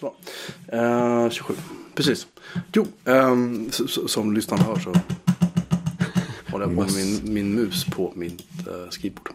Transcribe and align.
Så. 0.00 0.14
Eh, 0.68 1.30
27. 1.30 1.54
Precis. 1.94 2.26
Jo, 2.72 2.86
ehm, 3.04 3.68
s- 3.68 3.80
s- 3.80 4.12
som 4.12 4.32
lyssnarna 4.34 4.62
hör 4.62 4.78
så 4.78 4.94
håller 6.50 6.66
jag 6.66 6.74
på 6.76 6.82
med 6.82 6.94
min, 6.94 7.34
min 7.34 7.54
mus 7.54 7.84
på 7.84 8.12
mitt 8.16 8.66
eh, 8.68 8.90
skrivbord. 8.90 9.30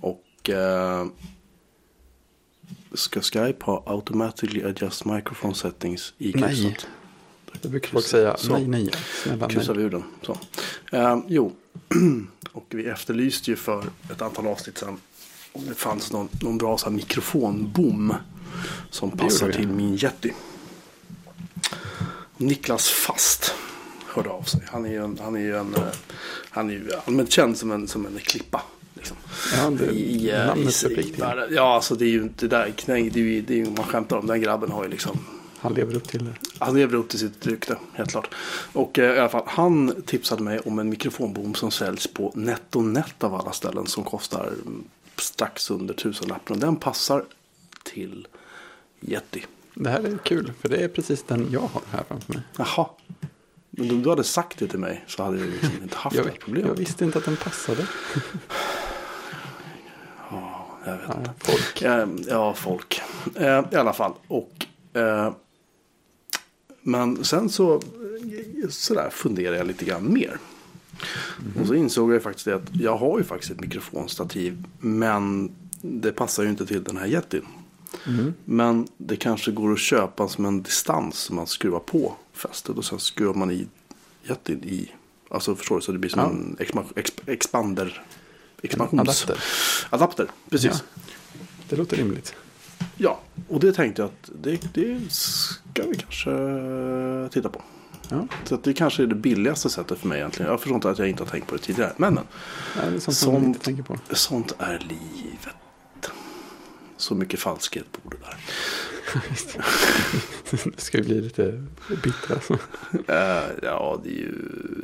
Och 0.00 0.50
eh, 0.50 1.06
ska 2.94 3.20
Skype 3.20 3.64
ha 3.64 3.82
automatically 3.86 4.62
adjust 4.64 5.04
microphone 5.04 5.54
settings 5.54 6.14
i 6.18 6.32
Nej. 6.34 6.42
krysset? 6.42 6.86
Det 7.62 7.68
brukar 7.68 7.88
folk 7.88 8.06
säga. 8.06 8.36
Så. 8.36 8.52
Nej, 8.52 8.66
nej. 8.68 8.90
Snälla 9.22 9.48
Kryssar 9.48 9.74
vi 9.74 9.82
ur 9.82 9.90
den. 9.90 10.02
Så. 10.22 10.38
Eh, 10.92 11.18
jo, 11.28 11.52
och 12.52 12.66
vi 12.70 12.86
efterlyste 12.86 13.50
ju 13.50 13.56
för 13.56 13.84
ett 14.10 14.22
antal 14.22 14.46
avsnitt 14.46 14.78
sedan 14.78 14.98
om 15.54 15.66
det 15.66 15.74
fanns 15.74 16.12
någon, 16.12 16.28
någon 16.40 16.58
bra 16.58 16.78
så 16.78 16.86
här, 16.86 16.92
mikrofonbom 16.92 18.14
som 18.90 19.10
passar 19.10 19.52
till 19.52 19.68
min 19.68 19.94
Yeti. 19.94 20.32
Niklas 22.36 22.88
Fast 22.88 23.54
hörde 24.06 24.30
av 24.30 24.42
sig. 24.42 24.60
Han 24.66 24.84
är 24.84 24.90
ju 24.90 25.04
en, 25.04 25.18
han 25.22 25.34
är 25.34 25.40
ju 25.40 25.56
en, 25.56 25.74
eh, 25.74 25.82
han 26.50 26.70
är 26.70 26.74
ju 26.74 26.90
allmänt 27.06 27.32
känd 27.32 27.58
som 27.58 27.72
en, 27.72 27.88
som 27.88 28.06
en 28.06 28.18
klippa. 28.18 28.62
Liksom. 28.94 29.16
Ja, 29.56 29.70
det, 29.70 29.84
I, 29.84 30.30
eh, 30.30 30.46
namnet 30.46 30.82
i, 30.82 30.86
är 30.86 30.98
i, 30.98 31.12
världen. 31.12 31.48
Ja, 31.50 31.74
alltså 31.74 31.94
det 31.94 32.04
är 32.04 32.08
ju 32.10 32.22
inte 32.22 32.48
där. 32.48 32.74
Nej, 32.86 33.10
det 33.10 33.20
är 33.20 33.24
ju, 33.24 33.42
det 33.42 33.54
är 33.54 33.58
ju, 33.58 33.70
man 33.70 33.84
skämtar 33.84 34.16
om 34.16 34.26
den 34.26 34.40
grabben 34.40 34.70
har 34.70 34.84
ju 34.84 34.90
liksom 34.90 35.18
Han 35.58 35.74
lever 35.74 35.96
upp 35.96 36.08
till 36.08 36.24
det. 36.24 36.32
han 36.58 36.74
lever 36.74 36.94
upp 36.94 37.08
till 37.08 37.18
sitt 37.18 37.46
rykte, 37.46 37.76
helt 37.92 38.10
klart. 38.10 38.34
Och 38.72 38.98
eh, 38.98 39.16
i 39.16 39.18
alla 39.18 39.28
fall, 39.28 39.44
han 39.46 40.02
tipsade 40.06 40.42
mig 40.42 40.58
om 40.58 40.78
en 40.78 40.88
mikrofonbom 40.88 41.54
som 41.54 41.70
säljs 41.70 42.06
på 42.06 42.32
NetOnNet 42.34 43.24
av 43.24 43.34
alla 43.34 43.52
ställen. 43.52 43.86
Som 43.86 44.04
kostar 44.04 44.52
strax 45.20 45.70
under 45.70 45.94
tusenlappen. 45.94 46.54
Och 46.56 46.60
den 46.60 46.76
passar 46.76 47.24
till 47.82 48.26
Yeti. 49.00 49.44
Det 49.74 49.90
här 49.90 50.00
är 50.04 50.18
kul, 50.24 50.52
för 50.60 50.68
det 50.68 50.76
är 50.76 50.88
precis 50.88 51.22
den 51.22 51.48
jag 51.50 51.60
har 51.60 51.82
här 51.90 52.04
framför 52.08 52.32
mig. 52.32 52.42
Jaha. 52.58 52.86
Men 53.70 53.90
om 53.90 54.02
du 54.02 54.10
hade 54.10 54.24
sagt 54.24 54.58
det 54.58 54.66
till 54.68 54.78
mig 54.78 55.04
så 55.06 55.22
hade 55.22 55.38
jag 55.38 55.48
liksom 55.48 55.82
inte 55.82 55.96
haft 55.96 56.16
Jag, 56.16 56.26
det 56.26 56.30
problem. 56.32 56.66
jag 56.66 56.74
visste 56.74 57.04
inte 57.04 57.18
att 57.18 57.24
den 57.24 57.36
passade. 57.36 57.86
Jag 60.86 60.92
vet 60.96 61.00
Ja, 61.08 61.14
inte. 61.18 61.30
folk. 61.38 61.82
Eh, 61.82 62.08
ja, 62.28 62.54
folk. 62.54 63.02
Eh, 63.34 63.64
I 63.72 63.76
alla 63.76 63.92
fall. 63.92 64.12
Och, 64.28 64.66
eh, 64.92 65.32
men 66.80 67.24
sen 67.24 67.48
så 67.50 67.82
sådär 68.70 69.10
funderar 69.10 69.56
jag 69.56 69.66
lite 69.66 69.84
grann 69.84 70.12
mer. 70.12 70.38
Och 71.60 71.66
så 71.66 71.74
insåg 71.74 72.12
jag 72.14 72.22
faktiskt 72.22 72.44
det 72.44 72.54
att 72.54 72.70
jag 72.76 72.96
har 72.96 73.18
ju 73.18 73.24
faktiskt 73.24 73.52
ett 73.52 73.60
mikrofonstativ. 73.60 74.64
Men 74.80 75.50
det 75.82 76.12
passar 76.12 76.42
ju 76.42 76.48
inte 76.48 76.66
till 76.66 76.84
den 76.84 76.96
här 76.96 77.06
Yetin. 77.06 77.42
Men 78.44 78.88
det 78.96 79.16
kanske 79.16 79.50
går 79.50 79.72
att 79.72 79.78
köpa 79.78 80.28
som 80.28 80.44
en 80.44 80.62
distans 80.62 81.16
som 81.18 81.36
man 81.36 81.46
skruvar 81.46 81.78
på 81.80 82.14
fästet. 82.32 82.76
Och 82.76 82.84
sen 82.84 82.98
skruvar 82.98 83.34
man 83.34 83.50
i 83.50 83.66
Yetin 84.28 84.64
i. 84.64 84.90
Alltså 85.30 85.56
förstår 85.56 85.76
du? 85.76 85.82
Så 85.82 85.92
det 85.92 85.98
blir 85.98 86.10
som 86.10 86.20
Ja. 86.20 86.28
en 86.30 86.56
expa- 86.60 86.94
exp- 86.94 87.20
expander. 87.30 88.02
Expansions... 88.62 89.00
adapter. 89.00 89.44
Adapter, 89.90 90.26
precis. 90.50 90.82
Ja. 90.96 91.02
Det 91.68 91.76
låter 91.76 91.96
rimligt. 91.96 92.34
Ja, 92.96 93.20
och 93.48 93.60
det 93.60 93.72
tänkte 93.72 94.02
jag 94.02 94.06
att 94.08 94.30
det, 94.42 94.74
det 94.74 95.00
ska 95.12 95.82
vi 95.88 95.94
kanske 95.96 96.30
titta 97.32 97.48
på. 97.48 97.62
Ja, 98.08 98.26
Så 98.44 98.56
det 98.56 98.72
kanske 98.72 99.02
är 99.02 99.06
det 99.06 99.14
billigaste 99.14 99.70
sättet 99.70 99.98
för 99.98 100.08
mig 100.08 100.18
egentligen. 100.18 100.50
Jag 100.50 100.60
förstår 100.60 100.74
inte 100.74 100.90
att 100.90 100.98
jag 100.98 101.08
inte 101.08 101.22
har 101.22 101.30
tänkt 101.30 101.46
på 101.46 101.54
det 101.56 101.62
tidigare. 101.62 101.92
Men, 101.96 102.14
men 102.14 102.24
Nej, 102.76 102.90
det 102.90 102.96
är 102.96 103.00
sånt 103.00 103.16
Sånt- 103.16 103.68
inte 103.68 103.82
på. 103.82 103.96
sånt 104.12 104.54
är 104.58 104.78
livet. 104.88 105.54
Så 106.96 107.14
mycket 107.14 107.40
falskhet 107.40 107.84
bor 108.02 108.10
det 108.10 108.16
där. 108.26 108.36
Det 110.76 110.80
ska 110.80 110.98
ju 110.98 111.04
bli 111.04 111.20
lite 111.20 111.64
bittra. 112.02 112.36
Eh, 113.08 113.42
ja, 113.62 114.00
det 114.04 114.08
är 114.10 114.12
ju 114.12 114.32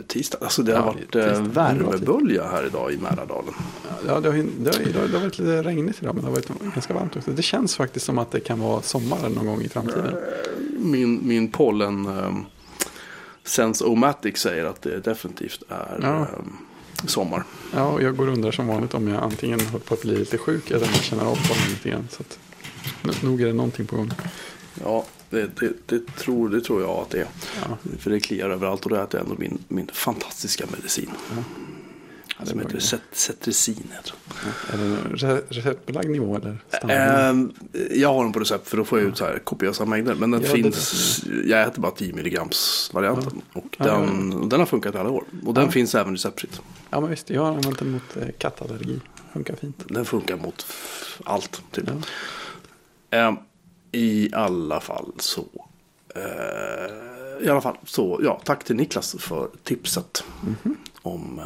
tisdag. 0.07 0.39
Alltså 0.41 0.63
det 0.63 0.73
har 0.73 0.79
Ja, 0.79 0.87
varit 0.87 1.15
eh, 1.17 1.25
tisdag. 1.29 1.43
värmebölja 1.43 2.49
här 2.49 2.67
idag 2.67 2.93
i 2.93 2.97
Mälardalen. 2.99 3.55
Ja, 4.07 4.21
det 4.21 4.29
har, 4.31 4.37
det, 4.59 4.77
har, 4.77 5.09
det 5.09 5.13
har 5.13 5.21
varit 5.21 5.39
lite 5.39 5.63
regnigt 5.63 6.03
idag, 6.03 6.15
men 6.15 6.25
det 6.25 6.31
har 6.31 6.35
varit 6.37 6.49
ganska 6.75 6.95
varmt 6.95 7.17
också. 7.17 7.31
Det 7.31 7.43
känns 7.43 7.77
faktiskt 7.77 8.07
som 8.07 8.19
att 8.19 8.31
det 8.31 8.41
kan 8.41 8.61
vara 8.61 8.83
sommar 8.83 9.29
någon 9.29 9.47
gång 9.47 9.63
i 9.63 9.69
framtiden. 9.69 10.17
Min, 10.79 11.21
min 11.29 11.53
pollen 11.53 12.07
um, 12.07 12.47
Sense-O-Matic 13.45 14.37
säger 14.39 14.65
att 14.65 14.83
det 14.83 15.01
definitivt 15.01 15.63
är 15.69 15.99
Ja. 16.03 16.09
ehm, 16.09 16.57
sommar. 17.07 17.45
Ja, 17.75 17.85
och 17.85 18.03
jag 18.03 18.17
går 18.17 18.27
och 18.27 18.33
undrar 18.33 18.53
som 18.53 18.67
vanligt 18.67 18.95
om 18.95 19.09
jag 19.09 19.23
antingen 19.23 19.61
håller 19.61 19.85
på 19.85 19.95
att 19.95 20.03
bli 20.03 20.17
lite 20.17 20.39
sjuk 20.39 20.71
eller 20.71 20.87
om 20.87 20.93
jag 20.95 21.03
känner 21.05 21.25
av 21.25 21.35
pollen 21.49 21.69
lite 21.71 21.89
grann. 21.91 22.09
Så 22.11 22.23
att, 22.23 23.23
nog 23.23 23.43
är 23.43 23.47
det 23.47 23.53
någonting 23.53 23.87
på 23.87 23.97
gång. 23.97 24.11
Ja, 24.85 25.05
det, 25.31 25.51
det, 25.61 25.73
det, 25.87 26.17
tror, 26.17 26.49
det 26.49 26.61
tror 26.61 26.83
jag 26.83 26.91
att 26.91 27.11
det 27.11 27.19
är. 27.21 27.27
Ja. 27.69 27.77
För 27.99 28.11
det 28.11 28.21
kliar 28.21 28.51
överallt 28.51 28.85
och 28.85 28.91
det 28.91 28.99
är 28.99 29.17
ändå 29.21 29.35
min, 29.39 29.59
min 29.69 29.91
fantastiska 29.93 30.65
medicin. 30.77 31.11
det 31.35 31.45
som 32.47 32.59
heter 32.61 32.75
ju- 32.75 32.81
Cet- 32.81 33.01
Cetrizin. 33.13 33.91
heter 33.97 34.15
Är 34.73 35.27
det 35.35 35.43
receptbelagd 35.49 36.11
nivå 36.11 36.37
eller 36.37 36.47
den. 36.47 36.59
standardnivå? 36.69 37.19
Ehm, 37.21 37.53
jag 37.91 38.15
har 38.15 38.25
den 38.25 38.33
på 38.33 38.39
recept 38.41 38.69
för 38.69 38.77
då 38.77 38.85
får 38.85 38.99
jag 39.01 39.09
ut 39.09 39.17
så 39.17 39.25
här 39.25 39.39
kopiösa 39.39 39.85
mängder. 39.85 40.15
Men 40.15 40.31
den 40.31 40.43
Ja, 40.43 40.47
det- 40.49 40.63
finns, 40.63 41.25
jag 41.45 41.63
äter 41.63 41.83
bara 41.83 41.93
10 41.93 42.13
milligrams 42.13 42.91
varianten. 42.95 43.43
Och 43.53 43.77
Ja, 43.79 43.85
den, 43.85 44.49
den 44.49 44.59
har 44.61 44.67
funkat 44.67 44.95
i 44.95 44.99
alla 44.99 45.11
år. 45.11 45.25
Och 45.47 45.55
den 45.55 45.65
Ja. 45.65 45.71
finns 45.71 45.95
även 45.95 46.13
receptfritt. 46.13 46.61
Ja, 46.91 47.01
men 47.01 47.11
visst. 47.11 47.31
Jag 47.31 47.43
har 47.43 47.49
använt 47.49 47.79
den 47.79 47.91
mot 47.91 48.17
eh, 48.17 48.29
kattallergi. 48.39 49.01
Funkar 49.33 49.55
fint. 49.57 49.83
Den 49.89 50.05
funkar 50.05 50.37
mot 50.37 50.67
allt. 51.25 51.63
Typ. 51.71 51.85
Ja. 53.11 53.19
Ehm, 53.19 53.37
I 53.93 54.31
alla 54.35 54.81
fall 54.81 55.13
så. 55.19 55.45
eh, 56.15 57.47
I 57.47 57.49
alla 57.49 57.61
fall 57.61 57.77
så. 57.85 58.21
Ja, 58.25 58.41
tack 58.45 58.65
till 58.65 58.77
Niklas 58.77 59.17
för 59.19 59.49
tipset. 59.65 60.25
Mhm. 60.43 60.77
Om 61.03 61.39
uh, 61.39 61.45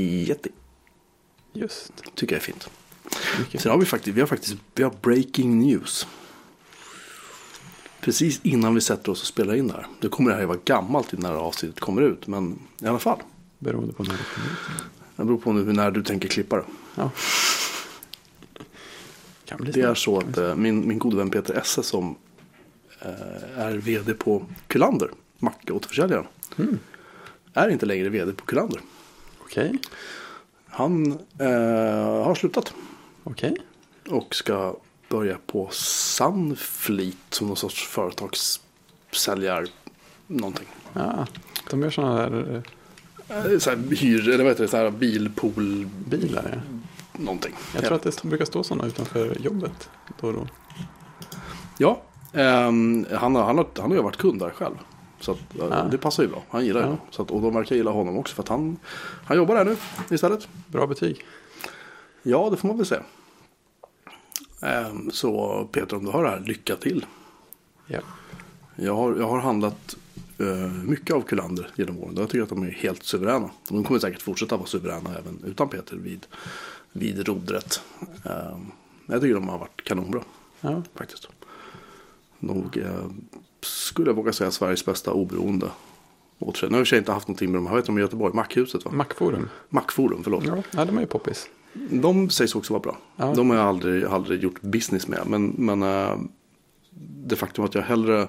Yeti. 0.00 0.50
Just. 1.52 1.92
Tycker 2.14 2.34
jag 2.34 2.40
är 2.40 2.44
fint. 2.44 2.70
Mycket 3.38 3.60
Sen 3.60 3.70
har 3.70 3.78
vi 3.78 3.86
faktiskt, 3.86 4.16
vi 4.16 4.20
har 4.20 4.28
faktiskt 4.28 4.56
vi 4.74 4.82
har 4.82 4.94
breaking 5.02 5.58
news. 5.58 6.06
Precis 8.00 8.40
innan 8.42 8.74
vi 8.74 8.80
sätter 8.80 9.12
oss 9.12 9.20
och 9.20 9.26
spelar 9.26 9.54
in 9.54 9.68
det 9.68 9.74
här. 9.74 9.86
Nu 10.00 10.08
kommer 10.08 10.30
det 10.30 10.36
här 10.36 10.44
vara 10.44 10.58
gammalt 10.64 11.08
det 11.10 11.26
här 11.26 11.34
avsnittet 11.34 11.80
kommer 11.80 12.02
ut. 12.02 12.26
Men 12.26 12.58
i 12.82 12.86
alla 12.86 12.98
fall. 12.98 13.18
beroende 13.58 13.92
på 13.92 14.02
när 14.02 14.12
det 14.12 14.24
kommer 14.34 14.46
ut. 14.46 14.84
Det 15.16 15.24
beror 15.24 15.38
på 15.38 15.52
nu 15.52 15.72
när 15.72 15.90
du 15.90 16.02
tänker 16.02 16.28
klippa 16.28 16.56
det. 16.56 16.64
Ja. 16.94 17.10
Kan 19.44 19.58
bli 19.60 19.72
Det 19.72 19.80
är 19.80 19.94
så 19.94 20.18
att 20.18 20.38
eh, 20.38 20.54
min, 20.54 20.88
min 20.88 20.98
gode 20.98 21.16
vän 21.16 21.30
Peter 21.30 21.54
Esse 21.54 21.82
som 21.82 22.16
eh, 23.00 23.58
är 23.58 23.72
vd 23.72 24.14
på 24.14 24.46
Kullander, 24.66 25.10
mackåterförsäljaren. 25.38 26.26
Mm. 26.58 26.78
Är 27.54 27.68
inte 27.68 27.86
längre 27.86 28.08
vd 28.08 28.32
på 28.32 28.44
Kullander. 28.44 28.80
Okej. 29.54 29.78
Han 30.66 31.12
eh, 31.38 32.24
har 32.24 32.34
slutat 32.34 32.74
Okej. 33.24 33.56
och 34.08 34.34
ska 34.34 34.76
börja 35.08 35.38
på 35.46 35.68
Sunfleet 35.72 37.16
som 37.30 37.46
någon 37.46 37.56
sorts 37.56 37.86
företagssäljar 37.88 39.66
någonting. 40.26 40.66
Ja, 40.92 41.26
de 41.70 41.82
gör 41.82 41.90
sådana 41.90 42.28
där 42.28 42.54
eh, 42.54 42.62
Eh, 43.28 43.58
Så 43.58 43.70
här, 43.70 43.96
hyr, 43.96 44.28
eller 44.28 44.44
vad 44.44 44.52
heter 44.52 44.64
det, 44.64 44.68
så 44.68 44.76
här 44.76 44.90
bilpool, 44.90 45.88
bilar. 46.08 46.62
Ja. 47.12 47.18
någonting. 47.18 47.52
Jag 47.74 47.84
tror 47.84 47.94
att 47.96 48.02
det 48.02 48.22
brukar 48.22 48.44
stå 48.44 48.62
sådana 48.62 48.86
utanför 48.86 49.36
jobbet 49.40 49.90
då 50.20 50.26
och 50.26 50.32
då. 50.32 50.46
Ja, 51.78 52.02
ehm, 52.32 53.06
han, 53.12 53.34
har, 53.34 53.42
han, 53.42 53.58
har, 53.58 53.66
han 53.78 53.90
har 53.90 53.96
ju 53.96 54.02
varit 54.02 54.16
kund 54.16 54.40
där 54.40 54.50
själv. 54.50 54.74
Så 55.24 55.32
att, 55.32 55.58
eh, 55.58 55.64
Ah. 55.72 55.88
det 55.88 55.98
passar 55.98 56.22
ju 56.22 56.28
bra. 56.28 56.42
Han 56.50 56.64
gillar 56.66 56.80
Ja. 56.80 56.86
det. 56.86 56.96
Så 57.10 57.22
att, 57.22 57.30
och 57.30 57.42
de 57.42 57.54
verkar 57.54 57.76
gilla 57.76 57.90
honom 57.90 58.16
också 58.18 58.34
för 58.34 58.42
att 58.42 58.48
han, 58.48 58.76
han 59.24 59.36
jobbar 59.36 59.54
där 59.54 59.64
nu 59.64 59.76
istället. 60.10 60.48
Bra 60.66 60.86
betyg. 60.86 61.24
Ja, 62.22 62.50
det 62.50 62.56
får 62.56 62.68
man 62.68 62.76
väl 62.76 62.86
säga. 62.86 63.02
Ehm, 64.62 65.10
så 65.10 65.64
Peter, 65.72 65.96
om 65.96 66.04
du 66.04 66.10
har 66.10 66.24
det 66.24 66.30
här, 66.30 66.40
lycka 66.40 66.76
till. 66.76 67.06
Ja. 67.86 68.00
Jag 68.76 68.94
har, 68.96 69.16
jag 69.16 69.28
har 69.28 69.38
handlat 69.40 69.96
eh, 70.38 70.72
mycket 70.84 71.16
av 71.16 71.20
Kullander 71.22 71.70
genom 71.76 71.98
åren. 71.98 72.14
Jag 72.16 72.28
tycker 72.30 72.42
att 72.42 72.48
de 72.48 72.62
är 72.62 72.70
helt 72.70 73.02
suveräna. 73.02 73.50
De 73.68 73.84
kommer 73.84 74.00
säkert 74.00 74.22
fortsätta 74.22 74.56
vara 74.56 74.66
suveräna 74.66 75.10
även 75.18 75.40
utan 75.46 75.68
Peter 75.68 75.96
vid, 75.96 76.26
vid 76.92 77.28
rodret. 77.28 77.80
Ehm, 78.24 78.66
jag 79.06 79.20
tycker 79.20 79.34
de 79.34 79.48
har 79.48 79.58
varit 79.58 79.84
kanonbra 79.84 80.22
ja. 80.60 80.82
faktiskt. 80.94 81.28
Nog 82.38 82.76
eh, 82.76 83.06
skulle 83.64 84.08
jag 84.10 84.14
våga 84.14 84.32
säga 84.32 84.50
Sveriges 84.50 84.84
bästa 84.84 85.12
oberoende 85.12 85.70
återförsäljare. 86.38 86.70
Nu 86.70 86.74
har 86.76 86.78
jag 86.78 86.80
i 86.80 86.84
och 86.84 86.86
för 86.86 86.90
sig 86.90 86.98
inte 86.98 87.12
haft 87.12 87.28
någonting 87.28 87.50
med 87.52 87.58
dem. 87.58 87.66
Jag 87.66 87.74
vet 87.74 87.88
om 87.88 87.98
i 87.98 88.00
Göteborg, 88.00 88.34
Mackhuset 88.34 88.84
va? 88.84 88.90
Macforum. 88.94 89.48
Mackforum, 89.68 90.20
förlåt. 90.24 90.44
Ja, 90.46 90.56
ja, 90.70 90.84
de 90.84 90.96
är 90.96 91.00
ju 91.00 91.06
poppis. 91.06 91.46
De 91.90 92.30
sägs 92.30 92.54
också 92.54 92.72
vara 92.72 92.82
bra. 92.82 92.98
Ja. 93.16 93.32
De 93.36 93.50
har 93.50 93.56
jag 93.56 93.66
aldrig, 93.66 94.04
aldrig 94.04 94.42
gjort 94.42 94.60
business 94.60 95.08
med. 95.08 95.20
Men, 95.26 95.46
men 95.58 95.82
eh, 95.82 96.16
det 97.26 97.36
faktum 97.36 97.64
att 97.64 97.74
jag 97.74 97.82
hellre 97.82 98.28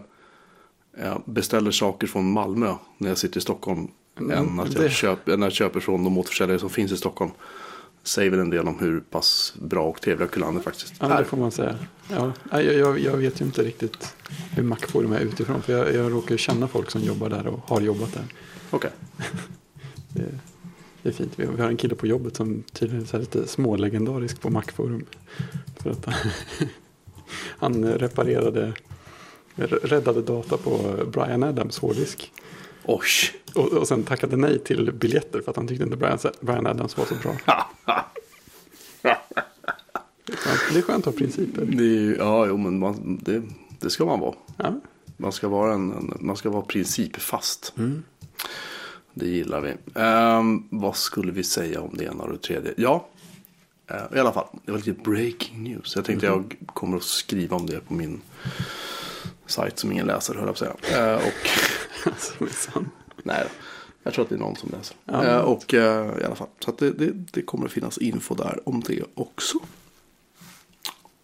eh, 0.97 1.17
beställer 1.25 1.71
saker 1.71 2.07
från 2.07 2.31
Malmö 2.31 2.73
när 2.97 3.09
jag 3.09 3.17
sitter 3.17 3.37
i 3.37 3.41
Stockholm. 3.41 3.87
än 4.19 4.59
att 4.59 4.73
jag 4.73 4.83
det- 4.83 4.89
köper, 4.89 5.31
än 5.33 5.41
jag 5.41 5.51
köper 5.51 5.79
från 5.79 6.03
de 6.03 6.17
återförsäljare 6.17 6.59
som 6.59 6.69
finns 6.69 6.91
i 6.91 6.97
Stockholm. 6.97 7.31
Säger 8.07 8.31
väl 8.31 8.39
en 8.39 8.49
del 8.49 8.67
om 8.67 8.79
hur 8.79 8.99
pass 8.99 9.53
bra 9.61 9.83
och 9.83 10.01
trevliga 10.01 10.27
Kullander 10.27 10.61
faktiskt 10.61 10.93
Ja, 10.99 11.07
det 11.07 11.13
är. 11.13 11.23
får 11.23 11.37
man 11.37 11.51
säga. 11.51 11.75
Ja, 12.09 12.33
jag, 12.51 12.63
jag, 12.63 12.99
jag 12.99 13.17
vet 13.17 13.41
ju 13.41 13.45
inte 13.45 13.63
riktigt 13.63 14.15
hur 14.51 14.63
Macforum 14.63 15.11
är 15.13 15.19
utifrån. 15.19 15.61
För 15.61 15.73
jag, 15.73 15.95
jag 15.95 16.11
råkar 16.11 16.37
känna 16.37 16.67
folk 16.67 16.91
som 16.91 17.01
jobbar 17.01 17.29
där 17.29 17.47
och 17.47 17.59
har 17.69 17.81
jobbat 17.81 18.13
där. 18.13 18.23
Okej. 18.69 18.91
Det, 20.09 20.39
det 21.01 21.09
är 21.09 21.13
fint. 21.13 21.33
Vi 21.35 21.45
har, 21.45 21.53
vi 21.53 21.61
har 21.61 21.69
en 21.69 21.77
kille 21.77 21.95
på 21.95 22.07
jobbet 22.07 22.35
som 22.35 22.63
tydligen 22.73 23.07
är 23.11 23.19
lite 23.19 23.47
smålegendarisk 23.47 24.41
på 24.41 24.49
Macforum. 24.49 25.05
För 25.79 25.89
att 25.89 26.07
han 27.57 27.85
reparerade, 27.93 28.73
räddade 29.55 30.21
data 30.21 30.57
på 30.57 30.95
Brian 31.11 31.43
Adams 31.43 31.79
hårddisk. 31.79 32.31
Oj. 32.87 33.01
Och, 33.55 33.73
och 33.73 33.87
sen 33.87 34.03
tackade 34.03 34.37
nej 34.37 34.59
till 34.59 34.91
biljetter 34.91 35.41
för 35.41 35.51
att 35.51 35.57
han 35.57 35.67
tyckte 35.67 35.83
inte 35.83 35.97
Brian, 35.97 36.19
Brian 36.39 36.67
Adams 36.67 36.97
var 36.97 37.05
så 37.05 37.15
bra. 37.15 37.35
Det 40.73 40.79
är 40.79 40.81
skönt, 40.81 41.07
att 41.07 41.13
ha 41.13 41.19
principer. 41.19 41.65
Det 41.65 42.15
ja, 42.17 42.45
jo, 42.45 42.57
men 42.57 42.79
man, 42.79 43.19
det, 43.23 43.41
det 43.79 43.89
ska 43.89 44.05
man 44.05 44.19
vara. 44.19 44.35
Ja. 44.57 44.79
Man 45.17 45.31
ska 45.31 45.47
vara, 45.47 45.73
en, 45.73 45.91
en, 45.91 46.17
man 46.19 46.37
ska 46.37 46.49
vara 46.49 46.61
principfast. 46.61 47.73
Det 49.13 49.27
gillar 49.27 49.61
vi. 49.61 49.73
Ehm, 49.95 50.63
vad 50.69 50.95
skulle 50.95 51.31
vi 51.31 51.43
säga 51.43 51.81
om 51.81 51.97
det 51.97 52.03
ena 52.03 52.23
och 52.23 52.31
det 52.31 52.37
tredje? 52.37 52.73
Ja, 52.77 53.07
eh, 53.87 54.17
i 54.17 54.19
alla 54.19 54.31
fall. 54.31 54.47
Det 54.65 54.71
var 54.71 54.79
lite 54.79 54.91
breaking 54.91 55.63
news. 55.63 55.95
Jag 55.95 56.05
tänkte 56.05 56.25
jag 56.25 56.55
kommer 56.65 56.97
att 56.97 57.03
skriva 57.03 57.55
om 57.55 57.65
det 57.65 57.79
på 57.79 57.93
min 57.93 58.21
sajt 59.45 59.79
som 59.79 59.91
ingen 59.91 60.07
läser, 60.07 60.33
höll 60.33 60.47
jag 60.47 60.57
på 60.57 60.65
att 60.65 60.81
säga. 60.81 61.13
Eh, 61.13 61.15
och, 61.15 61.49
Alltså, 62.05 62.33
minsann. 62.39 62.89
nej, 63.23 63.43
då. 63.43 63.49
jag 64.03 64.13
tror 64.13 64.23
att 64.23 64.29
det 64.29 64.35
är 64.35 64.39
någon 64.39 64.55
som 64.55 64.69
läser. 64.69 64.97
Ja. 65.05 65.23
Eh, 65.23 65.39
och 65.39 65.73
eh, 65.73 66.21
i 66.21 66.23
alla 66.23 66.35
fall, 66.35 66.47
så 66.59 66.73
det, 66.79 66.91
det, 66.91 67.11
det 67.31 67.41
kommer 67.41 67.65
att 67.65 67.71
finnas 67.71 67.97
info 67.97 68.35
där 68.35 68.59
om 68.65 68.79
det 68.87 69.03
också. 69.13 69.57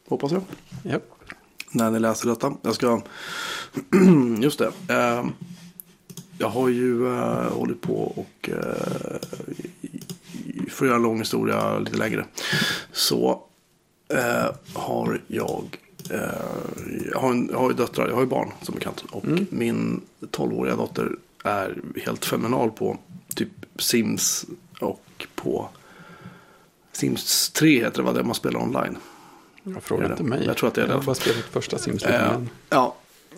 Hoppas 0.08 0.32
jag. 0.32 0.42
Japp. 0.84 1.04
när 1.72 1.92
ni 1.92 2.00
läser 2.00 2.30
detta. 2.30 2.54
Jag 2.62 2.76
ska, 2.76 3.02
just 4.42 4.60
det. 4.60 4.72
Eh, 4.88 5.26
jag 6.38 6.50
har 6.50 6.70
ju 6.70 7.08
eh, 7.08 7.54
hållit 7.54 7.82
på 7.82 7.94
och 7.94 8.50
eh, 8.50 9.20
för 10.70 10.86
att 10.86 10.88
göra 10.88 10.96
en 10.96 11.02
lång 11.02 11.20
historia 11.20 11.80
lite 11.80 11.98
längre. 11.98 12.26
Så 12.92 13.44
eh, 14.14 14.56
har 14.74 15.22
jag, 15.28 15.78
jag, 17.12 17.20
har 17.20 17.32
en, 17.32 17.50
jag 17.52 17.60
har 17.60 17.70
ju 17.70 17.76
döttrar, 17.76 18.08
jag 18.08 18.16
har 18.16 18.22
ju 18.22 18.28
barn 18.28 18.52
som 18.62 18.76
bekant. 18.76 19.04
Och 19.12 19.26
min 19.50 20.02
12-åriga 20.22 20.76
dotter 20.76 21.16
är 21.44 21.78
helt 22.06 22.26
fenomenal 22.26 22.72
på 22.72 22.98
typ 23.36 23.50
Sims 23.76 24.46
och 24.80 25.28
på 25.36 25.70
Sims 26.92 27.50
3 27.50 27.80
heter 27.80 27.98
det 27.98 28.04
vad 28.04 28.16
det 28.16 28.24
man 28.24 28.36
spelar 28.36 28.60
online. 28.60 28.98
Jag 29.64 29.84
frågar 29.84 30.12
inte 30.12 30.24
mig. 30.24 30.46
Jag 30.46 30.58
tror 30.58 30.68
att 30.68 30.76
det 30.76 30.82
är 30.82 30.86
det. 30.86 30.92
Jag 30.92 30.98
har 30.98 31.06
bara 31.06 31.16
spelat 31.16 31.44
första 31.44 31.78
sims 31.78 32.04
Eh, 32.04 32.42
ja, 32.70 32.96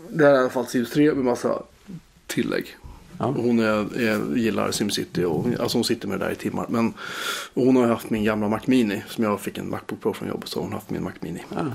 det 0.09 0.25
är 0.25 0.33
i 0.33 0.37
alla 0.37 0.49
fall 0.49 0.67
Sims 0.67 0.91
3 0.91 1.13
med 1.13 1.25
massa 1.25 1.63
tillägg. 2.27 2.77
Ja. 3.19 3.25
Hon 3.25 3.59
är, 3.59 3.99
är, 4.01 4.35
gillar 4.37 4.71
SimCity 4.71 5.23
och 5.23 5.45
alltså 5.59 5.77
hon 5.77 5.83
sitter 5.85 6.07
med 6.07 6.19
det 6.19 6.25
där 6.25 6.31
i 6.31 6.35
timmar. 6.35 6.65
Men 6.69 6.93
hon 7.53 7.75
har 7.75 7.87
haft 7.87 8.09
min 8.09 8.23
gamla 8.23 8.47
Mac 8.49 8.59
Mini 8.65 9.03
som 9.09 9.23
jag 9.23 9.41
fick 9.41 9.57
en 9.57 9.69
Macbook 9.69 10.01
Pro 10.01 10.13
från 10.13 10.27
jobbet 10.29 10.49
så 10.49 10.59
har 10.59 10.63
hon 10.63 10.73
haft 10.73 10.89
min 10.89 11.03
Mac 11.03 11.11
Mini. 11.19 11.43
Ja. 11.55 11.65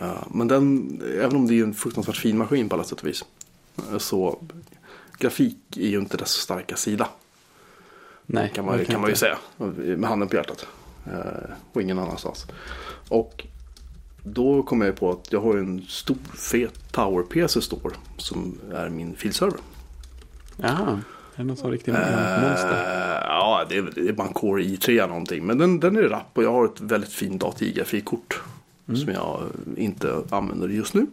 Eh, 0.00 0.26
men 0.30 0.48
den, 0.48 1.00
även 1.20 1.36
om 1.36 1.46
det 1.46 1.54
är 1.58 1.62
en 1.62 1.74
fruktansvärt 1.74 2.16
fin 2.16 2.38
maskin 2.38 2.68
på 2.68 2.74
alla 2.74 2.84
sätt 2.84 3.00
och 3.00 3.06
vis. 3.08 3.24
eh, 3.92 3.98
Så 3.98 4.38
grafik 5.18 5.56
är 5.76 5.88
ju 5.88 5.98
inte 5.98 6.16
dess 6.16 6.30
starka 6.30 6.76
sida. 6.76 7.08
Nej, 8.26 8.52
Kan 8.54 8.64
man, 8.64 8.84
kan 8.84 9.00
man 9.00 9.10
ju 9.10 9.16
säga. 9.16 9.38
Med 9.76 10.04
handen 10.10 10.28
på 10.28 10.36
hjärtat. 10.36 10.66
Eh, 11.06 11.50
och 11.72 11.82
ingen 11.82 11.98
annanstans. 11.98 12.46
Och 13.08 13.44
då 14.24 14.62
kom 14.62 14.80
jag 14.80 14.96
på 14.96 15.10
att 15.10 15.32
jag 15.32 15.40
har 15.40 15.56
en 15.56 15.82
stor 15.88 16.16
fet 16.36 16.92
Tower-PC 16.92 17.60
står. 17.60 17.92
Som 18.16 18.58
är 18.72 18.88
min 18.88 19.16
filserver. 19.16 19.60
Jaha, 20.62 20.90
är 21.34 21.38
det 21.38 21.44
någon 21.44 21.56
sån 21.56 21.70
riktig 21.70 21.92
Eh, 21.94 21.98
monster? 22.42 23.20
ja, 23.24 23.66
det 23.68 23.76
är, 23.76 23.82
väl- 23.82 23.94
det 23.94 24.08
är 24.08 24.12
bara 24.12 24.26
en 24.28 24.32
Core 24.34 24.62
i3 24.62 24.90
eller 24.90 25.06
någonting. 25.06 25.46
Men 25.46 25.58
den, 25.58 25.80
den 25.80 25.96
är 25.96 26.02
rapp 26.02 26.30
och 26.34 26.44
jag 26.44 26.52
har 26.52 26.64
ett 26.64 26.80
väldigt 26.80 27.12
fint 27.12 27.42
ATI-grafikkort. 27.42 28.40
Som 28.86 29.08
jag 29.08 29.42
inte 29.76 30.22
använder 30.30 30.68
just 30.68 30.94
nu. 30.94 31.06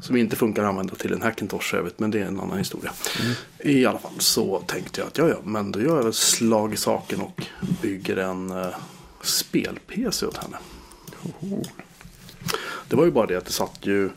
Som 0.00 0.16
inte 0.16 0.36
funkar 0.36 0.62
att 0.62 0.68
använda 0.68 0.94
till 0.94 1.12
en 1.12 1.22
Hackintosh 1.22 1.74
jag 1.74 1.82
vet, 1.82 1.98
men 1.98 2.10
det 2.10 2.20
är 2.20 2.24
en 2.26 2.40
annan 2.40 2.58
historia. 2.58 2.92
I 3.58 3.86
alla 3.86 3.98
fall 3.98 4.12
så 4.18 4.60
tänkte 4.66 5.00
jag 5.00 5.08
att 5.08 5.18
ja, 5.18 5.28
ja, 5.28 5.36
men 5.44 5.72
då 5.72 5.80
gör 5.80 6.04
jag 6.04 6.14
slag 6.14 6.72
i 6.72 6.76
saken 6.76 7.20
och 7.20 7.42
bygger 7.82 8.16
en 8.16 8.50
uh, 8.52 8.66
spel-PC 9.22 10.26
åt 10.26 10.36
henne. 10.36 10.56
Oh. 11.40 11.62
Det 12.88 12.96
var 12.96 13.04
ju 13.04 13.10
bara 13.10 13.26
det 13.26 13.36
att 13.36 13.46
det 13.46 13.52
satt 13.52 13.78
ju 13.82 14.02
mm, 14.02 14.12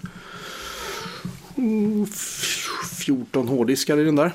14 2.99 3.47
hårddiskar 3.47 3.97
i 3.97 4.03
den 4.03 4.15
där. 4.15 4.33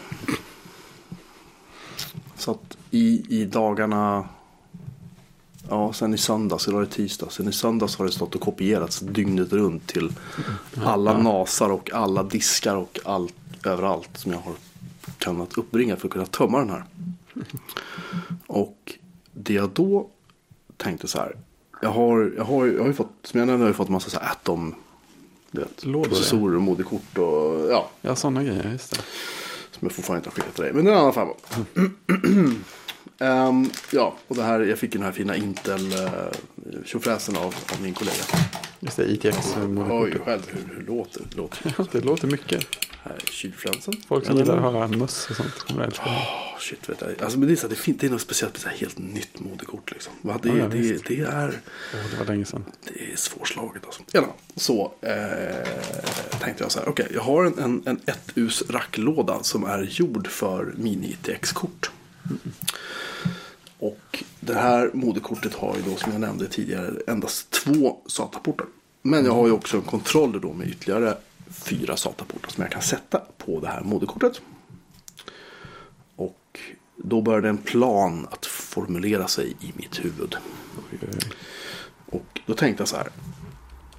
Så 2.37 2.51
att 2.51 2.77
i, 2.91 3.41
i 3.41 3.45
dagarna, 3.45 4.29
ja 5.69 5.93
sen 5.93 6.15
i 6.15 6.19
söndags, 6.19 6.67
eller 6.67 6.77
var 6.77 6.85
det 6.85 6.91
tisdag, 6.91 7.31
sen 7.31 7.49
i 7.49 7.53
söndags 7.53 7.97
har 7.97 8.05
det 8.05 8.13
stått 8.13 8.35
och 8.35 8.41
kopierats 8.41 9.01
dygnet 9.01 9.53
runt 9.53 9.87
till 9.87 10.13
alla 10.85 11.19
nasar 11.19 11.71
och 11.71 11.93
alla 11.93 12.23
diskar 12.23 12.77
och 12.77 12.99
allt 13.05 13.35
överallt 13.65 14.11
som 14.15 14.33
jag 14.33 14.39
har 14.39 14.55
kunnat 15.19 15.59
uppbringa 15.59 15.97
för 15.97 16.09
att 16.09 16.13
kunna 16.13 16.27
tömma 16.27 16.59
den 16.59 16.71
här. 16.71 16.85
Och 18.47 18.99
det 19.33 19.55
jag 19.55 19.71
då 19.71 20.11
tänkte 20.77 21.09
så 21.09 21.19
här. 21.19 21.37
Jag 21.83 21.91
har, 21.91 22.33
jag 22.37 22.45
har, 22.45 22.67
jag 22.67 22.81
har 22.81 22.87
ju 22.87 22.95
fått, 22.95 23.13
som 23.23 23.41
jag 23.41 23.47
nämnde, 23.47 23.65
har 23.65 23.69
jag 23.69 23.77
fått 23.77 23.89
en 23.89 23.93
massa 23.93 24.11
så 24.11 24.19
här 24.19 24.31
Atom. 24.31 24.75
Vet, 25.51 25.85
Lådor, 25.85 26.09
processorer 26.09 26.57
och 26.57 26.63
moderkort 26.63 27.19
och 27.19 27.71
ja. 27.71 27.91
Ja, 28.01 28.17
sådana 28.17 28.43
grejer, 28.43 28.71
just 28.73 28.91
det. 28.91 29.01
Som 29.71 29.81
jag 29.87 29.93
fortfarande 29.93 30.19
inte 30.19 30.29
har 30.29 30.35
skickat 30.35 30.55
till 30.55 30.65
dig. 30.65 30.73
Men 30.73 30.85
det 30.85 30.91
är 30.93 30.97
en 30.97 31.05
Ehm, 33.19 33.71
ja, 33.93 34.17
och 34.29 34.37
det 34.37 34.43
här, 34.43 34.61
jag 34.61 34.79
fick 34.79 34.93
den 34.93 35.03
här 35.03 35.13
fina 35.13 35.37
Intel 35.37 35.93
uh, 35.93 36.11
tjofräsen 36.85 37.37
av, 37.37 37.55
av 37.73 37.83
min 37.83 37.95
kollega. 37.95 38.23
Just 38.81 38.97
det, 38.97 39.05
ITX 39.05 39.55
Oj, 39.91 40.19
själv 40.25 40.43
hur, 40.49 40.75
hur 40.77 40.87
låter 40.87 41.21
det? 41.31 41.37
Låter. 41.37 41.75
Ja, 41.79 41.87
det 41.93 42.01
låter 42.01 42.27
mycket. 42.27 42.67
Här 43.03 43.13
är 43.15 43.33
kylflänsen. 43.33 43.95
Folk 44.09 44.27
som 44.27 44.37
gillar 44.37 44.57
att 44.57 44.63
höra 44.63 44.89
möss 44.89 45.27
och 45.31 45.37
sånt 45.37 45.59
kommer 45.59 45.85
älska. 45.85 46.05
Åh, 46.07 46.59
shit, 46.61 46.89
vet 46.89 47.01
jag. 47.01 47.23
Alltså, 47.23 47.39
men 47.39 47.49
det, 47.49 47.55
är 47.55 47.57
så, 47.57 47.69
det, 47.69 47.99
det 47.99 48.07
är 48.07 48.11
något 48.11 48.21
speciellt 48.21 48.55
med 48.55 48.61
så 48.61 48.69
här 48.69 48.77
helt 48.77 48.99
nytt 48.99 49.41
moderkort. 49.41 49.93
Liksom. 49.93 50.13
Va, 50.23 50.39
Det, 50.43 50.49
Ja, 50.49 50.57
ja, 50.57 50.69
det, 50.69 51.09
det, 51.09 51.21
är, 51.21 51.61
Åh, 51.95 52.01
det 52.11 52.19
var 52.19 52.27
länge 52.27 52.45
sedan. 52.45 52.65
det 52.85 53.13
är 53.13 53.17
svårslaget. 53.17 53.85
Alltså. 53.85 54.03
Fall, 54.13 54.25
så 54.57 54.93
eh, 55.03 56.39
tänkte 56.41 56.65
jag 56.65 56.73
så 56.73 56.79
här. 56.79 56.89
Okej, 56.89 57.09
jag 57.15 57.23
har 57.23 57.45
en, 57.45 57.59
en, 57.59 57.83
en 57.85 57.99
1US 57.99 58.71
racklåda 58.71 59.43
som 59.43 59.65
är 59.65 59.83
gjord 59.83 60.27
för 60.29 60.75
mini-ITX-kort. 60.77 61.91
Och 63.79 64.25
det 64.41 64.55
här 64.55 64.91
moderkortet 64.95 65.55
har 65.55 65.77
ju 65.77 65.83
då 65.91 65.97
som 65.97 66.13
jag 66.13 66.21
nämnde 66.21 66.49
tidigare 66.49 66.93
endast 67.07 67.51
två 67.51 67.99
SATA-portar. 68.07 68.67
Men 69.03 69.25
jag 69.25 69.33
har 69.33 69.47
ju 69.47 69.53
också 69.53 69.77
en 69.77 69.83
kontroller 69.83 70.39
då 70.39 70.53
med 70.53 70.69
ytterligare 70.69 71.17
fyra 71.49 71.97
SATA-portar 71.97 72.51
som 72.51 72.63
jag 72.63 72.73
kan 72.73 72.83
sätta 72.83 73.21
på 73.39 73.61
det 73.61 73.69
här 73.69 73.81
moderkortet. 73.81 74.41
Och 76.17 76.61
då 76.97 77.23
började 77.23 77.49
en 77.49 77.59
plan 77.59 78.27
att 78.31 78.47
formulera 78.47 79.29
sig 79.29 79.57
i 79.61 79.73
mitt 79.75 80.05
huvud. 80.05 80.37
Och 82.07 82.41
då 82.47 82.55
tänkte 82.55 82.81
jag 82.81 82.89
så 82.89 82.97
här. 82.97 83.09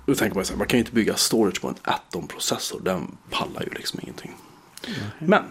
Då 0.05 0.15
tänker 0.15 0.35
man 0.35 0.45
så 0.45 0.53
här, 0.53 0.57
man 0.57 0.67
kan 0.67 0.77
ju 0.77 0.81
inte 0.81 0.95
bygga 0.95 1.15
storage 1.15 1.61
på 1.61 1.67
en 1.67 1.75
Atom-processor. 1.81 2.81
Den 2.83 3.17
pallar 3.29 3.63
ju 3.63 3.69
liksom 3.69 3.99
ingenting. 4.03 4.31
Men 5.19 5.43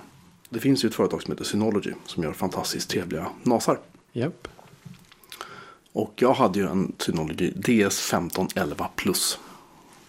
det 0.57 0.61
finns 0.61 0.85
ju 0.85 0.89
ett 0.89 0.95
företag 0.95 1.23
som 1.23 1.33
heter 1.33 1.45
Synology 1.45 1.93
som 2.07 2.23
gör 2.23 2.33
fantastiskt 2.33 2.91
trevliga 2.91 3.27
NASar. 3.43 3.79
Japp. 4.13 4.49
Och 5.93 6.13
jag 6.17 6.33
hade 6.33 6.59
ju 6.59 6.67
en 6.67 6.93
Synology 6.99 7.51
DS1511 7.51 8.87
Plus. 8.97 9.39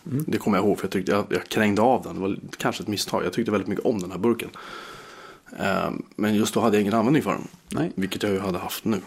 Det 0.04 0.38
kommer 0.38 0.58
jag 0.58 0.66
ihåg 0.66 0.78
för 0.78 0.86
jag, 0.86 0.92
tyckte, 0.92 1.12
jag, 1.12 1.26
jag 1.30 1.48
krängde 1.48 1.82
av 1.82 2.04
den. 2.04 2.16
Det 2.16 2.22
var 2.22 2.38
kanske 2.58 2.84
ett 2.84 2.88
misstag. 2.88 3.26
Jag 3.26 3.34
tyckte 3.34 3.52
väldigt 3.52 3.68
mycket 3.68 3.86
om 3.86 4.00
den 4.00 4.12
här 4.12 4.18
burken. 4.18 4.50
Ehm, 5.60 6.04
Men 6.16 6.36
just 6.36 6.54
då 6.54 6.60
hade 6.60 6.78
jag 6.78 6.82
ingen 6.82 6.94
användning 6.94 7.24
för 7.24 7.32
den. 7.32 7.48
Nej. 7.70 7.92
Vilket 7.96 8.24
jag 8.24 8.32
ju 8.32 8.40
hade 8.40 8.58
haft 8.58 8.86
nu. 8.86 9.02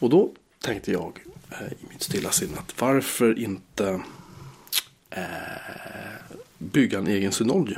Och 0.00 0.10
då 0.10 0.32
tänkte 0.60 0.92
jag 0.92 1.24
eh, 1.50 1.72
i 1.72 1.86
mitt 1.90 2.02
stilla 2.02 2.30
sinne 2.30 2.58
att 2.58 2.80
varför 2.80 3.38
inte 3.38 4.00
eh, 5.10 5.22
bygga 6.58 6.98
en 6.98 7.06
egen 7.06 7.32
Synology? 7.32 7.74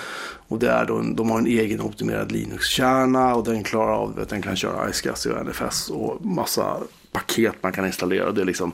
Och 0.47 0.59
det 0.59 0.69
är 0.69 0.85
då 0.85 0.97
en, 0.97 1.15
de 1.15 1.29
har 1.29 1.39
en 1.39 1.47
egen 1.47 1.81
optimerad 1.81 2.31
Linux-kärna 2.31 3.35
och 3.35 3.43
den 3.43 3.63
klarar 3.63 3.93
av 3.93 4.19
att 4.19 4.29
den 4.29 4.41
kan 4.41 4.55
köra 4.55 4.89
iSCSI 4.89 5.29
och 5.29 5.45
NFS 5.45 5.89
och 5.89 6.25
massa 6.25 6.77
paket 7.11 7.55
man 7.61 7.71
kan 7.71 7.85
installera. 7.85 8.31
Det 8.31 8.41
är 8.41 8.45
liksom 8.45 8.71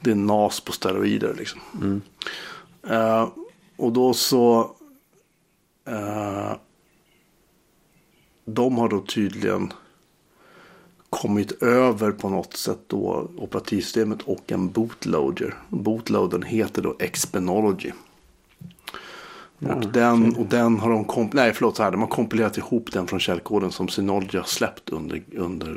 det 0.00 0.10
är 0.10 0.14
NAS 0.14 0.60
på 0.60 0.72
steroider 0.72 1.34
liksom. 1.38 1.60
Eh, 2.88 3.28
och 3.76 3.92
då 3.92 4.14
så 4.14 4.70
eh, 5.88 6.52
de 8.44 8.78
har 8.78 8.88
då 8.88 9.00
tydligen 9.00 9.72
kommit 11.12 11.62
över 11.62 12.10
på 12.12 12.28
något 12.28 12.56
sätt 12.56 12.78
då 12.86 13.30
operativsystemet 13.38 14.18
och 14.22 14.52
en 14.52 14.70
bootloader. 14.70 15.54
Bootloadern 15.68 16.42
heter 16.42 16.82
då 16.82 16.96
Expenology. 16.98 17.90
Ja, 19.58 19.74
och, 19.74 19.86
den, 19.92 20.36
och 20.36 20.46
den 20.46 20.78
har 20.80 20.90
de 20.90 21.04
komp- 21.04 21.30
nej, 21.32 21.52
förlåt, 21.52 21.76
så 21.76 21.82
här, 21.82 21.90
de 21.90 22.00
har 22.00 22.08
kompilerat 22.08 22.58
ihop 22.58 22.92
den 22.92 23.06
från 23.06 23.20
källkoden 23.20 23.72
som 23.72 23.88
Synology 23.88 24.38
har 24.38 24.44
släppt 24.44 24.88
under, 24.90 25.22
under 25.36 25.68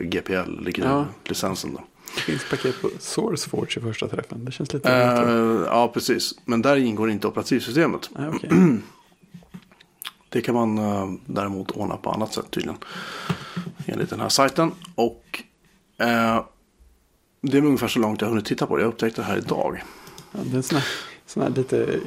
uh, 0.00 0.06
GPL, 0.08 0.32
eller 0.32 0.78
Ja. 0.80 1.04
licensen. 1.24 1.72
Då. 1.74 1.80
Det 2.14 2.20
finns 2.20 2.50
paket 2.50 2.82
på 2.82 2.88
SourceForge 2.98 3.78
i 3.78 3.80
första 3.80 4.08
träffen. 4.08 4.44
Det 4.44 4.52
känns 4.52 4.72
lite... 4.72 4.92
Eh, 4.92 5.62
ja, 5.66 5.90
precis. 5.94 6.34
Men 6.44 6.62
där 6.62 6.76
ingår 6.76 7.10
inte 7.10 7.26
operativsystemet. 7.26 8.10
Nej, 8.18 8.28
okej. 8.34 8.50
Det 10.36 10.42
kan 10.42 10.54
man 10.54 10.78
eh, 10.78 11.10
däremot 11.26 11.70
ordna 11.70 11.96
på 11.96 12.10
annat 12.10 12.34
sätt 12.34 12.50
tydligen. 12.50 12.78
Enligt 13.86 14.10
den 14.10 14.20
här 14.20 14.28
sajten. 14.28 14.72
Och 14.94 15.42
eh, 15.98 16.44
det 17.40 17.58
är 17.58 17.64
ungefär 17.64 17.88
så 17.88 17.98
långt 17.98 18.20
jag 18.20 18.28
har 18.28 18.30
hunnit 18.30 18.46
titta 18.46 18.66
på 18.66 18.76
det. 18.76 18.82
Jag 18.82 18.88
upptäckte 18.88 19.20
det 19.20 19.24
här 19.24 19.36
idag. 19.36 19.82
Ja, 20.32 20.38
det 20.42 20.52
är 20.52 20.56
en 20.56 20.62
sån 20.62 20.78
här, 20.78 20.88
sån 21.26 21.42
här 21.42 21.50
lite 21.50 22.00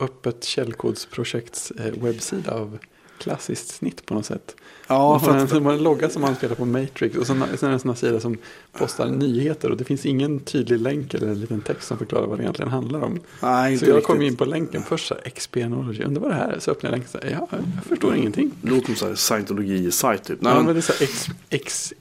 öppet 0.00 0.44
källkodsprojekts 0.44 1.70
eh, 1.70 1.92
webbsida 2.02 2.54
av 2.54 2.78
klassiskt 3.18 3.68
snitt 3.68 4.06
på 4.06 4.14
något 4.14 4.26
sätt. 4.26 4.56
Ja, 4.88 5.18
för 5.18 5.36
att, 5.36 5.52
man 5.52 5.64
har 5.66 5.72
en 5.72 5.82
logga 5.82 6.08
som 6.08 6.22
man 6.22 6.34
spelar 6.36 6.54
på 6.54 6.64
Matrix 6.64 7.16
och 7.16 7.26
sen, 7.26 7.38
sen 7.56 7.66
är 7.66 7.68
det 7.68 7.72
en 7.74 7.78
sån 7.80 7.90
här 7.90 7.96
sida 7.96 8.20
som 8.20 8.36
postar 8.72 9.06
nyheter 9.06 9.70
och 9.70 9.76
det 9.76 9.84
finns 9.84 10.06
ingen 10.06 10.40
tydlig 10.40 10.80
länk 10.80 11.14
eller 11.14 11.26
en 11.28 11.40
liten 11.40 11.60
text 11.60 11.86
som 11.88 11.98
förklarar 11.98 12.26
vad 12.26 12.38
det 12.38 12.42
egentligen 12.42 12.70
handlar 12.70 13.02
om. 13.02 13.20
nej, 13.42 13.78
Så 13.78 13.84
jag 13.84 13.90
riktigt. 13.90 14.06
kom 14.06 14.22
in 14.22 14.36
på 14.36 14.44
länken 14.44 14.82
först 14.82 15.06
så 15.06 15.14
här, 15.14 15.22
XP-Knowledge, 15.22 16.06
undrar 16.06 16.22
vad 16.22 16.30
det 16.30 16.34
här 16.36 16.52
är? 16.52 16.58
Så 16.58 16.70
öppnade 16.70 16.96
jag 16.96 16.98
länken 16.98 17.20
och 17.20 17.48
sa, 17.48 17.56
ja, 17.56 17.58
jag 17.76 17.84
förstår 17.88 18.14
ingenting. 18.14 18.50
Det 18.62 18.70
låter 18.70 18.94
som 18.94 19.08
här 19.08 19.14
scientologi-sajt 19.14 20.24
typ. 20.24 20.40
Nej, 20.42 20.52
Ja, 20.52 20.62
men, 20.62 20.74
det 20.74 20.80
är 20.80 20.82
så 20.82 20.92
här 20.92 21.08
X, 21.50 21.92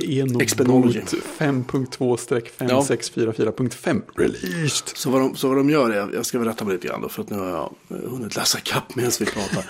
XPE 0.00 0.42
Expenology. 0.42 1.00
5.2-5.644.5 1.38 4.02
released. 4.14 4.96
så, 4.96 5.10
vad 5.10 5.20
de, 5.20 5.36
så 5.36 5.48
vad 5.48 5.56
de 5.56 5.70
gör 5.70 5.90
är, 5.90 6.14
jag 6.14 6.26
ska 6.26 6.38
berätta 6.38 6.64
mig 6.64 6.74
lite 6.74 6.88
grann 6.88 7.00
då, 7.00 7.08
för 7.08 7.22
att 7.22 7.30
nu 7.30 7.38
har 7.38 7.48
jag 7.48 7.74
hunnit 7.88 8.36
läsa 8.36 8.60
kapp 8.60 8.94
medan 8.94 9.12
vi 9.20 9.26
pratar. 9.26 9.64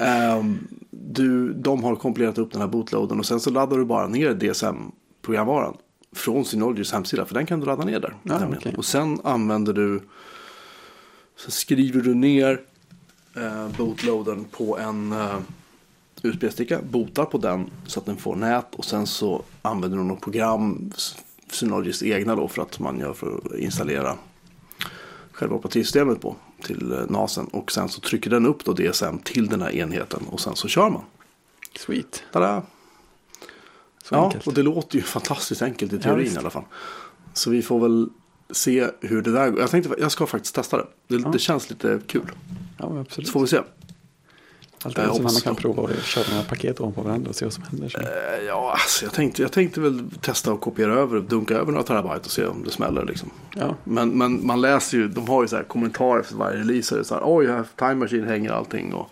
Ehm, 0.00 0.58
du, 0.90 1.52
de 1.52 1.84
har 1.84 1.96
kompilerat 1.96 2.38
upp 2.38 2.52
den 2.52 2.60
här 2.60 2.68
bootloaden 2.68 3.18
och 3.18 3.26
sen 3.26 3.40
så 3.40 3.50
laddar 3.50 3.78
du 3.78 3.84
bara 3.84 4.06
ner 4.06 4.34
DSM-programvaran 4.34 5.76
från 6.12 6.44
Synologys 6.44 6.92
hemsida, 6.92 7.24
för 7.24 7.34
den 7.34 7.46
kan 7.46 7.60
du 7.60 7.66
ladda 7.66 7.84
ner 7.84 8.00
där. 8.00 8.14
Ja, 8.22 8.38
nämligen. 8.38 8.58
okej. 8.58 8.74
Och 8.76 8.84
sen 8.84 9.20
använder 9.24 9.72
du, 9.72 10.00
så 11.36 11.50
skriver 11.50 12.00
du 12.00 12.14
ner 12.14 12.60
eh, 13.36 13.68
bootloaden 13.78 14.44
på 14.44 14.78
en 14.78 15.12
eh, 15.12 15.36
USB-sticka, 16.22 16.80
botar 16.90 17.24
på 17.24 17.38
den 17.38 17.70
så 17.86 18.00
att 18.00 18.06
den 18.06 18.16
får 18.16 18.36
nät 18.36 18.74
och 18.74 18.84
sen 18.84 19.06
så 19.06 19.42
använder 19.62 19.98
du 19.98 20.04
något 20.04 20.20
program, 20.20 20.92
Synologys 21.50 22.02
egna 22.02 22.36
då 22.36 22.48
för 22.48 22.62
att 22.62 22.78
man 22.78 22.98
gör 22.98 23.12
för 23.12 23.36
att 23.44 23.58
installera 23.58 24.16
själva 25.32 25.56
operativsystemet 25.56 26.20
på 26.20 26.36
till 26.64 26.92
eh, 26.92 26.98
NASen 27.08 27.46
och 27.46 27.72
sen 27.72 27.88
så 27.88 28.00
trycker 28.00 28.30
den 28.30 28.46
upp 28.46 28.64
då 28.64 28.72
DSM 28.72 29.18
till 29.24 29.46
den 29.46 29.62
här 29.62 29.70
enheten 29.70 30.22
och 30.30 30.40
sen 30.40 30.56
så 30.56 30.68
kör 30.68 30.90
man. 30.90 31.02
Sweet. 31.78 32.22
Tada! 32.32 32.62
Så 34.04 34.14
ja, 34.14 34.24
enkelt. 34.24 34.46
och 34.46 34.54
det 34.54 34.62
låter 34.62 34.96
ju 34.96 35.02
fantastiskt 35.02 35.62
enkelt 35.62 35.92
i 35.92 35.96
Ja, 35.96 36.02
teorin 36.02 36.24
visst. 36.24 36.36
i 36.36 36.38
alla 36.38 36.50
fall. 36.50 36.64
Så 37.32 37.50
vi 37.50 37.62
får 37.62 37.80
väl 37.80 38.08
se 38.50 38.86
hur 39.00 39.22
det 39.22 39.32
där 39.32 39.50
går. 39.50 39.60
Jag 39.60 39.70
tänkte 39.70 39.94
jag 39.98 40.12
ska 40.12 40.26
faktiskt 40.26 40.54
testa 40.54 40.76
det. 40.76 40.86
Det, 41.08 41.16
Ja. 41.22 41.28
det 41.28 41.38
känns 41.38 41.70
lite 41.70 42.00
kul. 42.06 42.30
Ja, 42.78 43.00
absolut. 43.00 43.26
Så 43.26 43.32
får 43.32 43.40
vi 43.40 43.46
se. 43.46 43.60
Jag 44.84 44.92
så 44.92 45.00
när 45.14 45.22
man 45.22 45.32
kan 45.32 45.56
prova 45.56 45.82
att 45.82 46.02
köra 46.04 46.24
några 46.30 46.44
paket 46.44 46.80
ovanpå 46.80 47.02
varandra 47.02 47.28
och 47.28 47.34
se 47.36 47.44
vad 47.46 47.52
som 47.54 47.64
händer. 47.64 47.88
Så. 47.88 47.98
Eh, 47.98 48.06
Ja, 48.46 48.70
alltså 48.72 49.04
jag 49.04 49.12
tänkte, 49.12 49.42
jag 49.42 49.52
tänkte 49.52 49.80
väl 49.80 50.10
testa 50.20 50.52
och 50.52 50.60
kopiera 50.60 50.94
över, 50.94 51.20
dunka 51.20 51.54
över 51.54 51.72
några 51.72 51.84
terabyte 51.84 52.20
och 52.24 52.30
se 52.30 52.46
om 52.46 52.64
det 52.64 52.70
smäller 52.70 53.04
liksom. 53.04 53.30
Ja, 53.56 53.74
Men, 53.84 54.18
men 54.18 54.46
man 54.46 54.60
läser 54.60 54.98
ju, 54.98 55.08
de 55.08 55.28
har 55.28 55.42
ju 55.42 55.48
så 55.48 55.56
här 55.56 55.62
kommentarer 55.62 56.22
för 56.22 56.34
varje 56.36 56.58
release. 56.58 57.04
Så 57.04 57.14
här, 57.14 57.22
Oj, 57.24 57.46
här, 57.46 57.64
Time 57.76 57.94
Machine 57.94 58.24
hänger 58.26 58.52
allting. 58.52 58.94
Och, 58.94 59.10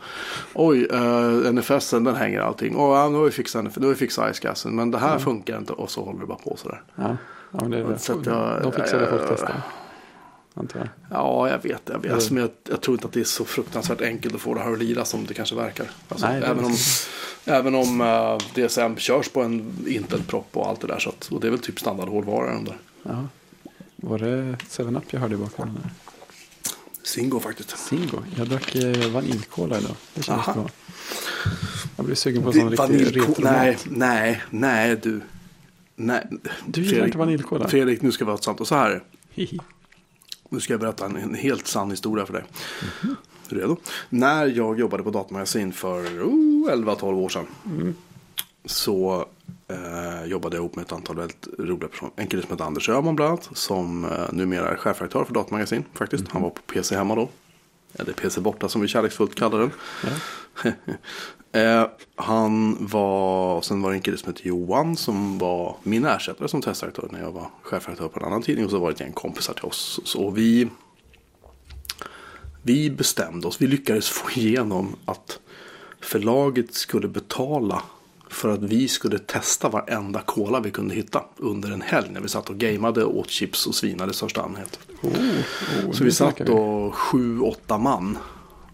Oj, 0.55 0.87
uh, 0.93 1.53
NFSen 1.53 2.05
den 2.05 2.17
hänger 2.17 2.41
allting. 2.41 2.77
Och 2.77 2.97
ja, 2.97 3.09
nu 3.09 3.17
har 3.19 3.25
vi 3.25 3.31
fixat, 3.31 3.65
nu 3.77 3.83
har 3.87 3.89
vi 3.93 3.95
fixat 3.99 4.31
iScassen. 4.35 4.77
Men 4.77 4.91
det 4.91 4.99
här 4.99 5.19
funkar 5.19 5.59
inte. 5.59 5.73
Och 5.73 5.91
så 5.91 6.05
håller 6.05 6.21
det 6.21 6.27
bara 6.27 6.39
på 6.39 6.57
sådär. 6.57 6.83
ja. 6.95 7.17
ja 7.53 7.59
det 7.67 7.83
det. 7.83 7.99
Så 7.99 8.19
att 8.19 8.27
jag- 8.27 8.63
De 8.63 8.73
fixar 8.73 9.01
det 9.01 9.07
folk 9.07 9.23
eh, 9.23 9.29
testar. 9.31 9.63
Antar 10.59 10.79
jag. 10.81 10.89
Ja, 11.11 11.49
jag 11.49 11.63
vet. 11.63 11.83
Jag, 11.85 11.95
vet. 11.95 12.05
Mm. 12.05 12.15
Alltså, 12.15 12.35
jag, 12.35 12.51
jag 12.69 12.81
tror 12.81 12.95
inte 12.95 13.07
att 13.07 13.13
det 13.13 13.21
är 13.21 13.25
så 13.25 13.45
fruktansvärt 13.45 14.01
enkelt 14.01 14.35
att 14.35 14.41
få 14.41 14.55
det 14.55 14.61
här 14.61 14.73
att 14.73 14.79
lira 14.79 15.05
som 15.05 15.27
det 15.27 15.35
kanske 15.35 15.55
verkar. 15.55 15.87
Alltså, 16.09 16.27
Nej, 16.27 16.43
även 16.45 16.65
om, 16.65 16.77
även 17.45 17.75
om 17.75 18.01
eh, 18.01 18.39
DSM 18.67 18.97
körs 18.97 19.29
på 19.29 19.43
en 19.43 19.85
Intel-propp 19.89 20.49
och 20.57 20.69
allt 20.69 20.81
det 20.81 20.87
där. 20.87 20.99
Så 20.99 21.09
att, 21.09 21.29
och 21.33 21.41
det 21.41 21.47
är 21.47 21.51
väl 21.51 21.61
typ 21.61 21.81
standardhårdvara 21.81 22.55
de 22.55 22.65
där. 22.65 22.77
Ja. 23.03 23.29
Var 23.97 24.19
det 24.19 24.57
7-Up 24.69 25.03
jag 25.11 25.21
hörde 25.21 25.35
i 25.35 25.39
bakgrunden? 25.39 25.83
Singo 27.03 27.41
faktiskt. 27.41 27.79
Singo. 27.79 28.19
Jag 28.37 28.49
drack 28.49 28.75
eh, 28.75 29.09
vaniljkola 29.11 29.79
idag. 29.79 29.97
Det 30.15 30.23
känns 30.23 30.39
Aha. 30.49 30.53
bra. 30.55 30.69
Jag 31.97 32.07
blir 32.07 32.15
sugen 32.17 32.43
på 32.43 32.49
en 32.49 32.55
sån 32.55 32.71
riktig 32.71 32.85
vaniljko- 32.85 33.29
retro 33.29 33.45
Nej, 33.45 33.79
nej, 33.91 34.43
nej 34.51 34.97
du. 35.03 35.21
Nej. 35.97 36.27
Du 36.67 36.81
gillar 36.81 36.93
Fredrik- 36.95 37.05
inte 37.07 37.19
vaniljkola? 37.19 37.69
Fredrik, 37.69 38.03
nu 38.03 38.13
ska 38.13 38.25
vi 38.25 38.31
ha 38.31 38.39
ett. 38.39 38.61
Och 38.61 38.69
så 38.69 38.75
här. 38.75 39.03
Nu 40.49 40.61
ska 40.61 40.73
jag 40.73 40.81
berätta 40.81 41.05
en, 41.05 41.17
en 41.17 41.35
helt 41.35 41.67
sann 41.67 41.91
historia 41.91 42.27
för 42.27 42.33
dig. 42.33 42.45
Du 43.49 43.61
redo? 43.61 43.77
När 44.09 44.47
jag 44.47 44.79
jobbade 44.79 45.03
på 45.03 45.11
datamagasin 45.11 45.73
för 45.73 46.01
oh, 46.23 46.71
11-12 46.71 47.13
år 47.13 47.29
sedan. 47.29 47.47
Mm. 47.67 47.95
Så 48.65 49.27
eh, 49.69 50.25
jobbade 50.25 50.57
jag 50.57 50.61
ihop 50.61 50.77
med 50.77 50.85
ett 50.85 50.93
antal 50.93 51.17
väldigt 51.17 51.49
roliga 51.59 51.89
personer. 51.89 52.13
En 52.17 52.27
kille 52.27 52.43
som 52.43 52.51
heter 52.51 52.65
Anders 52.65 52.89
Öhman 52.89 53.17
bland 53.17 53.31
annat. 53.31 53.49
Som 53.53 54.05
eh, 54.05 54.11
numera 54.33 54.69
är 54.69 54.77
chefredaktör 54.77 55.25
för 55.25 55.35
datamagasin 55.35 55.85
faktiskt. 55.95 56.25
Mhm. 56.25 56.31
Han 56.33 56.43
var 56.43 56.51
på 56.51 56.61
PC 56.63 56.97
hemma 56.97 57.15
då. 57.15 57.29
Eller 57.95 58.13
PC 58.13 58.41
borta 58.41 58.69
som 58.69 58.81
vi 58.81 58.89
kärleksfullt 58.89 59.35
kallar 59.35 59.59
den. 59.59 59.71
Eh, 61.53 61.87
han 62.15 62.87
var, 62.87 63.61
sen 63.63 63.83
var 63.83 63.91
det 63.91 63.97
en 63.97 64.03
kille 64.03 64.17
som 64.17 64.33
hette 64.33 64.49
Johan 64.49 64.97
som 64.97 65.39
var 65.39 65.77
min 65.83 66.05
ersättare 66.05 66.49
som 66.49 66.63
testredaktör 66.63 67.09
när 67.13 67.21
jag 67.21 67.33
var 67.33 67.51
chefredaktör 67.63 68.09
på 68.09 68.21
en 68.21 68.27
annan 68.27 68.43
tidning. 68.43 68.65
Och 68.65 68.71
så 68.71 68.79
var 68.79 68.89
det 68.89 68.95
ett 68.95 69.01
gäng 69.01 69.13
kompisar 69.13 69.55
till 69.55 69.65
oss. 69.65 70.01
Så 70.05 70.31
vi, 70.31 70.69
vi 72.63 72.91
bestämde 72.91 73.47
oss, 73.47 73.63
vi 73.63 73.67
lyckades 73.67 74.09
få 74.09 74.31
igenom 74.31 74.97
att 75.05 75.41
förlaget 76.01 76.75
skulle 76.75 77.09
betala 77.09 77.83
För 78.31 78.49
att 78.49 78.63
vi 78.63 78.89
skulle 78.89 79.19
testa 79.19 79.69
varenda 79.69 80.21
cola 80.21 80.61
vi 80.61 80.71
kunde 80.71 80.95
hitta 80.95 81.25
under 81.37 81.71
en 81.71 81.83
helg 81.83 82.09
när 82.11 82.21
vi 82.21 82.29
satt 82.29 82.51
och 82.51 82.59
gameade, 82.59 83.05
åt 83.05 83.31
chips 83.31 83.67
och 83.67 83.75
svinade 83.75 84.11
i 84.11 84.15
största 84.15 84.43
allmänhet. 84.43 84.79
Oh, 85.03 85.11
oh, 85.11 85.93
Så 85.93 86.05
vi 86.05 86.13
satt 86.13 86.37
då 86.37 86.91
sju, 86.95 87.41
åtta 87.41 87.79
man 87.79 88.19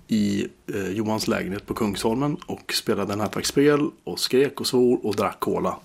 i 0.09 0.47
eh, 0.75 0.89
Johans 0.91 1.29
lägenhet 1.29 1.67
på 1.67 1.75
Kungsholmen 1.75 2.37
och 2.47 2.73
spelade 2.73 3.17
nätverksspel 3.17 3.91
och 4.05 4.21
skrek 4.21 4.61
och 4.61 4.67
svor 4.67 5.07
och 5.07 5.17
drack 5.17 5.41
cola. 5.41 5.77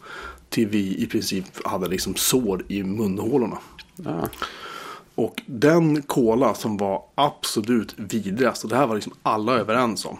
Till 0.49 0.67
vi 0.67 1.03
i 1.03 1.07
princip 1.07 1.45
hade 1.65 1.87
liksom 1.87 2.15
sår 2.15 2.65
i 2.67 2.83
munhålorna. 2.83 3.57
Ja. 3.95 4.29
Och 5.15 5.41
den 5.45 6.01
cola 6.01 6.53
som 6.53 6.77
var 6.77 7.03
absolut 7.15 7.93
vidrigast, 7.97 8.63
och 8.63 8.69
det 8.69 8.75
här 8.75 8.87
var 8.87 8.95
liksom 8.95 9.13
alla 9.23 9.53
överens 9.53 10.05
om. 10.05 10.17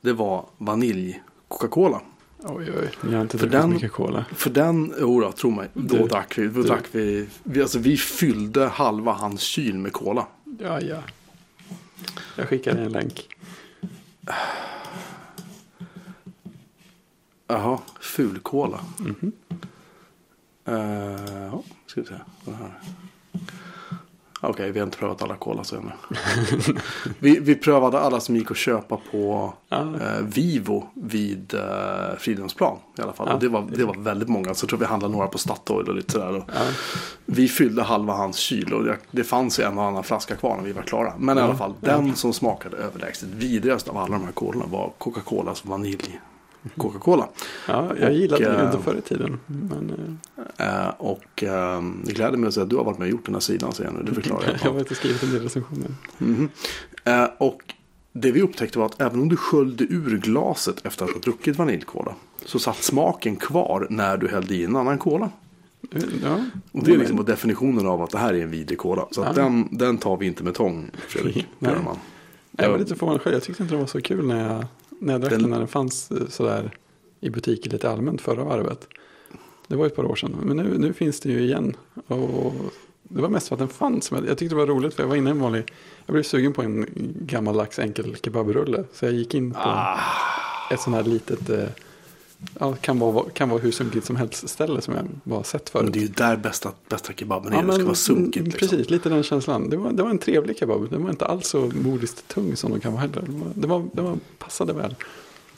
Det 0.00 0.12
var 0.12 0.46
vanilj 0.58 1.22
Coca-Cola. 1.48 2.00
Oj, 2.44 2.70
oj. 2.80 2.90
Ni 3.00 3.14
har 3.14 3.22
inte 3.22 3.38
För 3.38 3.46
den- 3.46 3.70
mycket 3.70 3.92
cola. 3.92 4.24
För 4.34 4.50
den, 4.50 4.94
jodå, 5.00 5.32
tro 5.32 5.50
mig, 5.50 5.68
då 5.74 5.96
Du- 5.96 6.06
drack 6.08 6.38
vi, 6.38 6.46
då 6.46 6.62
du- 6.62 6.68
drack 6.68 6.84
vi, 6.92 7.28
vi, 7.42 7.62
alltså 7.62 7.78
vi 7.78 7.96
fyllde 7.96 8.66
halva 8.66 9.12
hans 9.12 9.40
kyl 9.40 9.78
med 9.78 9.92
cola. 9.92 10.26
Ja, 10.58 10.80
ja. 10.80 10.98
Jag 12.36 12.48
skickar 12.48 12.74
dig 12.74 12.84
en 12.84 12.92
länk. 12.92 13.26
Jaha, 17.46 17.78
fulkola. 18.00 18.80
Mhm. 18.98 19.32
Eh, 20.64 20.74
ja, 21.34 21.62
ska 21.86 22.00
vi 22.00 22.06
se. 22.06 22.14
Den 22.44 22.54
här. 22.54 22.80
Okej, 24.44 24.72
vi 24.72 24.78
har 24.78 24.86
inte 24.86 24.98
prövat 24.98 25.22
alla 25.22 25.34
cola 25.36 25.64
så 25.64 25.76
ännu. 25.76 25.90
vi, 27.18 27.38
vi 27.40 27.54
prövade 27.54 28.00
alla 28.00 28.20
som 28.20 28.36
gick 28.36 28.50
att 28.50 28.56
köpa 28.56 28.98
på 29.10 29.54
Ja. 29.68 29.80
eh, 29.80 30.20
Vivo 30.22 30.86
vid 30.94 31.54
eh, 31.54 31.60
Fridhemsplan 32.18 32.76
i 32.98 33.02
alla 33.02 33.12
fall. 33.12 33.26
Ja, 33.28 33.34
och 33.34 33.40
det 33.40 33.48
var, 33.48 33.64
det 33.76 33.84
var 33.84 33.94
väldigt 33.94 34.28
många. 34.28 34.54
Så 34.54 34.64
jag 34.64 34.68
tror 34.68 34.78
vi 34.78 34.84
handlade 34.84 35.12
några 35.14 35.26
på 35.26 35.38
Statoil 35.38 35.88
och 35.88 35.94
lite 35.94 36.12
sådär. 36.12 36.44
Ja. 36.54 36.60
Vi 37.26 37.48
fyllde 37.48 37.82
halva 37.82 38.12
hans 38.12 38.36
kyl 38.36 38.74
och 38.74 38.84
det, 38.84 38.96
det 39.10 39.24
fanns 39.24 39.60
ju 39.60 39.64
en 39.64 39.78
och 39.78 39.84
annan 39.84 40.04
flaska 40.04 40.36
kvar 40.36 40.56
när 40.56 40.64
vi 40.64 40.72
var 40.72 40.82
klara. 40.82 41.12
Men 41.18 41.38
i 41.38 41.40
alla 41.40 41.56
fall, 41.56 41.74
den 41.80 42.16
som 42.16 42.32
smakade 42.32 42.76
överlägset 42.76 43.28
vidrigast 43.28 43.88
av 43.88 43.96
alla 43.96 44.12
de 44.18 44.24
här 44.24 44.32
kolorna 44.32 44.64
var 44.66 44.92
Coca-Colas 44.98 45.64
vanilj. 45.64 46.20
Coca-Cola. 46.76 47.28
ja, 47.68 47.92
jag 48.00 48.12
gillade 48.12 48.46
Och, 48.46 48.52
det 48.58 48.64
inte 48.64 48.76
eh, 48.76 48.82
förr 48.82 48.94
i 48.98 49.00
tiden. 49.00 49.40
Men 49.46 49.90
eh, 49.90 49.96
Eh, 50.56 50.88
och 50.98 51.44
det 52.04 52.12
gläder 52.12 52.36
mig 52.36 52.48
att 52.48 52.54
säga 52.54 52.64
att 52.64 52.70
du 52.70 52.76
har 52.76 52.84
varit 52.84 52.98
med 52.98 53.06
och 53.06 53.10
gjort 53.10 53.24
den 53.26 53.34
här 53.34 53.40
sidan 53.40 53.72
sen 53.72 53.94
nu. 53.94 54.02
Det 54.02 54.14
förklarar 54.14 54.42
jag. 54.46 54.56
jag 54.64 54.72
har 54.72 54.78
inte 54.78 54.94
skrivit 54.94 55.22
en 55.22 55.30
del 55.32 55.42
recensioner. 55.42 55.94
Mhm. 56.18 56.48
Eh, 57.04 57.24
och 57.38 57.74
det 58.12 58.32
vi 58.32 58.42
upptäckte 58.42 58.78
var 58.78 58.86
att 58.86 59.00
även 59.00 59.20
om 59.20 59.28
du 59.28 59.36
sköljde 59.36 59.84
ur 59.84 60.18
glaset 60.18 60.86
efter 60.86 61.04
att 61.04 61.10
ha 61.10 61.20
druckit 61.20 61.56
vaniljkola. 61.56 62.14
Så 62.44 62.58
satt 62.58 62.82
smaken 62.82 63.36
kvar 63.36 63.86
när 63.90 64.16
du 64.16 64.28
hällde 64.28 64.54
i 64.54 64.64
en 64.64 64.76
annan 64.76 64.98
cola. 64.98 65.30
Ja. 66.22 66.44
Och 66.72 66.84
det 66.84 66.92
är 66.92 66.98
liksom 66.98 67.24
definitionen 67.24 67.86
av 67.86 68.02
att 68.02 68.10
det 68.10 68.18
här 68.18 68.34
är 68.34 68.42
en 68.42 68.50
vidrig 68.50 68.78
cola. 68.78 69.06
Så 69.10 69.20
Ja. 69.20 69.32
den, 69.32 69.68
den 69.70 69.98
tar 69.98 70.16
vi 70.16 70.26
inte 70.26 70.44
med 70.44 70.54
tång, 70.54 70.90
Fredrik 71.08 71.46
Nej. 71.58 71.72
Björman. 71.72 71.96
Jag 72.50 72.70
var 72.70 72.78
lite 72.78 72.94
förvånad 72.94 73.20
själv. 73.22 73.34
Jag 73.34 73.42
tyckte 73.42 73.62
inte 73.62 73.74
det 73.74 73.80
var 73.80 73.86
så 73.86 74.00
kul 74.00 74.26
när 74.26 74.52
jag, 74.54 74.64
när 75.02 75.12
jag 75.14 75.20
drack 75.20 75.30
Den- 75.32 75.50
när 75.50 75.58
den 75.58 75.68
fanns 75.68 76.10
eh, 76.10 76.26
sådär 76.28 76.70
i 77.20 77.30
butiker 77.30 77.70
lite 77.70 77.90
allmänt 77.90 78.20
förra 78.20 78.44
varvet. 78.44 78.88
Det 79.68 79.76
var 79.76 79.86
ett 79.86 79.96
par 79.96 80.04
år 80.04 80.16
sedan. 80.16 80.36
Men 80.42 80.56
nu, 80.56 80.78
nu 80.78 80.92
finns 80.92 81.20
det 81.20 81.28
ju 81.28 81.40
igen. 81.40 81.76
Och 82.06 82.52
det 83.02 83.22
var 83.22 83.28
mest 83.28 83.48
för 83.48 83.54
att 83.54 83.58
den 83.58 83.68
fanns. 83.68 84.10
Men 84.10 84.24
jag 84.26 84.38
tyckte 84.38 84.54
det 84.54 84.58
var 84.58 84.66
roligt 84.66 84.94
för 84.94 85.02
jag 85.02 85.08
var 85.08 85.16
inne 85.16 85.30
i 85.30 85.32
en 85.32 85.40
vanlig. 85.40 85.64
Jag 86.06 86.12
blev 86.12 86.22
sugen 86.22 86.52
på 86.52 86.62
en 86.62 86.86
gammaldags 87.20 87.78
enkel 87.78 88.16
kebabrulle. 88.22 88.84
Så 88.92 89.04
jag 89.04 89.12
gick 89.14 89.34
in 89.34 89.50
på 89.52 89.58
Ah. 89.58 89.98
ett 90.70 90.80
sånt 90.80 90.96
här 90.96 91.02
litet. 91.04 91.50
Eh, 92.42 92.48
Ja, 92.60 92.74
kan 92.80 92.98
vara, 92.98 93.24
kan 93.30 93.48
vara 93.48 93.60
hur 93.60 93.70
sunkigt 93.70 94.06
som 94.06 94.16
helst 94.16 94.48
ställe 94.48 94.80
som 94.80 94.94
jag 94.94 95.04
bara 95.24 95.44
sett 95.44 95.74
Men 95.74 95.82
förut. 95.82 95.92
det 95.92 95.98
är 95.98 96.02
ju 96.02 96.08
där 96.08 96.36
bästa, 96.36 96.70
bästa 96.88 97.12
kebaben 97.12 97.52
är. 97.52 97.56
Ja, 97.56 97.62
det 97.62 97.68
ska 97.72 97.76
men, 97.78 97.86
vara 97.86 97.94
sunkigt. 97.94 98.36
mm, 98.36 98.44
Liksom. 98.50 98.68
Precis, 98.68 98.90
lite 98.90 99.08
den 99.08 99.22
känslan. 99.22 99.70
Det 99.70 99.76
var, 99.76 99.92
det 99.92 100.02
var 100.02 100.10
en 100.10 100.18
trevlig 100.18 100.58
kebab. 100.58 100.90
Den 100.90 101.02
var 101.02 101.10
inte 101.10 101.26
alls 101.26 101.46
så 101.48 101.70
modiskt 101.84 102.28
tung 102.28 102.56
som 102.56 102.70
de 102.70 102.80
kan 102.80 102.92
vara 102.92 103.00
heller. 103.00 103.22
Det, 103.54 103.66
var, 103.66 103.84
det, 103.92 104.02
var, 104.02 104.18
passade 104.38 104.72
väl. 104.72 104.94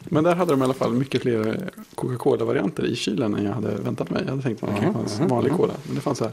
Men 0.09 0.25
där 0.25 0.35
hade 0.35 0.53
de 0.53 0.61
i 0.61 0.65
alla 0.65 0.75
fall 0.75 0.93
mycket 0.93 1.23
fler 1.23 1.71
Coca-Cola-varianter 1.95 2.85
i 2.87 2.97
kylen 2.97 3.35
än 3.35 3.45
jag 3.45 3.53
hade 3.53 3.75
väntat 3.75 4.11
mig. 4.11 4.23
Jag 4.25 4.31
hade 4.31 4.43
tänkt 4.43 4.63
att 4.63 4.69
det 4.69 4.75
Mhm, 4.75 4.83
kanske 4.83 4.99
fanns 5.01 5.21
mhm, 5.21 5.29
vanlig 5.29 5.51
mhm. 5.51 5.59
cola. 5.59 5.73
Men 5.87 5.95
det 5.95 6.01
fanns 6.01 6.19
så 6.19 6.25
här. 6.25 6.33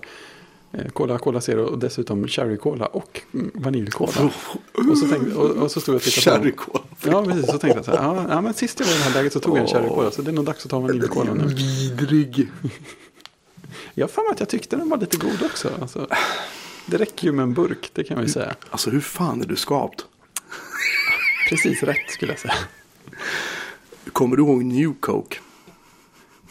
Eh, 0.74 0.88
Cola, 0.88 1.18
Cola 1.18 1.42
Zero 1.42 1.64
och 1.64 1.80
dessutom 1.80 2.28
Cherry 2.28 2.58
Cola 2.58 2.86
och 2.86 3.22
mm, 3.34 3.52
vaniljcola. 3.54 4.32
Och 4.90 4.98
så, 4.98 5.08
tänkte, 5.08 5.36
och, 5.36 5.50
och 5.50 5.72
så 5.72 5.82
stod 5.82 5.96
jag 5.96 5.98
och 5.98 6.04
tittade 6.04 6.40
på 6.40 6.44
Cherry 6.44 6.52
cola. 6.52 6.84
Ja, 7.04 7.26
precis. 7.26 7.46
Så 7.46 7.58
tänkte 7.58 7.78
jag 7.78 7.86
så 7.86 7.92
här. 7.92 8.26
Ja, 8.30 8.42
men 8.42 8.54
sist 8.54 8.80
jag 8.80 8.88
var 8.88 8.94
i 8.94 8.98
det 8.98 9.04
här 9.04 9.14
läget 9.14 9.34
så 9.34 9.40
tog 9.40 9.58
jag 9.58 9.62
en 9.62 9.68
Cherry 9.68 9.90
Cola. 9.90 10.12
Så 10.12 10.22
det 10.22 10.32
är 10.32 10.34
nog 10.34 10.46
dags 10.46 10.66
att 10.66 10.72
ta 10.72 10.80
vaniljcola 10.80 11.34
nu. 11.34 11.44
Vidrig. 11.48 12.48
Jag 13.94 14.10
har 14.16 14.32
att 14.32 14.40
jag 14.40 14.50
tyckte 14.50 14.76
den 14.76 14.90
var 14.90 14.98
lite 14.98 15.18
god 15.18 15.44
också. 15.44 15.70
Alltså, 15.82 16.08
det 16.86 16.98
räcker 16.98 17.28
ju 17.28 17.32
med 17.32 17.44
en 17.44 17.54
burk, 17.54 17.90
det 17.94 18.04
kan 18.04 18.18
man 18.18 18.26
ju 18.26 18.32
säga. 18.32 18.56
Alltså 18.70 18.90
hur 18.90 19.00
fan 19.00 19.42
är 19.42 19.46
du 19.46 19.56
skapt? 19.56 20.06
Precis 21.50 21.84
rätt 21.84 22.10
skulle 22.10 22.32
jag 22.32 22.40
säga. 22.40 22.54
Kommer 24.12 24.36
du 24.36 24.44
ihåg 24.44 24.64
New 24.64 24.94
Coke? 25.00 25.38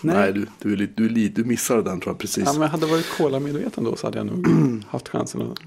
Nej, 0.02 0.16
Nej. 0.16 0.32
du, 0.32 0.46
du, 0.62 0.72
är 0.72 0.76
lite, 0.76 0.92
du, 0.96 1.04
är 1.04 1.10
lite, 1.10 1.42
du 1.42 1.48
missade 1.48 1.82
den 1.82 2.00
tror 2.00 2.12
jag 2.12 2.18
precis. 2.18 2.44
Ja, 2.46 2.52
men 2.52 2.68
hade 2.68 2.86
jag 2.86 2.92
varit 2.92 3.10
cola-medveten 3.16 3.84
då 3.84 3.96
så 3.96 4.06
hade 4.06 4.18
jag 4.18 4.26
nog 4.26 4.46
haft 4.88 5.08
chansen 5.08 5.42
att... 5.42 5.58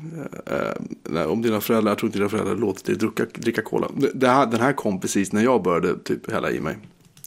Eh, 0.52 0.84
nej, 1.04 1.26
om 1.26 1.42
dina 1.42 1.62
föräldrar, 1.62 1.92
jag 1.92 1.98
tror 1.98 2.08
inte 2.08 2.20
dina 2.20 2.30
föräldrar 2.30 2.56
låter 2.56 2.86
dig 2.86 2.96
dricka, 2.96 3.26
dricka 3.34 3.62
cola. 3.62 3.88
Det, 4.14 4.28
här, 4.28 4.46
den 4.46 4.62
här 4.62 4.74
kom 4.74 5.00
precis 5.00 5.32
när 5.32 5.44
jag 5.44 5.64
började 5.64 6.00
typ 6.00 6.32
hälla 6.32 6.52
i 6.52 6.60
mig. 6.60 6.78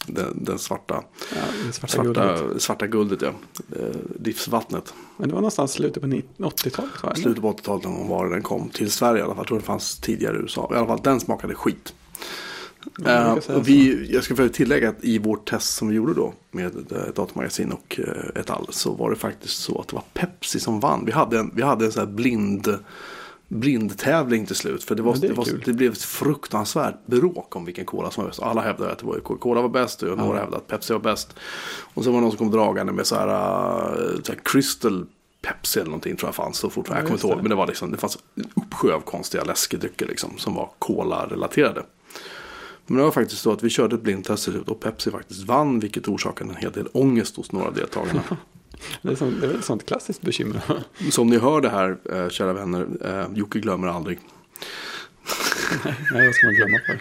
Den, 0.07 0.45
den 0.45 0.59
svarta, 0.59 1.03
Ja, 1.35 1.41
det 1.67 1.73
svarta, 1.73 2.03
guldet. 2.03 2.39
svarta, 2.39 2.59
svarta 2.59 2.87
guldet 2.87 3.23
ja. 3.23 3.29
Eh, 3.77 3.97
livsvattnet. 4.25 4.95
Men 5.17 5.29
det 5.29 5.35
var 5.35 5.41
någonstans 5.41 5.73
slutet 5.73 6.03
på 6.03 6.09
80-talet 6.09 7.03
va? 7.03 7.11
eller? 7.11 7.23
Slutet 7.23 7.43
på 7.43 7.53
80-talet 7.53 7.85
någon 7.85 7.95
gång 7.95 8.09
var 8.09 8.31
den 8.31 8.43
kom. 8.43 8.69
Till 8.69 8.91
Sverige 8.91 9.21
i 9.21 9.23
alla 9.23 9.35
fall. 9.35 9.41
Jag 9.43 9.47
tror 9.47 9.59
det 9.59 9.65
fanns 9.65 9.99
tidigare 9.99 10.37
i 10.37 10.41
USA. 10.41 10.71
I 10.75 10.77
alla 10.77 10.87
fall 10.87 11.01
den 11.03 11.21
smakade 11.21 11.55
skit. 11.55 11.95
Ja, 13.05 13.41
och 13.49 13.69
vi, 13.69 14.09
jag 14.13 14.25
ska 14.25 14.37
för 14.37 14.49
tillägga 14.49 14.89
att 14.89 15.05
i 15.05 15.19
vårt 15.19 15.51
test 15.51 15.75
som 15.75 15.89
vi 15.89 15.95
gjorde 15.95 16.15
då 16.15 16.35
med 16.51 16.93
eh, 16.93 16.99
datamagasin 17.15 17.73
och 17.73 18.01
eh, 18.01 18.41
ett 18.41 18.51
all 18.51 18.67
så 18.71 18.93
var 18.93 19.11
det 19.11 19.17
faktiskt 19.17 19.59
så 19.59 19.81
att 19.81 19.89
det 19.89 19.95
var 19.95 20.05
Pepsi 20.15 20.61
som 20.61 20.81
vann. 20.81 21.05
Vi 21.05 21.13
hade 21.13 21.39
en, 21.39 21.51
vi 21.55 21.63
hade 21.63 21.85
en 21.85 21.93
sån 21.93 22.07
här 22.07 22.13
blind, 22.13 22.79
blindtävling 23.49 24.47
till 24.47 24.57
slut. 24.57 24.85
För 24.85 24.95
det, 24.95 25.03
var, 25.03 25.15
Ja, 25.15 25.21
det 25.21 25.29
det, 25.29 25.35
var, 25.35 25.47
det 25.65 25.73
blev 25.73 25.93
ett 25.93 26.03
fruktansvärt 26.03 27.07
bråk 27.07 27.57
om 27.57 27.65
vilken 27.65 27.85
cola 27.85 28.11
som 28.11 28.23
var 28.23 28.31
bäst. 28.31 28.43
Alla 28.43 28.61
hävdade 28.63 28.93
att 28.93 28.99
det 28.99 29.07
var 29.07 29.21
Coca-Cola 29.21 29.63
var 29.63 29.69
bäst 29.69 30.03
och 30.03 30.19
några 30.19 30.39
hävdade 30.39 30.57
att 30.57 30.67
Pepsi 30.67 30.93
var 30.93 31.01
bäst. 31.01 31.35
Och 31.95 32.05
så 32.05 32.11
var 32.11 32.19
det 32.19 32.23
någon 32.23 32.31
som 32.31 32.39
kom 32.39 32.51
dragande 32.51 32.93
med 32.93 33.07
så 33.07 33.17
här, 33.17 33.29
eh, 33.29 34.23
så 34.23 34.33
här 34.33 34.41
Crystal 34.45 35.07
Pepsi 35.43 35.81
eller 35.81 35.91
någonting 35.91 36.17
tror 36.17 36.29
jag 36.29 36.35
fanns 36.35 36.59
så 36.59 36.71
fortfarande. 36.71 37.01
Ja, 37.01 37.03
jag 37.03 37.07
kommer 37.07 37.19
inte 37.19 37.27
ihåg. 37.27 37.43
Men 37.43 37.51
det 37.51 37.57
var 37.57 37.67
liksom, 37.67 37.91
det 37.91 37.99
fanns 37.99 38.19
en 38.35 38.51
uppsjö 38.55 38.95
av 38.95 39.01
konstiga 39.01 39.45
läskedrycker 39.45 40.07
liksom 40.07 40.39
som 40.39 40.55
var 40.55 40.71
cola-relaterade. 40.79 41.83
Men 42.87 42.97
det 42.97 43.05
var 43.05 43.11
faktiskt 43.11 43.43
så 43.43 43.53
att 43.53 43.63
vi 43.63 43.71
körde 43.71 43.97
ett 43.97 44.03
blindtest 44.03 44.49
och 44.49 44.81
Pepsi 44.81 45.11
faktiskt 45.11 45.43
vann 45.43 45.81
vilket 45.81 46.09
orsakade 46.09 46.51
en 46.51 46.57
hel 46.57 46.73
del 46.73 46.89
ångest 46.93 47.37
hos 47.37 47.53
några 47.53 47.71
deltagarna. 47.71 48.23
Det 49.03 49.13
är, 49.13 49.17
som, 49.17 49.41
det 49.41 49.47
är 49.47 49.49
väl 49.49 49.59
ett 49.59 49.65
sånt 49.65 49.87
klassiskt 49.87 50.23
bekymmer. 50.23 50.61
Som 51.11 51.27
ni 51.27 51.39
hör 51.39 51.61
det 51.61 51.69
här, 51.69 51.97
eh, 52.13 52.29
kära 52.29 52.53
vänner, 52.53 52.87
eh, 53.05 53.27
Jocke 53.35 53.59
glömmer 53.59 53.89
aldrig. 53.89 54.19
Nej, 55.85 56.27
vad 56.27 56.35
ska 56.35 56.47
man 56.47 56.55
glömma 56.55 56.79
för? 56.87 57.01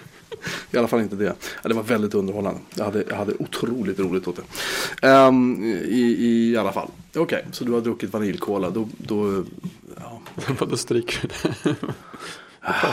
I 0.71 0.77
alla 0.77 0.87
fall 0.87 1.01
inte 1.01 1.15
det. 1.15 1.35
Ja, 1.63 1.69
det 1.69 1.73
var 1.73 1.83
väldigt 1.83 2.13
underhållande. 2.13 2.59
Jag 2.75 2.85
hade, 2.85 3.03
jag 3.09 3.15
hade 3.15 3.33
otroligt 3.39 3.99
roligt 3.99 4.27
åt 4.27 4.35
det. 4.35 5.07
Ehm, 5.07 5.63
i, 5.85 6.17
I 6.51 6.57
alla 6.57 6.71
fall. 6.71 6.89
Okej, 7.15 7.45
så 7.51 7.63
du 7.63 7.71
har 7.71 7.81
druckit 7.81 8.13
vaniljkola. 8.13 8.69
Då, 8.69 8.89
då, 8.97 9.43
ja, 9.95 10.21
Då 10.69 10.77
stryker 10.77 11.19
vi 11.21 11.27
det. 11.63 11.75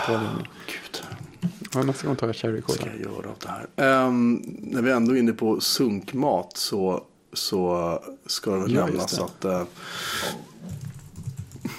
Väl 0.08 0.16
om 0.16 0.42
gud. 0.66 1.02
Ja, 1.74 1.82
nästa 1.82 2.06
gång 2.06 2.16
tar 2.16 2.26
jag 2.26 2.36
cherry 2.36 2.60
cola. 2.60 2.76
ska 2.78 2.86
jag 2.86 3.00
göra 3.00 3.28
av 3.28 3.36
det 3.42 3.48
här? 3.48 3.66
Ehm, 4.06 4.42
när 4.46 4.82
vi 4.82 4.90
ändå 4.90 5.14
är 5.14 5.18
inne 5.18 5.32
på 5.32 5.60
sunkmat 5.60 6.56
så, 6.56 7.04
så 7.32 7.98
ska 8.26 8.50
det 8.50 8.58
väl 8.60 8.74
Ja, 8.74 8.86
nämnas 8.86 9.18
att 9.18 9.44
eh, 9.44 9.62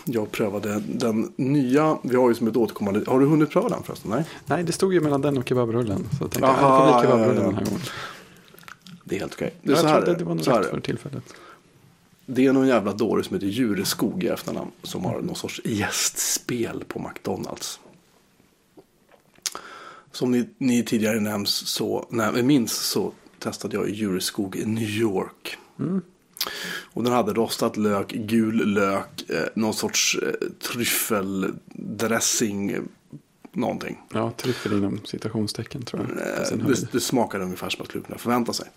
jag 0.06 0.32
prövade 0.32 0.84
den 0.88 1.34
nya. 1.36 1.98
Vi 2.04 2.16
har 2.16 2.30
ju 2.30 2.36
som 2.36 2.48
ett 2.48 2.56
återkommande. 2.56 3.04
Har 3.08 3.20
du 3.20 3.26
hunnit 3.26 3.50
pröva 3.50 3.70
den 3.70 3.84
förresten? 3.84 4.12
Nej. 4.12 4.24
Nej, 4.46 4.64
det 4.64 4.72
stod 4.72 4.94
ju 4.94 5.02
mellan 5.02 5.22
den 5.22 5.38
och 5.38 5.48
kebabrullen. 5.50 6.04
Så 6.18 6.24
jag 6.24 6.32
tänkte 6.32 6.48
Aha, 6.48 6.96
att 6.96 7.04
det 7.04 7.08
får 7.08 7.18
bli 7.18 7.18
kebabrullen 7.18 7.44
ja, 7.44 7.44
ja. 7.44 7.46
den 7.50 7.56
här 7.56 7.66
gången. 7.66 7.82
Det 9.04 9.16
är 9.16 9.20
helt 9.20 9.34
okej. 9.34 9.54
Det 9.62 9.70
är 9.70 9.72
Jag 9.72 9.80
så 9.82 9.88
här. 9.88 10.02
det 10.02 10.24
var 10.24 10.36
här 10.36 10.60
rätt 10.60 10.66
är 10.66 10.70
för 10.70 10.76
det. 10.76 10.82
tillfället. 10.82 11.24
Det 12.26 12.46
är 12.46 12.54
någon 12.54 12.68
jävla 12.68 12.94
dåre 12.94 13.24
som 13.24 13.34
heter 13.34 13.48
Djureskog 13.48 14.24
i 14.24 14.28
efternamn. 14.28 14.72
Som 14.84 15.06
har 15.06 15.22
någon 15.22 15.36
sorts 15.36 15.62
gästspel 15.66 16.84
på 16.88 17.00
McDonalds. 17.00 17.80
Som 20.14 20.32
ni, 20.32 20.50
ni 20.58 20.84
tidigare 20.84 21.20
nämns 21.20 21.50
så, 21.50 22.08
nej, 22.10 22.44
minns 22.44 22.74
så 22.74 23.12
testade 23.40 23.76
jag 23.76 23.90
i 23.90 23.92
Djureskog 23.92 24.56
i 24.56 24.66
New 24.66 24.90
York. 24.90 25.58
Och 26.84 27.04
den 27.04 27.14
hade 27.14 27.34
rostat 27.34 27.78
lök, 27.78 28.12
gul 28.12 28.74
lök, 28.74 29.30
eh, 29.30 29.44
någon 29.56 29.74
sorts 29.74 30.20
eh, 30.24 30.32
tryffeldressing, 30.72 32.76
någonting. 33.52 34.02
Ja, 34.14 34.32
tryffel 34.32 34.74
inom 34.74 35.02
citationstecken 35.06 35.82
tror 35.82 36.02
jag. 36.02 36.12
Eh, 36.12 36.18
det, 36.68 36.92
det 36.92 37.00
smakade 37.00 37.44
ungefär 37.44 37.70
som 37.70 37.80
man 37.80 37.88
skulle 37.88 38.04
kunna 38.04 38.18
förvänta 38.18 38.54
sig. 38.54 38.68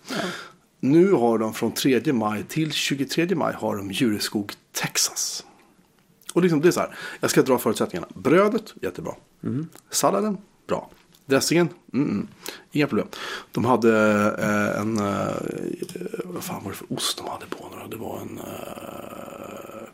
nu 0.81 1.12
har 1.12 1.38
de 1.38 1.55
från 1.55 1.72
3 1.72 2.12
maj 2.12 2.44
till 2.49 2.72
23 2.72 3.35
maj 3.35 3.55
har 3.55 3.77
de 3.77 3.90
Djureskog 3.90 4.53
Texas. 4.72 5.44
Och 6.33 6.42
liksom 6.42 6.61
det 6.61 6.68
är 6.68 6.72
så 6.72 6.81
här, 6.81 6.96
jag 7.20 7.31
ska 7.31 7.42
dra 7.42 7.59
förutsättningarna. 7.59 8.07
Brödet, 8.14 8.75
jättebra. 8.83 9.14
Salladen, 9.90 10.38
bra. 10.66 10.90
Dressingen, 11.26 11.68
mm, 11.92 12.10
mm. 12.10 12.28
inga 12.72 12.86
problem. 12.86 13.06
De 13.52 13.64
hade 13.64 13.92
eh, 14.38 14.80
en, 14.80 14.98
eh, 14.98 15.32
vad 16.24 16.44
fan 16.44 16.64
var 16.64 16.70
det 16.70 16.76
för 16.76 16.92
ost 16.92 17.18
de 17.18 17.28
hade 17.28 17.46
på 17.46 17.68
nu? 17.70 17.90
Det 17.90 17.96
var 17.96 18.20
en, 18.20 18.38
eh, 18.38 19.86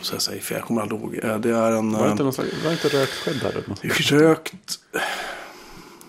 så 0.00 0.14
jag 0.14 0.22
säger 0.22 0.40
fel, 0.42 0.56
jag 0.58 0.66
kommer 0.66 0.82
aldrig 0.82 1.00
ihåg. 1.00 1.14
Eh, 1.22 1.38
Det 1.38 1.50
är 1.50 1.72
en 1.72 1.92
Var 1.92 2.00
det 2.00 2.06
eh, 2.06 2.10
inte, 2.10 2.22
någon 2.22 2.32
slags, 2.32 2.50
var 2.64 2.70
det 2.70 2.72
inte 2.72 2.88
rökt 2.88 3.12
cheddar 3.12 3.52
rökt, 4.18 4.78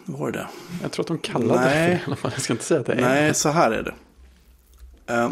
var 0.05 0.31
det 0.31 0.37
det? 0.37 0.47
Jag 0.81 0.91
tror 0.91 1.03
att 1.03 1.07
de 1.07 1.17
kallade 1.17 1.59
det 1.59 1.65
Nej. 1.65 1.87
för 1.87 1.95
det 1.97 2.05
alla 2.05 2.15
fall. 2.15 2.31
Jag 2.33 2.41
ska 2.41 2.53
inte 2.53 2.65
säga 2.65 2.79
att 2.79 2.85
det 2.85 2.93
är. 2.93 3.01
Nej, 3.01 3.33
så 3.33 3.49
här 3.49 3.71
är 3.71 3.83
det. 3.83 3.93
Eh, 5.13 5.29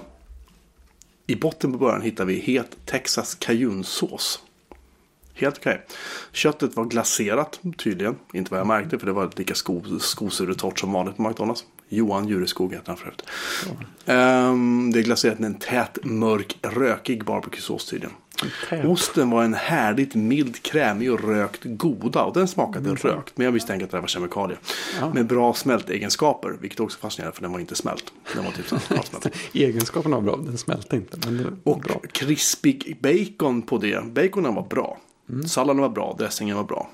I 1.28 1.36
botten 1.36 1.72
på 1.72 1.78
början 1.78 2.02
hittar 2.02 2.26
vi 2.26 2.40
het 2.40 2.78
Texas 2.86 3.36
cajunsås. 3.36 4.40
Helt 5.42 5.58
okej. 5.58 5.86
Köttet 6.32 6.76
var 6.76 6.86
glaserat 6.86 7.60
tydligen. 7.78 8.16
Inte 8.34 8.52
vad 8.52 8.60
jag 8.60 8.68
märkte 8.68 9.00
för 9.00 9.06
det 9.06 9.14
var 9.14 9.30
lika 9.36 9.56
sko, 9.56 9.84
skosuretort 10.00 10.80
som 10.80 10.92
vanligt 10.94 11.18
på 11.18 11.22
McDonalds. 11.24 11.66
Johan 11.90 12.28
Jureskog 12.28 12.74
heter 12.74 12.88
han 12.88 12.98
förut. 12.98 13.24
Ehm, 14.06 14.92
det 14.94 15.00
är 15.00 15.04
glaserat 15.04 15.40
med 15.40 15.48
en 15.48 15.56
tät, 15.60 15.98
mörk, 16.04 16.58
rökig 16.62 17.26
barbecuesås 17.26 17.86
tydligen. 17.86 18.16
Tät. 18.70 18.86
Osten 18.86 19.30
var 19.30 19.44
en 19.44 19.54
härligt 19.54 20.16
mild, 20.16 20.64
krämig 20.64 21.12
och 21.12 21.24
rökt 21.24 21.60
goda. 21.64 22.24
Och 22.24 22.34
den 22.34 22.48
smakade 22.48 22.96
rökt. 22.96 23.38
Men 23.38 23.46
jag 23.46 23.54
misstänker 23.54 23.86
att 23.86 23.92
det 23.92 23.98
här 23.98 24.02
var 24.02 24.08
kemikalier. 24.08 24.60
Med 25.14 25.26
bra 25.28 25.54
smältegenskaper. 25.54 26.58
Vilket 26.62 26.80
också 26.80 27.00
fascinerande 27.00 27.36
för 27.36 27.42
den 27.42 27.52
var 27.52 27.60
inte 27.60 27.76
smält. 27.76 28.14
Den 28.36 28.44
var 28.46 28.52
typ 28.52 28.74
avsmält. 29.00 29.28
Egenskaperna 29.54 30.16
var 30.16 30.24
bra, 30.24 30.36
den 30.38 30.58
smälte 30.58 30.96
inte. 30.96 31.30
Var 31.30 31.54
Och 31.64 31.80
bra. 31.80 32.02
krispig 32.12 32.98
bacon 33.02 33.62
på 33.62 33.78
det. 33.78 34.04
Baconen 34.14 34.56
var 34.56 34.68
bra. 34.68 34.98
Mm. 35.32 35.48
Salladen 35.48 35.82
var 35.82 35.90
bra. 35.90 36.16
Dressingen 36.18 36.58
var 36.58 36.64
bra. 36.64 36.90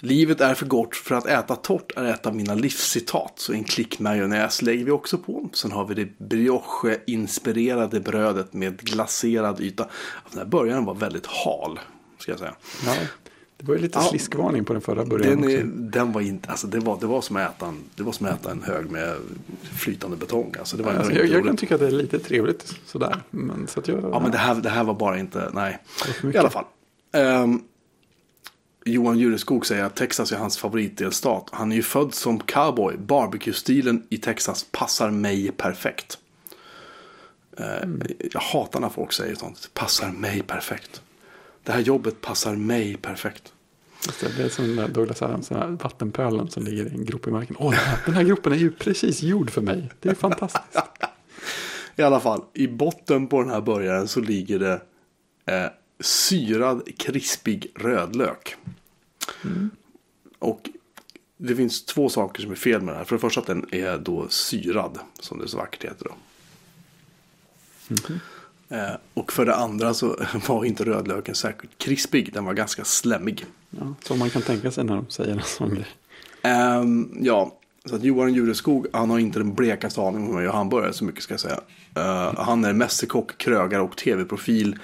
Livet 0.00 0.40
är 0.40 0.54
för 0.54 0.66
gott 0.66 0.96
för 0.96 1.14
att 1.14 1.26
äta 1.26 1.56
torrt 1.56 1.92
är 1.96 2.04
ett 2.04 2.26
av 2.26 2.36
mina 2.36 2.54
livscitat. 2.54 3.32
Så 3.36 3.52
en 3.52 3.64
klick 3.64 3.98
majonnäs 3.98 4.62
lägger 4.62 4.84
vi 4.84 4.90
också 4.90 5.18
på. 5.18 5.48
Sen 5.52 5.72
har 5.72 5.86
vi 5.86 5.94
det 5.94 6.18
brioche-inspirerade 6.18 8.00
brödet 8.00 8.52
med 8.52 8.80
glaserad 8.80 9.60
yta. 9.60 9.82
Alltså, 9.82 9.98
den 10.30 10.38
här 10.38 10.46
början 10.46 10.84
var 10.84 10.94
väldigt 10.94 11.26
hal. 11.26 11.80
Ska 12.18 12.32
jag 12.32 12.38
säga. 12.38 12.54
Ja, 12.86 12.94
det 13.58 13.66
var 13.66 13.74
ju 13.74 13.80
lite 13.80 13.98
Ja. 13.98 14.04
sliskvarning 14.04 14.64
på 14.64 14.72
den 14.72 14.82
förra 14.82 15.04
början 15.04 15.40
Den, 15.40 15.50
är, 15.50 15.62
den 15.90 16.12
var 16.12 16.20
inte, 16.20 16.48
alltså 16.50 16.66
det 16.66 16.78
var, 16.78 17.00
det 17.00 17.06
var 17.06 17.20
som 17.20 17.36
att 17.36 17.56
äta 17.56 17.66
en, 17.66 17.78
det 17.94 18.02
var 18.02 18.12
som 18.12 18.26
att 18.26 18.40
äta 18.40 18.50
en 18.50 18.62
hög 18.62 18.90
med 18.90 19.16
flytande 19.72 20.16
betong. 20.16 20.54
Alltså 20.58 20.76
det 20.76 20.82
var 20.82 20.92
Alltså, 20.92 21.12
jag, 21.12 21.26
jag 21.26 21.44
kan 21.44 21.56
tycka 21.56 21.74
att 21.74 21.80
det 21.80 21.86
är 21.86 21.90
lite 21.90 22.18
trevligt 22.18 22.74
sådär. 22.86 23.22
Men, 23.30 23.66
så 23.66 23.80
att 23.80 23.88
jag, 23.88 23.98
Ja, 24.12 24.20
men 24.20 24.30
det 24.30 24.38
här, 24.38 24.54
det 24.54 24.68
här 24.70 24.84
var 24.84 24.94
bara 24.94 25.18
inte, 25.18 25.50
nej. 25.54 25.78
I 26.34 26.36
alla 26.36 26.50
fall. 26.50 26.64
Ehm, 27.12 27.60
Johan 28.84 29.18
Jureskog 29.18 29.66
säger 29.66 29.84
att 29.84 29.96
Texas 29.96 30.32
är 30.32 30.36
hans 30.36 30.58
favoritdelstat. 30.58 31.48
Han 31.52 31.72
är 31.72 31.76
ju 31.76 31.82
född 31.82 32.14
som 32.14 32.40
cowboy. 32.40 32.96
Barbecue-stilen 32.96 34.02
i 34.08 34.18
Texas 34.18 34.66
passar 34.72 35.10
mig 35.10 35.50
perfekt. 35.56 36.18
Ehm, 37.56 38.02
Jag 38.32 38.40
hatar 38.40 38.80
när 38.80 38.88
folk 38.88 39.12
säger 39.12 39.34
sånt. 39.34 39.70
Passar 39.74 40.10
mig 40.12 40.42
perfekt. 40.42 41.02
Det 41.68 41.72
här 41.72 41.80
jobbet 41.80 42.20
passar 42.20 42.56
mig 42.56 42.96
perfekt. 42.96 43.52
Det, 44.20 44.36
det 44.36 44.42
är 44.42 44.48
som 44.48 44.76
den 44.76 44.92
Douglas 44.92 45.22
Adams, 45.22 45.48
den 45.48 45.58
här 45.58 45.68
vattenpölen 45.68 46.50
som 46.50 46.64
ligger 46.64 46.86
i 46.86 46.88
en 46.88 47.04
grop 47.04 47.26
i 47.26 47.30
marken. 47.30 47.56
Åh, 47.58 47.70
den, 47.70 47.80
här, 47.80 47.98
den 48.04 48.14
här 48.14 48.24
gropen 48.24 48.52
är 48.52 48.56
ju 48.56 48.70
precis 48.70 49.22
gjord 49.22 49.50
för 49.50 49.60
mig. 49.60 49.90
Det 50.00 50.08
är 50.08 50.14
fantastiskt. 50.14 50.76
I 51.96 52.02
alla 52.02 52.20
fall, 52.20 52.42
i 52.54 52.68
botten 52.68 53.26
på 53.26 53.42
den 53.42 53.50
här 53.50 53.60
burgaren 53.60 54.08
så 54.08 54.20
ligger 54.20 54.58
det 54.58 54.82
eh, 55.46 55.70
syrad 56.00 56.82
krispig 56.98 57.72
rödlök. 57.74 58.56
Och 60.38 60.70
det 61.36 61.56
finns 61.56 61.84
två 61.84 62.08
saker 62.08 62.42
som 62.42 62.50
är 62.50 62.56
fel 62.56 62.80
med 62.80 62.94
den 62.94 62.98
här. 62.98 63.04
För 63.04 63.16
det 63.16 63.20
första 63.20 63.40
att 63.40 63.46
den 63.46 63.74
är 63.74 63.98
då 63.98 64.28
syrad, 64.28 64.98
som 65.20 65.38
det 65.38 65.48
så 65.48 65.56
vackert 65.56 65.84
heter 65.84 66.04
då. 66.04 66.14
Eh, 67.94 68.16
och 69.14 69.32
för 69.32 69.46
det 69.46 69.54
andra 69.54 69.94
så 69.94 70.16
var 70.48 70.64
inte 70.64 70.84
rödlöken 70.84 71.34
särskilt 71.34 71.78
krispig. 71.78 72.32
Den 72.32 72.44
var 72.44 72.54
ganska 72.54 72.84
slemmig. 72.84 73.46
Ja, 73.70 73.94
som 74.02 74.18
man 74.18 74.30
kan 74.30 74.42
tänka 74.42 74.70
sig 74.70 74.84
när 74.84 74.96
de 74.96 75.06
säger 75.08 75.32
en 75.32 75.42
sån 75.42 75.74
grej. 75.74 75.86
Ehm, 76.42 77.10
ja, 77.20 77.54
så 77.84 77.96
att 77.96 78.02
Johan 78.04 78.34
Jureskog, 78.34 78.86
han 78.92 79.10
har 79.10 79.18
inte 79.18 79.38
den 79.38 79.54
blekaste 79.54 80.00
aning 80.00 80.16
om 80.20 80.26
hur 80.26 80.34
man 80.34 80.44
gör 80.44 80.52
hamburgare, 80.52 80.92
så 80.92 81.04
mycket 81.04 81.22
ska 81.22 81.32
jag 81.34 81.40
säga. 81.40 81.60
Eh, 81.94 82.34
han 82.36 82.64
är 82.64 82.72
mästerkock, 82.72 83.38
krögare 83.38 83.82
och 83.82 83.96
tv-profil. 83.96 84.78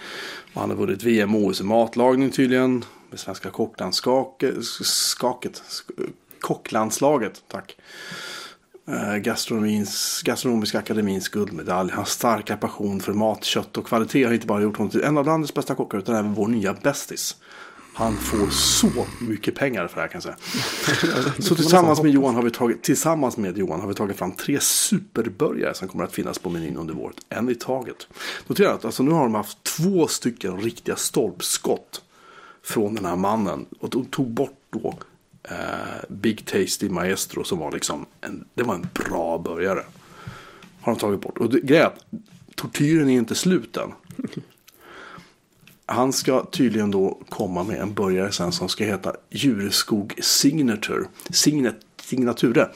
Och 0.55 0.61
han 0.61 0.70
har 0.70 0.77
vunnit 0.77 1.03
VM 1.03 1.35
och 1.35 1.44
OS 1.44 1.61
i 1.61 1.64
matlagning 1.64 2.31
tydligen. 2.31 2.85
Med 3.11 3.20
svenska 3.20 3.51
kocklandskaket, 3.51 4.64
skaket, 4.85 5.62
sk- 5.68 6.11
kocklandslaget, 6.40 7.42
tack. 7.49 7.77
Eh, 8.87 9.16
gastronomins, 9.16 10.23
gastronomiska 10.25 10.79
akademins 10.79 11.29
guldmedalj. 11.29 11.92
Hans 11.92 12.09
starka 12.09 12.57
passion 12.57 13.01
för 13.01 13.12
mat, 13.12 13.44
kött 13.44 13.77
och 13.77 13.87
kvalitet 13.87 14.25
har 14.25 14.33
inte 14.33 14.47
bara 14.47 14.62
gjort 14.62 14.77
honom 14.77 14.90
till 14.90 15.03
en 15.03 15.18
av 15.18 15.27
landets 15.27 15.55
bästa 15.55 15.75
kockar 15.75 15.99
utan 15.99 16.14
även 16.14 16.35
vår 16.35 16.49
nya 16.49 16.75
bästis. 16.75 17.37
Han 17.94 18.16
får 18.16 18.51
så 18.51 19.07
mycket 19.20 19.55
pengar 19.55 19.88
för 19.88 19.97
det 19.97 20.01
här 20.01 20.09
kan 20.09 20.20
jag 20.23 20.23
säga. 20.23 21.33
Så 21.38 21.55
tillsammans 21.55 22.03
med, 22.03 22.12
Johan 22.12 22.35
har 22.35 22.42
vi 22.42 22.51
tagit, 22.51 22.83
tillsammans 22.83 23.37
med 23.37 23.59
Johan 23.59 23.81
har 23.81 23.88
vi 23.88 23.94
tagit 23.94 24.16
fram 24.16 24.33
tre 24.33 24.61
superburgare 24.61 25.75
som 25.75 25.88
kommer 25.88 26.05
att 26.05 26.12
finnas 26.12 26.38
på 26.38 26.51
menyn 26.51 26.77
under 26.77 26.94
våret. 26.94 27.16
En 27.29 27.49
i 27.49 27.55
taget. 27.55 28.07
Notera 28.47 28.73
att 28.73 28.85
alltså, 28.85 29.03
nu 29.03 29.11
har 29.11 29.23
de 29.23 29.35
haft 29.35 29.62
två 29.62 30.07
stycken 30.07 30.61
riktiga 30.61 30.97
stolpskott 30.97 32.03
från 32.62 32.94
den 32.94 33.05
här 33.05 33.16
mannen. 33.16 33.66
Och 33.81 33.90
de 33.90 34.05
tog 34.05 34.31
bort 34.31 34.59
då 34.70 34.99
eh, 35.51 36.05
Big 36.09 36.47
Tasty 36.47 36.89
Maestro 36.89 37.45
som 37.45 37.59
var 37.59 37.73
liksom 37.73 38.07
en, 38.21 38.45
det 38.55 38.63
var 38.63 38.75
en 38.75 38.89
bra 38.93 39.39
burgare. 39.39 39.83
Har 40.81 40.93
de 40.93 40.99
tagit 40.99 41.21
bort. 41.21 41.39
Och 41.39 41.51
det, 41.51 41.61
grejen 41.61 41.83
är 41.83 41.87
att 41.87 42.05
tortyren 42.55 43.09
är 43.09 43.19
inte 43.19 43.35
slut 43.35 43.77
än. 43.77 43.93
Han 45.87 46.13
ska 46.13 46.45
tydligen 46.45 46.91
då 46.91 47.19
komma 47.29 47.63
med 47.63 47.81
en 47.81 47.95
burgare 47.95 48.33
sen 48.33 48.53
som 48.53 48.69
ska 48.69 48.85
heta 48.85 49.17
Djureskog 49.31 50.15
Signature. 50.23 51.05
Signet, 51.31 51.77
signature. 52.03 52.69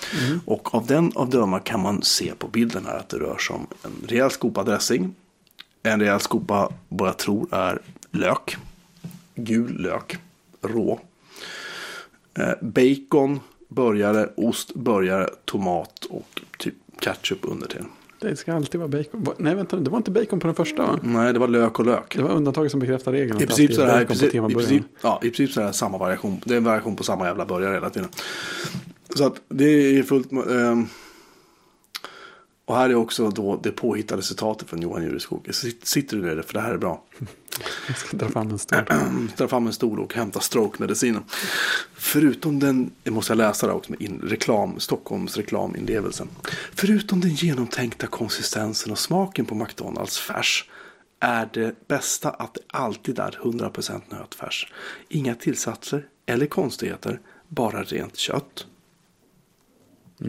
Och 0.45 0.75
av 0.75 0.87
den 0.87 1.13
av 1.15 1.31
döma 1.31 1.61
kan 1.61 1.81
man 1.81 2.03
se 2.03 2.35
på 2.39 2.49
bilden 2.49 2.87
här 2.87 2.97
att 2.97 3.09
det 3.09 3.19
rör 3.19 3.39
sig 3.39 3.57
om 3.57 3.67
en 3.83 4.09
rejäl 4.09 4.31
skopa 4.31 4.65
dressing. 4.65 5.15
En 5.83 6.01
rejäl 6.01 6.21
skopa 6.21 6.73
vad 6.89 7.09
jag 7.09 7.17
tror 7.17 7.49
är 7.51 7.83
lök. 8.11 8.57
Gul 9.35 9.81
lök. 9.81 10.17
Rå. 10.63 11.01
Eh, 12.39 12.55
bacon, 12.61 13.41
burgare, 13.69 14.29
ost, 14.37 14.75
burgare, 14.75 15.29
tomat 15.45 16.05
och 16.05 16.41
typ 16.59 16.75
ketchup 17.01 17.39
under 17.43 17.67
till. 17.67 17.85
Det 18.21 18.37
ska 18.37 18.55
alltid 18.55 18.81
vara 18.81 18.89
bacon. 18.89 19.27
Nej, 19.39 19.55
vänta, 19.55 19.77
det 19.77 19.91
var 19.91 19.97
inte 19.99 20.11
bacon 20.11 20.41
på 20.41 20.47
den 20.47 20.55
första 20.55 20.83
va? 20.83 20.99
Nej, 21.03 21.33
det 21.33 21.39
var 21.39 21.49
lök 21.49 21.79
och 21.79 21.87
lök. 21.87 22.17
Det 22.17 22.23
var 22.23 22.31
undantaget 22.31 22.71
som 22.71 22.81
bekräftar 22.81 23.13
regeln. 23.13 23.43
I 23.43 23.47
princip 23.47 23.75
så 23.75 23.83
är 23.83 23.87
det 23.87 23.93
här, 23.93 24.03
i 24.03 24.07
princip, 24.07 24.35
i 24.35 24.55
princip, 24.55 24.83
ja, 25.01 25.19
i 25.23 25.31
princip 25.31 25.51
så 25.51 25.61
är 25.61 25.67
det 25.67 25.73
samma 25.73 25.99
variation. 25.99 26.41
Det 26.45 26.55
är 26.55 26.59
en 26.59 26.65
variation 26.65 26.97
på 26.97 27.05
samma 27.05 27.27
jävla 27.27 27.47
burgare 27.47 27.75
hela 27.75 27.91
tiden. 27.91 28.09
Så 29.15 29.27
att 29.27 29.41
det 29.49 29.65
är 29.99 30.03
fullt. 30.03 30.33
ehm, 30.33 30.87
och 32.69 32.77
här 32.77 32.91
är 32.91 32.95
också 32.95 33.31
då 33.31 33.57
det 33.63 33.71
påhittade 33.73 34.23
citatet 34.23 34.69
från 34.69 34.83
Johan 34.83 35.03
Jureskog. 35.03 35.49
Sitt- 35.55 35.87
Sitter 35.87 36.17
du 36.17 36.23
ner 36.23 36.43
för 36.43 36.53
det 36.55 36.61
här 36.61 36.73
är 36.73 36.79
bra. 36.79 37.03
Jag 37.87 37.97
ska 37.99 38.17
dra 38.17 38.29
fram 38.29 38.51
en 38.51 38.59
stor. 38.59 38.85
Dra 39.37 39.49
fram 39.49 39.67
en 39.67 39.73
stol 39.73 40.01
och 40.01 40.15
hämta 40.15 40.41
stroke-medicinen. 40.41 41.23
Förutom 41.95 42.59
den, 42.59 42.91
det 43.03 43.11
måste 43.11 43.31
jag 43.33 43.37
läsa 43.39 43.67
det 43.67 43.73
också 43.73 43.93
in, 43.99 44.21
reklam, 44.25 44.81
Stockholms 44.81 45.37
reklaminlevelsen. 45.37 46.29
Förutom 46.75 47.21
den 47.21 47.31
genomtänkta 47.35 48.07
konsistensen 48.07 48.93
och 48.93 48.99
smaken 48.99 49.47
på 49.47 49.55
McDonalds 49.55 50.19
färs 50.19 50.65
är 51.21 51.49
det 51.53 51.89
bästa 51.89 52.31
att 52.31 52.55
det 52.55 52.61
alltid 52.67 53.19
är 53.19 53.39
100% 53.43 54.01
nötfärs. 54.09 54.73
Inga 55.09 55.35
tillsatser 55.35 56.07
eller 56.27 56.47
konstigheter, 56.47 57.21
bara 57.49 57.83
rent 57.83 58.17
kött. 58.17 58.67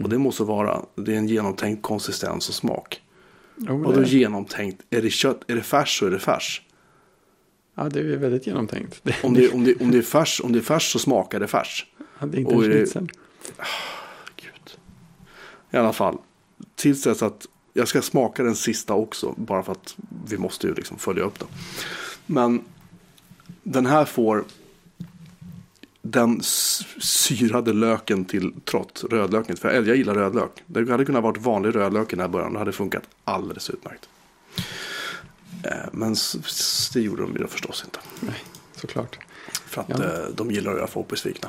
Och 0.02 0.08
det 0.08 0.18
måste 0.18 0.42
vara, 0.42 0.82
det 0.94 1.12
är 1.14 1.16
en 1.18 1.28
genomtänkt 1.28 1.82
konsistens 1.82 2.48
och 2.48 2.54
smak. 2.54 3.02
Men 3.56 3.84
Och 3.86 3.94
då 3.94 4.00
det, 4.00 4.08
genomtänkt, 4.08 4.82
är 4.90 5.02
det 5.02 5.10
kött, 5.10 5.40
är 5.46 5.54
det 5.54 5.62
färs 5.62 5.98
så 5.98 6.06
är 6.06 6.10
det 6.10 6.18
färs. 6.18 6.62
ja, 7.74 7.88
det 7.88 8.00
är 8.00 8.16
väldigt 8.16 8.46
genomtänkt. 8.46 9.00
Det, 9.02 9.24
Om 9.24 9.34
det, 9.34 9.50
om, 9.52 9.64
det, 9.64 9.74
om, 9.80 9.90
det 9.90 9.98
är 9.98 10.02
färs, 10.02 10.40
om 10.44 10.52
det 10.52 10.58
är 10.58 10.62
färs 10.62 10.92
så 10.92 10.98
smakar 10.98 11.40
det 11.40 11.46
färs. 11.46 11.86
ja, 12.18 12.26
det 12.26 12.36
är 12.36 12.40
inte 12.40 12.54
och 12.54 12.64
en 12.64 12.70
är 12.70 12.74
det- 12.74 12.80
schnitzel. 12.80 13.08
Gud. 14.36 14.76
I 15.70 15.76
alla 15.76 15.92
fall. 15.92 16.18
Tills 16.74 17.02
dess 17.02 17.22
att 17.22 17.46
jag 17.72 17.88
ska 17.88 18.02
smaka 18.02 18.42
den 18.42 18.56
sista 18.56 18.94
också. 18.94 19.34
Bara 19.36 19.62
för 19.62 19.72
att 19.72 19.96
vi 20.26 20.38
måste 20.38 20.66
ju 20.66 20.74
liksom 20.74 20.98
följa 20.98 21.22
upp 21.24 21.38
den. 21.38 21.48
Men 22.26 22.64
den 23.62 23.86
här 23.86 24.04
får. 24.04 24.44
Den 26.02 26.40
syrade 27.00 27.72
löken 27.72 28.24
till 28.24 28.52
trott, 28.64 29.04
rödlöken. 29.10 29.56
För 29.56 29.72
jag 29.86 29.96
gillar 29.96 30.14
rödlök. 30.14 30.50
Det 30.66 30.90
hade 30.90 31.04
kunnat 31.04 31.22
vara 31.22 31.34
vanlig 31.40 31.74
rödlök 31.74 32.12
i 32.12 32.16
den 32.16 32.20
här 32.20 32.28
början. 32.28 32.52
Det 32.52 32.58
hade 32.58 32.72
funkat 32.72 33.02
alldeles 33.24 33.70
utmärkt. 33.70 34.08
Eh, 35.64 35.70
Men 35.92 36.16
det 36.94 37.00
gjorde 37.00 37.22
de 37.22 37.36
ju 37.36 37.46
förstås 37.46 37.82
inte. 37.84 37.98
Nej, 38.20 38.44
såklart. 38.76 39.18
För 39.66 39.80
att 39.80 39.88
Ja. 39.88 40.04
eh, 40.04 40.28
de 40.34 40.50
gillar 40.50 40.70
att 40.72 40.76
göra 40.78 40.86
folk 40.86 41.08
besvikna. 41.08 41.48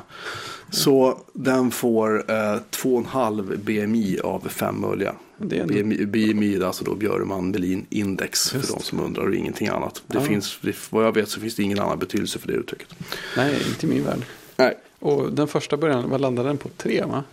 Så 0.70 1.20
den 1.32 1.70
får 1.70 2.30
eh, 2.30 2.34
2,5 2.70 3.56
BMI 3.56 4.20
av 4.20 4.48
5 4.48 4.80
möjliga. 4.80 5.14
Det 5.36 5.58
är 5.58 5.66
BMI, 5.66 6.06
BMI 6.06 6.54
är 6.56 6.60
alltså 6.64 6.84
då 6.84 6.94
Björman 6.94 7.50
Melin 7.50 7.86
Index 7.90 8.54
Just 8.54 8.66
för 8.66 8.74
de 8.76 8.82
som 8.82 9.00
undrar 9.00 9.22
och 9.28 9.34
ingenting 9.34 9.68
annat. 9.68 10.02
Det 10.06 10.18
Ja. 10.18 10.24
finns, 10.24 10.58
vad 10.90 11.04
jag 11.06 11.14
vet 11.14 11.28
så 11.28 11.40
finns 11.40 11.54
det 11.56 11.62
ingen 11.62 11.78
annan 11.78 11.98
betydelse 11.98 12.38
för 12.38 12.48
det 12.48 12.54
uttrycket. 12.54 12.88
Nej, 13.36 13.62
inte 13.68 13.86
i 13.86 13.88
min 13.88 14.04
värld. 14.04 14.20
Nej. 14.64 14.74
Och 14.98 15.32
den 15.32 15.48
första 15.48 15.76
början, 15.76 16.10
vad 16.10 16.20
landade 16.20 16.48
den 16.48 16.58
på? 16.58 16.68
Tre, 16.76 17.04
va? 17.04 17.24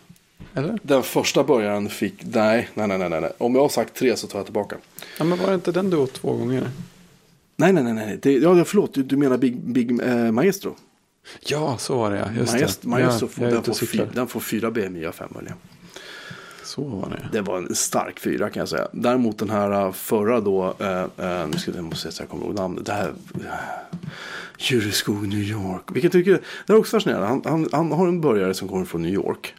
Eller? 0.54 0.80
Den 0.84 1.04
första 1.04 1.44
början 1.44 1.90
fick, 1.90 2.14
nej, 2.20 2.70
nej, 2.74 2.88
nej, 2.88 2.98
nej, 2.98 3.10
nej. 3.10 3.32
Om 3.38 3.56
jag 3.56 3.62
har 3.62 3.70
sagt 3.70 3.94
tre 3.96 4.16
så 4.16 4.28
tar 4.28 4.40
jag 4.40 4.46
tillbaka. 4.46 4.76
Ja, 5.18 5.24
men 5.24 5.38
var 5.40 5.48
det 5.48 5.56
inte 5.56 5.72
den 5.72 5.90
du 5.90 5.98
åt 5.98 6.14
två 6.14 6.34
gånger? 6.34 6.70
Nej, 7.56 7.74
nej, 7.74 7.84
nej, 7.84 7.94
nej. 7.94 8.20
Det, 8.22 8.34
ja, 8.34 8.66
förlåt, 8.66 8.94
du, 8.94 9.04
du 9.04 9.18
menar 9.18 9.38
Big, 9.38 9.58
Big 9.58 10.02
eh, 10.02 10.32
Maestro? 10.32 10.76
Ja, 11.40 11.78
så 11.78 11.98
var 11.98 12.12
det 12.12 12.18
ja. 12.18 12.40
Just 12.40 12.54
Maest, 12.54 12.82
det. 12.82 12.88
Maestro 12.88 13.28
ja, 13.28 13.32
får, 13.32 13.42
den, 13.46 13.64
får 13.64 13.72
och 13.72 13.78
fy, 13.78 13.86
cyklar. 13.86 14.10
den 14.14 14.28
får 14.28 14.40
fyra 14.40 14.72
BMI 14.72 15.06
av 15.06 15.12
5 15.12 15.30
möjliga. 15.36 15.56
Så 16.70 16.84
var 16.84 17.10
det. 17.10 17.30
Det 17.32 17.42
var 17.42 17.58
en 17.58 17.76
stark 17.76 18.20
fyra 18.20 18.50
kan 18.50 18.60
jag 18.60 18.70
säga. 18.70 18.88
Däremot 18.92 19.38
den 19.38 19.50
här 19.50 19.86
uh, 19.86 19.92
förra 19.92 20.40
då, 20.40 20.76
eh, 20.80 21.02
eh, 21.02 21.48
nu 21.48 21.58
ska 21.58 21.72
jag 21.76 21.84
måste 21.84 22.02
se 22.02 22.12
så 22.12 22.22
jag 22.22 22.30
kommer 22.30 22.46
ihåg 22.46 22.56
namnet. 22.56 22.86
Det 22.86 22.94
här, 22.94 23.14
Djureskog 24.58 25.28
New 25.28 25.40
York. 25.40 25.84
Vilket 25.94 26.12
tycker, 26.12 26.42
det 26.68 26.74
är 26.74 26.78
också 26.78 26.98
fascinerande. 26.98 27.28
Han, 27.28 27.42
han, 27.46 27.70
han 27.72 27.92
har 27.92 28.08
en 28.08 28.22
börjare 28.22 28.54
som 28.54 28.68
kommer 28.68 28.86
från 28.86 29.02
New 29.02 29.14
York. 29.14 29.56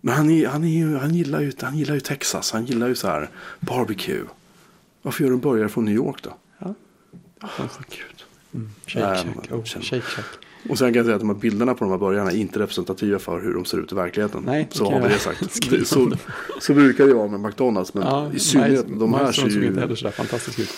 Men 0.00 0.14
han, 0.14 0.30
är, 0.30 0.46
han, 0.46 0.64
är 0.64 0.96
han, 0.98 1.14
gillar 1.14 1.40
ju, 1.40 1.52
han 1.60 1.78
gillar 1.78 1.94
ju 1.94 2.00
Texas. 2.00 2.52
Han 2.52 2.64
gillar 2.66 2.88
ju 2.88 2.94
så 2.94 3.08
här 3.08 3.30
barbecue. 3.60 4.24
Varför 5.02 5.22
gör 5.24 5.30
du 5.30 5.34
en 5.34 5.40
burgare 5.40 5.68
från 5.68 5.84
New 5.84 5.94
York 5.94 6.22
då? 6.22 6.36
Ja. 6.58 6.74
Oh, 7.42 7.66
Gud. 7.88 8.24
Mm. 8.54 8.70
Shake 8.86 9.16
Shack. 9.16 9.26
men- 9.50 9.58
Oh, 9.58 9.64
shake 9.64 10.00
Shack. 10.00 10.24
Och 10.68 10.78
sen 10.78 10.92
kan 10.92 10.96
jag 10.96 11.04
säga 11.04 11.14
att 11.16 11.20
de 11.20 11.28
här 11.28 11.36
bilderna 11.36 11.74
på 11.74 11.84
de 11.84 11.90
här 11.90 11.98
burgarna 11.98 12.30
är 12.30 12.36
inte 12.36 12.58
representativa 12.58 13.18
för 13.18 13.40
hur 13.40 13.54
de 13.54 13.64
ser 13.64 13.78
ut 13.78 13.92
i 13.92 13.94
verkligheten. 13.94 14.42
Nej, 14.46 14.68
så 14.70 14.90
har 14.90 15.00
vi 15.00 15.08
det 15.08 15.18
sagt. 15.18 15.70
Det, 15.70 15.84
så, 15.84 16.12
så 16.60 16.74
brukar 16.74 17.06
det 17.06 17.14
vara 17.14 17.28
med 17.28 17.40
McDonalds. 17.40 17.94
Men 17.94 18.02
Ja, 18.02 18.32
i 18.32 18.38
synnerhet 18.38 18.86
de 18.88 19.14
här 19.14 19.32
ser 19.32 19.48
ju... 19.48 19.66
inte 19.66 19.80
heller 19.80 19.94
sådär 19.94 20.12
fantastiskt 20.12 20.58
ut 20.58 20.70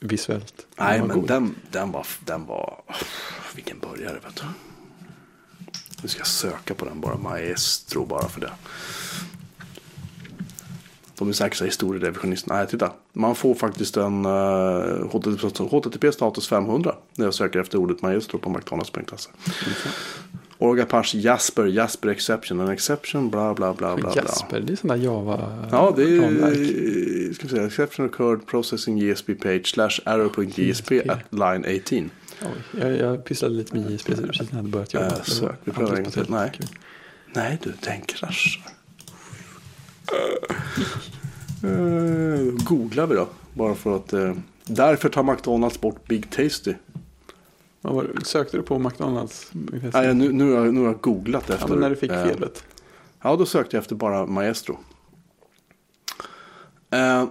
visuellt. 0.00 0.66
Nej, 0.78 0.98
men 1.00 1.08
god. 1.08 1.28
den, 1.28 1.54
den 1.70 1.92
var... 1.92 2.06
Den 2.24 2.46
var 2.46 2.82
vilken 3.54 3.78
burgare, 3.78 4.14
vet 4.24 4.36
du. 4.36 4.42
Nu 6.02 6.08
ska 6.08 6.20
jag 6.20 6.26
söka 6.26 6.74
på 6.74 6.84
den 6.84 7.00
bara. 7.00 7.16
Maestro 7.16 8.06
bara 8.06 8.28
för 8.28 8.40
det. 8.40 8.50
De 11.18 11.28
är 11.28 11.32
säkert 11.32 11.56
så 11.58 11.64
här 11.64 11.68
historierevisionister. 11.68 12.52
Nej, 12.52 12.66
titta. 12.66 12.92
Man 13.12 13.34
får 13.34 13.54
faktiskt 13.54 13.96
en 13.96 14.26
uh, 14.26 15.70
HTTP-status 15.70 16.48
500 16.48 16.94
när 17.16 17.24
jag 17.24 17.34
söker 17.34 17.60
efter 17.60 17.78
ordet 17.78 18.02
maestro 18.02 18.38
på 18.38 18.50
mcdonalds.se. 18.50 19.30
Orga 20.58 20.84
Pars 20.86 21.14
Jasper, 21.14 21.64
Jasper 21.66 22.08
Exception, 22.08 22.60
en 22.60 22.68
exception, 22.68 23.30
bla 23.30 23.54
bla 23.54 23.74
bla 23.74 23.96
bla. 23.96 24.12
bla. 24.12 24.22
Jasper, 24.22 24.60
det 24.60 24.84
är 24.84 24.88
där 24.88 24.96
Java 24.96 25.68
Ja, 25.70 25.92
det 25.96 26.18
ramverk. 26.18 26.56
är 26.56 27.32
ska 27.34 27.42
vi 27.42 27.48
säga, 27.48 27.66
exception 27.66 28.06
occurred 28.06 28.46
processing 28.46 28.98
JSP 28.98 29.26
page 29.42 29.66
slash 29.66 30.00
error.jsp 30.04 30.62
JSP. 30.62 30.92
at 31.10 31.18
line 31.30 31.80
18. 31.84 32.10
Oj, 32.42 32.50
jag, 32.80 32.96
jag 32.98 33.24
pysslade 33.24 33.54
lite 33.54 33.76
med 33.76 33.90
JSP 33.90 34.06
precis 34.06 34.40
när 34.40 34.46
jag 34.50 34.56
hade 34.56 34.68
börjat 34.68 34.94
jobba. 34.94 35.06
Äh, 35.06 35.22
sök, 35.22 35.56
vi 35.64 35.72
prövar 35.72 35.96
en 35.96 36.04
till. 36.04 36.26
Nej. 36.28 36.52
Nej 37.34 37.58
du, 37.62 37.72
den 37.80 38.00
kraschar. 38.00 38.62
Uh, 41.64 42.54
googlar 42.64 43.06
vi 43.06 43.14
då, 43.14 43.28
bara 43.54 43.74
för 43.74 43.96
att 43.96 44.14
uh, 44.14 44.32
därför 44.64 45.08
tar 45.08 45.22
McDonalds 45.22 45.80
bort 45.80 46.08
Big 46.08 46.30
Tasty. 46.30 46.74
Vad 47.80 47.94
var 47.94 48.04
det? 48.04 48.24
Sökte 48.24 48.56
du 48.56 48.62
på 48.62 48.78
McDonalds? 48.78 49.50
Nej, 49.92 50.14
nu, 50.14 50.32
nu, 50.32 50.52
har 50.52 50.64
nu 50.64 50.80
har 50.80 50.86
jag 50.86 51.00
googlat 51.00 51.50
efter. 51.50 51.66
ja, 51.66 51.66
men 51.68 51.78
när 51.80 51.90
du 51.90 51.96
fick 51.96 52.10
eh, 52.10 52.24
felet. 52.24 52.64
Ja, 53.22 53.36
då 53.36 53.46
sökte 53.46 53.76
jag 53.76 53.82
efter 53.82 53.96
bara 53.96 54.26
Maestro. 54.26 54.78
Uh, 56.94 57.24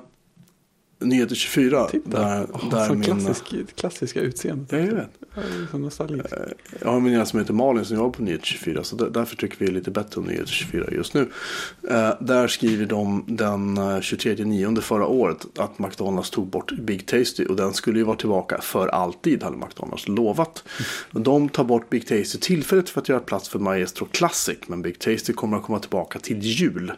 Nyheter 1.04 1.36
24. 1.36 1.88
Titta, 1.88 2.10
Där, 2.20 2.44
oh, 2.44 2.70
där 2.70 2.88
så 2.88 2.94
min, 2.94 3.04
klassisk, 3.04 3.76
klassiska 3.76 4.22
utseendet. 4.22 4.72
Ja, 4.72 4.78
jag 4.80 4.94
vet. 4.94 5.10
Så 5.72 5.78
nostalgiskt. 5.78 6.34
Jag 6.82 6.88
har 6.90 6.98
en 6.98 7.04
väninna 7.04 7.26
som 7.26 7.40
heter 7.40 7.54
Malin 7.54 7.86
som 7.86 7.98
jobbar 7.98 8.10
på 8.10 8.24
Nyheter 8.24 8.46
24. 8.46 8.84
Så 8.84 8.96
där- 8.96 9.10
därför 9.10 9.36
tycker 9.36 9.66
vi 9.66 9.72
lite 9.72 9.92
bättre 9.92 10.22
om 10.22 10.28
Nyheter 10.28 10.46
24 10.52 10.86
just 10.92 11.14
nu. 11.14 11.30
Eh, 11.90 12.10
där 12.20 12.48
skriver 12.48 12.86
de 12.86 13.24
den 13.28 13.78
eh, 13.78 14.02
23 14.02 14.46
9 14.46 14.76
förra 14.82 15.08
året 15.08 15.46
att 15.60 15.80
McDonalds 15.80 16.30
tog 16.30 16.48
bort 16.48 16.72
Big 16.72 17.06
Tasty. 17.06 17.46
Och 17.46 17.56
den 17.56 17.74
skulle 17.74 18.00
ju 18.00 18.06
vara 18.06 18.18
tillbaka 18.18 18.62
för 18.62 18.88
alltid 18.88 19.44
hade 19.44 19.58
McDonalds 19.58 20.08
lovat. 20.08 20.64
Och 21.12 21.22
de 21.22 21.50
tar 21.50 21.64
bort 21.64 21.90
Big 21.90 22.08
Tasty 22.08 22.38
tillfälligt 22.42 22.90
för 22.90 23.02
att 23.02 23.10
göra 23.10 23.20
plats 23.20 23.50
för 23.50 23.60
Maestro 23.60 24.06
Classic. 24.12 24.58
Men 24.68 24.82
Big 24.82 25.00
Tasty 25.00 25.34
kommer 25.34 25.58
att 25.58 25.64
komma 25.64 25.80
tillbaka 25.80 26.20
till 26.20 26.40
jul. 26.40 26.92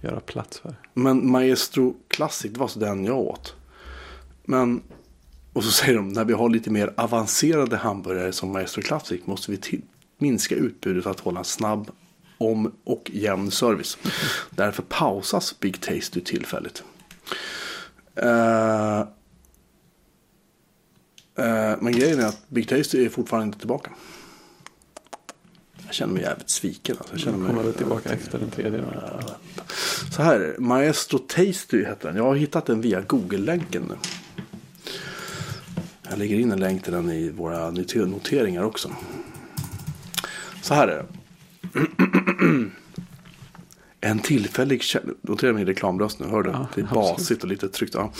Göra 0.00 0.20
plats 0.20 0.58
för. 0.58 0.74
Men 0.94 1.30
Maestro 1.30 1.96
Classic, 2.08 2.52
det 2.52 2.60
var 2.60 2.68
så 2.68 2.78
den 2.78 3.04
jag 3.04 3.18
åt. 3.18 3.54
Men, 4.44 4.82
och 5.52 5.64
så 5.64 5.70
säger 5.70 5.94
de, 5.94 6.08
när 6.08 6.24
vi 6.24 6.32
har 6.32 6.48
lite 6.48 6.70
mer 6.70 6.94
avancerade 6.96 7.76
hamburgare 7.76 8.32
som 8.32 8.52
Maestro 8.52 8.82
Classic 8.82 9.20
måste 9.24 9.50
vi 9.50 9.56
till, 9.56 9.82
minska 10.18 10.54
utbudet 10.54 11.04
för 11.04 11.10
att 11.10 11.20
hålla 11.20 11.38
en 11.38 11.44
snabb 11.44 11.90
om 12.38 12.72
och 12.84 13.10
jämn 13.14 13.50
service. 13.50 13.98
Därför 14.50 14.82
pausas 14.82 15.60
Big 15.60 15.80
Tasty 15.80 16.20
tillfälligt. 16.20 16.82
Uh, 18.22 18.28
eh, 18.28 19.06
uh, 21.38 21.46
eh, 21.46 21.76
men 21.80 21.92
grejen 21.92 22.20
är 22.20 22.26
att 22.26 22.48
Big 22.48 22.68
Tasty 22.68 23.04
är 23.04 23.08
fortfarande 23.08 23.46
inte 23.46 23.58
tillbaka. 23.58 23.90
Jag 25.88 25.94
känner 25.94 26.14
mig 26.14 26.22
jävligt 26.22 26.50
sviken. 26.50 26.96
Alltså. 26.98 27.14
Jag 27.14 27.20
känner 27.20 27.38
mig, 27.38 27.48
Kommer 27.48 27.62
väl 27.62 27.74
tillbaka 27.74 28.08
efter 28.12 28.38
den 28.38 28.50
tredje 28.50 28.78
då. 28.80 29.20
så 30.16 30.22
här. 30.22 30.56
Maestro 30.58 31.18
Tasty 31.18 31.84
heter 31.84 32.08
den. 32.08 32.16
Jag 32.16 32.24
har 32.24 32.34
hittat 32.34 32.66
den 32.66 32.80
via 32.80 33.00
Google-länken 33.00 33.82
nu. 33.88 33.94
Jag 36.10 36.18
lägger 36.18 36.38
in 36.38 36.52
en 36.52 36.60
länk 36.60 36.82
till 36.84 36.92
den 36.92 37.10
i 37.10 37.30
våra 37.30 37.70
noter- 37.70 38.06
noteringar 38.06 38.62
också. 38.62 38.90
Så 40.62 40.74
här 40.74 40.88
är 40.88 40.96
det. 40.96 41.06
En 44.00 44.18
tillfällig. 44.18 44.82
Notera 45.22 45.52
min 45.52 45.66
reklamröst 45.66 46.20
nu. 46.20 46.26
Hör 46.26 46.42
du? 46.42 46.50
Ja, 46.50 46.68
det 46.74 46.80
är 46.80 46.84
absolut. 46.84 46.90
basigt 47.18 47.42
och 47.42 47.48
lite 47.48 47.68
tryckt. 47.68 47.94
Ja. 47.94 48.12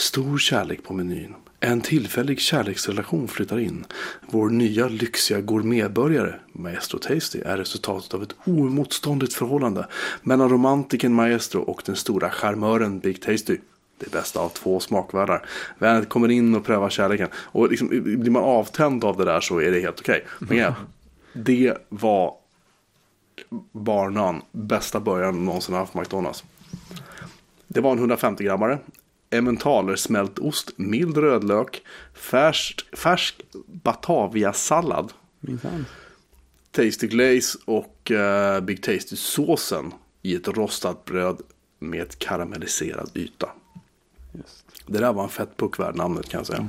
Stor 0.00 0.38
kärlek 0.38 0.84
på 0.84 0.94
menyn. 0.94 1.34
En 1.60 1.80
tillfällig 1.80 2.40
kärleksrelation 2.40 3.28
flyttar 3.28 3.58
in. 3.58 3.86
Vår 4.30 4.50
nya 4.50 4.88
lyxiga 4.88 5.40
gourmetburgare, 5.40 6.34
Maestro 6.52 6.98
Tasty, 6.98 7.40
är 7.40 7.56
resultatet 7.56 8.14
av 8.14 8.22
ett 8.22 8.34
oemotståndligt 8.44 9.34
förhållande 9.34 9.86
mellan 10.22 10.48
romantiken 10.48 11.12
Maestro 11.12 11.60
och 11.60 11.82
den 11.86 11.96
stora 11.96 12.30
charmören 12.30 12.98
Big 12.98 13.22
Tasty. 13.22 13.58
Det 13.98 14.12
bästa 14.12 14.40
av 14.40 14.48
två 14.48 14.80
smakvärldar. 14.80 15.46
Vänet 15.78 16.08
kommer 16.08 16.28
in 16.28 16.54
och 16.54 16.64
prövar 16.64 16.90
kärleken. 16.90 17.28
Och 17.34 17.70
liksom, 17.70 17.88
blir 17.88 18.30
man 18.30 18.42
avtänd 18.42 19.04
av 19.04 19.16
det 19.16 19.24
där 19.24 19.40
så 19.40 19.60
är 19.60 19.70
det 19.70 19.80
helt 19.80 20.00
okej. 20.00 20.26
Men 20.38 20.58
ja, 20.58 20.74
det 21.32 21.74
var 21.88 22.34
barnan 23.72 24.42
bästa 24.52 25.00
början 25.00 25.44
någonsin 25.44 25.74
haft 25.74 25.92
på 25.92 26.00
McDonalds. 26.00 26.44
Det 27.66 27.80
var 27.80 27.92
en 27.92 28.10
150-grammare 28.10 28.78
grammare. 29.30 29.38
Emmentaler 29.38 29.96
smält 29.96 30.38
ost, 30.38 30.78
mild 30.78 31.16
rödlök, 31.16 31.82
färsk, 32.14 32.96
färsk 32.96 33.40
Batavia-sallad. 33.66 35.12
Tasty 36.72 37.06
Glaze 37.06 37.58
och 37.64 38.10
eh, 38.10 38.60
Big 38.60 38.82
Tasty-såsen 38.82 39.92
i 40.22 40.34
ett 40.34 40.48
rostat 40.48 41.04
bröd 41.04 41.40
med 41.78 42.18
karamelliserad 42.18 43.10
yta. 43.14 43.48
Just. 44.32 44.64
Det 44.86 44.98
där 44.98 45.12
var 45.12 45.22
en 45.22 45.28
fett 45.28 45.56
puck 45.56 45.78
värd 45.78 45.96
namnet 45.96 46.28
kan 46.28 46.38
jag 46.38 46.46
säga. 46.46 46.68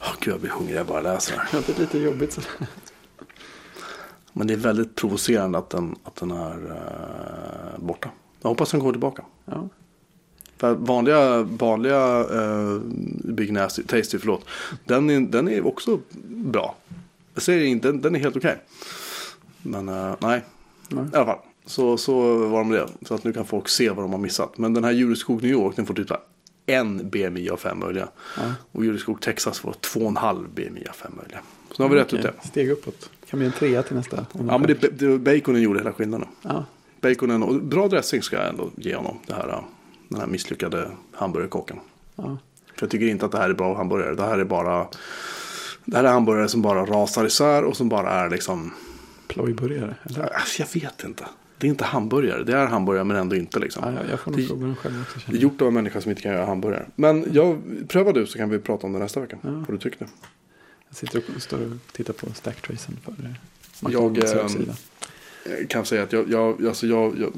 Åh, 0.00 0.14
Gud, 0.20 0.34
jag 0.34 0.40
blir 0.40 0.50
hungrig 0.50 0.76
jag 0.76 0.86
bara 0.86 1.00
läser 1.00 1.32
det 1.32 1.40
här. 1.40 1.48
Ja, 1.52 1.62
det 1.66 1.76
är 1.76 1.80
lite 1.80 1.98
jobbigt 1.98 2.32
sådär. 2.32 2.68
Men 4.32 4.46
det 4.46 4.52
är 4.52 4.58
väldigt 4.58 4.94
provocerande 4.94 5.58
att 5.58 5.70
den, 5.70 5.96
att 6.04 6.16
den 6.16 6.30
är 6.30 6.70
eh, 6.70 7.84
borta. 7.84 8.10
Jag 8.40 8.48
hoppas 8.48 8.70
den 8.70 8.80
kommer 8.80 8.92
tillbaka. 8.92 9.24
Ja. 9.44 9.68
För 10.58 10.74
vanliga, 10.74 11.42
vanliga 11.42 12.24
uh, 12.24 12.80
Big 13.24 13.52
Nasty, 13.52 13.82
Tasty, 13.82 14.18
förlåt. 14.18 14.44
Den 14.84 15.10
är, 15.10 15.20
den 15.20 15.48
är 15.48 15.66
också 15.66 16.00
bra. 16.28 16.76
Jag 17.34 17.42
säger 17.42 17.66
inte, 17.66 17.88
den, 17.88 18.00
den 18.00 18.14
är 18.14 18.18
helt 18.18 18.36
okej. 18.36 18.56
Men 19.62 19.88
eh, 19.88 20.14
nej, 20.18 20.44
Nej. 20.88 21.04
i 21.12 21.16
alla 21.16 21.26
fall. 21.26 21.38
Så, 21.66 21.96
så 21.96 22.36
var 22.48 22.58
de 22.58 22.70
det. 22.70 22.88
Så 23.02 23.14
att 23.14 23.24
nu 23.24 23.32
kan 23.32 23.46
folk 23.46 23.68
se 23.68 23.90
vad 23.90 24.04
de 24.04 24.12
har 24.12 24.18
missat. 24.18 24.58
Men 24.58 24.74
den 24.74 24.84
här 24.84 24.92
Djureskog 24.92 25.42
New 25.42 25.50
York, 25.50 25.76
den 25.76 25.86
får 25.86 25.94
typ 25.94 26.10
en 26.66 27.10
BMI 27.10 27.50
av 27.50 27.56
fem 27.56 27.78
möjliga. 27.78 28.08
Ja. 28.36 28.42
Och 28.72 28.84
Djureskog 28.84 29.20
Texas 29.20 29.58
får 29.58 29.72
2,5 29.72 30.46
BMI 30.54 30.86
av 30.88 30.92
fem 30.92 31.12
möjliga. 31.16 31.38
Så 31.70 31.82
nu 31.82 31.88
har 31.88 31.94
vi 31.94 32.00
rätt 32.00 32.12
ut 32.12 32.22
det. 32.22 32.32
Steg 32.48 32.70
uppåt. 32.70 33.10
Kan 33.30 33.38
bli 33.38 33.46
en 33.46 33.52
trea 33.52 33.82
till 33.82 33.96
nästa. 33.96 34.26
Ja, 34.32 34.58
men 34.58 34.62
det, 34.62 34.98
det, 34.98 35.18
baconen 35.18 35.62
gjorde 35.62 35.80
hela 35.80 35.92
skillnaden. 35.92 36.28
Ja, 36.42 36.64
Baconen 37.00 37.42
och 37.42 37.62
bra 37.62 37.88
dressing 37.88 38.22
ska 38.22 38.36
jag 38.36 38.48
ändå 38.48 38.70
ge 38.76 38.94
honom. 38.94 39.18
Det 39.26 39.34
här, 39.34 39.62
den 40.08 40.20
här 40.20 40.26
misslyckade 40.26 40.90
hamburgerkocken. 41.12 41.76
ja. 42.16 42.38
För 42.76 42.86
jag 42.86 42.90
tycker 42.90 43.06
inte 43.06 43.26
att 43.26 43.32
det 43.32 43.38
här 43.38 43.50
är 43.50 43.54
bra 43.54 43.76
hamburgare. 43.76 44.14
Det 44.14 44.22
här 44.22 44.38
är 44.38 44.44
bara 44.44 44.86
det 45.84 45.96
här 45.96 46.04
är 46.04 46.08
hamburgare 46.08 46.48
som 46.48 46.62
bara 46.62 46.84
rasar 46.86 47.26
isär 47.26 47.64
och 47.64 47.76
som 47.76 47.88
bara 47.88 48.10
är 48.10 48.30
liksom 48.30 48.74
Plojburgare, 49.28 49.94
eller? 50.02 50.34
Alltså, 50.34 50.62
jag 50.62 50.68
vet 50.82 51.04
inte. 51.04 51.26
Det 51.58 51.66
är 51.66 51.68
inte 51.68 51.84
hamburgare. 51.84 52.44
Det 52.44 52.52
är 52.52 52.66
hamburgare 52.66 53.04
men 53.04 53.16
ändå 53.16 53.36
inte 53.36 53.58
liksom. 53.58 53.82
Ja, 53.86 54.00
jag, 54.02 54.10
jag 54.10 54.20
får 54.20 54.30
nog 54.30 54.40
Det- 54.40 54.46
prova 54.46 54.66
den 54.66 54.76
själv 54.76 55.00
också. 55.02 55.20
Det 55.30 55.36
är 55.36 55.40
gjort 55.40 55.60
av 55.62 55.68
en 55.68 55.74
människa 55.74 56.00
som 56.00 56.10
inte 56.10 56.22
kan 56.22 56.32
göra 56.32 56.46
hamburgare. 56.46 56.86
Men 56.96 57.26
jag, 57.32 57.62
pröva 57.88 58.12
du 58.12 58.26
så 58.26 58.38
kan 58.38 58.50
vi 58.50 58.58
prata 58.58 58.86
om 58.86 58.92
det 58.92 58.98
nästa 58.98 59.20
vecka. 59.20 59.38
Ja. 59.42 59.50
Vad 59.50 59.68
du 59.68 59.78
tyckte. 59.78 60.06
Jag 60.88 60.96
sitter 60.96 61.22
och 61.36 61.42
står 61.42 61.58
och 61.58 61.92
tittar 61.92 62.12
på 62.12 62.26
stacktracen 62.34 62.96
för 63.04 63.14
Jag. 63.80 63.92
Jag 63.92 64.18
kan 65.68 65.84
säga 65.84 66.02
att 66.02 66.12
jag, 66.12 66.30
jag, 66.30 66.66
alltså 66.66 66.86
jag, 66.86 67.18
jag, 67.20 67.32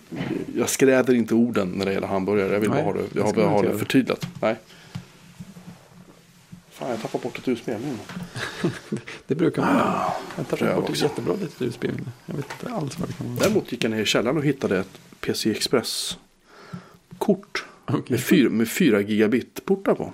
jag 0.57 0.69
skräder 0.69 1.15
inte 1.15 1.35
orden 1.35 1.69
när 1.69 1.87
det 1.87 1.93
gäller 1.93 2.07
hamburgare. 2.07 2.53
Jag 2.53 2.61
vill 2.61 2.71
bara 2.71 2.83
ha 2.83 2.93
det, 2.93 3.05
jag 3.13 3.35
bara 3.35 3.45
man 3.45 3.55
ha 3.55 3.63
det 3.63 3.79
förtydligat. 3.79 4.27
Nej. 4.43 4.57
Fan, 6.71 6.91
jag 6.91 7.03
tappar 7.03 7.19
bort 7.19 7.39
ett 7.39 7.49
USB-minne. 7.49 7.99
Det 9.27 9.35
brukar 9.35 9.63
man 9.63 9.75
göra. 9.77 10.03
Jag 10.37 10.49
tappade 10.49 10.75
bort 10.75 10.91
ett 10.91 11.03
jättebra 11.03 11.35
litet 11.35 11.63
USB-minne. 11.63 12.11
Jag 12.27 12.35
vet 12.35 12.47
inte 12.61 12.75
alls 12.75 12.99
vad 12.99 13.09
det 13.09 13.13
kan 13.13 13.27
vara. 13.35 13.45
Däremot 13.45 13.73
gick 13.73 13.85
jag 13.85 13.91
ner 13.91 14.01
i 14.03 14.05
källaren 14.05 14.37
och 14.37 14.45
hittade 14.45 14.79
ett 14.79 15.01
PC 15.21 15.51
Express-kort. 15.51 17.65
Okej. 17.87 18.03
Med, 18.09 18.21
fyra, 18.21 18.51
med 18.51 18.69
fyra 18.69 19.01
gigabit-portar 19.01 19.95
på. 19.95 20.13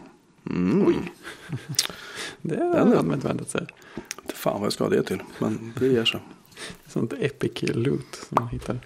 Mm. 0.50 0.86
Oj. 0.86 0.96
Det 2.42 2.54
är- 2.56 2.80
allmänt 2.80 3.14
inte 3.14 3.28
väntat 3.28 3.50
sig. 3.50 3.66
Inte 4.22 4.34
fan 4.34 4.60
vad 4.60 4.66
jag 4.66 4.72
ska 4.72 4.84
ha 4.84 4.90
det 4.90 5.02
till. 5.02 5.22
Men 5.38 5.72
det 5.80 5.86
ger 5.86 6.04
sig. 6.04 6.20
Sånt 6.96 7.12
epic 7.20 7.62
loot 7.62 8.14
som 8.28 8.36
man 8.40 8.48
hittar 8.48 8.78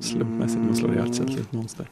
slumpmässigt 0.00 0.60
man 0.60 0.76
slår 0.76 0.92
ihjäl 0.92 1.14
sig 1.14 1.26
ett 1.26 1.52
monster. 1.52 1.86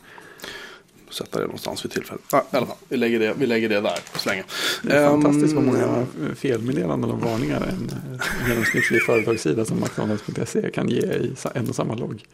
Sätta 1.10 1.38
det 1.38 1.44
någonstans 1.44 1.84
vid 1.84 1.92
tillfälle. 1.92 2.20
Ah, 2.32 2.40
I 2.52 2.56
alla 2.56 2.66
fall, 2.66 2.76
vi 2.88 2.96
lägger 2.96 3.20
det, 3.20 3.34
vi 3.38 3.46
lägger 3.46 3.68
det 3.68 3.80
där 3.80 3.98
så 4.16 4.28
länge. 4.28 4.44
Det 4.82 4.92
är 4.96 5.08
fantastiskt 5.08 5.54
vad 5.54 5.64
Ehm, 5.64 5.72
många 5.72 6.06
felmeddelanden 6.34 7.10
och 7.10 7.20
varningar 7.20 7.60
en 7.60 7.90
eh, 8.14 8.48
genomsnittlig 8.48 9.02
företagssida 9.02 9.64
som 9.64 9.80
McDonalds.se 9.80 10.70
kan 10.70 10.88
ge 10.88 11.00
i 11.00 11.34
en 11.54 11.68
och 11.68 11.74
samma 11.74 11.94
logg. 11.94 12.24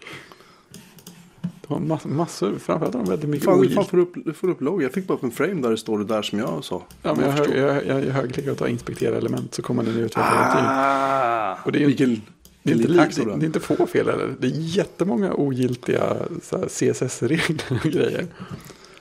De 1.42 1.74
har 1.74 1.80
mass- 1.80 2.04
massor, 2.04 2.58
framförallt 2.58 2.94
har 2.94 3.02
de 3.02 3.10
väldigt 3.10 3.28
mycket 3.30 3.44
Fan, 3.44 3.68
fan 3.70 3.84
får 3.84 3.98
upp, 3.98 4.12
du 4.24 4.32
får 4.32 4.48
upp 4.50 4.60
logg. 4.60 4.82
Jag 4.82 4.92
fick 4.92 5.06
bara 5.06 5.14
upp 5.14 5.22
en 5.24 5.30
frame 5.30 5.62
där 5.62 5.70
det 5.70 5.76
står 5.76 5.98
det 5.98 6.04
där 6.04 6.22
som 6.22 6.38
jag 6.38 6.64
sa. 6.64 6.82
Ja, 7.02 7.14
men 7.14 7.36
jag, 7.36 7.56
jag, 7.56 7.86
jag, 7.86 8.04
jag 8.06 8.12
högerklickar 8.12 8.50
och 8.50 8.58
tar 8.58 8.66
inspektera 8.66 9.16
element 9.16 9.54
så 9.54 9.62
kommer 9.62 9.82
den 9.82 10.08
ah. 10.14 10.20
Ah, 10.22 11.58
Och 11.64 11.72
det 11.72 11.78
är 11.78 11.80
ju 11.80 11.86
vilken, 11.86 12.22
Det 12.62 12.72
är, 12.72 12.76
inte, 12.76 12.96
tax 12.96 13.16
det, 13.16 13.24
det 13.24 13.30
är 13.30 13.44
inte 13.44 13.60
få 13.60 13.86
fel 13.86 14.06
heller. 14.10 14.34
Det 14.40 14.46
är 14.46 14.50
jättemånga 14.54 15.34
ogiltiga 15.34 16.16
så 16.42 16.58
CSS-regler 16.68 17.80
och 17.84 17.90
grejer. 17.90 18.26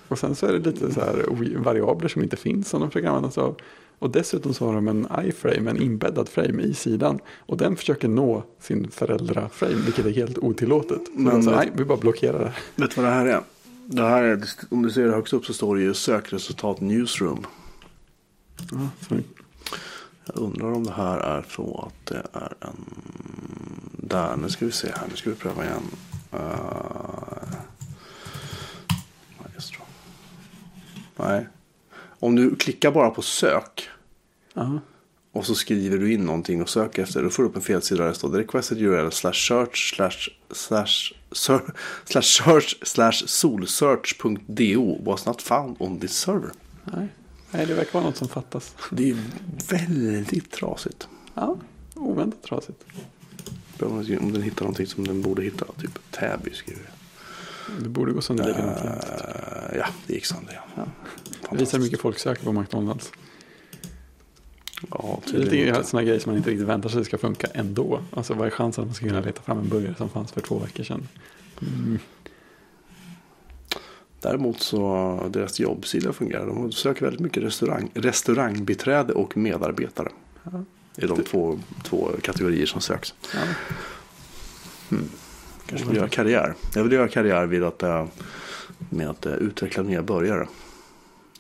Och 0.08 0.20
sen 0.20 0.36
så 0.36 0.46
är 0.46 0.54
det 0.54 0.60
lite 0.72 0.94
så 0.94 1.00
här 1.00 1.26
variabler 1.58 2.10
som 2.10 2.24
inte 2.24 2.38
finns 2.38 2.70
som 2.70 2.82
de 2.82 2.90
försöker 2.90 3.08
använda 3.08 3.32
sig 3.32 3.44
av. 3.44 3.56
Och 4.00 4.10
dessutom 4.10 4.54
så 4.54 4.66
har 4.66 4.74
de 4.74 4.88
en 4.88 5.08
iframe, 5.26 5.70
en 5.70 5.82
inbäddad 5.82 6.30
frame 6.30 6.64
i 6.64 6.74
sidan. 6.74 7.20
Och 7.38 7.58
den 7.58 7.76
försöker 7.76 8.08
nå 8.08 8.44
sin 8.60 8.92
föräldraframe, 8.92 9.76
vilket 9.76 10.06
är 10.06 10.10
helt 10.12 10.38
otillåtet. 10.38 11.02
Så 11.06 11.12
Men- 11.22 11.44
säger, 11.44 11.58
nej, 11.58 11.72
vi 11.76 11.86
bara 11.86 11.98
blockerar 11.98 12.40
det. 12.40 12.54
Vet 12.82 12.96
du 12.96 13.02
vad 13.02 13.12
det 13.12 13.16
här 13.16 13.26
är? 13.26 13.42
Det 13.86 14.02
här 14.02 14.24
är, 14.24 14.44
om 14.70 14.82
du 14.82 14.92
ser 14.92 15.06
det 15.06 15.12
högst 15.12 15.34
upp 15.34 15.46
så 15.46 15.54
står 15.54 15.76
det 15.76 15.82
ju 15.82 15.94
sökresultat 15.94 16.82
newsroom. 16.82 17.46
Ja, 18.72 18.90
så, 19.10 19.16
Jag 20.34 20.44
undrar 20.44 20.72
om 20.72 20.84
det 20.84 20.94
här 20.94 21.20
är 21.20 21.46
så 21.50 21.88
att 21.88 22.06
det 22.06 22.24
är 22.34 22.54
en... 22.60 22.86
Där, 23.92 24.36
nu 24.36 24.50
ska 24.50 24.66
vi 24.66 24.72
se 24.72 24.88
här. 24.88 25.08
Nu 25.10 25.16
ska 25.16 25.30
vi 25.30 25.36
pröva 25.36 25.66
igen. 25.66 25.84
Uh... 26.34 26.40
Nej. 31.20 31.48
Om 32.20 32.36
du 32.36 32.56
klickar 32.56 32.92
bara 32.92 33.10
på 33.10 33.22
sök. 33.22 33.90
ja, 34.54 34.80
Och 35.32 35.46
så 35.46 35.56
skriver 35.56 35.98
du 35.98 36.14
in 36.14 36.26
någonting 36.26 36.62
och 36.62 36.70
söker 36.70 37.04
efter. 37.04 37.24
Då 37.24 37.30
får 37.30 37.44
du 37.44 37.50
upp 37.50 37.56
en 37.56 37.62
felsida 37.62 38.04
där 38.04 38.10
det 38.10 38.16
står. 38.16 38.30
Requested 38.30 38.82
URL 38.82 39.12
slash 39.12 39.34
search 39.34 39.94
slash 39.96 40.30
slash 40.52 41.14
slash 42.06 42.22
search 42.22 42.78
slash 42.84 43.24
solsearch.do 43.28 45.04
was 45.04 45.26
not 45.26 45.42
found 45.42 45.76
on 45.80 46.00
this 46.00 46.14
server. 46.14 46.52
nej. 46.84 47.08
Nej, 47.52 47.66
det 47.66 47.74
verkar 47.74 47.94
vara 47.94 48.04
något 48.04 48.18
som 48.18 48.28
fattas. 48.28 48.76
Det 48.92 49.10
är 49.10 49.18
väldigt 49.70 50.52
trasigt. 50.52 51.08
Ja, 51.34 51.58
oväntat 51.96 52.44
trasigt. 52.44 52.84
Om 53.82 54.34
den 54.34 54.42
hittar 54.42 54.62
någonting 54.62 54.88
som 54.88 55.08
den 55.08 55.22
borde 55.22 55.42
hitta. 55.42 55.66
Typ 55.82 56.12
Täby 56.12 56.54
skriver 56.54 56.82
det. 56.82 56.90
Det 57.84 57.90
borde 57.90 58.12
gå 58.12 58.22
sönder. 58.22 58.50
Eh, 58.50 59.78
ja, 59.78 59.86
det 60.08 60.14
gick 60.14 60.26
sönder. 60.26 60.62
Ja. 60.76 60.86
Det 61.52 61.58
visar 61.58 61.78
hur 61.78 61.86
mycket 61.86 62.00
folk 62.00 62.20
söker 62.20 62.44
på 62.44 62.54
McDonalds. 62.54 63.12
Ja, 64.90 65.20
Det 65.32 65.70
är 65.70 65.84
sådana 65.84 66.04
grejer 66.04 66.20
som 66.20 66.30
man 66.30 66.38
inte 66.38 66.50
riktigt 66.50 66.68
väntar 66.68 66.90
sig 66.90 67.06
ska 67.06 67.18
funka 67.18 67.48
ändå. 67.54 68.02
Alltså 68.12 68.34
vad 68.34 68.48
är 68.48 68.52
chansen 68.52 68.82
att 68.82 68.88
man 68.88 68.96
ska 68.96 69.08
kunna 69.08 69.22
leta 69.22 69.42
fram 69.42 69.60
en 69.60 69.70
burgare 69.70 69.96
som 69.98 70.10
fanns 70.10 70.32
för 70.32 70.42
två 70.42 70.60
veckor 70.60 70.84
sedan? 70.84 71.08
Mm. 71.62 72.00
Däremot 74.22 74.60
så 74.62 75.30
deras 75.34 75.60
jobbsida 75.60 76.14
fungerar. 76.14 76.46
De 76.48 76.72
söker 76.72 77.02
väldigt 77.02 77.20
mycket 77.22 77.44
restaurang, 77.44 77.90
restaurangbiträde 77.94 79.14
och 79.14 79.38
medarbetare. 79.38 80.10
Ja. 80.44 80.52
Det 80.96 81.04
är 81.04 81.08
de 81.08 81.24
två, 81.24 81.60
två 81.84 82.10
kategorier 82.22 82.66
som 82.66 82.82
söks. 82.82 83.14
Ja. 83.34 83.40
Kanske 85.66 85.88
vill 85.88 85.98
göra 85.98 86.10
karriär. 86.10 86.56
Jag 86.76 86.84
vill 86.84 86.92
göra 86.92 87.08
karriär 87.08 87.46
vid 87.46 87.64
att, 87.64 87.84
eh, 87.84 88.06
med 88.90 89.10
att 89.10 89.26
eh, 89.26 89.34
utveckla 89.34 89.84
nya 89.84 90.02
burgare. 90.04 90.48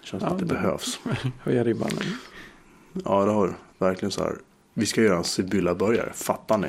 Det 0.02 0.08
känns 0.08 0.24
Ja, 0.24 0.30
att 0.30 0.39
det 0.39 0.46
det- 0.46 0.54
behövs. 0.54 1.00
Höja 1.44 1.63
ribban. 1.63 1.89
Ja, 3.06 3.26
det 3.26 3.32
har. 3.32 3.58
Verkligen 3.78 4.12
så 4.12 4.24
här. 4.24 4.36
Vi 4.74 4.86
ska 4.86 5.02
göra 5.02 5.18
en 5.18 5.24
Sibylla-burgare. 5.24 6.12
Fattar 6.13 6.58
ni? 6.58 6.68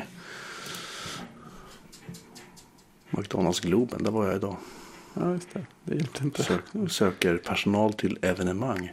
McDonalds 3.11 3.61
Globen, 3.61 4.05
där 4.05 4.11
var 4.11 4.27
jag 4.27 4.37
idag. 4.37 4.57
Ja, 5.15 5.33
just 5.33 5.49
det. 5.55 5.61
Det 5.85 5.95
hjälpte 5.95 6.25
inte. 6.25 6.43
Sök, 6.43 6.61
söker 6.89 7.37
personal 7.37 7.93
till 7.93 8.19
evenemang. 8.23 8.93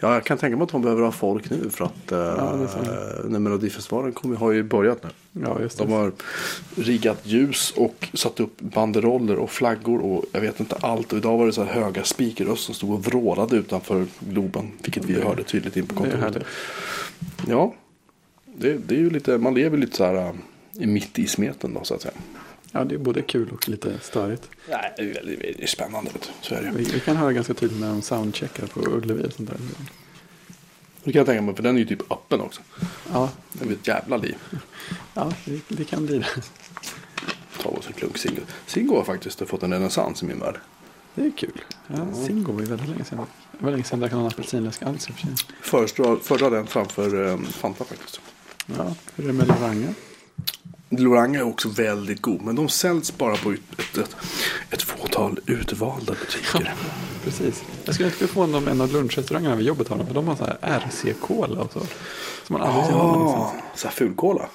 Ja, 0.00 0.14
jag 0.14 0.24
kan 0.24 0.38
tänka 0.38 0.56
mig 0.56 0.64
att 0.64 0.70
de 0.70 0.82
behöver 0.82 1.02
ha 1.02 1.12
folk 1.12 1.50
nu 1.50 1.70
för 1.70 1.84
att 1.84 1.92
Ja, 2.10 2.16
det 2.16 2.90
uh, 3.24 3.30
när 3.30 3.38
Melodifestivalen 3.38 4.12
kommer, 4.12 4.36
har 4.36 4.52
ju 4.52 4.62
börjat 4.62 5.02
nu. 5.02 5.10
Ja, 5.42 5.60
just 5.60 5.78
det. 5.78 5.84
De 5.84 5.92
har 5.92 6.12
riggat 6.76 7.20
ljus 7.26 7.72
och 7.76 8.08
satt 8.14 8.40
upp 8.40 8.60
banderoller 8.60 9.36
och 9.38 9.50
flaggor 9.50 10.00
och 10.00 10.24
jag 10.32 10.40
vet 10.40 10.60
inte 10.60 10.76
allt. 10.80 11.12
Och 11.12 11.18
idag 11.18 11.38
var 11.38 11.46
det 11.46 11.52
så 11.52 11.62
här 11.64 11.72
höga 11.82 12.04
speakerröster 12.04 12.64
som 12.64 12.74
stod 12.74 12.90
och 12.90 13.04
vrålade 13.06 13.56
utanför 13.56 14.06
Globen. 14.20 14.70
Vilket 14.82 15.04
vi 15.04 15.14
Det- 15.14 15.24
hörde 15.24 15.42
tydligt 15.42 15.76
in 15.76 15.86
på 15.86 15.94
Det 15.94 16.00
kontoret. 16.10 16.20
härligt. 16.34 16.46
Ja, 17.48 17.74
det, 18.56 18.72
det 18.88 18.94
är 18.94 18.98
ju 18.98 19.10
lite, 19.10 19.38
man 19.38 19.54
lever 19.54 19.78
lite 19.78 19.96
så 19.96 20.04
här 20.04 20.14
äh, 20.14 20.32
mitt 20.86 21.18
i 21.18 21.26
smeten 21.26 21.74
då 21.74 21.84
så 21.84 21.94
att 21.94 22.02
säga. 22.02 22.14
Ja, 22.72 22.84
det 22.84 22.94
är 22.94 22.98
både 22.98 23.22
kul 23.22 23.50
och 23.50 23.68
lite 23.68 23.98
störigt. 24.02 24.48
Nej, 24.68 24.92
det 24.96 25.02
är 25.02 25.14
väldigt, 25.14 25.44
väldigt 25.44 25.70
spännande. 25.70 26.10
Så 26.40 26.54
är 26.54 26.62
det. 26.62 26.70
Vi, 26.74 26.84
vi 26.84 27.00
kan 27.00 27.16
höra 27.16 27.32
ganska 27.32 27.54
tydligt 27.54 27.80
när 27.80 27.88
de 27.88 28.02
soundcheckar 28.02 28.66
på 28.66 28.80
Ullevi 28.80 29.26
och 29.28 29.32
sånt 29.32 29.48
där. 29.50 29.58
Det 31.04 31.12
kan 31.12 31.18
jag 31.18 31.26
tänka 31.26 31.42
mig, 31.42 31.54
för 31.56 31.62
den 31.62 31.74
är 31.74 31.78
ju 31.80 31.86
typ 31.86 32.12
öppen 32.12 32.40
också. 32.40 32.60
Ja, 33.12 33.30
Det 33.52 33.66
blir 33.66 33.76
ett 33.76 33.88
jävla 33.88 34.16
liv. 34.16 34.36
ja 35.14 35.32
det, 35.44 35.60
det 35.68 35.84
kan 35.84 36.06
bli 36.06 36.18
det. 36.18 36.26
Ta 37.62 37.68
oss 37.68 37.86
en 37.86 37.92
klunk 37.92 38.18
Singo. 38.18 38.40
Singo 38.66 38.96
har 38.96 39.04
faktiskt 39.04 39.48
fått 39.48 39.62
en 39.62 39.72
renässans 39.72 40.22
i 40.22 40.26
min 40.26 40.38
värld. 40.38 40.60
Det 41.14 41.22
är 41.26 41.30
kul. 41.36 41.60
Ja, 41.86 42.14
Singo 42.26 42.52
var 42.52 42.60
ju 42.60 42.66
väldigt 42.66 42.88
länge 42.88 43.04
sedan. 43.04 43.26
Det 43.58 43.64
var 43.64 43.70
länge 43.70 43.84
sedan 43.84 44.00
jag 44.00 44.10
drack 44.10 44.18
någon 44.18 44.26
apelsinläsk 44.26 44.82
alls 44.82 45.08
i 45.08 45.12
och 45.12 45.14
för 45.14 45.26
sig. 45.26 46.18
Föredrar, 46.22 46.50
den 46.50 46.66
framför 46.66 47.26
eh, 47.32 47.38
Fanta 47.38 47.84
faktiskt. 47.84 48.20
Ja, 48.66 48.94
hur 49.14 49.24
är 49.24 49.28
det 49.28 49.32
med 49.34 49.48
Loranga? 49.48 49.94
Loranga 50.98 51.38
är 51.38 51.42
också 51.44 51.68
väldigt 51.68 52.22
god, 52.22 52.42
men 52.42 52.56
de 52.56 52.68
säljs 52.68 53.18
bara 53.18 53.36
på 53.36 53.50
ett, 53.52 53.98
ett, 53.98 54.16
ett 54.70 54.82
fåtal 54.82 55.40
utvalda 55.46 56.12
butiker. 56.12 56.74
Precis. 57.24 57.64
Jag 57.84 57.94
skulle 57.94 58.08
inte 58.08 58.26
få 58.26 58.46
dem 58.46 58.68
en 58.68 58.80
av 58.80 58.92
lunchrestaurangerna 58.92 59.56
vid 59.56 59.66
jobbet 59.66 59.88
har 59.88 59.96
de. 59.98 60.06
För 60.06 60.14
de 60.14 60.28
har 60.28 60.36
så 60.36 60.44
här 60.44 60.56
RC-cola 60.62 61.60
och 61.60 61.72
så. 61.72 61.80
Som 62.46 62.52
man 62.58 62.62
aldrig 62.62 62.84
ser 62.86 62.92
annanstans. 62.92 63.34
Ah, 63.44 63.76
så 63.76 63.86
här 63.88 63.94
fulkola. 63.94 64.48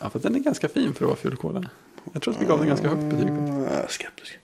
Ja, 0.00 0.10
för 0.10 0.18
den 0.18 0.34
är 0.34 0.38
ganska 0.38 0.68
fin 0.68 0.94
för 0.94 1.04
att 1.04 1.08
vara 1.08 1.16
fulkola. 1.16 1.64
Jag 2.12 2.22
tror 2.22 2.34
att 2.34 2.40
vi 2.42 2.46
gav 2.46 2.58
den 2.58 2.68
ganska 2.68 2.88
högt 2.88 3.02
betyg. 3.02 3.28
Mm, 3.28 3.62
jag 3.62 3.72
är 3.72 3.86
skeptisk. 3.88 4.38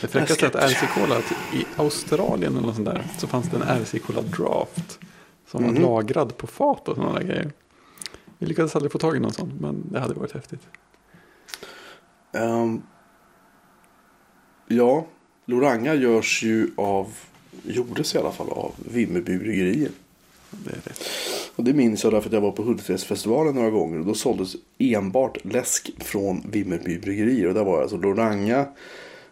Det 0.00 0.08
fräckaste 0.08 0.46
är 0.46 0.50
att. 0.64 0.70
RC-cola, 0.70 1.18
i 1.52 1.64
Australien 1.76 2.52
eller 2.56 2.66
något 2.66 2.74
sånt 2.76 2.88
där, 2.88 3.02
så 3.18 3.26
fanns 3.26 3.46
det 3.50 3.56
en 3.56 3.62
RC-cola 3.62 4.22
draft. 4.22 4.98
Som 5.50 5.62
Mhm. 5.64 5.74
var 5.74 5.80
lagrad 5.80 6.36
på 6.36 6.46
fat 6.46 6.88
och 6.88 6.96
sådana 6.96 7.18
där 7.18 7.26
grejer. 7.26 7.52
Vi 8.38 8.46
lyckades 8.46 8.76
aldrig 8.76 8.92
få 8.92 8.98
tag 8.98 9.16
i 9.16 9.20
någon 9.20 9.32
sån, 9.32 9.52
men 9.60 9.84
det 9.92 10.00
hade 10.00 10.14
varit 10.14 10.32
häftigt. 10.32 10.60
Ehm, 12.32 12.82
ja, 14.68 15.06
Loranga 15.44 15.94
görs 15.94 16.42
ju 16.42 16.70
av, 16.76 17.14
gjordes 17.62 18.14
i 18.14 18.18
alla 18.18 18.32
fall 18.32 18.48
av 18.50 18.74
Vimmerby 18.92 19.38
bryggerier. 19.38 19.90
Det 20.50 20.70
är 20.70 20.74
rätt. 20.74 21.02
Och 21.56 21.64
det 21.64 21.72
minns 21.72 22.04
jag 22.04 22.12
därför 22.12 22.28
att 22.28 22.32
jag 22.32 22.40
var 22.40 22.52
på 22.52 22.62
Hultsfredsfestivalen 22.62 23.54
några 23.54 23.70
gånger. 23.70 23.98
Och 23.98 24.06
då 24.06 24.14
såldes 24.14 24.56
enbart 24.78 25.44
läsk 25.44 25.90
från 25.98 26.42
Vimmerby 26.50 26.98
bryggerier. 26.98 27.48
Och 27.48 27.54
där 27.54 27.64
var 27.64 27.76
det 27.76 27.82
alltså 27.82 27.96
Loranga. 27.96 28.66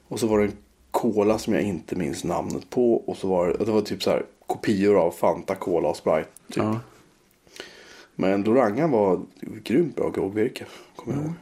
Och 0.08 0.20
så 0.20 0.26
var 0.26 0.38
det 0.38 0.44
en 0.44 0.56
cola 0.90 1.38
som 1.38 1.54
jag 1.54 1.62
inte 1.62 1.96
minns 1.96 2.24
namnet 2.24 2.70
på. 2.70 2.94
Och 2.94 3.16
så 3.16 3.28
var 3.28 3.48
det, 3.48 3.64
det 3.64 3.72
var 3.72 3.80
typ 3.80 4.02
så 4.02 4.10
här 4.10 4.22
kopior 4.46 4.98
av 4.98 5.10
Fanta, 5.10 5.54
Cola 5.54 5.88
och 5.88 5.96
Sprite. 5.96 6.28
Typ. 6.48 6.56
Ja. 6.56 6.80
Men 8.16 8.42
Loranga 8.42 8.86
var 8.86 9.20
grymt 9.40 9.96
bra 9.96 10.10
grogvirke. 10.10 10.66
Kommer 10.96 11.16
jag 11.16 11.24
ihåg. 11.26 11.34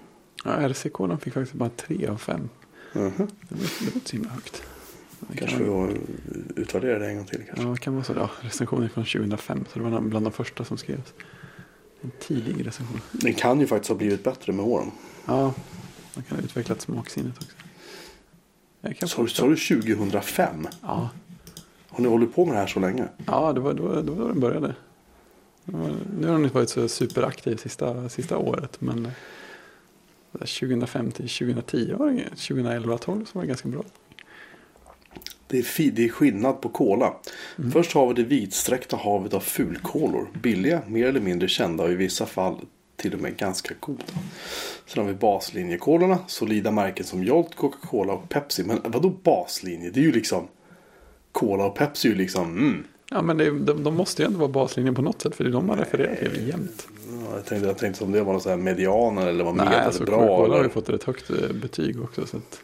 Ja, 0.44 0.68
RC-kolan 0.68 1.18
fick 1.20 1.34
faktiskt 1.34 1.54
bara 1.54 1.68
tre 1.70 2.06
av 2.06 2.16
fem. 2.16 2.48
Det 2.92 2.98
var, 3.00 3.10
det 3.18 3.54
var 3.84 3.94
inte 3.94 4.08
så 4.10 4.16
himla 4.16 4.30
högt. 4.30 4.62
Det 5.20 5.36
Kanske 5.38 5.56
kan, 5.58 5.88
vi 5.88 5.96
utvärdera 6.62 6.98
det 6.98 7.06
en 7.08 7.16
gång 7.16 7.26
till 7.26 7.42
kanske. 7.46 7.64
ja, 7.66 7.70
det 7.72 7.78
kan 7.80 7.94
vara 7.94 8.04
så. 8.04 8.12
Ja, 8.16 8.30
recensionen 8.40 8.84
är 8.84 8.88
från 8.88 9.04
2005. 9.04 9.64
Så 9.72 9.78
det 9.78 9.84
var 9.90 10.00
bland 10.00 10.26
de 10.26 10.32
första 10.32 10.64
som 10.64 10.76
skrevs. 10.78 11.12
En 12.02 12.10
tidig 12.20 12.66
recension. 12.66 13.00
Den 13.12 13.34
kan 13.34 13.60
ju 13.60 13.66
faktiskt 13.66 13.88
ha 13.88 13.96
blivit 13.96 14.24
bättre 14.24 14.52
med 14.52 14.64
åren. 14.64 14.90
Ja, 15.26 15.54
man 16.14 16.24
kan 16.24 16.36
ha 16.38 16.44
utvecklat 16.44 16.80
smaksinnet 16.80 17.34
också. 17.36 19.06
Sa 19.28 19.46
du- 19.46 19.54
du 19.54 19.56
2005? 19.56 20.66
Ja, 20.82 21.08
Har 21.88 22.02
ni 22.02 22.08
hållit 22.08 22.34
på 22.34 22.44
med 22.44 22.54
det 22.54 22.58
här 22.58 22.66
så 22.66 22.80
länge? 22.80 23.08
ja 23.26 23.52
det, 23.52 23.60
var, 23.60 23.74
det, 23.74 23.82
var, 23.82 23.94
det 23.94 24.02
då 24.02 24.28
den 24.28 24.40
började. 24.40 24.74
Nu 25.64 26.26
har 26.26 26.32
den 26.32 26.44
inte 26.44 26.54
varit 26.54 26.70
så 26.70 26.88
superaktiv 26.88 27.56
sista, 27.56 28.08
sista 28.08 28.38
året. 28.38 28.80
Men 28.80 29.06
eh, 29.06 29.12
det 30.32 30.38
där 30.38 30.60
2005 30.60 31.10
till 31.10 31.28
2010 31.28 31.94
var 31.98 32.10
det 32.10 32.24
2011 32.24 32.98
12 32.98 33.24
så 33.24 33.30
var 33.38 33.42
det 33.42 33.48
ganska 33.48 33.68
bra. 33.68 33.82
Det 35.46 35.58
är, 35.58 35.90
det 35.90 36.04
är 36.04 36.08
skillnad 36.08 36.60
på 36.60 36.68
kola. 36.68 37.14
Först 37.72 37.92
har 37.92 38.08
vi 38.08 38.14
det 38.14 38.28
vitsträckta 38.28 38.96
havet 38.96 39.34
av 39.34 39.40
fulkolor. 39.40 40.28
Billiga, 40.42 40.82
mer 40.86 41.06
eller 41.06 41.20
mindre 41.20 41.48
kända 41.48 41.84
och 41.84 41.90
i 41.90 41.94
vissa 41.94 42.26
fall 42.26 42.56
till 42.96 43.14
och 43.14 43.20
med 43.20 43.36
ganska 43.36 43.74
goda. 43.80 44.04
Sen 44.86 45.02
har 45.02 45.12
vi 45.12 45.14
baslinjekolorna. 45.14 46.18
Solida 46.26 46.70
märken 46.70 47.04
som 47.04 47.24
Jolt, 47.24 47.54
Coca-Cola 47.54 48.12
och 48.12 48.28
Pepsi. 48.28 48.64
Men 48.64 48.80
vadå 48.84 49.10
baslinje? 49.10 49.90
Det 49.90 50.00
är 50.00 50.04
ju 50.04 50.12
liksom... 50.12 50.48
Cola 51.32 51.66
och 51.66 51.76
Pepsi 51.76 52.08
är 52.08 52.12
ju 52.12 52.18
liksom... 52.18 52.58
Mm. 52.58 52.84
Ja, 53.14 53.22
men 53.22 53.36
det, 53.38 53.50
de, 53.50 53.84
de 53.84 53.94
måste 53.94 54.22
ju 54.22 54.26
ändå 54.26 54.38
vara 54.38 54.48
baslinjen 54.48 54.94
på 54.94 55.02
något 55.02 55.22
sätt. 55.22 55.34
För 55.36 55.44
det 55.44 55.50
är 55.50 55.52
de 55.52 55.66
man 55.66 55.78
refererar 55.78 56.16
till 56.16 56.48
jämt. 56.48 56.88
Ja, 57.08 57.36
Jag 57.36 57.44
tänkte, 57.44 57.68
jag 57.68 57.78
tänkte 57.78 57.98
som 57.98 58.12
det 58.12 58.22
var 58.22 58.32
någon 58.32 58.40
sån 58.40 58.50
här 58.50 58.58
medianer 58.58 59.26
eller 59.26 59.44
Nej, 59.44 59.54
medel 59.54 59.74
alltså 59.74 60.04
bra. 60.04 60.16
Coca-Cola 60.16 60.48
har 60.48 60.54
Eller... 60.54 60.64
ju 60.64 60.70
fått 60.70 60.88
ett 60.88 61.04
högt 61.04 61.30
eh, 61.30 61.36
betyg 61.62 62.02
också. 62.02 62.26
Så 62.26 62.36
att, 62.36 62.60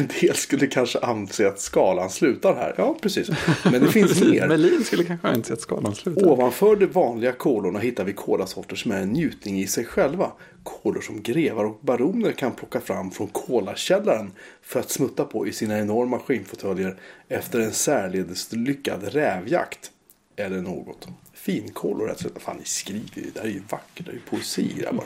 En 0.00 0.08
del 0.20 0.36
skulle 0.36 0.66
kanske 0.66 0.98
anse 0.98 1.48
att 1.48 1.60
skalan 1.60 2.10
slutar 2.10 2.54
här. 2.54 2.74
Ja, 2.76 2.96
precis. 3.02 3.30
Men 3.64 3.82
det 3.82 3.88
finns 3.88 4.20
mer. 4.24 4.48
Melin 4.48 4.84
skulle 4.84 5.04
kanske 5.04 5.26
ha 5.26 5.34
inte 5.34 5.48
sett 5.48 5.60
skalan 5.60 5.94
sluta. 5.94 6.28
Ovanför 6.28 6.76
de 6.76 6.86
vanliga 6.86 7.32
kolorna 7.32 7.78
hittar 7.78 8.04
vi 8.04 8.12
kolasorter 8.12 8.76
som 8.76 8.90
är 8.92 9.00
en 9.00 9.08
njutning 9.08 9.60
i 9.60 9.66
sig 9.66 9.84
själva. 9.84 10.32
Kolor 10.62 11.00
som 11.00 11.22
grevar 11.22 11.64
och 11.64 11.78
baroner 11.80 12.32
kan 12.32 12.52
plocka 12.52 12.80
fram 12.80 13.10
från 13.10 13.26
kolakällaren 13.26 14.30
för 14.62 14.80
att 14.80 14.90
smutta 14.90 15.24
på 15.24 15.46
i 15.46 15.52
sina 15.52 15.78
enorma 15.78 16.18
skinnfåtöljer 16.18 16.96
efter 17.28 17.60
en 17.60 17.72
särledes 17.72 18.52
lyckad 18.52 19.02
rävjakt. 19.12 19.90
Eller 20.36 20.58
något. 20.62 21.08
Finkolor, 21.32 22.14
sagt. 22.16 22.42
Fan, 22.42 22.56
ni 22.56 22.64
skriver 22.64 23.00
ju. 23.14 23.30
Det 23.34 23.40
här 23.40 23.46
är 23.46 23.52
ju 23.52 23.62
vackert. 23.70 24.06
Det 24.06 24.10
är 24.10 24.14
ju 24.14 24.20
poesi 24.20 24.74
grabbar. 24.78 25.04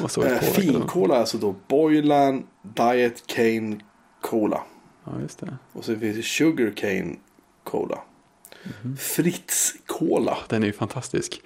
Eh, 0.00 0.38
Finkola 0.40 1.14
är 1.16 1.20
alltså 1.20 1.38
då 1.38 1.54
Boylan 1.68 2.46
Diet 2.62 3.26
Cane 3.26 3.76
Cola. 4.20 4.60
Ja, 5.04 5.12
just 5.22 5.38
det. 5.38 5.56
Och 5.72 5.84
så 5.84 5.96
finns 5.96 6.16
det 6.16 6.22
Sugar 6.22 6.70
Cane 6.76 7.16
Cola. 7.64 7.98
Fritz 8.98 9.74
Cola. 9.86 10.38
Den 10.48 10.62
är 10.62 10.66
ju 10.66 10.72
fantastisk. 10.72 11.42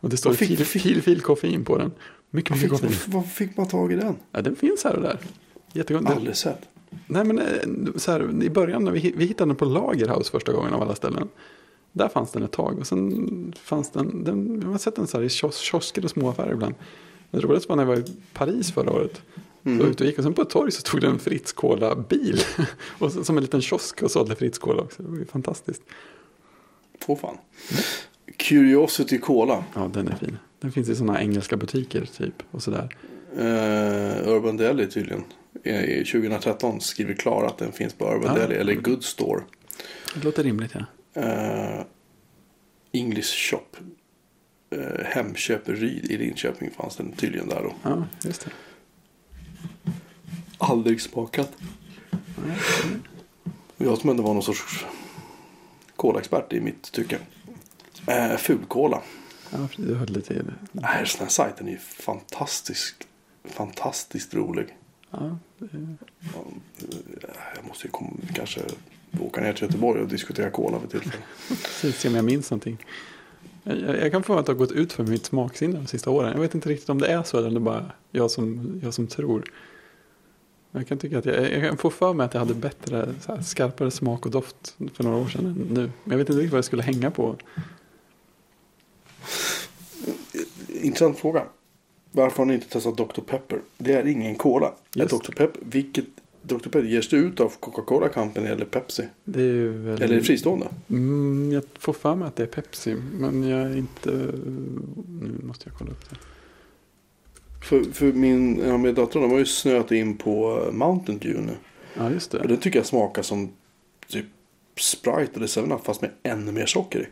Och 0.00 0.08
det 0.10 0.16
står 0.16 0.30
Vad 0.30 0.36
fick- 0.38 0.48
fil, 0.58 0.66
fil, 0.66 1.02
fil 1.02 1.20
koffein 1.20 1.64
på 1.64 1.78
den. 1.78 1.92
Mycket, 2.30 2.56
mycket 2.56 2.60
fick, 2.60 2.70
koffein. 2.70 3.12
var 3.14 3.22
fick 3.22 3.56
man 3.56 3.68
tag 3.68 3.92
i 3.92 3.96
den? 3.96 4.16
Ja, 4.32 4.42
den 4.42 4.56
finns 4.56 4.84
här 4.84 4.96
och 4.96 5.02
där. 5.02 5.18
Jättegott. 5.72 6.04
Den- 6.06 6.12
Aldrig 6.16 6.36
sett. 6.36 6.68
Nej, 7.06 7.24
men 7.24 7.38
eh, 7.38 7.44
så 7.96 8.12
här, 8.12 8.42
i 8.42 8.50
början 8.50 8.84
när 8.84 8.92
vi, 8.92 9.12
vi 9.16 9.24
hittade 9.26 9.48
den 9.50 9.56
på 9.56 9.64
Lagerhaus 9.64 10.30
första 10.30 10.52
gången 10.52 10.74
av 10.74 10.82
alla 10.82 10.94
ställen. 10.94 11.28
Där 11.92 12.08
fanns 12.08 12.30
den 12.32 12.42
ett 12.42 12.52
tag. 12.52 12.78
Och 12.78 12.86
sen 12.86 13.54
fanns 13.62 13.90
den, 13.90 14.24
den 14.24 14.60
jag 14.62 14.68
har 14.70 14.78
sett 14.78 14.96
den 14.96 15.06
så 15.06 15.16
här 15.18 15.24
i 15.24 15.28
kios, 15.28 15.56
kiosker 15.58 16.04
och 16.04 16.10
småaffärer 16.10 16.52
ibland. 16.52 16.74
Det 17.32 17.40
roligaste 17.40 17.68
var 17.68 17.76
när 17.76 17.82
jag 17.82 17.88
var 17.88 17.96
i 17.96 18.04
Paris 18.32 18.72
förra 18.72 18.92
året. 18.92 19.22
Så 19.62 19.68
jag 19.70 19.76
var 19.76 19.86
ute 19.86 20.04
och 20.04 20.08
gick 20.08 20.18
och 20.18 20.24
sen 20.24 20.34
på 20.34 20.42
ett 20.42 20.50
torg 20.50 20.72
så 20.72 20.80
stod 20.80 21.00
det 21.00 21.06
en 21.06 21.18
Fritz 21.18 21.52
Cola-bil. 21.52 22.40
och 22.98 23.12
så, 23.12 23.24
som 23.24 23.36
en 23.36 23.42
liten 23.42 23.62
kiosk 23.62 24.02
och 24.02 24.10
sålde 24.10 24.34
Fritz 24.36 24.58
Cola 24.58 24.82
också. 24.82 25.02
Det 25.02 25.08
var 25.08 25.16
ju 25.18 25.24
fantastiskt. 25.24 25.82
Få 27.00 27.16
fan. 27.16 27.36
Curiosity 28.36 29.18
Cola. 29.18 29.64
Ja, 29.74 29.90
den 29.94 30.08
är 30.08 30.16
fin. 30.16 30.38
Den 30.60 30.72
finns 30.72 30.88
i 30.88 30.96
sådana 30.96 31.20
engelska 31.22 31.56
butiker 31.56 32.04
typ. 32.16 32.42
Och 32.50 32.62
sådär. 32.62 32.96
Eh, 33.36 34.28
Urban 34.28 34.56
Deli 34.56 34.86
tydligen. 34.86 35.24
I 35.64 36.04
2013 36.04 36.80
skriver 36.80 37.14
Klara 37.14 37.46
att 37.46 37.58
den 37.58 37.72
finns 37.72 37.94
på 37.94 38.04
Urban 38.04 38.36
Ja. 38.36 38.42
Deli. 38.42 38.54
Eller 38.54 38.74
Good 38.74 39.04
Store. 39.04 39.42
Det 40.14 40.24
låter 40.24 40.42
rimligt 40.42 40.72
ja. 40.74 40.84
Eh, 41.22 41.84
English 42.92 43.50
Shop. 43.50 43.76
Uh, 44.72 45.04
Hemköp 45.04 45.68
Ryd 45.68 46.10
i 46.10 46.16
Linköping 46.16 46.70
fanns 46.70 46.96
den 46.96 47.12
tydligen 47.12 47.48
där 47.48 47.62
då. 47.62 47.74
Ja, 47.82 48.04
just 48.24 48.44
det. 48.44 48.50
Aldrig 50.58 51.00
smakat. 51.00 51.50
Jag 53.76 53.98
som 53.98 54.10
ändå 54.10 54.22
var 54.22 54.34
någon 54.34 54.42
sorts 54.42 54.86
kolaexpert 55.96 56.52
i 56.52 56.60
mitt 56.60 56.92
tycke. 56.92 57.18
Uh, 58.08 58.36
Fulkola. 58.36 59.02
Ja, 59.50 59.68
du 59.76 59.94
hörde 59.94 60.12
lite 60.12 60.34
i 60.34 60.36
det. 60.36 60.54
Den 60.72 60.84
här 60.84 61.04
sajten 61.28 61.68
är 61.68 61.72
ju 61.72 61.78
fantastisk, 61.78 62.94
fantastiskt 63.44 64.34
rolig. 64.34 64.66
Ja, 65.10 65.38
det- 65.58 65.96
Jag 67.56 67.64
måste 67.68 67.86
ju 67.86 67.90
komma, 67.90 68.10
kanske 68.34 68.60
åka 69.20 69.40
ner 69.40 69.52
till 69.52 69.62
Göteborg 69.62 70.02
och 70.02 70.08
diskutera 70.08 70.50
cola 70.50 70.78
vid 70.78 70.90
tillfälle. 70.90 71.22
precis. 71.48 71.98
Se 71.98 72.08
om 72.08 72.14
jag 72.14 72.24
minns 72.24 72.50
någonting. 72.50 72.78
Jag, 73.62 73.78
jag, 73.78 74.12
kan 74.12 74.22
få 74.22 74.38
att 74.38 74.46
det 74.46 74.52
har 74.52 74.58
gått 74.58 74.72
ut 74.72 74.92
för 74.92 75.04
mitt 75.04 75.26
smaksinne 75.26 75.76
de 75.76 75.86
sista 75.86 76.10
åren. 76.10 76.32
Jag 76.32 76.40
vet 76.40 76.54
inte 76.54 76.68
riktigt 76.68 76.88
om 76.88 77.00
det 77.00 77.06
är 77.06 77.22
så 77.22 77.38
eller 77.38 77.48
om 77.48 77.54
det 77.54 77.60
är 77.60 77.62
bara 77.62 77.90
jag 78.10 78.30
som, 78.30 78.80
jag 78.84 78.94
som 78.94 79.06
tror. 79.06 79.44
Jag 80.70 80.88
kan 80.88 80.98
tycka 80.98 81.18
att 81.18 81.24
jag, 81.24 81.52
jag 81.52 81.68
kan 81.68 81.76
få 81.76 81.90
för 81.90 82.12
mig 82.12 82.24
att 82.24 82.34
jag 82.34 82.40
hade 82.40 82.54
bättre, 82.54 83.14
här, 83.28 83.42
skarpare 83.42 83.90
smak 83.90 84.26
och 84.26 84.32
doft 84.32 84.76
för 84.94 85.04
några 85.04 85.16
år 85.16 85.26
sedan 85.26 85.46
än 85.46 85.52
nu. 85.52 85.80
Men 85.80 85.92
jag 86.04 86.18
vet 86.18 86.28
inte 86.28 86.32
riktigt 86.32 86.52
vad 86.52 86.58
jag 86.58 86.64
skulle 86.64 86.82
hänga 86.82 87.10
på. 87.10 87.36
Intressant 90.68 91.18
fråga. 91.18 91.44
Varför 92.10 92.38
har 92.38 92.44
ni 92.44 92.54
inte 92.54 92.68
testat 92.68 92.96
Dr. 92.96 93.20
Pepper? 93.20 93.60
Det 93.78 93.92
är 93.92 94.06
ingen 94.06 94.34
cola. 94.34 94.72
Just 94.94 95.10
Dr. 95.10 95.32
Pepper, 95.32 95.60
vilket 95.60 96.04
Dr. 96.42 96.58
Pepper 96.58 96.82
ges 96.82 97.08
det 97.08 97.16
ut 97.16 97.40
av 97.40 97.52
Coca-Cola 97.60 98.08
Company 98.08 98.46
eller 98.48 98.64
Pepsi? 98.64 99.08
Det 99.24 99.42
är 99.42 99.66
väl... 99.66 100.02
Eller 100.02 100.14
är 100.14 100.18
det 100.18 100.24
fristående? 100.24 100.68
Mm, 100.90 101.52
jag 101.52 101.62
får 101.78 101.92
för 101.92 102.14
mig 102.14 102.28
att 102.28 102.36
det 102.36 102.42
är 102.42 102.46
Pepsi. 102.46 102.94
Men 102.94 103.48
jag 103.48 103.60
är 103.60 103.76
inte... 103.76 104.10
Nu 105.08 105.40
måste 105.42 105.68
jag 105.68 105.78
kolla 105.78 105.90
upp 105.90 106.10
det. 106.10 106.16
För, 107.64 107.82
för 107.92 108.12
min, 108.12 108.62
ja, 108.66 108.78
min 108.78 108.94
dator 108.94 109.20
de 109.20 109.30
har 109.30 109.38
ju 109.38 109.44
snöat 109.44 109.92
in 109.92 110.16
på 110.16 110.62
eh, 110.66 110.72
Mountain 110.72 111.18
Dew 111.18 111.40
nu. 111.46 111.56
Ja, 111.96 112.10
just 112.10 112.34
Och 112.34 112.42
det. 112.42 112.48
den 112.48 112.56
tycker 112.56 112.78
jag 112.78 112.86
smakar 112.86 113.22
som 113.22 113.52
typ 114.08 114.26
Sprite 114.76 115.32
eller 115.34 115.68
7 115.68 115.76
fast 115.84 116.02
med 116.02 116.10
ännu 116.22 116.52
mer 116.52 116.66
socker 116.66 117.00
i. 117.00 117.06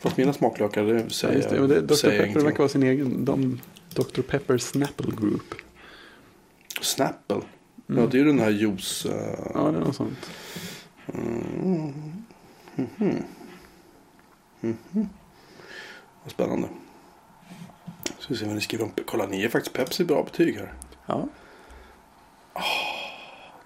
Fast 0.00 0.16
mina 0.16 0.32
smaklökar 0.32 0.84
det 0.84 0.92
Ja, 1.00 1.08
säger, 1.08 1.34
just 1.36 1.50
det. 1.50 1.60
Men 1.60 1.68
det 1.68 1.80
Dr. 1.80 1.94
Pepper 2.10 2.40
verkar 2.40 2.58
vara 2.58 2.68
sin 2.68 2.82
egen. 2.82 3.24
De, 3.24 3.60
Dr. 3.94 4.22
Pepper 4.22 4.58
Snapple 4.58 5.12
Group. 5.20 5.54
Snapple. 6.80 7.36
Mm. 7.88 8.02
Ja, 8.02 8.06
det 8.10 8.16
är 8.16 8.18
ju 8.18 8.24
den 8.24 8.38
här 8.38 8.50
juice... 8.50 9.06
eh, 9.06 9.38
Ja, 9.54 9.60
det 9.70 9.76
är 9.78 9.80
något 9.80 9.96
sånt. 9.96 10.30
Mm. 11.14 12.24
Mhm. 12.76 13.24
Mhm. 14.60 15.08
Vad 16.22 16.30
spännande. 16.32 16.68
Ska 18.18 18.28
vi 18.34 18.36
se 18.36 18.44
vad 18.46 18.54
ni 18.54 18.60
skriver 18.60 18.84
om. 18.84 18.90
Kolla, 19.06 19.26
ni 19.26 19.42
är 19.44 19.48
faktiskt 19.48 19.76
Pepsi 19.76 20.04
bra 20.04 20.22
betyg 20.22 20.56
här. 20.56 20.72
Ja, 21.06 21.28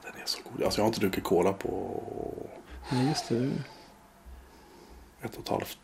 Den 0.03 0.13
är 0.23 0.27
så 0.27 0.39
god. 0.53 0.63
Alltså 0.63 0.81
jag 0.81 0.85
har 0.85 0.89
inte 0.89 1.01
druckit 1.01 1.25
cola 1.25 1.53
på 1.53 2.03
Nej, 2.93 3.07
just 3.09 3.29
det. 3.29 3.51
ett 5.23 5.37
och 5.37 5.43
ett 5.43 5.49
halvt 5.49 5.79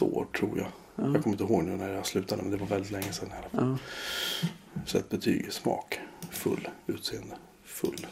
år 0.00 0.26
tror 0.38 0.58
jag. 0.58 0.66
Ja. 0.96 1.12
Jag 1.12 1.22
kommer 1.22 1.28
inte 1.40 1.44
ihåg 1.44 1.64
nu 1.64 1.76
när 1.76 1.88
jag 1.88 2.06
slutade 2.06 2.42
men 2.42 2.50
det 2.50 2.56
var 2.56 2.66
väldigt 2.66 2.90
länge 2.90 3.12
sedan 3.12 3.28
i 3.28 3.32
alla 3.32 3.48
fall. 3.48 3.78
Ja. 4.42 4.48
Så 4.86 4.98
ett 4.98 5.08
betyg 5.08 5.46
är 5.46 5.50
smak. 5.50 6.00
Full. 6.30 6.68
Utseende. 6.86 7.36
Full. 7.64 8.06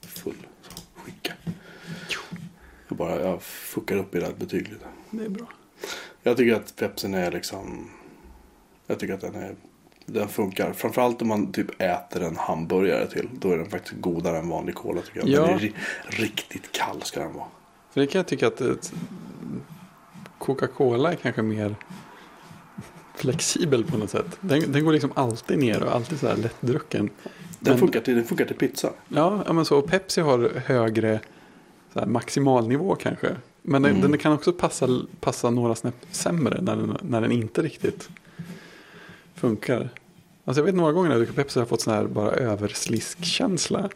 Full. 0.00 0.46
Så, 0.62 0.82
skicka. 0.94 1.32
Jag 2.88 2.98
bara 2.98 3.20
jag 3.20 3.42
fuckar 3.42 3.96
upp 3.96 4.14
i 4.14 4.18
det 4.18 4.26
här 4.26 4.32
betyg 4.34 4.68
lite. 4.68 4.86
Det 5.10 5.24
är 5.24 5.28
bra. 5.28 5.46
Jag 6.22 6.36
tycker 6.36 6.54
att 6.54 6.76
Pepsin 6.76 7.14
är 7.14 7.30
liksom. 7.32 7.90
Jag 8.86 8.98
tycker 8.98 9.14
att 9.14 9.20
den 9.20 9.34
är. 9.34 9.54
Den 10.06 10.28
funkar. 10.28 10.72
Framförallt 10.72 11.22
om 11.22 11.28
man 11.28 11.52
typ 11.52 11.82
äter 11.82 12.22
en 12.22 12.36
hamburgare 12.36 13.06
till. 13.06 13.28
Då 13.32 13.52
är 13.52 13.56
den 13.58 13.70
faktiskt 13.70 14.00
godare 14.00 14.38
än 14.38 14.48
vanlig 14.48 14.74
cola 14.74 15.02
tycker 15.02 15.18
jag. 15.20 15.28
Ja. 15.28 15.42
Den 15.46 15.54
är 15.54 15.58
ri- 15.58 15.74
riktigt 16.06 16.72
kall 16.72 17.02
ska 17.02 17.20
den 17.20 17.34
vara. 17.34 17.46
För 17.90 18.00
det 18.00 18.06
kan 18.06 18.18
jag 18.18 18.26
tycka 18.26 18.46
att 18.46 18.92
Coca-Cola 20.38 21.12
är 21.12 21.16
kanske 21.16 21.42
mer 21.42 21.76
flexibel 23.16 23.84
på 23.84 23.96
något 23.98 24.10
sätt. 24.10 24.26
Den, 24.40 24.72
den 24.72 24.84
går 24.84 24.92
liksom 24.92 25.12
alltid 25.14 25.58
ner 25.58 25.82
och 25.82 25.94
alltid 25.94 26.20
så 26.20 26.26
här 26.26 26.36
lättdrucken. 26.36 27.10
Den, 27.60 27.72
Men- 27.72 27.78
funkar 27.78 28.00
till, 28.00 28.14
den 28.14 28.24
funkar 28.24 28.44
till 28.44 28.56
pizza. 28.56 28.90
Ja, 29.08 29.42
ja 29.46 29.52
men 29.52 29.64
så. 29.64 29.78
Och 29.78 29.86
Pepsi 29.86 30.20
har 30.20 30.50
högre 30.66 31.20
så 31.92 31.98
här, 32.00 32.06
maximalnivå 32.06 32.94
kanske. 32.94 33.36
Men 33.62 33.82
den, 33.82 33.96
Mm. 33.96 34.10
den 34.10 34.18
kan 34.20 34.32
också 34.32 34.52
passa, 34.52 35.00
passa 35.20 35.50
några 35.50 35.74
snäpp 35.74 35.94
sämre 36.10 36.60
när 36.62 36.76
den, 36.76 36.96
när 37.02 37.20
den 37.20 37.32
inte 37.32 37.62
riktigt 37.62 38.08
funkar. 39.34 39.88
Alltså 40.44 40.60
jag 40.60 40.66
vet 40.66 40.74
några 40.74 40.92
gånger 40.92 41.08
när 41.08 41.14
jag 41.16 41.20
druckit 41.20 41.36
Pepsi 41.36 41.58
har 41.58 41.62
jag 41.62 41.68
fått 41.68 41.80
sån 41.80 41.94
här 41.94 42.06
bara 42.06 42.30
översliskkänsla. 42.30 43.88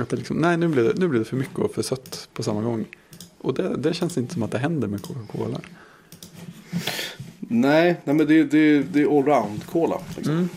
Att 0.00 0.08
det 0.08 0.16
liksom, 0.16 0.36
nej 0.36 0.56
nu 0.56 0.68
blev 0.68 0.84
det, 0.84 0.94
nu 1.00 1.08
blev 1.08 1.22
det 1.22 1.28
för 1.28 1.36
mycket 1.36 1.58
och 1.58 1.74
för 1.74 1.82
sött 1.82 2.28
på 2.32 2.42
samma 2.42 2.62
gång. 2.62 2.84
Och 3.40 3.54
det, 3.54 3.76
det 3.76 3.94
känns 3.94 4.18
inte 4.18 4.32
som 4.34 4.42
att 4.42 4.50
det 4.50 4.58
händer 4.58 4.88
med 4.88 5.02
Coca-Cola. 5.02 5.60
Nej, 7.48 7.96
nej 8.04 8.16
men 8.16 8.26
det, 8.26 8.44
det, 8.44 8.82
det 8.82 9.00
är 9.02 9.18
allround-cola. 9.18 10.00
Liksom. 10.16 10.34
Mm. 10.34 10.48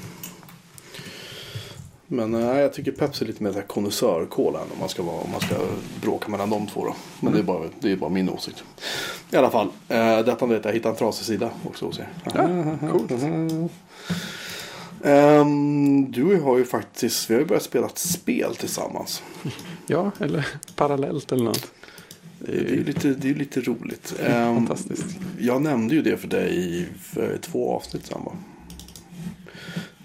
Men 2.07 2.31
nej, 2.31 2.61
jag 2.61 2.73
tycker 2.73 2.91
Pepsi 2.91 3.23
är 3.23 3.27
lite 3.27 3.43
mer 3.43 3.63
konnässör-cola 3.67 4.59
om 4.59 4.79
man 4.79 4.89
ska, 4.89 5.03
vara, 5.03 5.21
om 5.21 5.31
man 5.31 5.41
ska 5.41 5.55
bråka 6.01 6.29
mellan 6.29 6.49
de 6.49 6.67
två. 6.67 6.85
Då. 6.85 6.95
Men 7.19 7.33
det, 7.33 7.39
är 7.39 7.43
bara, 7.43 7.69
det 7.79 7.91
är 7.91 7.95
bara 7.95 8.09
min 8.09 8.29
åsikt. 8.29 8.63
I 9.31 9.35
alla 9.35 9.49
fall, 9.49 9.67
eh, 9.89 10.19
detta 10.19 10.45
vet 10.45 10.65
jag, 10.65 10.73
hittade 10.73 10.93
en 10.93 10.97
trasig 10.97 11.25
sida 11.25 11.49
också 11.67 11.85
hos 11.85 11.99
er. 11.99 12.09
Ja, 12.23 12.89
coolt. 12.91 13.11
Ehm, 15.03 16.11
du 16.11 16.39
har 16.39 16.57
ju 16.57 16.65
faktiskt, 16.65 17.29
vi 17.29 17.33
har 17.33 17.41
ju 17.41 17.47
börjat 17.47 17.63
spela 17.63 17.85
ett 17.85 17.97
spel 17.97 18.55
tillsammans. 18.55 19.23
Ja, 19.87 20.11
eller 20.19 20.47
parallellt 20.75 21.31
eller 21.31 21.43
något. 21.43 21.71
Det 22.45 22.51
är 22.51 22.75
ju 22.75 22.83
lite, 22.83 23.09
det 23.13 23.29
är 23.29 23.33
lite 23.35 23.61
roligt. 23.61 24.13
Ehm, 24.19 24.55
Fantastiskt. 24.55 25.05
Jag 25.39 25.61
nämnde 25.61 25.95
ju 25.95 26.01
det 26.01 26.17
för 26.17 26.27
dig 26.27 26.57
i 26.57 26.85
för 27.01 27.37
två 27.37 27.75
avsnitt 27.75 28.05
sen 28.05 28.23
va? 28.23 28.31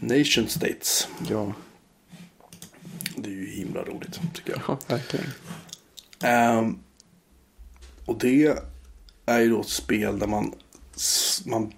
Nation 0.01 0.49
States. 0.49 1.09
Ja, 1.31 1.53
Det 3.17 3.29
är 3.31 3.35
ju 3.35 3.51
himla 3.51 3.83
roligt 3.83 4.21
tycker 4.35 4.51
jag. 4.53 4.61
ja 4.69 4.79
verkligen. 4.89 5.27
Ehm, 6.23 6.79
och 8.05 8.19
det 8.19 8.55
är 9.27 9.41
ju 9.41 9.51
då 9.51 9.61
ett 9.61 9.69
spel 9.69 10.19
där 10.19 10.27
man, 10.27 10.53
man 11.47 11.73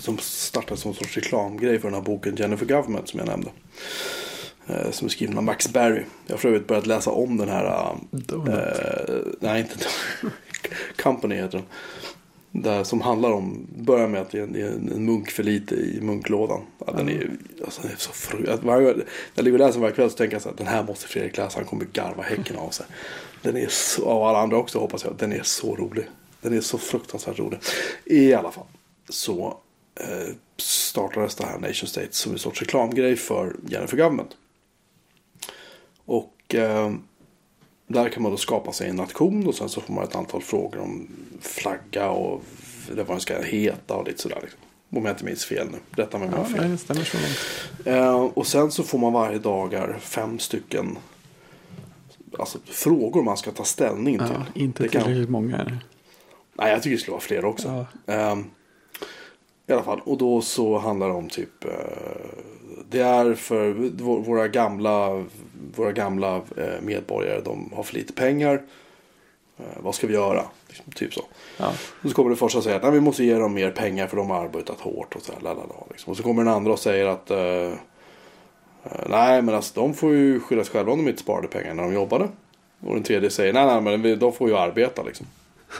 som 0.00 0.18
startar 0.18 0.76
som 0.76 0.90
en 0.90 0.96
sorts 0.96 1.16
reklamgrej 1.16 1.78
för 1.78 1.88
den 1.88 1.94
här 1.94 2.02
boken 2.04 2.36
Jennifer 2.36 2.66
Government 2.66 3.08
som 3.08 3.18
jag 3.18 3.28
nämnde. 3.28 3.50
Eh, 4.66 4.90
som 4.90 5.06
är 5.06 5.10
skriven 5.10 5.38
av 5.38 5.44
Max 5.44 5.68
Berry. 5.68 6.02
Jag 6.26 6.34
har 6.34 6.38
för 6.38 6.48
övrigt 6.48 6.66
börjat 6.66 6.86
läsa 6.86 7.10
om 7.10 7.36
den 7.36 7.48
här. 7.48 7.64
eh, 7.64 7.96
Donut. 8.10 8.48
Eh, 8.48 9.14
nej, 9.40 9.60
inte 9.60 9.74
Company 11.02 11.34
heter 11.34 11.58
den. 11.58 11.66
Där, 12.62 12.84
som 12.84 13.00
handlar 13.00 13.32
om, 13.32 13.66
börjar 13.76 14.08
med 14.08 14.20
att 14.20 14.30
det 14.30 14.38
är 14.38 14.42
en, 14.42 14.92
en 14.94 15.04
munk 15.04 15.30
för 15.30 15.42
lite 15.42 15.74
i 15.74 15.98
munklådan. 16.02 16.60
Ja, 16.86 16.92
den, 16.92 17.08
är, 17.08 17.30
alltså, 17.64 17.82
den 17.82 17.90
är 17.90 17.96
så 17.96 18.12
fru... 18.12 18.50
att 18.50 18.64
varje 18.64 18.92
gång 18.92 19.02
jag 19.34 19.44
ligger 19.44 19.60
och 19.60 19.66
läser 19.66 19.80
varje 19.80 19.94
kväll 19.94 20.10
så 20.10 20.16
tänker 20.16 20.34
jag 20.34 20.42
så 20.42 20.48
här, 20.48 20.56
den 20.56 20.66
här 20.66 20.82
måste 20.82 21.08
Fredrik 21.08 21.36
läsa, 21.36 21.58
han 21.58 21.66
kommer 21.66 21.84
garva 21.84 22.22
häcken 22.22 22.56
av 22.56 22.70
sig. 22.70 22.86
Den 23.42 23.56
är 23.56 23.68
så, 23.68 24.04
och 24.04 24.28
alla 24.28 24.38
andra 24.38 24.56
också 24.56 24.78
hoppas 24.78 25.04
jag, 25.04 25.16
den 25.18 25.32
är 25.32 25.42
så 25.42 25.76
rolig. 25.76 26.04
Den 26.40 26.56
är 26.56 26.60
så 26.60 26.78
fruktansvärt 26.78 27.38
rolig. 27.38 27.58
I 28.04 28.34
alla 28.34 28.50
fall 28.50 28.66
så 29.08 29.58
eh, 30.00 30.34
startades 30.56 31.34
det 31.34 31.46
här 31.46 31.58
Nation 31.58 31.88
States 31.88 32.16
som 32.16 32.32
en 32.32 32.38
sorts 32.38 32.60
reklamgrej 32.60 33.16
för 33.16 33.56
Jennifer 33.68 33.96
Government. 33.96 34.30
Och 36.04 36.54
eh, 36.54 36.92
där 37.86 38.08
kan 38.08 38.22
man 38.22 38.32
då 38.32 38.38
skapa 38.38 38.72
sig 38.72 38.88
en 38.90 38.96
nation 38.96 39.46
och 39.46 39.54
sen 39.54 39.68
så 39.68 39.80
får 39.80 39.94
man 39.94 40.04
ett 40.04 40.14
antal 40.14 40.42
frågor 40.42 40.80
om 40.80 41.08
flagga 41.40 42.10
och 42.10 42.42
vad 42.96 43.06
den 43.06 43.20
ska 43.20 43.42
heta 43.42 43.96
och 43.96 44.06
lite 44.06 44.22
sådär. 44.22 44.38
Liksom. 44.42 44.60
Om 44.90 45.04
jag 45.04 45.12
inte 45.12 45.24
minns 45.24 45.44
fel 45.44 45.66
nu. 45.72 45.78
Rätta 46.02 46.18
mig 46.18 46.28
om 46.28 46.34
jag 46.34 46.40
Ja, 46.40 46.48
har 46.62 46.68
fel. 46.68 46.78
stämmer 46.78 47.04
så. 47.04 47.90
Eh, 47.90 48.14
och 48.24 48.46
sen 48.46 48.70
så 48.70 48.82
får 48.82 48.98
man 48.98 49.12
varje 49.12 49.38
dagar 49.38 49.96
fem 50.00 50.38
stycken 50.38 50.98
alltså, 52.38 52.58
frågor 52.64 53.22
man 53.22 53.36
ska 53.36 53.50
ta 53.50 53.64
ställning 53.64 54.18
till. 54.18 54.26
Ja, 54.34 54.60
inte 54.60 54.82
Det 54.82 54.88
kan- 54.88 55.02
tillräckligt 55.02 55.30
många. 55.30 55.78
Nej, 56.54 56.70
jag 56.70 56.82
tycker 56.82 56.96
det 56.96 57.00
skulle 57.02 57.12
vara 57.12 57.20
fler 57.20 57.44
också. 57.44 57.86
Ja. 58.06 58.12
Ehm, 58.14 58.44
I 59.66 59.72
alla 59.72 59.82
fall, 59.82 60.00
och 60.04 60.18
då 60.18 60.40
så 60.40 60.78
handlar 60.78 61.08
det 61.08 61.14
om 61.14 61.28
typ. 61.28 61.64
eh, 61.64 61.70
det 62.94 63.02
är 63.02 63.34
för 63.34 63.74
vå- 63.74 64.24
våra 64.24 64.48
gamla, 64.48 65.24
våra 65.76 65.92
gamla 65.92 66.36
eh, 66.36 66.80
medborgare. 66.82 67.40
De 67.40 67.72
har 67.76 67.82
för 67.82 67.94
lite 67.94 68.12
pengar. 68.12 68.62
Eh, 69.58 69.64
vad 69.76 69.94
ska 69.94 70.06
vi 70.06 70.14
göra? 70.14 70.44
Liksom, 70.68 70.92
typ 70.92 71.14
så. 71.14 71.24
Ja. 71.56 71.72
Och 72.02 72.08
så 72.10 72.16
kommer 72.16 72.30
det 72.30 72.36
första 72.36 72.58
och 72.58 72.64
säger 72.64 72.80
att 72.80 72.94
vi 72.94 73.00
måste 73.00 73.24
ge 73.24 73.34
dem 73.34 73.54
mer 73.54 73.70
pengar 73.70 74.06
för 74.06 74.16
de 74.16 74.30
har 74.30 74.44
arbetat 74.44 74.80
hårt. 74.80 75.16
Och 75.16 75.22
så, 75.22 75.32
här, 75.32 75.40
lalala, 75.40 75.74
liksom. 75.90 76.10
och 76.10 76.16
så 76.16 76.22
kommer 76.22 76.44
den 76.44 76.52
andra 76.52 76.72
och 76.72 76.78
säger 76.78 77.06
att 77.06 77.30
eh, 77.30 77.38
eh, 77.38 79.06
nej 79.08 79.42
men 79.42 79.54
alltså 79.54 79.80
de 79.80 79.94
får 79.94 80.12
ju 80.12 80.40
skylla 80.40 80.64
sig 80.64 80.72
själva 80.72 80.92
om 80.92 81.04
de 81.04 81.10
inte 81.10 81.22
sparade 81.22 81.48
pengar 81.48 81.74
när 81.74 81.82
de 81.82 81.92
jobbade. 81.92 82.28
Och 82.80 82.94
den 82.94 83.02
tredje 83.02 83.30
säger 83.30 83.52
nej 83.52 83.82
nej 83.82 83.98
men 83.98 84.18
de 84.18 84.32
får 84.32 84.48
ju 84.48 84.56
arbeta 84.56 85.02
liksom. 85.02 85.26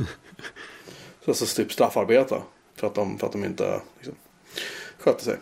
så 1.24 1.30
alltså 1.30 1.62
typ 1.62 1.72
straffarbeta 1.72 2.36
för 2.76 2.86
att 2.86 2.94
de, 2.94 3.18
för 3.18 3.26
att 3.26 3.32
de 3.32 3.44
inte 3.44 3.80
liksom, 3.96 4.14
sköter 4.98 5.24
sig. 5.24 5.36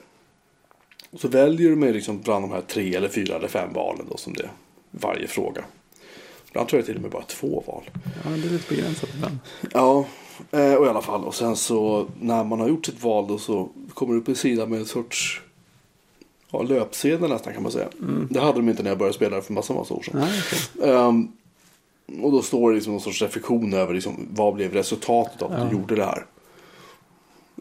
Och 1.12 1.20
så 1.20 1.28
väljer 1.28 1.70
de 1.70 1.82
ju 1.82 1.92
liksom 1.92 2.20
bland 2.20 2.44
de 2.44 2.50
här 2.52 2.60
tre 2.60 2.94
eller 2.94 3.08
fyra 3.08 3.36
eller 3.36 3.48
fem 3.48 3.72
valen 3.72 4.06
då 4.10 4.16
som 4.16 4.32
det 4.32 4.42
är 4.42 4.50
varje 4.90 5.26
fråga. 5.28 5.64
Ibland 6.48 6.68
tror 6.68 6.78
jag 6.80 6.86
till 6.86 6.96
och 6.96 7.02
med 7.02 7.10
bara 7.10 7.22
två 7.22 7.62
val. 7.66 7.82
ja, 8.24 8.30
det 8.30 8.48
är 8.48 8.50
lite 8.50 8.74
begränsat 8.74 9.08
ibland. 9.14 9.38
Ja, 9.72 10.04
eh, 10.50 10.74
och 10.74 10.86
i 10.86 10.88
alla 10.88 11.02
fall. 11.02 11.24
Och 11.24 11.34
sen 11.34 11.56
så 11.56 12.06
när 12.20 12.44
man 12.44 12.60
har 12.60 12.68
gjort 12.68 12.86
sitt 12.86 13.02
val 13.02 13.26
då 13.28 13.38
så 13.38 13.68
kommer 13.94 14.14
det 14.14 14.20
upp 14.20 14.28
en 14.28 14.34
sida 14.36 14.66
med 14.66 14.78
en 14.78 14.86
sorts 14.86 15.40
ja, 16.50 16.62
löpsedel 16.62 17.30
nästan 17.30 17.52
kan 17.54 17.62
man 17.62 17.72
säga. 17.72 17.88
Det 18.30 18.40
hade 18.40 18.58
de 18.58 18.68
inte 18.68 18.82
när 18.82 18.90
jag 18.90 18.98
började 18.98 19.16
spela 19.16 19.42
för 19.42 19.52
massa, 19.52 19.74
massa 19.74 19.94
år 19.94 20.02
sedan. 20.02 20.20
Nej, 20.20 20.42
okej. 20.76 20.90
Ehm, 20.90 21.28
och 22.22 22.32
då 22.32 22.42
står 22.42 22.70
det 22.70 22.74
liksom 22.74 22.92
någon 22.92 23.02
sorts 23.02 23.22
reflektion 23.22 23.72
över 23.74 23.94
liksom, 23.94 24.28
vad 24.30 24.54
blev 24.54 24.72
resultatet 24.72 25.42
av 25.42 25.52
att 25.52 25.58
Ja. 25.58 25.64
du 25.64 25.72
gjorde 25.76 25.94
det 25.96 26.04
här. 26.04 26.26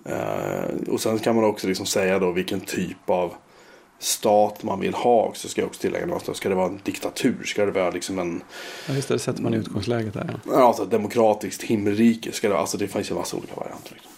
Eh, 0.05 0.89
och 0.89 1.01
sen 1.01 1.19
kan 1.19 1.35
man 1.35 1.45
också 1.45 1.67
liksom 1.67 1.85
säga 1.85 2.19
då 2.19 2.31
vilken 2.31 2.59
typ 2.59 3.09
av 3.09 3.33
stat 3.99 4.63
man 4.63 4.79
vill 4.79 4.93
ha 4.93 5.23
också. 5.23 5.47
Ska 5.47 5.61
jag 5.61 5.67
också 5.67 5.81
tillägga 5.81 6.05
någonstans. 6.05 6.37
Ska 6.37 6.49
det 6.49 6.55
vara 6.55 6.67
en 6.67 6.79
diktatur? 6.83 7.43
Ska 7.43 7.65
det 7.65 7.71
vara 7.71 7.89
liksom 7.89 8.19
en 8.19 8.43
Ja, 8.87 8.93
just 8.93 9.07
det, 9.07 9.13
det 9.13 9.19
sätter 9.19 9.41
man 9.43 9.53
i 9.53 9.57
utgångsläget 9.57 10.13
där. 10.13 10.39
Ja. 10.45 10.51
Ja, 10.53 10.67
Alltså 10.67 10.85
demokratiskt 10.85 11.63
himmelrike. 11.63 12.31
Ska 12.31 12.49
det, 12.49 12.57
alltså 12.57 12.77
det 12.77 12.87
finns 12.87 13.09
ju 13.09 13.13
en 13.13 13.17
massa 13.17 13.37
olika 13.37 13.55
varianter. 13.55 13.93
Liksom. 13.93 14.11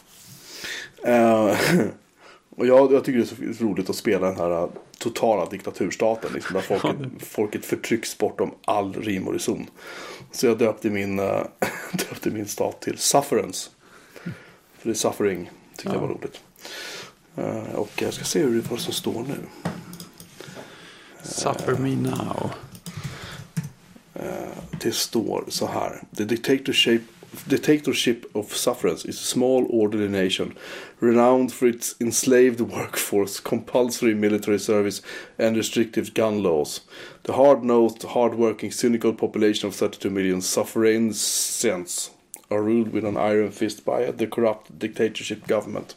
Eh, 1.04 1.88
och 2.58 2.68
jag, 2.68 2.94
jag 2.94 3.04
tycker 3.04 3.20
det 3.20 3.50
är 3.50 3.54
så 3.54 3.64
roligt 3.64 3.90
att 3.90 3.96
spela 3.96 4.28
den 4.28 4.38
här 4.38 4.52
eh, 4.52 4.70
totala 4.98 5.46
diktaturstaten. 5.46 6.34
Liksom, 6.34 6.54
där 6.54 6.62
folket, 6.62 6.98
folket 7.20 7.66
förtrycks 7.66 8.18
bortom 8.18 8.52
all 8.66 8.94
rim 8.94 9.28
och 9.28 9.34
reson. 9.34 9.68
Så 10.32 10.46
jag 10.46 10.58
döpte 10.58 10.90
min, 10.90 11.16
döpte 11.92 12.30
min 12.30 12.48
stat 12.48 12.82
till 12.82 12.98
Sufferance. 12.98 13.70
För 14.78 14.90
det 14.90 14.90
är 14.90 14.94
suffering. 14.94 15.50
Tyckte 15.78 15.94
jag 15.94 16.00
var 16.00 16.08
roligt. 16.08 16.42
Eh, 17.36 17.76
och 17.76 18.02
jag 18.02 18.14
ska 18.14 18.24
se 18.24 18.40
hur, 18.40 18.62
vad 18.70 18.80
som 18.80 18.94
står 18.94 19.24
nu. 19.24 19.38
Suffer 21.24 21.78
me 21.78 21.96
now. 21.96 22.52
Det 24.84 24.92
står 24.92 25.46
så 25.48 25.66
här. 25.66 26.04
The 26.18 26.24
dictatorship, 26.24 27.02
dictatorship 27.46 28.36
of 28.36 28.56
sufferance 28.56 29.10
is 29.10 29.16
a 29.16 29.26
small 29.26 29.66
orderly 29.70 30.10
nation 30.10 30.54
renowned 31.00 31.54
for 31.54 31.68
its 31.68 31.96
enslaved 32.00 32.62
workforce, 32.62 33.40
compulsory 33.40 34.14
military 34.14 34.60
service 34.60 35.02
and 35.40 35.56
restrictive 35.56 36.14
gun 36.14 36.44
laws. 36.44 36.82
The 37.24 37.32
hard-nosed, 37.32 38.04
hard-working, 38.04 38.72
cynical 38.72 39.14
population 39.14 39.70
of 39.70 39.76
32 39.76 40.10
million 40.10 40.42
suffragians 40.42 42.13
are 42.54 42.62
ruled 42.62 42.94
with 42.94 43.04
an 43.06 43.18
iron 43.18 43.52
fist 43.52 43.84
by 43.84 44.12
the 44.12 44.28
corrupt 44.28 44.78
dictatorship 44.80 45.48
government 45.48 45.96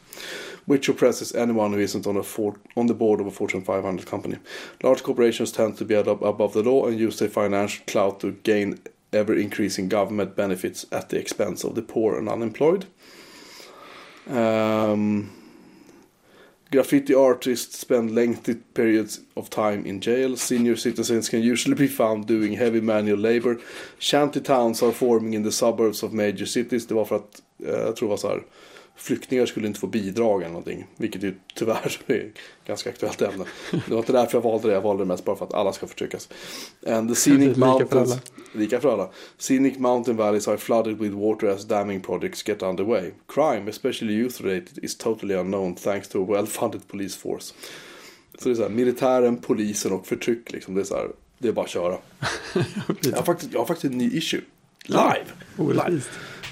which 0.66 0.88
oppresses 0.88 1.34
anyone 1.34 1.72
who 1.72 1.78
isn't 1.78 2.06
on, 2.06 2.16
a 2.16 2.22
for- 2.22 2.56
on 2.76 2.86
the 2.86 2.94
board 2.94 3.20
of 3.20 3.26
a 3.26 3.30
Fortune 3.30 3.62
500 3.62 4.04
company. 4.06 4.38
Large 4.82 5.02
corporations 5.04 5.52
tend 5.52 5.78
to 5.78 5.84
be 5.84 5.94
ab- 5.94 6.08
above 6.08 6.52
the 6.52 6.62
law 6.62 6.86
and 6.86 6.98
use 6.98 7.18
their 7.18 7.28
financial 7.28 7.84
clout 7.86 8.20
to 8.20 8.32
gain 8.32 8.80
ever 9.12 9.34
increasing 9.34 9.88
government 9.88 10.34
benefits 10.34 10.84
at 10.90 11.08
the 11.08 11.18
expense 11.18 11.64
of 11.64 11.76
the 11.76 11.82
poor 11.82 12.18
and 12.18 12.28
unemployed. 12.28 12.86
Um, 14.28 15.30
graffiti 16.76 17.14
artists 17.14 17.78
spend 17.78 18.14
lengthy 18.14 18.54
periods 18.74 19.20
of 19.34 19.48
time 19.48 19.86
in 19.86 19.98
jail. 19.98 20.36
Senior 20.36 20.76
citizens 20.76 21.28
can 21.30 21.40
usually 21.40 21.74
be 21.74 21.88
found 21.88 22.26
doing 22.26 22.52
heavy 22.52 22.80
manual 22.80 23.18
labor. 23.18 23.56
Shanty 23.98 24.40
towns 24.40 24.82
are 24.82 24.92
forming 24.92 25.32
in 25.32 25.42
the 25.42 25.52
suburbs 25.52 26.02
of 26.02 26.12
major 26.12 26.46
cities. 26.46 26.86
Det 26.86 26.94
var 26.94 27.04
för 27.04 27.16
att, 27.16 27.42
eh, 27.64 27.70
jag 27.70 27.96
tror 27.96 28.08
det 28.08 28.10
var 28.10 28.16
så 28.16 28.28
här, 28.28 28.42
flyktingar 28.96 29.46
skulle 29.46 29.66
inte 29.66 29.80
få 29.80 29.86
bidrag 29.86 30.40
eller 30.42 30.52
någonting. 30.52 30.86
Vilket 30.96 31.22
ju 31.22 31.34
tyvärr 31.54 32.00
är 32.06 32.14
ett 32.14 32.66
ganska 32.66 32.90
aktuellt 32.90 33.22
ämne. 33.22 33.44
Det 33.70 33.90
var 33.90 33.98
inte 33.98 34.12
därför 34.12 34.38
jag 34.38 34.42
valde 34.42 34.68
det. 34.68 34.74
Jag 34.74 34.80
valde 34.80 35.02
det 35.04 35.08
mest 35.08 35.24
bara 35.24 35.36
för 35.36 35.44
att 35.44 35.54
alla 35.54 35.72
ska 35.72 35.86
förtryckas. 35.86 36.28
And 36.86 37.08
the 37.08 37.14
scenic 37.14 37.48
Lika 37.48 37.54
för 37.54 37.66
mountains. 37.66 38.16
Lika 38.52 38.80
för 38.80 38.92
alla. 38.92 39.08
Scenic 39.38 39.78
mountain 39.78 40.16
valleys 40.16 40.48
are 40.48 40.56
flooded 40.56 40.98
with 40.98 41.16
water 41.16 41.46
as 41.46 41.64
damming 41.64 42.00
projects 42.00 42.48
get 42.48 42.62
underway. 42.62 43.10
Crime, 43.26 43.70
especially 43.70 44.14
youth 44.14 44.42
related, 44.42 44.84
is 44.84 44.96
totally 44.96 45.34
unknown 45.34 45.74
thanks 45.74 46.08
to 46.08 46.22
a 46.22 46.26
well-funded 46.28 46.80
police 46.88 47.18
force. 47.18 47.54
Så 48.38 48.48
det 48.48 48.50
är 48.50 48.54
så 48.54 48.62
här, 48.62 48.68
militären, 48.68 49.36
polisen 49.36 49.92
och 49.92 50.06
förtryck 50.06 50.52
liksom. 50.52 50.74
Det 50.74 50.80
är 50.80 50.84
så 50.84 50.94
här, 50.94 51.08
det 51.38 51.48
är 51.48 51.52
bara 51.52 51.64
att 51.64 51.70
köra. 51.70 51.98
Jag 53.02 53.16
har 53.16 53.22
faktiskt, 53.22 53.52
jag 53.52 53.60
har 53.60 53.66
faktiskt 53.66 53.92
en 53.92 53.98
ny 53.98 54.10
issue. 54.18 54.40
Live! 54.86 55.26
Live. 55.58 56.02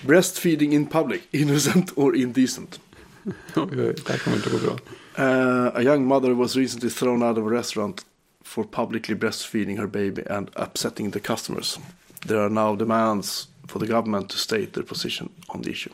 Breastfeeding 0.06 0.72
in 0.72 0.86
public, 0.86 1.22
innocent 1.30 1.92
or 1.96 2.16
indecent. 2.16 2.80
Det 3.54 4.08
här 4.08 4.18
kommer 4.18 4.36
inte 4.36 4.50
gå 4.50 4.58
bra. 4.58 4.78
Uh, 5.18 5.76
a 5.76 5.82
young 5.82 6.06
mother 6.06 6.30
was 6.30 6.56
recently 6.56 6.90
thrown 6.90 7.22
out 7.22 7.38
of 7.38 7.46
a 7.46 7.50
restaurant 7.50 8.04
for 8.44 8.64
publicly 8.64 9.14
breastfeeding 9.14 9.78
her 9.78 9.86
baby 9.86 10.22
and 10.30 10.50
upsetting 10.56 11.10
the 11.10 11.20
customers. 11.20 11.78
There 12.26 12.38
are 12.38 12.48
now 12.48 12.76
demands 12.76 13.48
for 13.68 13.80
the 13.80 13.86
government 13.86 14.28
to 14.28 14.36
state 14.36 14.66
their 14.72 14.84
position 14.84 15.28
on 15.46 15.62
the 15.62 15.70
issue. 15.70 15.92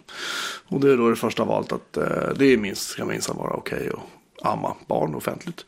Och 0.68 0.80
det 0.80 0.92
är 0.92 0.96
då 0.96 1.10
det 1.10 1.16
första 1.16 1.44
valet 1.44 1.72
att 1.72 1.96
eh, 1.96 2.34
det 2.36 2.46
är 2.46 2.56
minst, 2.56 2.88
ska 2.88 3.04
minsann 3.04 3.36
vara 3.36 3.52
okej 3.52 3.88
att 3.88 4.46
amma 4.46 4.76
barn 4.86 5.14
offentligt. 5.14 5.66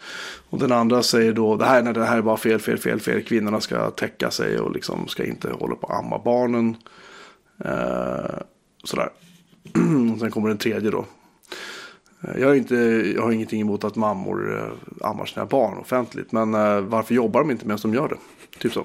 Och 0.51 0.59
den 0.59 0.73
andra 0.73 1.03
säger 1.03 1.33
då, 1.33 1.57
det 1.57 1.65
här, 1.65 1.83
nej, 1.83 1.95
det 1.95 2.05
här 2.05 2.19
är 2.19 2.23
bara 2.23 2.37
fel, 2.37 2.61
fel, 2.61 2.79
fel, 2.79 3.01
fel. 3.01 3.23
Kvinnorna 3.23 3.61
ska 3.61 3.91
täcka 3.91 4.31
sig 4.31 4.59
och 4.59 4.73
liksom 4.73 5.09
ska 5.09 5.25
inte 5.25 5.51
hålla 5.51 5.75
på 5.75 5.87
att 5.87 5.99
amma 5.99 6.19
barnen. 6.19 6.77
Eh, 7.65 8.39
sådär. 8.85 9.09
och 10.15 10.21
sen 10.21 10.31
kommer 10.31 10.49
den 10.49 10.59
tredje 10.59 10.91
då. 10.91 11.05
Eh, 12.21 12.41
jag 12.41 12.49
har, 12.49 12.55
inte, 12.55 12.75
jag 13.17 13.23
har 13.23 13.33
ingenting 13.33 13.61
emot 13.61 13.85
att 13.85 13.97
mammor 13.97 14.59
eh, 14.59 15.09
ammar 15.09 15.27
sina 15.27 15.47
barn 15.47 15.79
offentligt. 15.79 16.33
Men 16.33 16.55
eh, 16.55 16.81
varför 16.81 17.15
jobbar 17.15 17.41
de 17.41 17.51
inte 17.51 17.67
medan 17.67 17.79
de 17.83 17.95
gör 17.95 18.09
det? 18.09 18.17
Typ 18.59 18.73
så. 18.73 18.85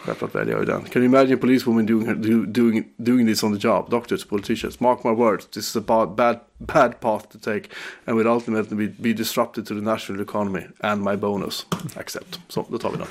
Självklart 0.00 0.34
väljer 0.34 0.52
jag 0.54 0.60
ju 0.60 0.66
den. 0.66 0.82
Can 0.82 1.02
you 1.02 1.04
imagine 1.04 1.36
policewomen 1.36 1.86
doing, 1.86 2.22
do, 2.22 2.46
doing, 2.46 2.84
doing 2.96 3.26
this 3.26 3.42
on 3.42 3.58
the 3.58 3.68
job? 3.68 3.90
Doctors, 3.90 4.24
politicians. 4.24 4.80
Mark 4.80 5.04
my 5.04 5.10
words, 5.10 5.46
this 5.46 5.68
is 5.68 5.76
a 5.76 5.80
bad, 5.80 6.16
bad, 6.16 6.40
bad 6.58 7.00
path 7.00 7.28
to 7.32 7.38
take 7.38 7.68
and 8.04 8.16
will 8.16 8.28
ultimately 8.28 8.76
be, 8.76 9.02
be 9.02 9.12
disrupted 9.12 9.66
to 9.66 9.74
the 9.74 9.80
national 9.80 10.22
economy 10.22 10.62
and 10.80 11.02
my 11.04 11.16
bonus. 11.16 11.66
Accept. 11.96 12.40
Så, 12.48 12.66
då 12.70 12.78
tar 12.78 12.90
vi 12.90 12.96
den. 12.96 13.06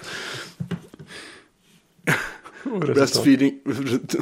Breastfeeding, 2.67 3.59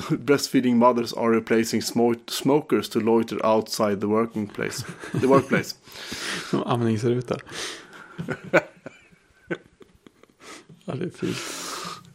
breastfeeding 0.10 0.76
mothers 0.76 1.14
are 1.14 1.30
replacing 1.36 1.82
smo- 1.82 2.30
smokers 2.30 2.90
to 2.90 3.00
loiter 3.00 3.46
outside 3.46 4.00
the 4.00 4.08
working 4.08 4.48
place. 4.48 4.86
The 5.22 5.28
workplace. 5.28 5.76
Som 6.50 6.64
amningsruta. 6.64 7.38
ja, 10.86 10.96
det 10.96 11.06
är 11.06 11.10
fint. 11.10 11.38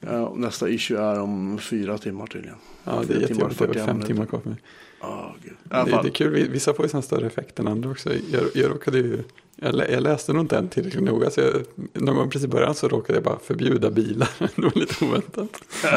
Ja, 0.01 0.33
nästa 0.37 0.69
issue 0.69 0.99
är 0.99 1.21
om 1.21 1.59
fyra 1.59 1.99
timmar 1.99 2.27
tydligen. 2.27 2.57
Ja, 2.85 3.03
det 3.09 3.15
är 3.15 3.21
jättejobbigt. 3.21 3.59
Det 3.59 3.65
är 3.65 3.69
väl 3.69 3.75
41 3.75 3.87
fem 3.87 3.97
minuter. 3.97 4.07
timmar 4.15 4.27
kvar 4.27 4.41
för 4.41 4.49
mig. 4.49 4.59
Alla 5.01 5.85
Det, 5.85 5.91
det 6.03 6.09
är 6.09 6.13
kul, 6.13 6.49
vissa 6.51 6.75
får 6.75 6.85
ju 6.85 6.89
sån 6.89 7.03
större 7.03 7.27
effekt 7.27 7.59
än 7.59 7.69
andra 7.69 7.91
också. 7.91 8.11
Jag, 8.33 8.43
jag 8.55 8.71
råkade 8.71 8.99
ju, 8.99 9.23
jag, 9.57 9.75
lä- 9.75 9.89
jag 9.93 10.03
läste 10.03 10.33
nog 10.33 10.43
inte 10.43 10.57
än 10.59 10.69
tillräckligt 10.69 11.03
noga. 11.05 11.31
Så 11.31 11.41
jag, 11.41 11.53
när 11.93 12.13
man 12.13 12.31
precis 12.31 12.49
började 12.49 12.75
så 12.75 12.89
råkade 12.89 13.17
jag 13.17 13.25
bara 13.25 13.39
förbjuda 13.39 13.91
bilar. 13.91 14.29
Det 14.57 14.63
var 14.63 14.73
lite 14.81 15.05
oväntat. 15.05 15.63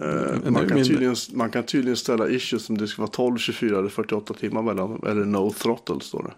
Men 0.00 0.52
man, 0.52 0.68
kan 0.68 0.84
tydligen, 0.84 1.16
man 1.32 1.50
kan 1.50 1.62
tydligen 1.62 1.96
ställa 1.96 2.28
issues 2.28 2.64
som 2.64 2.78
det 2.78 2.88
ska 2.88 3.02
vara 3.02 3.10
12, 3.10 3.38
24 3.38 3.78
eller 3.78 3.88
48 3.88 4.34
timmar 4.34 4.62
mellan. 4.62 5.02
Eller 5.06 5.24
no 5.24 5.50
throttle 5.52 6.00
står 6.00 6.22
det. 6.22 6.34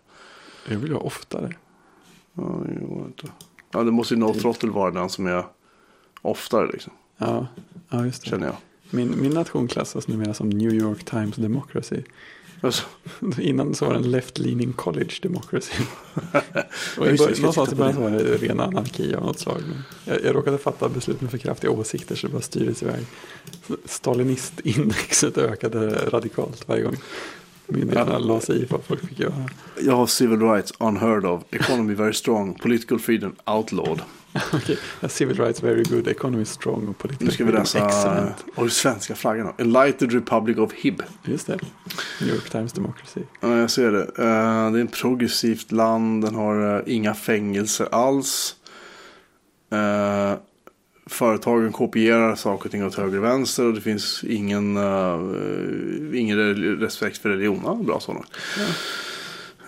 Jag 0.73 0.79
vill 0.81 0.93
ha 0.93 1.01
oftare. 1.01 1.53
Ja, 2.35 2.63
det 2.69 2.85
går 2.87 3.07
inte. 3.07 3.27
Ja, 3.73 3.83
det 3.83 3.91
måste 3.91 4.15
ju 4.15 4.21
no 4.21 4.35
throttle 4.35 4.71
vara 4.71 4.91
den 4.91 5.09
som 5.09 5.27
är 5.27 5.45
oftare 6.23 6.69
liksom. 6.73 6.93
Ja, 7.17 7.47
ja 7.91 8.05
just 8.05 8.25
det. 8.25 8.31
Känner 8.31 8.47
jag. 8.47 8.57
Min, 8.91 9.21
min 9.23 9.33
nation 9.33 9.69
klassas 9.69 10.09
numera 10.09 10.35
som 10.35 10.49
New 10.51 10.75
York 10.75 11.05
Times 11.05 11.37
Democracy. 11.37 11.97
Alltså, 12.63 12.83
Innan 13.39 13.75
så 13.75 13.85
var 13.85 13.93
den 13.95 14.11
Left-leaning 14.11 14.73
College 14.73 15.15
Democracy. 15.23 15.73
Och 16.99 17.07
i 17.07 17.11
just 17.11 17.19
det, 17.19 17.25
bör- 17.25 17.29
vi 17.29 17.35
ska 17.35 17.43
någonstans 17.43 17.73
i 17.73 17.75
början 17.75 17.95
så 17.95 18.01
var 18.01 18.11
det 18.11 18.19
ren 18.37 18.61
anarki 18.61 19.15
av 19.15 19.23
något 19.25 19.39
slag. 19.39 19.63
Jag, 20.05 20.25
jag 20.25 20.35
råkade 20.35 20.59
fatta 20.59 20.89
beslut 20.89 21.21
med 21.21 21.31
för 21.31 21.39
kraftiga 21.39 21.71
åsikter 21.71 22.15
så 22.17 22.27
det 22.27 22.33
bara 22.33 22.43
styrdes 22.43 22.83
iväg. 22.83 23.05
Stalinist-indexet 23.85 25.39
ökade 25.39 25.91
radikalt 26.11 26.69
varje 26.69 26.83
gång 26.83 26.97
myndigheterna 27.67 28.13
Ja. 28.13 28.19
la 28.19 28.41
sig 28.41 28.63
i 28.63 28.67
vad 28.71 28.85
folk 28.85 29.09
fick 29.09 29.19
göra. 29.21 29.49
jag 29.81 29.97
har 29.97 30.07
civil 30.07 30.41
rights 30.41 30.73
unheard 30.79 31.25
of. 31.27 31.43
Economy 31.51 31.95
very 31.95 32.13
strong. 32.15 32.55
Political 32.55 32.99
freedom 32.99 33.33
outlawed. 33.47 34.01
Okej, 34.53 34.79
ja, 35.01 35.09
Civil 35.09 35.37
rights 35.37 35.63
very 35.63 35.83
good, 35.83 36.09
economy 36.09 36.45
strong 36.45 36.89
och 36.89 36.99
political 36.99 37.27
Nu 37.27 37.33
ska 37.33 37.45
vi 37.45 37.53
läsa. 37.53 37.87
excellent. 37.87 38.45
Och 38.55 38.73
svenska 38.73 39.15
flaggan. 39.15 39.47
då. 39.47 39.63
Enlightened 39.65 40.13
Republic 40.13 40.59
of 40.59 40.73
Hib. 40.73 41.03
Just 41.25 41.47
det, 41.47 41.59
New 42.21 42.35
York 42.35 42.51
Times 42.51 42.73
Democracy. 42.73 43.21
Ja, 43.41 43.59
jag 43.59 43.71
ser 43.71 43.93
det. 43.93 44.03
Eh, 44.03 44.73
det 44.73 44.81
är 44.81 44.85
ett 44.85 44.93
progressivt 44.93 45.73
land. 45.73 46.25
Den 46.25 46.35
har 46.35 46.77
eh, 46.77 46.83
inga 46.95 47.15
fängelser 47.15 47.89
alls. 47.93 48.57
Eh, 49.73 50.35
företagen 51.07 51.73
kopierar 51.73 52.35
saker 52.35 52.65
och 52.65 52.71
ting 52.71 52.85
åt 52.85 52.95
höger 52.95 53.19
och 53.19 53.25
vänster. 53.25 53.67
Och 53.67 53.75
det 53.75 53.81
finns 53.81 54.25
ingen, 54.25 54.77
ingen 56.15 56.55
respekt 56.81 57.19
för 57.19 57.29
religion. 57.29 57.61
Ja, 57.65 57.75
bra 57.75 58.01
så 58.01 58.13
långt. 58.13 58.27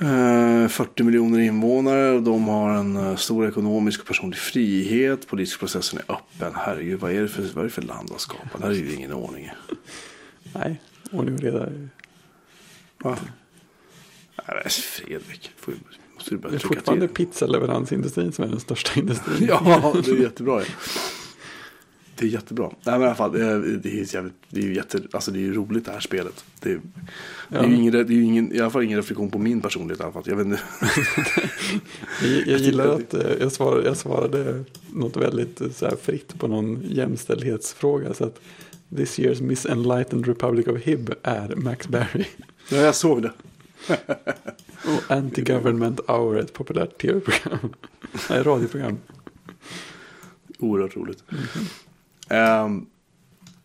Eh, 0.03 0.69
40 0.69 1.03
miljoner 1.03 1.39
invånare 1.39 2.11
och 2.11 2.23
de 2.23 2.49
har 2.49 2.71
en 2.71 2.97
eh, 2.97 3.17
stor 3.17 3.49
ekonomisk 3.49 4.01
och 4.01 4.07
personlig 4.07 4.39
frihet. 4.39 5.29
Politiska 5.29 5.59
processen 5.59 5.99
är 6.07 6.15
öppen. 6.15 6.53
Herregud, 6.55 7.01
vad 7.01 7.13
är 7.13 7.21
det 7.23 7.29
för, 7.29 7.43
vad 7.43 7.59
är 7.59 7.69
det 7.69 7.71
för 7.75 7.83
land 7.83 8.09
de 8.09 8.19
skapar? 8.19 8.59
Det 8.59 8.65
här 8.65 8.71
är 8.71 8.77
ju 8.77 8.95
ingen 8.95 9.13
ordning. 9.13 9.51
Nej, 10.55 10.81
ordning 11.13 11.35
och 11.35 11.41
reda. 11.41 11.69
Va? 12.99 13.17
Nej, 14.49 14.69
Fredrik, 14.71 15.51
måste 16.15 16.31
du 16.31 16.37
Det 16.37 16.43
börja 16.43 16.55
är 16.55 16.59
trycka 16.59 16.75
fortfarande 16.75 17.09
pizzaleveransindustrin 17.09 18.33
som 18.33 18.45
är 18.45 18.49
den 18.49 18.61
största 18.61 19.01
industrin. 19.01 19.37
Ja, 19.49 19.93
det 20.05 20.11
är 20.11 20.17
jättebra. 20.17 20.61
Ja. 20.61 20.67
Det 22.15 22.25
är 22.27 22.29
jättebra. 22.29 22.67
Nej, 22.69 22.79
men 22.99 23.03
i 23.03 23.05
alla 23.05 23.15
fall, 23.15 23.33
det 23.33 23.45
är, 23.45 23.59
det 23.83 24.01
är, 24.01 24.15
jävligt, 24.15 24.35
det 24.49 24.61
är 24.61 24.65
ju 24.65 24.75
jätte, 24.75 25.01
alltså 25.13 25.31
det 25.31 25.39
är 25.39 25.41
ju 25.41 25.55
roligt 25.55 25.85
det 25.85 25.93
här 25.93 26.01
spelet. 26.01 26.45
Det 26.61 26.73
är, 26.73 26.81
det 27.49 27.57
är 27.57 27.63
Ja. 27.63 27.69
ingen, 27.69 27.93
det 27.93 27.99
är 28.01 28.11
ingen, 28.11 28.53
i 28.53 28.61
alla 28.61 28.71
fall 28.71 28.83
ingen 28.83 28.97
reflektion 28.99 29.31
på 29.31 29.39
min 29.39 29.61
personlighet 29.61 30.01
i 30.01 30.03
alla 30.03 30.13
fall. 30.13 30.23
Jag 30.27 30.37
vet 30.37 30.47
inte. 30.47 30.61
Jag, 32.23 32.47
jag 32.47 32.59
gillar 32.61 32.87
att 32.89 33.15
eh, 33.15 33.33
jag 33.41 33.53
svarade, 33.53 33.87
jag 33.87 33.97
svarade 33.97 34.65
något 34.93 35.17
väldigt 35.17 35.61
eh, 35.61 35.71
så 35.71 35.87
här, 35.87 35.97
fritt 36.03 36.39
på 36.39 36.49
någon 36.49 36.83
jämställdhetsfråga. 36.85 38.15
Så 38.15 38.25
att 38.25 38.41
this 38.97 39.19
year's 39.19 39.43
Miss 39.43 39.67
Enlightened 39.67 40.27
Republic 40.27 40.67
of 40.67 40.79
Hib 40.83 41.15
är 41.23 41.55
Max 41.57 41.89
Berry. 41.89 42.25
Ja, 42.71 42.77
jag 42.77 42.95
såg 42.95 43.23
det. 43.23 43.33
Och 44.85 45.03
Anti-Government 45.11 46.01
Hour, 46.09 46.39
ett 46.39 46.53
populärt 46.53 46.99
tv-program. 47.01 47.75
Nej, 48.31 48.43
radioprogram. 48.43 48.99
Oerhört 50.59 50.97
roligt. 50.97 51.25
Ehm, 52.29 52.87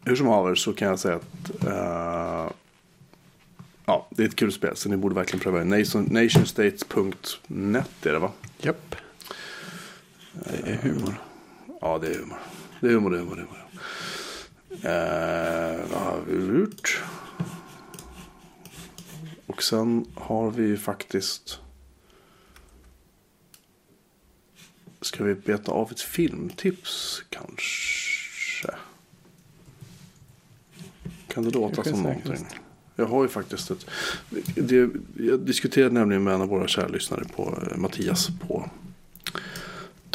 hur 0.05 0.15
som 0.15 0.27
haver 0.27 0.55
så 0.55 0.73
kan 0.73 0.87
jag 0.87 0.99
säga 0.99 1.15
att 1.15 1.63
eh, 1.63 2.51
ja, 3.85 4.07
det 4.09 4.23
är 4.23 4.27
ett 4.27 4.35
kul 4.35 4.51
spel. 4.51 4.75
Så 4.75 4.89
ni 4.89 4.97
borde 4.97 5.15
verkligen 5.15 5.39
pröva 5.39 5.59
det. 5.59 5.65
Nation, 5.65 6.07
nationstates.net 6.11 8.05
är 8.05 8.11
det 8.11 8.19
va? 8.19 8.31
Japp. 8.57 8.95
Det 10.33 10.71
är 10.71 10.75
humor. 10.75 11.21
Ja, 11.81 11.97
det 11.97 12.07
är 12.07 12.19
humor. 12.19 12.39
Det 12.81 12.87
är 12.87 12.91
humor, 12.91 13.11
det 13.11 13.17
är 13.17 13.21
humor. 13.21 13.35
Det 13.35 13.41
är 13.41 13.45
humor. 13.45 13.57
Eh, 14.69 15.91
vad 15.91 16.01
har 16.01 16.21
vi 16.27 16.59
gjort? 16.59 17.03
Och 19.45 19.63
sen 19.63 20.05
har 20.15 20.51
vi 20.51 20.63
ju 20.63 20.77
faktiskt... 20.77 21.59
Ska 25.01 25.23
vi 25.23 25.35
beta 25.35 25.71
av 25.71 25.91
ett 25.91 26.01
filmtips 26.01 27.23
kanske? 27.29 27.96
Kan 31.27 31.43
det 31.43 31.49
låta 31.51 31.75
Kanske 31.75 31.93
som 31.93 32.03
säkert. 32.03 32.25
någonting? 32.25 32.59
Jag 32.95 33.05
har 33.05 33.23
ju 33.23 33.29
faktiskt 33.29 33.71
ett... 33.71 33.85
Det, 34.55 34.89
jag 35.17 35.39
diskuterade 35.39 35.93
nämligen 35.93 36.23
med 36.23 36.33
en 36.33 36.41
av 36.41 36.47
våra 36.47 36.67
kära 36.67 36.87
lyssnare 36.87 37.23
på 37.35 37.63
eh, 37.71 37.77
Mattias 37.77 38.29
på 38.47 38.69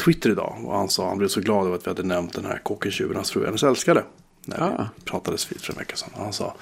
Twitter 0.05 0.29
idag. 0.29 0.57
Och 0.65 0.77
han 0.77 0.89
sa 0.89 1.07
han 1.09 1.17
blev 1.17 1.27
så 1.27 1.41
glad 1.41 1.65
över 1.65 1.75
att 1.77 1.85
vi 1.85 1.89
hade 1.89 2.03
nämnt 2.03 2.33
den 2.33 2.45
här 2.45 2.57
Kocken 2.63 2.91
tjuvarnas 2.91 3.31
fru 3.31 3.45
hennes 3.45 3.63
älskade. 3.63 4.03
När 4.45 4.61
Ah. 4.61 4.89
vi 4.95 5.01
pratades 5.05 5.51
vid 5.51 5.61
för 5.61 5.73
en 5.73 5.79
vecka 5.79 5.95
sedan. 5.95 6.09
Han 6.15 6.33
sa 6.33 6.55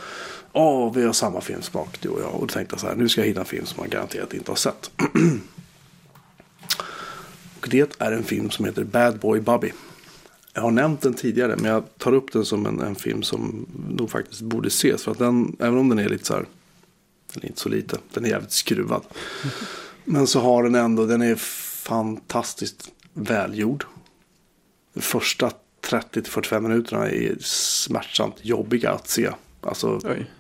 Åh, 0.53 0.93
vi 0.93 1.03
har 1.05 1.13
samma 1.13 1.41
filmsmak 1.41 2.01
du 2.01 2.09
och 2.09 2.21
jag. 2.21 2.34
Och 2.36 2.47
då 2.47 2.53
tänkte 2.53 2.73
jag 2.73 2.79
så 2.79 2.88
här, 2.88 2.95
nu 2.95 3.09
ska 3.09 3.21
jag 3.21 3.27
hitta 3.27 3.39
en 3.39 3.45
film 3.45 3.65
som 3.65 3.79
man 3.79 3.89
garanterat 3.89 4.34
inte 4.34 4.51
har 4.51 4.55
sett. 4.55 4.91
och 7.61 7.67
det 7.69 8.01
är 8.01 8.11
en 8.11 8.23
film 8.23 8.49
som 8.49 8.65
heter 8.65 8.84
Bad 8.84 9.19
Boy 9.19 9.39
Bubby. 9.39 9.71
Jag 10.54 10.62
har 10.62 10.72
nämnt 10.72 11.02
den 11.02 11.14
tidigare 11.14 11.56
men 11.56 11.72
jag 11.72 11.97
tar 11.97 12.14
upp 12.14 12.32
den 12.32 12.45
som 12.45 12.66
en, 12.66 12.80
en 12.80 12.95
film 12.95 13.24
som 13.24 13.66
nog 13.89 14.10
faktiskt 14.10 14.41
borde 14.41 14.68
ses. 14.68 15.04
För 15.04 15.12
att 15.12 15.20
den, 15.20 15.56
även 15.60 15.80
om 15.80 15.89
den 15.89 15.99
är 15.99 16.10
lite 16.10 16.26
så 16.26 16.34
här, 16.34 16.45
den 17.34 17.43
är 17.43 17.47
inte 17.47 17.62
så 17.62 17.70
lite, 17.70 17.97
den 18.14 18.26
är 18.26 18.30
jävligt 18.30 18.52
skruvad. 18.52 19.04
Men 20.06 20.28
så 20.28 20.39
har 20.39 20.64
den 20.64 20.76
ändå, 20.76 21.06
den 21.06 21.22
är 21.22 21.36
fantastiskt 21.36 22.91
välgjord. 23.14 23.86
De 24.93 25.02
första 25.02 25.52
30-45 25.82 26.60
minuterna 26.60 27.10
är 27.10 27.38
smärtsamt 27.41 28.36
jobbiga 28.41 28.91
att 28.91 29.08
se. 29.08 29.30
Alltså, 29.62 29.99
Oj. 30.04 30.32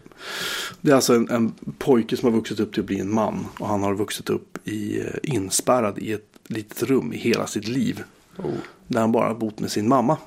det 0.81 0.91
är 0.91 0.95
alltså 0.95 1.13
en, 1.13 1.29
en 1.29 1.53
pojke 1.77 2.17
som 2.17 2.29
har 2.29 2.39
vuxit 2.39 2.59
upp 2.59 2.73
till 2.73 2.81
att 2.81 2.87
bli 2.87 2.99
en 2.99 3.13
man. 3.13 3.47
Och 3.59 3.67
han 3.67 3.83
har 3.83 3.93
vuxit 3.93 4.29
upp 4.29 4.67
i, 4.67 4.99
eh, 4.99 5.05
inspärrad 5.23 5.99
i 5.99 6.11
ett 6.11 6.27
litet 6.47 6.83
rum 6.83 7.13
i 7.13 7.17
hela 7.17 7.47
sitt 7.47 7.67
liv. 7.67 8.03
Oh. 8.37 8.53
Där 8.91 9.01
han 9.01 9.11
bara 9.11 9.33
bott 9.33 9.59
med 9.59 9.71
sin 9.71 9.87
mamma. 9.87 10.17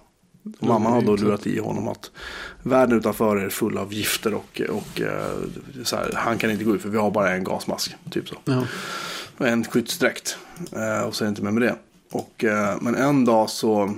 Och 0.60 0.66
mamman 0.66 0.92
har 0.92 1.02
då 1.02 1.16
lurat 1.16 1.46
i 1.46 1.58
honom 1.58 1.88
att 1.88 2.10
världen 2.62 2.98
utanför 2.98 3.36
är 3.36 3.48
full 3.48 3.78
av 3.78 3.92
gifter 3.92 4.34
och, 4.34 4.60
och 4.70 5.00
eh, 5.00 5.36
så 5.84 5.96
här, 5.96 6.10
han 6.14 6.38
kan 6.38 6.50
inte 6.50 6.64
gå 6.64 6.74
ut 6.74 6.82
för 6.82 6.88
vi 6.88 6.98
har 6.98 7.10
bara 7.10 7.34
en 7.34 7.44
gasmask. 7.44 7.96
Typ 8.10 8.28
så. 8.28 8.36
Ja. 8.44 8.64
Och 9.38 9.48
en 9.48 9.64
skyddsdräkt. 9.64 10.38
Eh, 10.72 11.06
och 11.06 11.14
så 11.14 11.24
är 11.24 11.26
det 11.26 11.30
inte 11.30 11.42
mer 11.42 11.50
med 11.50 11.62
det. 11.62 11.76
Och, 12.10 12.44
eh, 12.44 12.76
men 12.80 12.94
en 12.94 13.24
dag 13.24 13.50
så 13.50 13.94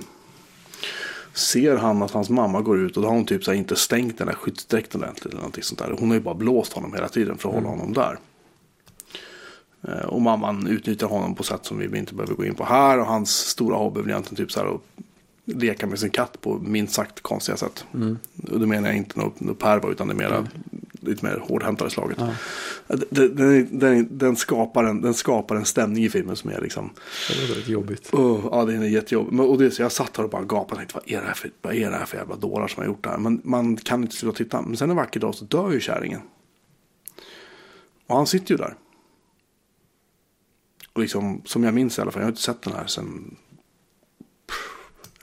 ser 1.33 1.75
han 1.75 2.03
att 2.03 2.11
hans 2.11 2.29
mamma 2.29 2.61
går 2.61 2.79
ut 2.79 2.97
och 2.97 3.03
då 3.03 3.09
har 3.09 3.15
hon 3.15 3.25
typ 3.25 3.43
så 3.43 3.53
inte 3.53 3.75
stängt 3.75 4.17
den 4.17 4.27
där 4.27 4.33
skyddsdräkten 4.33 5.01
ordentligt. 5.01 5.25
Eller 5.25 5.37
någonting 5.37 5.63
sånt 5.63 5.79
där. 5.79 5.95
Hon 5.99 6.09
har 6.09 6.15
ju 6.15 6.21
bara 6.21 6.35
blåst 6.35 6.73
honom 6.73 6.93
hela 6.93 7.09
tiden 7.09 7.37
för 7.37 7.49
att 7.49 7.55
hålla 7.55 7.69
honom 7.69 7.93
där. 7.93 8.17
Eh, 9.87 10.05
Och 10.05 10.21
mamman 10.21 10.67
utnyttjar 10.67 11.07
honom 11.07 11.35
på 11.35 11.43
sätt 11.43 11.65
som 11.65 11.77
vi 11.77 11.97
inte 11.97 12.13
behöver 12.13 12.33
gå 12.35 12.45
in 12.45 12.55
på 12.55 12.63
här. 12.63 12.99
Och 12.99 13.05
hans 13.05 13.31
stora 13.31 13.77
hobby 13.77 14.01
blir 14.01 14.13
egentligen 14.13 14.45
typ 14.45 14.51
så 14.51 14.59
här 14.59 14.75
att 14.75 14.81
leka 15.45 15.87
med 15.87 15.99
sin 15.99 16.09
katt 16.09 16.41
på 16.41 16.59
minst 16.59 16.93
sagt 16.93 17.21
konstiga 17.21 17.57
sätt. 17.57 17.85
Och 18.51 18.59
då 18.59 18.65
menar 18.65 18.87
jag 18.87 18.97
inte 18.97 19.19
något, 19.19 19.39
något 19.39 19.59
pervo 19.59 19.91
utan 19.91 20.07
det 20.07 20.13
är 20.13 20.15
mera, 20.15 20.47
lite 21.01 21.25
mer 21.25 21.43
hårdhäntare 21.47 21.89
slaget. 21.89 22.17
Ja. 22.19 22.33
Den, 22.87 23.35
den, 23.35 23.79
den, 23.79 24.17
den, 24.17 24.35
skapar 24.35 24.83
en, 24.83 25.01
den 25.01 25.13
skapar 25.13 25.55
en 25.55 25.65
stämning 25.65 26.03
i 26.03 26.09
filmen 26.09 26.35
som 26.35 26.49
är 26.49 26.61
liksom 26.61 26.89
Det 27.29 27.41
var 27.41 27.47
väldigt 27.47 27.67
jobbigt. 27.67 28.13
Oh, 28.13 28.47
ja, 28.51 28.65
det 28.65 28.73
är 28.73 28.81
jättejobbigt. 28.81 29.33
Men, 29.33 29.45
och 29.45 29.57
det, 29.57 29.71
så 29.71 29.81
jag 29.81 29.91
satt 29.91 30.17
här 30.17 30.23
och 30.23 30.29
bara 30.29 30.43
gapade 30.43 30.71
och 30.71 30.77
tänkte, 30.77 30.95
vad 30.95 31.17
är 31.17 31.21
det 31.21 31.27
här 31.27 31.33
för, 31.33 31.51
vad 31.61 31.75
är 31.75 31.91
det 31.91 31.97
här 31.97 32.05
för 32.05 32.17
jävla 32.17 32.35
dårar 32.35 32.67
som 32.67 32.81
har 32.81 32.87
gjort 32.87 33.03
det 33.03 33.09
här? 33.09 33.17
Men 33.17 33.41
man 33.43 33.77
kan 33.77 34.01
inte 34.01 34.15
sluta 34.15 34.37
titta. 34.37 34.61
Men 34.61 34.77
sen 34.77 34.89
en 34.89 34.95
vacker 34.95 35.19
dag 35.19 35.35
så 35.35 35.45
dör 35.45 35.71
ju 35.71 35.79
kärringen. 35.79 36.21
Och 38.07 38.15
han 38.15 38.27
sitter 38.27 38.51
ju 38.51 38.57
där. 38.57 38.75
Liksom, 40.97 41.41
som 41.45 41.63
jag 41.63 41.73
minns 41.73 41.97
i 41.97 42.01
alla 42.01 42.11
fall, 42.11 42.21
jag 42.21 42.25
har 42.25 42.31
inte 42.31 42.41
sett 42.41 42.61
den 42.61 42.73
här 42.73 42.87
sen, 42.87 43.35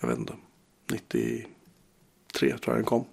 jag 0.00 0.08
vet 0.08 0.18
inte, 0.18 0.32
93 0.92 1.46
tror 2.34 2.58
jag 2.66 2.76
den 2.76 2.84
kom. 2.84 3.04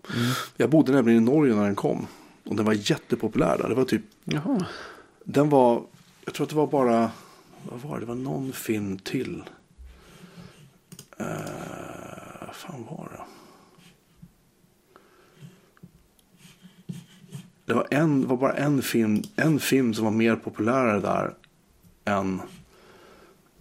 Jag 0.57 0.69
bodde 0.69 0.91
nämligen 0.91 1.23
i 1.23 1.25
Norge 1.25 1.55
när 1.55 1.63
den 1.63 1.75
kom. 1.75 2.07
Och 2.43 2.55
den 2.55 2.65
var 2.65 2.73
jättepopulär 2.73 3.57
där. 3.57 3.69
Det 3.69 3.75
var 3.75 3.85
typ 3.85 4.03
Jaha. 4.23 4.65
den 5.23 5.49
var, 5.49 5.83
jag 6.25 6.33
tror 6.33 6.45
att 6.45 6.49
det 6.49 6.55
var 6.55 6.67
bara, 6.67 7.11
vad 7.63 7.79
var 7.79 7.93
det, 7.95 7.99
det 7.99 8.05
var 8.05 8.15
någon 8.15 8.53
film 8.53 8.99
till. 8.99 9.43
Uh, 11.21 11.27
vad 12.45 12.55
fan 12.55 12.85
var 12.89 13.09
det? 13.11 13.23
Det 17.65 17.73
var, 17.73 17.87
en, 17.91 18.27
var 18.27 18.37
bara 18.37 18.53
en 18.53 18.81
film, 18.81 19.23
en 19.35 19.59
film 19.59 19.93
som 19.93 20.05
var 20.05 20.11
mer 20.11 20.35
populärare 20.35 20.99
där 20.99 21.33
än 22.05 22.41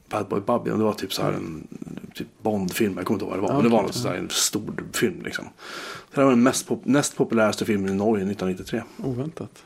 Bad 0.08 0.28
Boy 0.28 0.40
Bubby. 0.40 0.70
Det 0.70 0.76
var 0.76 0.92
typ 0.92 1.12
så 1.12 1.22
här 1.22 1.32
en 1.32 1.66
typ 2.14 2.28
Bond-film, 2.42 2.94
jag 2.96 3.06
kommer 3.06 3.16
inte 3.16 3.24
ihåg 3.24 3.30
vad 3.30 3.38
det 3.38 3.52
var. 3.52 3.62
men 3.62 3.70
det 3.70 3.76
var 3.76 3.82
något 3.82 3.94
så 3.94 4.08
här, 4.08 4.16
en 4.16 4.30
stor 4.30 4.84
film 4.92 5.22
liksom. 5.24 5.44
Det 6.10 6.16
här 6.16 6.24
var 6.24 6.30
den 6.30 6.42
mest, 6.42 6.68
pop- 6.68 6.82
näst 6.84 7.16
populäraste 7.16 7.64
filmen 7.64 7.90
i 7.90 7.94
Norge 7.94 8.24
1993. 8.24 8.82
Oväntat. 9.04 9.62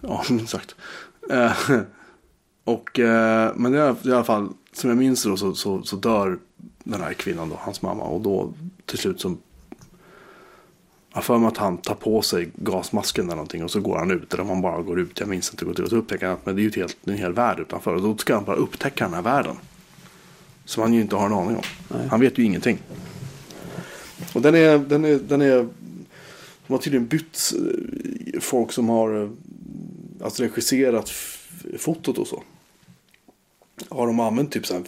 Ja, 0.00 0.24
minst 0.30 0.52
sagt. 0.52 0.74
Eh, 1.30 1.52
och, 2.64 2.98
eh, 2.98 3.52
men 3.56 3.74
i 3.74 3.78
alla, 3.80 3.96
i 4.04 4.12
alla 4.12 4.24
fall, 4.24 4.48
som 4.72 4.90
jag 4.90 4.96
minns 4.98 5.22
det 5.22 5.28
då, 5.28 5.36
så, 5.36 5.54
så, 5.54 5.82
så 5.82 5.96
dör 5.96 6.38
den 6.84 7.00
här 7.00 7.12
kvinnan 7.12 7.48
då, 7.48 7.56
hans 7.60 7.82
mamma. 7.82 8.02
Och 8.04 8.20
då 8.20 8.52
till 8.86 8.98
slut 8.98 9.20
så... 9.20 9.36
Jag 11.14 11.24
för 11.24 11.38
mig 11.38 11.48
att 11.48 11.56
han 11.56 11.78
tar 11.78 11.94
på 11.94 12.22
sig 12.22 12.48
gasmasken 12.54 13.24
eller 13.24 13.34
någonting 13.34 13.64
och 13.64 13.70
så 13.70 13.80
går 13.80 13.98
han 13.98 14.10
ut. 14.10 14.34
Eller 14.34 14.42
om 14.42 14.48
han 14.48 14.60
bara 14.60 14.82
går 14.82 15.00
ut, 15.00 15.20
jag 15.20 15.28
minns 15.28 15.50
inte. 15.50 15.82
Och 15.82 15.88
så 15.88 15.96
upptäcker 15.96 16.26
han 16.26 16.34
att 16.34 16.46
men 16.46 16.56
det 16.56 16.62
är 16.62 16.64
ju 16.64 16.70
helt, 16.70 16.96
en 17.04 17.16
hel 17.16 17.32
värld 17.32 17.60
utanför. 17.60 17.94
Och 17.94 18.02
då 18.02 18.16
ska 18.16 18.34
han 18.34 18.44
bara 18.44 18.56
upptäcka 18.56 19.04
den 19.04 19.14
här 19.14 19.22
världen. 19.22 19.56
Som 20.64 20.82
han 20.82 20.94
ju 20.94 21.00
inte 21.00 21.16
har 21.16 21.26
en 21.26 21.32
aning 21.32 21.56
om. 21.56 21.62
Nej. 21.88 22.08
Han 22.10 22.20
vet 22.20 22.38
ju 22.38 22.44
ingenting. 22.44 22.78
Och 24.34 24.42
den 24.42 24.54
är, 24.54 24.78
den 24.78 25.04
är, 25.04 25.18
den 25.18 25.42
är 25.42 25.68
de 26.70 26.74
har 26.74 26.78
tydligen 26.78 27.06
bytt 27.06 27.52
eh, 28.34 28.40
folk 28.40 28.72
som 28.72 28.88
har 28.88 29.22
eh, 29.22 29.30
alltså 30.24 30.42
regisserat 30.42 31.12
fotot 31.78 32.18
och 32.18 32.26
så. 32.26 32.42
Har 33.88 34.06
de 34.06 34.20
använt 34.20 34.52
typ 34.52 34.66
så 34.66 34.74
här, 34.74 34.82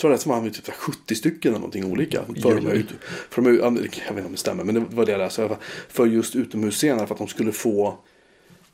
tror 0.00 0.10
det 0.10 0.16
är 0.16 0.18
som 0.18 0.30
har 0.30 0.38
använt 0.38 0.54
typ 0.56 0.64
så 0.64 0.72
här 0.72 0.78
70 0.78 1.14
stycken 1.14 1.50
eller 1.50 1.58
någonting 1.58 1.92
olika. 1.92 2.24
För 2.42 2.54
de 2.54 2.66
ut, 2.66 2.88
för 3.30 3.42
de 3.42 3.56
jag 3.56 3.70
vet 3.70 3.92
inte 4.08 4.24
om 4.24 4.32
det 4.32 4.38
stämmer 4.38 4.64
men 4.64 4.74
det 4.74 4.80
var 4.80 5.06
det 5.06 5.12
jag 5.12 5.18
läste. 5.18 5.56
För 5.88 6.06
just 6.06 6.36
utomhusscener 6.36 7.06
för 7.06 7.14
att 7.14 7.18
de 7.18 7.28
skulle 7.28 7.52
få 7.52 7.98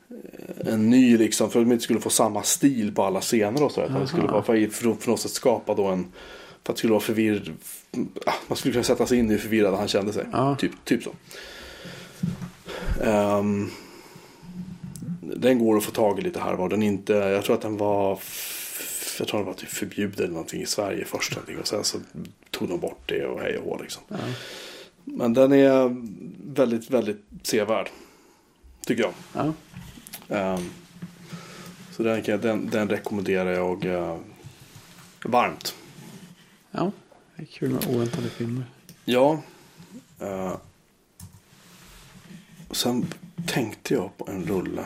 eh, 0.09 0.73
en 0.73 0.89
ny 0.89 1.17
liksom, 1.17 1.49
för 1.49 1.59
att 1.59 1.65
de 1.65 1.71
inte 1.71 1.83
skulle 1.83 1.99
få 1.99 2.09
samma 2.09 2.43
stil 2.43 2.95
på 2.95 3.03
alla 3.03 3.21
scener 3.21 3.63
och 3.63 3.71
sådär. 3.71 3.99
Det 4.01 4.07
skulle 4.07 4.27
vara 4.27 4.43
för, 4.43 4.67
för 4.67 4.93
på 4.93 5.09
något 5.09 5.19
sätt 5.19 5.31
skapa 5.31 5.75
då 5.75 5.85
en, 5.85 6.03
för 6.63 6.73
att 6.73 6.75
det 6.75 6.79
skulle 6.79 6.93
vara 6.93 7.01
förvirrad, 7.01 7.53
ah, 8.25 8.33
man 8.47 8.57
skulle 8.57 8.71
kunna 8.71 8.83
sätta 8.83 9.05
sig 9.05 9.17
in 9.19 9.29
i 9.29 9.31
hur 9.31 9.39
förvirrad 9.39 9.73
han 9.73 9.87
kände 9.87 10.13
sig. 10.13 10.25
Ja. 10.31 10.55
Typ, 10.55 10.71
typ 10.85 11.03
så. 11.03 11.11
Ehm, 13.03 13.69
den 15.21 15.59
går 15.59 15.77
att 15.77 15.83
få 15.83 15.91
tag 15.91 16.19
i 16.19 16.21
lite 16.21 16.39
här 16.39 16.53
var. 16.53 16.69
Den 16.69 16.83
inte, 16.83 17.13
jag 17.13 17.43
tror 17.43 17.55
att 17.55 17.61
den 17.61 17.77
var 17.77 18.19
jag 19.19 19.27
tror 19.27 19.39
den 19.39 19.47
var 19.47 19.53
typ 19.53 19.69
förbjuden 19.69 20.23
eller 20.23 20.33
någonting 20.33 20.61
i 20.61 20.65
Sverige 20.65 21.05
först. 21.05 21.31
någonting. 21.31 21.57
Och 21.57 21.67
sen 21.67 21.83
så 21.83 21.99
tog 22.51 22.69
de 22.69 22.79
bort 22.79 23.01
det 23.05 23.25
och 23.25 23.41
hej 23.41 23.57
och 23.57 23.63
hå 23.63 23.81
liksom. 23.81 24.03
Ja. 24.07 24.17
Men 25.03 25.33
den 25.33 25.53
är 25.53 25.95
väldigt, 26.53 26.89
väldigt 26.89 27.25
sevärd. 27.43 27.89
Tycker 28.85 29.03
jag. 29.03 29.13
Ja. 29.33 29.53
Ehm, 30.35 30.69
så 31.91 32.03
den, 32.03 32.41
den, 32.41 32.69
den 32.69 32.89
rekommenderar 32.89 33.51
jag 33.51 33.85
eh, 33.85 34.17
varmt. 35.23 35.75
ja. 36.71 36.91
Det 37.35 37.43
är 37.43 37.45
kul 37.45 37.69
med 37.69 37.87
oväntade 37.87 38.29
filmer. 38.29 38.65
Ja. 39.05 39.41
eh, 40.19 40.55
sen 42.71 43.05
tänkte 43.47 43.93
jag 43.93 44.17
på 44.17 44.27
en 44.31 44.45
rulle. 44.45 44.85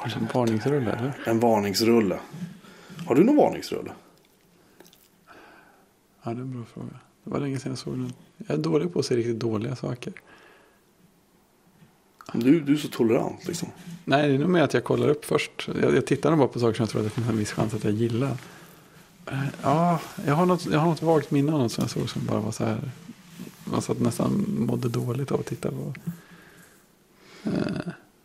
Kanske 0.00 0.18
en 0.18 0.28
varningsrulle 0.34 0.92
eller? 0.92 1.12
En 1.26 1.40
varningsrulle. 1.40 2.18
Har 3.06 3.14
du 3.14 3.24
någon 3.24 3.36
varningsrulle? 3.36 3.92
Ja, 6.22 6.30
det 6.30 6.38
är 6.38 6.42
en 6.42 6.52
bra 6.52 6.64
fråga. 6.74 6.98
Det 7.24 7.30
var 7.30 7.40
länge 7.40 7.58
sedan 7.58 7.72
jag 7.72 7.78
såg 7.78 7.92
den. 7.98 8.12
Jag 8.36 8.58
är 8.58 8.62
dålig 8.62 8.92
på 8.92 8.98
att 8.98 9.06
se 9.06 9.16
riktigt 9.16 9.38
dåliga 9.38 9.76
saker. 9.76 10.12
Du, 12.32 12.60
du 12.60 12.72
är 12.72 12.76
så 12.76 12.88
tolerant 12.88 13.46
liksom. 13.48 13.68
Nej, 14.04 14.28
det 14.28 14.34
är 14.34 14.38
nog 14.38 14.48
mer 14.50 14.62
att 14.62 14.74
jag 14.74 14.84
kollar 14.84 15.08
upp 15.08 15.24
först. 15.24 15.68
Jag, 15.82 15.94
jag 15.96 16.06
tittar 16.06 16.30
nog 16.30 16.38
bara 16.38 16.48
på 16.48 16.60
saker 16.60 16.74
som 16.74 16.82
jag 16.82 16.90
tror 16.90 17.00
att 17.00 17.06
det 17.06 17.10
finns 17.10 17.28
en 17.28 17.36
viss 17.38 17.52
chans 17.52 17.74
att 17.74 17.84
jag 17.84 17.92
gillar. 17.92 18.36
Eh, 19.26 19.44
Ja, 19.62 20.00
jag 20.26 20.34
har 20.34 20.46
något, 20.46 20.66
jag 20.66 20.78
har 20.78 20.86
något 20.86 21.02
vagt 21.02 21.30
minne 21.30 21.52
av 21.52 21.58
något 21.58 21.72
som 21.72 21.82
jag 21.82 21.90
såg 21.90 22.10
som 22.10 22.26
bara 22.26 22.40
var 22.40 22.52
så 22.52 22.64
här. 22.64 22.80
Man 23.64 23.82
satt 23.82 24.00
nästan 24.00 24.44
mådde 24.58 24.88
dåligt 24.88 25.32
av 25.32 25.40
att 25.40 25.46
titta 25.46 25.70
på. 25.70 25.94
Eh, 27.44 27.52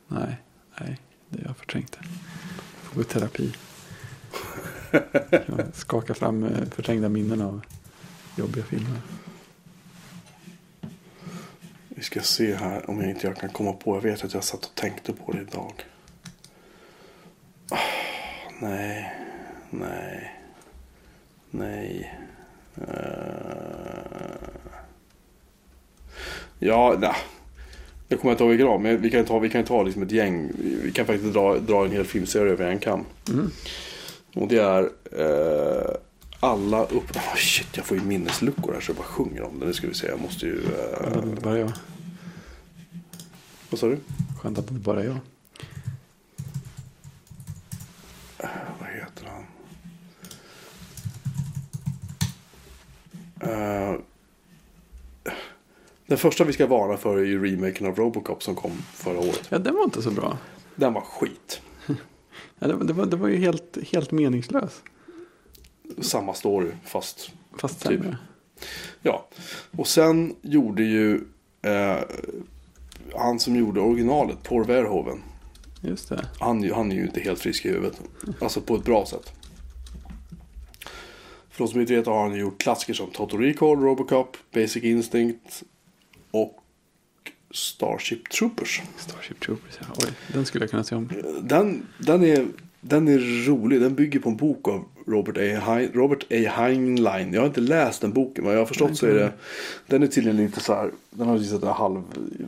nej, 0.08 0.38
nej, 0.80 1.00
det 1.30 1.42
jag 1.46 1.58
förträngt. 1.58 1.92
det. 1.92 2.08
Får 2.84 2.96
gå 2.96 3.02
i 3.02 3.06
terapi. 3.06 3.54
Skaka 5.74 6.14
fram 6.14 6.44
eh, 6.44 6.66
förträngda 6.76 7.10
minnen 7.10 7.42
av 7.42 7.62
jobbiga 8.36 8.64
filmer. 8.64 9.02
Vi 11.88 12.04
ska 12.04 12.22
se 12.22 12.56
här 12.56 12.90
om 12.90 13.02
jag 13.02 13.10
inte 13.10 13.28
jag 13.28 13.38
kan 13.38 13.50
komma 13.50 13.74
på. 13.74 13.96
Jag 13.96 14.02
vet 14.02 14.24
att 14.24 14.34
jag 14.34 14.44
satt 14.44 14.66
och 14.66 14.76
tänkte 14.76 15.14
på 15.14 15.32
det 15.32 15.42
idag. 15.42 15.74
Ah, 17.70 17.78
nej, 18.62 19.14
nej, 19.70 20.42
nej. 21.52 22.14
Eh. 22.76 24.50
ja, 26.60 26.98
nej. 27.00 27.16
Jag 28.12 28.20
kommer 28.22 28.32
inte 28.32 28.44
ihåg 28.44 28.52
vilken 28.52 28.68
av, 28.68 28.82
men 28.82 29.02
vi 29.02 29.10
kan 29.12 29.26
ta, 29.26 29.40
vi 29.40 29.50
kan 29.50 29.64
ta 29.64 29.84
liksom 29.84 30.04
ett 30.04 30.12
gäng. 30.12 30.52
Vi 30.84 30.92
kan 30.92 31.06
faktiskt 31.06 31.34
dra, 31.34 31.58
dra 31.60 31.86
en 31.86 31.92
hel 31.92 32.06
filmserie 32.06 32.52
över 32.52 32.68
en 32.72 32.80
kam. 32.80 33.06
Mm. 33.30 33.52
Och 34.36 34.48
det 34.48 34.58
är 34.58 34.84
eh, 35.20 35.96
alla 36.40 36.84
upp... 36.84 37.16
Oh, 37.16 37.36
shit, 37.36 37.68
jag 37.78 37.86
får 37.86 37.98
ju 37.98 38.04
minnesluckor 38.04 38.74
här 38.74 38.80
så 38.82 38.90
jag 38.90 38.98
bara 38.98 39.04
sjunger 39.04 39.42
om 39.42 39.60
det. 39.60 39.66
Nu 39.66 39.74
ska 39.74 39.88
vi 39.88 39.94
se, 39.94 40.08
jag 40.08 40.22
måste 40.22 40.46
ju... 40.46 40.62
Skönt 40.62 41.16
att 41.18 41.24
Eh, 41.24 41.30
det 41.30 41.42
bara 41.42 41.54
är 41.56 41.60
jag. 41.60 41.72
vad 43.70 43.80
sa 43.80 43.88
du? 43.88 43.98
Skönt 44.42 44.58
att 44.58 44.68
det 44.68 44.74
bara 44.74 45.02
är 45.02 45.06
jag. 45.06 45.18
Vad 48.80 48.90
heter 48.90 49.26
han? 49.26 49.44
Eh, 53.42 54.00
den 56.10 56.18
första 56.18 56.44
vi 56.44 56.54
ska 56.54 56.68
varna 56.68 56.98
för 56.98 57.18
är 57.18 57.24
ju 57.26 57.46
remaken 57.52 57.88
av 57.88 57.96
Robocop 57.96 58.44
som 58.44 58.56
kom 58.56 58.72
förra 58.94 59.20
året. 59.20 59.42
Ja, 59.50 59.58
den 59.60 59.74
var 59.76 59.84
inte 59.84 60.02
så 60.02 60.12
bra. 60.12 60.38
Den 60.76 60.94
var 60.94 61.02
skit. 61.02 61.62
Ja, 62.60 62.68
det, 62.68 62.74
var- 62.74 62.84
det, 62.84 62.94
var, 62.94 63.06
det 63.06 63.16
var 63.18 63.28
ju 63.28 63.38
helt, 63.38 63.78
helt 63.92 64.12
meningslös. 64.12 64.82
Samma 66.02 66.34
story 66.34 66.72
fast 66.86 67.32
Fast 67.58 67.80
Typ. 67.88 68.02
sämre. 68.02 68.18
Ja, 69.02 69.28
och 69.78 69.88
sen 69.88 70.36
gjorde 70.42 70.84
ju 70.84 71.22
eh, 71.62 71.98
han 73.16 73.40
som 73.40 73.56
gjorde 73.56 73.80
originalet, 73.82 74.44
Paul 74.44 74.66
Verhoeven. 74.66 75.22
Just 75.82 76.10
det. 76.10 76.26
Han, 76.40 76.72
han 76.72 76.92
är 76.92 76.96
ju 76.96 77.02
inte 77.02 77.20
helt 77.20 77.40
frisk 77.40 77.66
i 77.66 77.70
huvudet. 77.70 78.02
Alltså 78.42 78.62
på 78.62 78.76
ett 78.76 78.84
bra 78.84 79.06
sätt. 79.06 79.34
För 81.50 81.64
de 81.64 81.68
som 81.72 81.82
inte 81.82 81.96
vet 81.96 82.06
har 82.06 82.22
han 82.22 82.36
gjort 82.36 82.62
klassiker 82.62 82.94
som 82.94 83.10
Total 83.10 83.40
Recall, 83.40 83.80
Robocop, 83.80 84.38
Basic 84.54 84.84
Instinct 84.84 85.64
och 86.32 86.56
Starship 87.52 88.30
Troopers. 88.30 88.82
Starship 88.98 89.40
Troopers, 89.40 89.80
ja. 89.80 89.86
Oj, 90.06 90.10
den 90.34 90.46
skulle 90.46 90.64
jag 90.64 90.70
kunna 90.72 90.84
se 90.84 90.96
om. 90.96 91.10
Den, 91.42 91.86
den, 91.98 92.24
är, 92.24 92.46
den 92.82 93.08
är 93.08 93.46
rolig. 93.48 93.82
Den 93.82 93.96
bygger 93.96 94.20
på 94.20 94.30
en 94.30 94.38
bok 94.38 94.68
av 94.68 94.84
Robert 95.08 95.38
A. 95.38 95.42
Hein, 95.72 95.90
Robert 95.94 96.24
A. 96.32 96.36
Heinlein. 96.56 97.34
Jag 97.34 97.42
har 97.42 97.48
inte 97.48 97.62
läst 97.62 98.02
den 98.02 98.14
boken. 98.14 98.44
Vad 98.46 98.54
jag 98.54 98.60
har 98.60 98.66
förstått 98.66 98.98
så 98.98 99.06
är 99.06 99.14
det. 99.14 99.32
Den 99.88 100.04
är 100.04 100.08
tydligen 100.08 100.38
lite 100.38 100.60
så 100.60 100.74
här. 100.74 100.92
Den 101.12 101.28
har 101.28 101.38
lite 101.38 101.50
sådär 101.50 101.68
halv 101.72 102.02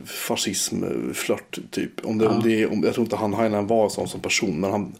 fascism 0.04 0.84
flört 1.12 1.58
typ. 1.70 2.04
Om 2.06 2.18
det, 2.18 2.26
om 2.28 2.34
Ja. 2.34 2.40
det, 2.44 2.62
är- 2.62 2.72
om, 2.72 2.82
jag 2.84 2.94
tror 2.94 3.04
inte 3.04 3.16
han 3.16 3.34
Heinlein 3.34 3.66
var 3.66 3.88
sån 3.88 4.08
som 4.08 4.20
person. 4.20 4.60
Men 4.60 4.70
han, 4.70 4.92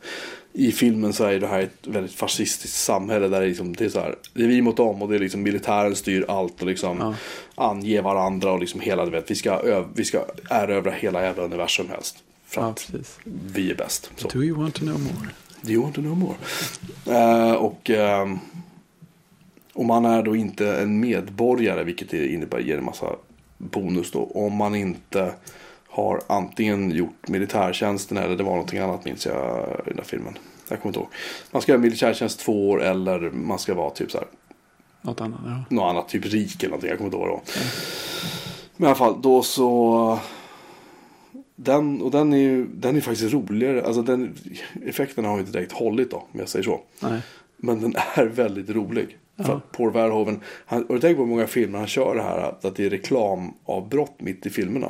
i 0.52 0.72
filmen 0.72 1.12
så 1.12 1.24
är 1.24 1.40
det 1.40 1.46
här 1.46 1.60
ett 1.60 1.86
väldigt 1.86 2.14
fascistiskt 2.14 2.76
samhälle. 2.76 3.28
Där 3.28 3.40
det, 3.40 3.46
liksom, 3.46 3.76
det, 3.76 3.84
är 3.84 3.88
så 3.88 4.00
här, 4.00 4.14
det 4.34 4.42
är 4.44 4.48
vi 4.48 4.62
mot 4.62 4.76
dem 4.76 5.02
och 5.02 5.08
det 5.08 5.14
är 5.14 5.18
liksom 5.18 5.42
militären 5.42 5.96
styr 5.96 6.24
allt. 6.28 6.60
Och 6.62 6.66
liksom 6.66 6.98
Ja. 7.00 7.14
ange 7.54 8.00
varandra 8.00 8.52
och 8.52 8.60
liksom 8.60 8.80
hela, 8.80 9.04
du 9.04 9.10
vet, 9.10 9.30
vi 9.30 9.34
ska, 9.34 9.84
vi 9.94 10.04
ska 10.04 10.24
erövra 10.50 10.90
hela 10.90 11.22
jävla 11.22 11.42
universum 11.42 11.88
helst. 11.88 12.18
För 12.46 12.60
Ja, 12.62 12.68
att 12.68 12.86
precis. 12.92 13.18
vi 13.24 13.70
är 13.70 13.74
bäst. 13.74 14.10
Så. 14.16 14.28
Do 14.28 14.42
you 14.44 14.58
want 14.58 14.74
to 14.74 14.80
know 14.80 15.00
more? 15.00 15.28
Do 15.62 15.70
you 15.72 15.82
want 15.82 15.94
to 15.94 16.00
know 16.00 16.16
more? 16.16 16.36
Eh, 17.18 17.52
och 17.54 17.90
ehm, 17.90 18.38
om 19.72 19.86
man 19.86 20.04
är 20.04 20.22
då 20.22 20.36
inte 20.36 20.76
en 20.76 21.00
medborgare, 21.00 21.84
vilket 21.84 22.12
innebär 22.12 22.58
ger 22.58 22.78
en 22.78 22.84
massa 22.84 23.06
bonus 23.58 24.10
då. 24.10 24.24
Om 24.34 24.56
man 24.56 24.74
inte 24.74 25.32
har 25.92 26.20
antingen 26.26 26.90
gjort 26.90 27.28
militärtjänsten 27.28 28.16
eller 28.16 28.36
det 28.36 28.42
var 28.44 28.52
någonting 28.52 28.78
annat 28.78 29.04
minns 29.04 29.26
jag 29.26 29.66
i 29.86 29.88
den 29.88 29.96
där 29.96 30.04
filmen. 30.04 30.38
Jag 30.68 30.80
kommer 30.82 30.90
inte 30.90 31.00
ihåg. 31.00 31.08
Man 31.50 31.62
ska 31.62 31.72
göra 31.72 31.80
militärtjänst 31.82 32.40
två 32.40 32.70
år 32.70 32.82
eller 32.82 33.30
man 33.30 33.58
ska 33.58 33.74
vara 33.74 33.90
typ 33.90 34.10
så 34.10 34.18
här 34.18 34.26
Något 35.02 35.20
annat, 35.20 35.40
ja. 35.44 35.64
något 35.76 35.90
annat, 35.90 36.08
typ 36.08 36.26
rik 36.26 36.62
eller 36.62 36.68
någonting. 36.70 36.88
Jag 36.90 36.98
kommer 36.98 37.08
inte 37.08 37.16
ihåg 37.16 37.26
det 37.26 37.30
var. 37.32 37.42
Men 38.76 38.84
i 38.86 38.88
alla 38.88 38.94
fall, 38.98 39.22
då 39.22 39.42
så. 39.42 40.18
Den, 41.56 42.02
och 42.02 42.10
den 42.10 42.32
är 42.32 42.36
ju 42.38 42.66
den 42.66 42.96
är 42.96 43.00
faktiskt 43.00 43.32
roligare. 43.32 43.84
Alltså 43.84 44.02
den, 44.02 44.34
effekterna 44.86 45.28
har 45.28 45.34
ju 45.34 45.40
inte 45.40 45.52
direkt 45.52 45.72
hållit 45.72 46.10
då, 46.10 46.16
om 46.16 46.40
jag 46.40 46.48
säger 46.48 46.62
så. 46.64 46.80
Nej. 47.00 47.20
Men 47.56 47.80
den 47.80 47.94
är 48.14 48.24
väldigt 48.24 48.70
rolig. 48.70 49.18
För 49.36 49.44
Ja. 49.48 49.54
att 49.56 49.72
Paul 49.72 49.92
Verhoeven, 49.92 50.40
han, 50.66 50.84
och 50.84 50.94
du 50.94 51.00
tänker 51.00 51.16
på 51.16 51.22
hur 51.22 51.28
många 51.30 51.46
filmer 51.46 51.78
han 51.78 51.88
kör 51.88 52.14
det 52.14 52.22
här, 52.22 52.38
att 52.62 52.76
det 52.76 52.84
är 52.86 52.90
reklamavbrott 52.90 54.14
mitt 54.20 54.46
i 54.46 54.50
filmerna. 54.50 54.88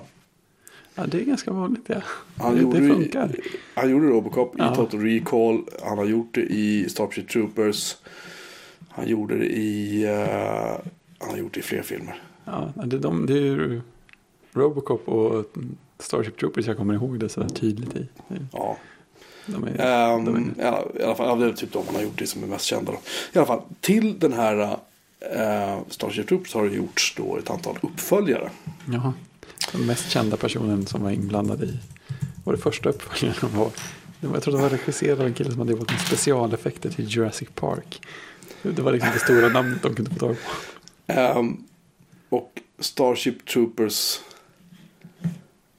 Ja, 0.94 1.06
det 1.06 1.20
är 1.20 1.24
ganska 1.24 1.50
vanligt, 1.52 1.82
ja. 1.86 1.96
Han, 2.38 2.54
det, 2.54 2.60
gjorde, 2.62 2.80
det 2.80 2.88
funkar. 2.88 3.30
han 3.74 3.90
gjorde 3.90 4.06
Robocop 4.06 4.54
Ja. 4.58 4.72
i 4.72 4.76
Total 4.76 5.00
Recall. 5.00 5.62
Han 5.84 5.98
har 5.98 6.04
gjort 6.04 6.34
det 6.34 6.40
i 6.40 6.88
Starship 6.88 7.28
Troopers. 7.28 7.96
Han 8.88 9.08
gjorde 9.08 9.38
det 9.38 9.46
i... 9.46 10.04
eh, 10.04 10.80
han 11.18 11.30
har 11.30 11.36
gjort 11.38 11.54
det 11.54 11.60
i 11.60 11.62
fler 11.62 11.82
filmer. 11.82 12.22
Ja, 12.44 12.72
det, 12.84 12.96
är 12.96 13.00
de, 13.00 13.26
det 13.26 13.38
är 13.48 13.82
Robocop 14.52 15.08
och 15.08 15.44
Starship 15.98 16.38
Troopers 16.38 16.66
jag 16.66 16.76
kommer 16.76 16.94
ihåg 16.94 17.18
det 17.20 17.28
så 17.28 17.48
tydligt 17.48 17.96
i. 17.96 18.08
Ja. 18.52 18.76
De 19.46 19.64
är, 19.64 19.68
Ehm, 19.80 20.24
de 20.24 20.36
är, 20.36 20.62
i, 20.62 20.66
alla, 20.66 20.82
I 21.00 21.02
alla 21.02 21.14
fall, 21.14 21.40
det 21.40 21.46
är 21.46 21.52
typ 21.52 21.72
de 21.72 21.86
han 21.86 21.94
har 21.94 22.02
gjort 22.02 22.18
det 22.18 22.26
som 22.26 22.42
är 22.42 22.46
mest 22.46 22.64
kända. 22.64 22.92
Då. 22.92 22.98
I 23.32 23.38
alla 23.38 23.46
fall, 23.46 23.62
till 23.80 24.18
den 24.18 24.32
här 24.32 24.56
uh, 24.62 25.80
Starship 25.88 26.28
Troopers 26.28 26.54
har 26.54 26.64
det 26.68 26.74
gjorts 26.76 27.14
då 27.16 27.36
ett 27.36 27.50
antal 27.50 27.78
uppföljare. 27.82 28.50
jaha. 28.92 29.12
Den 29.72 29.86
mest 29.86 30.10
kända 30.10 30.36
personen 30.36 30.86
som 30.86 31.02
var 31.02 31.10
inblandad 31.10 31.62
i 31.62 31.78
var 32.44 32.52
det 32.52 32.58
första 32.58 32.88
uppföljaren 32.88 33.56
var. 33.56 33.70
Jag 34.20 34.42
tror 34.42 34.56
det 34.56 34.62
var 34.62 34.70
regisserad 34.70 35.20
av 35.20 35.26
en 35.26 35.34
kille 35.34 35.50
som 35.50 35.58
hade 35.58 35.72
jobbat 35.72 35.90
med 35.90 36.00
specialeffekter 36.00 36.90
till 36.90 37.04
Jurassic 37.08 37.48
Park. 37.54 38.06
Det 38.62 38.82
var 38.82 38.92
liksom 38.92 39.10
det 39.14 39.18
stora 39.18 39.48
namnet 39.48 39.82
de 39.82 39.94
kunde 39.94 40.10
få 40.10 40.18
tag 40.18 40.36
på. 40.36 41.12
Ehm, 41.12 41.64
och 42.28 42.60
Starship 42.78 43.46
Troopers 43.46 44.20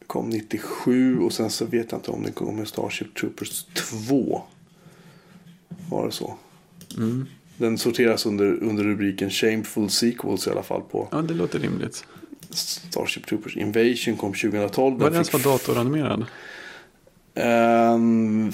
kom 0.08 0.30
97 0.30 1.20
och 1.20 1.34
sen 1.34 1.50
så 1.50 1.66
vet 1.66 1.92
jag 1.92 2.00
inte 2.00 2.12
om 2.12 2.24
det 2.24 2.32
kom 2.32 2.56
med 2.56 2.68
Starship 2.68 3.16
Troopers 3.16 3.66
2. 4.08 4.44
Var 5.90 6.06
det 6.06 6.12
så? 6.12 6.38
Mm. 6.98 7.26
Den 7.58 7.78
sorteras 7.78 8.26
under, 8.26 8.64
under 8.64 8.84
rubriken 8.84 9.30
Shameful 9.30 9.90
Sequels 9.90 10.48
i 10.48 10.50
alla 10.50 10.64
fall 10.64 10.82
på 10.82 11.08
Ja, 11.12 11.22
det 11.22 11.34
låter 11.34 11.60
rimligt. 11.60 12.06
Starship 12.58 13.28
Troopers 13.28 13.58
Invasion 13.58 14.18
kom 14.18 14.34
2012. 14.34 14.94
Var 14.94 15.04
Den 15.04 15.12
det 15.14 15.16
ens 15.16 15.30
fick 15.30 15.46
var 15.46 15.52
datoranimerad? 15.54 16.26
Ehm, 17.36 18.52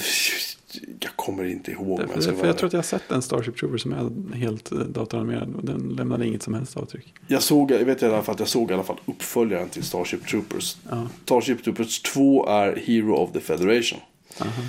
jag 1.00 1.16
kommer 1.16 1.44
inte 1.46 1.72
ihåg. 1.72 2.00
jag 2.02 2.24
För, 2.24 2.32
för 2.32 2.48
jag 2.48 2.58
tror 2.58 2.68
att 2.68 2.74
jag 2.74 2.78
har 2.78 2.84
sett 2.84 3.12
en 3.12 3.22
Starship 3.22 3.58
Trooper 3.58 3.78
som 3.78 3.94
är 3.94 4.36
helt 4.36 4.72
eh, 4.72 4.78
datoranimerad 4.78 5.56
och 5.56 5.66
den 5.66 5.96
lämnade 5.98 6.28
inget 6.28 6.44
som 6.44 6.54
helst 6.54 6.78
avtryck. 6.78 7.14
jag 7.28 7.44
såg, 7.44 7.72
jag 7.72 7.86
vet 7.86 8.04
i 8.04 8.06
alla 8.06 8.24
fall 8.24 8.34
att 8.34 8.40
jag 8.40 8.50
såg 8.50 8.72
i 8.72 8.74
alla 8.74 8.84
fall 8.84 9.00
uppföljaren 9.06 9.70
till 9.70 9.84
Starship 9.84 10.28
Troopers. 10.28 10.78
Ja, 10.90 11.08
Starship 11.24 11.64
Troopers 11.64 12.02
2 12.02 12.48
är 12.48 12.76
Hero 12.76 13.14
of 13.16 13.32
the 13.32 13.40
Federation. 13.40 14.00
aha. 14.42 14.62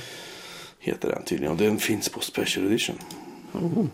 Heter 0.78 1.08
den 1.08 1.22
tydligen. 1.22 1.52
Och 1.52 1.58
den 1.58 1.78
finns 1.78 2.08
på 2.08 2.20
Special 2.20 2.66
Edition. 2.66 2.96
Oh. 3.52 3.84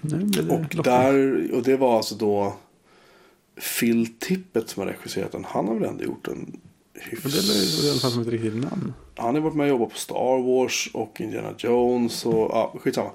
Det 0.00 0.40
Och, 0.54 0.84
där, 0.84 1.50
och 1.54 1.62
det 1.62 1.76
var 1.76 1.96
alltså 1.96 2.14
då 2.14 2.56
Phil 3.80 4.06
Tippett 4.18 4.68
som 4.68 4.80
har 4.82 4.88
regisserat 4.90 5.32
den. 5.32 5.44
Han 5.44 5.68
har 5.68 5.74
väl 5.74 5.88
ändå 5.88 6.04
gjort 6.04 6.28
en 6.28 6.60
Och 6.94 7.30
det 7.30 7.36
låter 7.36 7.86
i 7.86 7.90
alla 7.90 8.00
fall 8.00 8.10
hyfs... 8.10 8.12
som 8.12 8.22
ett 8.22 8.28
riktigt 8.28 8.54
namn. 8.54 8.92
Han 9.16 9.34
har 9.34 9.42
varit 9.42 9.54
med 9.54 9.64
och 9.64 9.70
jobbat 9.70 9.92
på 9.92 9.98
Star 9.98 10.42
Wars 10.42 10.90
och 10.92 11.20
Indiana 11.20 11.54
Jones 11.58 12.26
och 12.26 12.34
ja, 12.34 12.74
skitsamma. 12.80 13.10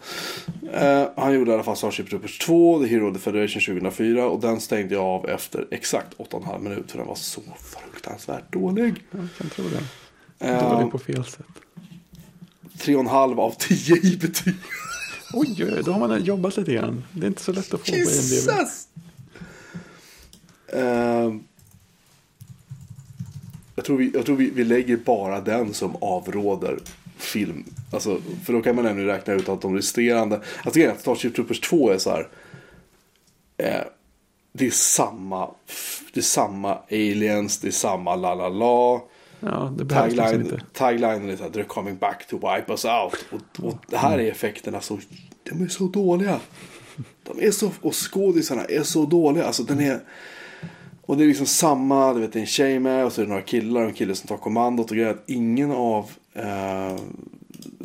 Eh, 0.74 1.08
han 1.16 1.34
gjorde 1.34 1.52
i 1.52 1.54
alla 1.54 1.64
fall 1.64 1.78
Starship 1.78 2.10
Troopers 2.10 2.38
2, 2.38 2.80
The 2.80 2.88
Hero 2.88 3.10
of 3.10 3.14
the 3.14 3.20
Federation 3.20 3.62
2004 3.62 4.30
och 4.30 4.40
den 4.42 4.60
stängde 4.60 4.96
jag 4.96 5.04
av 5.04 5.30
efter 5.30 5.68
exakt 5.72 6.18
8,5 6.18 6.60
minut 6.60 6.92
för 6.92 6.98
den 6.98 7.08
var 7.08 7.16
så 7.16 7.42
fruktansvärt 7.60 8.54
dålig. 8.54 9.04
Jag 9.12 9.28
kan 9.38 9.50
tro 9.50 9.66
det. 9.70 10.48
Eh, 10.48 10.72
Dålig 10.72 10.92
på 10.92 11.00
fel 11.00 11.26
sätt. 11.26 11.46
3,5 12.78 13.40
av 13.40 13.56
10 13.60 13.96
i 13.96 14.18
betyg. 14.18 14.56
Oj, 15.34 15.82
då 15.86 15.92
har 15.92 16.00
man 16.08 16.24
jobbat 16.24 16.58
lite 16.58 16.74
grann. 16.74 17.04
Det 17.12 17.26
är 17.26 17.28
inte 17.28 17.42
så 17.42 17.52
lätt 17.52 17.74
att 17.74 17.80
få 17.80 17.92
på 17.92 17.98
IMDb. 17.98 18.50
Ehm, 20.74 21.44
jag 23.76 23.86
tror, 23.86 23.98
vi, 23.98 24.12
jag 24.14 24.26
tror 24.26 24.36
vi, 24.36 24.50
vi 24.50 24.64
lägger 24.64 24.98
bara 24.98 25.42
den 25.42 25.74
som 25.74 25.96
avråder 26.02 26.80
film. 27.18 27.66
Alltså, 27.92 28.22
för 28.46 28.54
då 28.54 28.62
kan 28.62 28.76
man 28.76 28.86
ännu 28.86 29.06
räkna 29.06 29.34
ut 29.34 29.50
att 29.50 29.62
de 29.62 29.76
resterande. 29.76 30.36
Alltså 30.36 30.80
grejen 30.80 30.92
är 30.92 30.96
att 30.96 31.02
Starship 31.02 31.36
Troopers 31.36 31.60
2 31.60 31.90
är 31.90 31.98
så 31.98 32.10
här. 32.10 32.28
Eh, 33.58 33.82
det 34.54 34.68
är 34.68 34.72
samma. 34.72 35.50
Det 36.14 36.20
är 36.20 36.22
samma 36.22 36.78
aliens. 36.92 37.60
Det 37.60 37.68
är 37.68 37.72
samma 37.72 38.16
la 38.16 38.36
la 38.36 38.50
la. 38.50 39.04
Ja, 39.40 39.74
det 39.78 39.86
behövs 39.86 40.06
liksom 40.06 40.26
Tagline, 40.26 40.42
inte. 40.42 40.62
taglinen 40.74 41.30
är 41.30 41.36
så 41.36 41.44
här, 41.44 41.50
they're 41.50 41.64
coming 41.64 41.98
back 41.98 42.28
to 42.28 42.36
wipe 42.36 42.72
us 42.72 42.86
out. 42.86 43.26
Och, 43.32 43.66
och 43.66 43.78
det 43.88 43.98
här 43.98 44.20
är 44.20 44.32
effekterna 44.32 44.82
så, 44.82 45.00
de 45.44 45.64
är 45.64 45.68
så 45.68 45.84
dåliga. 45.84 46.40
De 47.24 47.48
är 47.48 47.52
så, 47.52 47.72
och 47.82 47.96
skådisarna 47.96 48.66
är 48.66 48.84
så 48.84 49.06
dåliga. 49.06 49.46
Alltså 49.46 49.64
den 49.64 49.80
är, 49.80 50.00
och 51.10 51.18
det 51.18 51.24
är 51.24 51.28
liksom 51.28 51.46
samma, 51.46 52.14
du 52.14 52.20
vet 52.20 52.34
det 52.34 52.40
är 52.40 52.42
en 52.42 52.48
tjej 52.48 52.80
med 52.80 53.06
och 53.06 53.14
så 53.14 53.22
är 53.22 53.26
det 53.26 53.30
några 53.30 53.42
killar 53.42 53.82
och 53.82 53.88
en 53.88 53.94
kille 53.94 54.16
som 54.16 54.28
tar 54.28 54.38
kommandot 54.38 54.92
och 54.92 54.98
grejer. 54.98 55.12
Att 55.12 55.24
ingen 55.30 55.72
av 55.72 56.12
eh, 56.34 56.96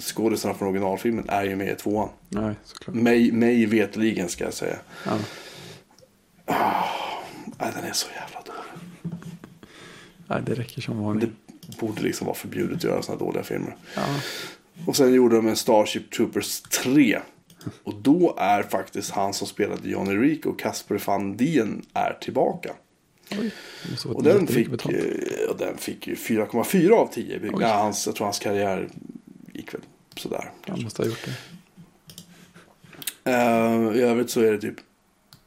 skådisarna 0.00 0.54
från 0.54 0.68
originalfilmen 0.68 1.24
är 1.28 1.44
ju 1.44 1.56
med 1.56 1.68
i 1.68 1.74
tvåan. 1.74 2.08
Nej, 2.28 2.54
såklart. 2.64 2.96
Mig, 2.96 3.32
mig 3.32 3.66
vetligen 3.66 4.28
ska 4.28 4.44
jag 4.44 4.54
säga. 4.54 4.76
Ja. 5.06 5.18
Nej, 7.58 7.72
den 7.74 7.84
är 7.84 7.92
så 7.92 8.08
jävla 8.14 8.42
dålig. 8.46 9.16
Nej, 10.26 10.42
det 10.46 10.54
räcker 10.54 10.82
som 10.82 11.02
vanligt. 11.02 11.30
det 11.66 11.80
borde 11.80 12.02
liksom 12.02 12.26
vara 12.26 12.36
förbjudet 12.36 12.76
att 12.76 12.84
göra 12.84 13.02
sådana 13.02 13.24
dåliga 13.24 13.42
filmer. 13.42 13.76
Ja. 13.96 14.02
Och 14.86 14.96
sen 14.96 15.14
gjorde 15.14 15.36
de 15.36 15.48
en 15.48 15.56
Starship 15.56 16.10
Troopers 16.10 16.60
3. 16.60 17.20
Och 17.84 17.94
då 17.94 18.34
är 18.38 18.62
faktiskt 18.62 19.10
han 19.10 19.34
som 19.34 19.46
spelade 19.46 19.88
Johnny 19.88 20.16
Rico 20.16 20.52
Casper 20.52 21.02
Van 21.06 21.36
Dien 21.36 21.82
är 21.94 22.18
tillbaka. 22.20 22.74
Och 24.04 24.22
den 24.22 24.46
fick, 24.46 24.70
betalt. 24.70 24.94
eh, 24.94 25.50
och 25.50 25.56
den 25.56 25.76
fick 25.76 26.06
ju 26.06 26.14
4,4 26.14 26.90
av 26.92 27.06
10. 27.06 27.40
Oj. 27.42 27.50
Nej, 27.58 27.70
hans, 27.72 28.06
jag 28.06 28.16
tror 28.16 28.24
hans 28.26 28.38
karriär 28.38 28.88
gick 29.52 29.74
väl 29.74 29.80
sådär. 30.16 30.50
Han 30.66 30.82
måste 30.82 31.02
ha 31.02 31.06
gjort 31.08 31.24
det. 31.24 31.34
Eh, 33.32 33.96
I 33.96 34.00
övrigt 34.00 34.30
så 34.30 34.40
är 34.40 34.52
det 34.52 34.58
typ 34.60 34.76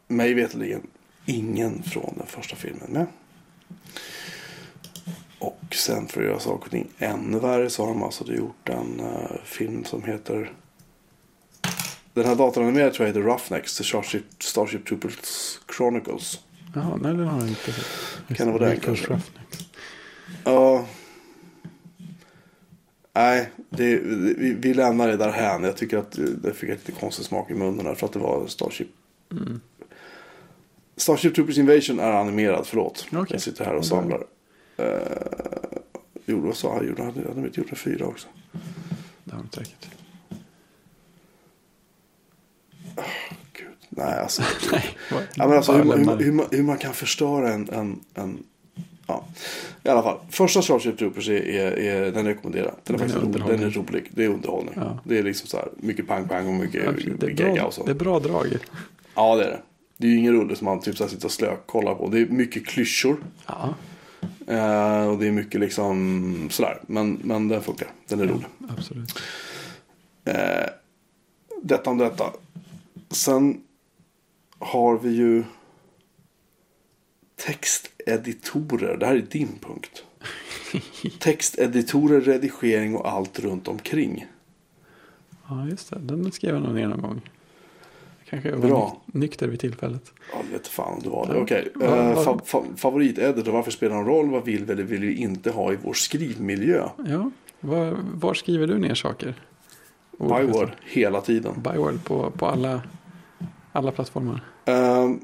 mig 0.08 0.34
veterligen 0.34 0.82
ingen 1.26 1.84
från 1.84 2.14
den 2.18 2.28
första 2.28 2.56
filmen 2.56 2.90
med. 2.90 3.06
Och 5.40 5.62
sen 5.72 6.08
för 6.08 6.22
att 6.22 6.28
göra 6.28 6.40
saker 6.40 6.66
och 6.66 6.72
ting 6.72 6.88
ännu 6.98 7.40
värre 7.40 7.70
så 7.70 7.84
har 7.86 7.90
de 7.90 8.04
alltså 8.04 8.34
gjort 8.34 8.70
en 8.70 9.00
eh, 9.00 9.38
film 9.44 9.86
som 9.86 10.04
heter 10.04 10.52
den 12.14 12.26
här 12.26 12.36
datoranimerade 12.36 12.92
tror 12.92 13.08
jag 13.08 13.14
heter 13.16 13.28
Roughnecks, 13.30 13.78
The 13.78 13.84
Starship, 13.84 14.24
Starship 14.40 14.86
Troopers 14.88 15.60
Chronicles. 15.78 16.40
Jaha, 16.78 16.98
nej 17.02 17.14
den 17.14 17.28
har 17.28 17.40
jag 17.40 17.50
inte 17.50 17.72
sett. 17.72 18.38
Kan 18.38 18.48
det 18.48 18.54
vara 18.54 18.70
den 18.70 18.80
kanske? 18.80 19.20
Ja. 20.44 20.86
Nej, 23.14 23.52
det, 23.70 23.96
vi, 23.98 24.54
vi 24.60 24.74
lämnar 24.74 25.08
det 25.08 25.18
där 25.18 25.32
hän. 25.32 25.64
Jag 25.64 25.78
tycker 25.78 25.98
att 25.98 26.20
det 26.44 26.54
fick 26.54 26.70
lite 26.70 26.92
konstig 26.92 27.26
smak 27.26 27.52
i 27.52 27.54
munnen 27.54 27.86
där 27.86 27.96
för 27.96 28.06
att 28.06 28.14
det 28.14 28.20
var 28.20 28.48
Starship. 28.48 28.88
Mm. 29.32 29.62
Starship 30.98 31.36
Troopers 31.36 31.58
Invasion 31.58 32.00
är 32.00 32.12
animerad, 32.12 32.68
förlåt. 32.68 33.08
Okej. 33.12 33.26
Jag 33.30 33.42
sitter 33.42 33.66
här 33.66 33.76
och 33.76 33.86
samlar. 33.86 34.20
Uh, 34.80 34.86
jo, 36.26 36.40
vad 36.40 36.56
sa 36.56 36.76
jag? 36.76 36.86
Gjorde, 36.88 37.04
hade, 37.04 37.20
hade 37.20 37.34
de 37.34 37.46
inte 37.46 37.60
gjort 37.60 37.70
en 37.70 37.76
fyra 37.76 38.06
också? 38.06 38.28
Det 39.24 39.36
har 39.36 39.44
de 39.44 39.50
säkert. 39.50 39.88
Nej 43.98 44.20
alltså. 44.20 44.42
Nej, 44.72 44.86
Ja, 45.12 45.48
men 45.48 45.58
alltså 45.58 45.72
hur, 45.72 45.84
man- 45.84 46.00
hur, 46.00 46.26
hur, 46.26 46.32
man, 46.32 46.46
hur 46.52 46.64
man 46.64 46.78
kan 46.78 46.94
förstöra 46.94 47.54
en, 47.54 47.70
en, 47.70 48.00
en 48.14 48.44
ja. 49.08 49.26
I 49.84 49.90
alla 49.90 50.04
fall, 50.04 50.18
första 50.30 50.62
Starship 50.62 50.98
Troopers 50.98 51.30
är, 51.30 51.34
är, 51.50 51.72
är 51.72 52.12
den 52.12 52.26
rekommenderar. 52.26 52.74
Den 52.84 52.96
är 52.96 53.00
Den 53.00 53.08
är 53.08 53.14
faktiskt 53.14 53.38
rolig. 53.46 53.60
Den 53.60 53.68
är 53.68 53.72
rolig. 53.72 54.12
Det 54.12 54.24
är 54.24 54.28
underhållning. 54.30 54.74
Ja. 54.78 55.00
Det 55.04 55.18
är 55.20 55.24
liksom 55.24 55.48
så 55.48 55.58
här 55.58 55.68
mycket 55.78 56.08
pang 56.08 56.28
pang 56.28 56.48
och 56.48 56.54
mycket 56.54 56.84
Ja, 56.86 56.92
är 57.28 57.30
gegga 57.30 57.66
och 57.66 57.74
så. 57.74 57.84
det 57.86 57.92
är 57.92 57.96
bra 57.96 58.20
drag. 58.20 58.48
Ja 59.16 59.36
det 59.36 59.44
är 59.44 59.50
det. 59.50 59.60
Det 59.98 60.08
är 60.08 60.12
ju 60.12 60.18
ingen 60.18 60.34
rulle 60.34 60.56
som 60.56 60.66
man 60.66 60.80
typ 60.82 60.98
så 60.98 61.04
här 61.04 61.10
sitter 61.12 61.26
och 61.26 61.32
slökollar 61.32 61.96
på. 61.96 62.10
Det 62.10 62.20
är 62.20 62.26
mycket 62.26 62.66
klyschor. 62.68 63.18
Ja, 63.48 63.76
Eh, 64.48 65.08
och 65.08 65.18
det 65.18 65.28
är 65.28 65.32
mycket 65.32 65.60
liksom 65.62 66.48
sådär. 66.52 66.80
Men, 66.88 67.20
men 67.24 67.48
den 67.48 67.62
funkar. 67.62 67.88
Den 68.08 68.20
är 68.20 68.26
rolig. 68.26 68.46
absolut. 68.78 69.20
Eh, 70.26 70.34
detta 71.64 71.90
om 71.90 71.98
detta. 71.98 72.24
Sen 73.12 73.62
har 74.60 74.98
vi 74.98 75.10
ju 75.10 75.44
texteditorer. 77.36 78.98
Det 78.98 79.06
här 79.06 79.16
är 79.16 79.22
din 79.22 79.60
punkt. 79.62 80.04
Texteditorer, 81.20 82.22
redigering 82.22 82.96
och 82.96 83.10
allt 83.12 83.40
runt 83.40 83.68
omkring. 83.68 84.26
Ja, 85.50 85.68
just 85.70 85.90
det. 85.90 86.00
Den 86.00 86.32
skrev 86.32 86.54
jag 86.54 86.64
nog 86.64 86.76
ner 86.76 86.88
någon 86.88 87.02
gång. 87.02 87.22
Kanske 88.30 88.50
jag 88.50 88.58
var 88.58 88.68
Bra. 88.70 89.02
nyk- 89.06 89.18
nykter 89.20 89.48
vid 89.48 89.60
tillfället. 89.60 90.12
Ja, 90.34 90.38
det 90.48 90.54
vet 90.54 90.68
fan 90.68 90.94
om 90.94 91.00
det 91.04 91.10
var 91.10 91.28
det. 91.28 91.42
Okej. 91.42 91.72
Ja, 91.80 91.86
Eh, 91.86 92.16
vad- 92.16 92.26
fa- 92.26 92.42
fa- 92.46 92.76
favoriteditor, 92.76 93.52
varför 93.52 93.72
spelar 93.72 93.96
det 93.96 94.02
någon 94.02 94.10
roll? 94.14 94.30
Vad 94.30 94.46
vill 94.46 94.66
vi 94.66 94.72
eller 94.74 94.84
vill 94.84 95.02
vi 95.02 95.16
inte 95.16 95.52
ha 95.52 95.74
i 95.74 95.78
vår 95.84 95.94
skrivmiljö? 95.94 96.90
Ja, 97.08 97.32
var, 97.60 97.98
var 98.14 98.34
skriver 98.34 98.68
du 98.68 98.78
ner 98.78 98.96
saker? 98.96 99.34
Byword, 100.20 100.70
hela 100.86 101.22
tiden. 101.22 101.54
Byword 101.64 102.04
på, 102.04 102.32
på 102.32 102.46
alla, 102.46 102.82
alla 103.78 103.92
plattformar. 103.92 104.42
Ehm, 104.66 105.20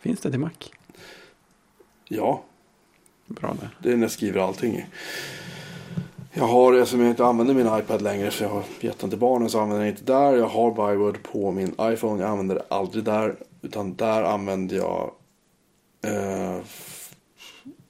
Finns 0.00 0.20
det 0.20 0.30
till 0.30 0.40
Mac? 0.40 0.50
ja, 2.08 2.42
Bra 3.26 3.56
där. 3.60 3.76
det 3.82 3.92
är 3.92 3.96
när 3.96 4.02
jag 4.04 4.10
skriver 4.10 4.40
allting 4.40 4.74
i. 4.76 4.84
Jag 6.32 6.44
har, 6.44 6.74
eftersom 6.74 7.00
jag 7.00 7.10
inte 7.10 7.24
använder 7.24 7.54
min 7.54 7.78
iPad 7.78 8.02
längre 8.02 8.30
för 8.30 8.44
jag 8.44 8.52
har 8.52 8.62
gett 8.80 8.98
den 8.98 9.10
till 9.10 9.18
barnen 9.18 9.48
så 9.50 9.60
använder 9.60 9.84
jag 9.86 9.92
inte 9.92 10.04
där. 10.04 10.32
Jag 10.36 10.46
har 10.46 10.70
Byword 10.70 11.22
på 11.22 11.50
min 11.50 11.74
iPhone. 11.80 12.22
Jag 12.22 12.30
använder 12.30 12.54
det 12.54 12.64
aldrig 12.68 13.04
där. 13.04 13.36
Utan 13.62 13.94
där 13.94 14.22
använder 14.22 14.76
jag 14.76 15.10
eh, 16.06 16.58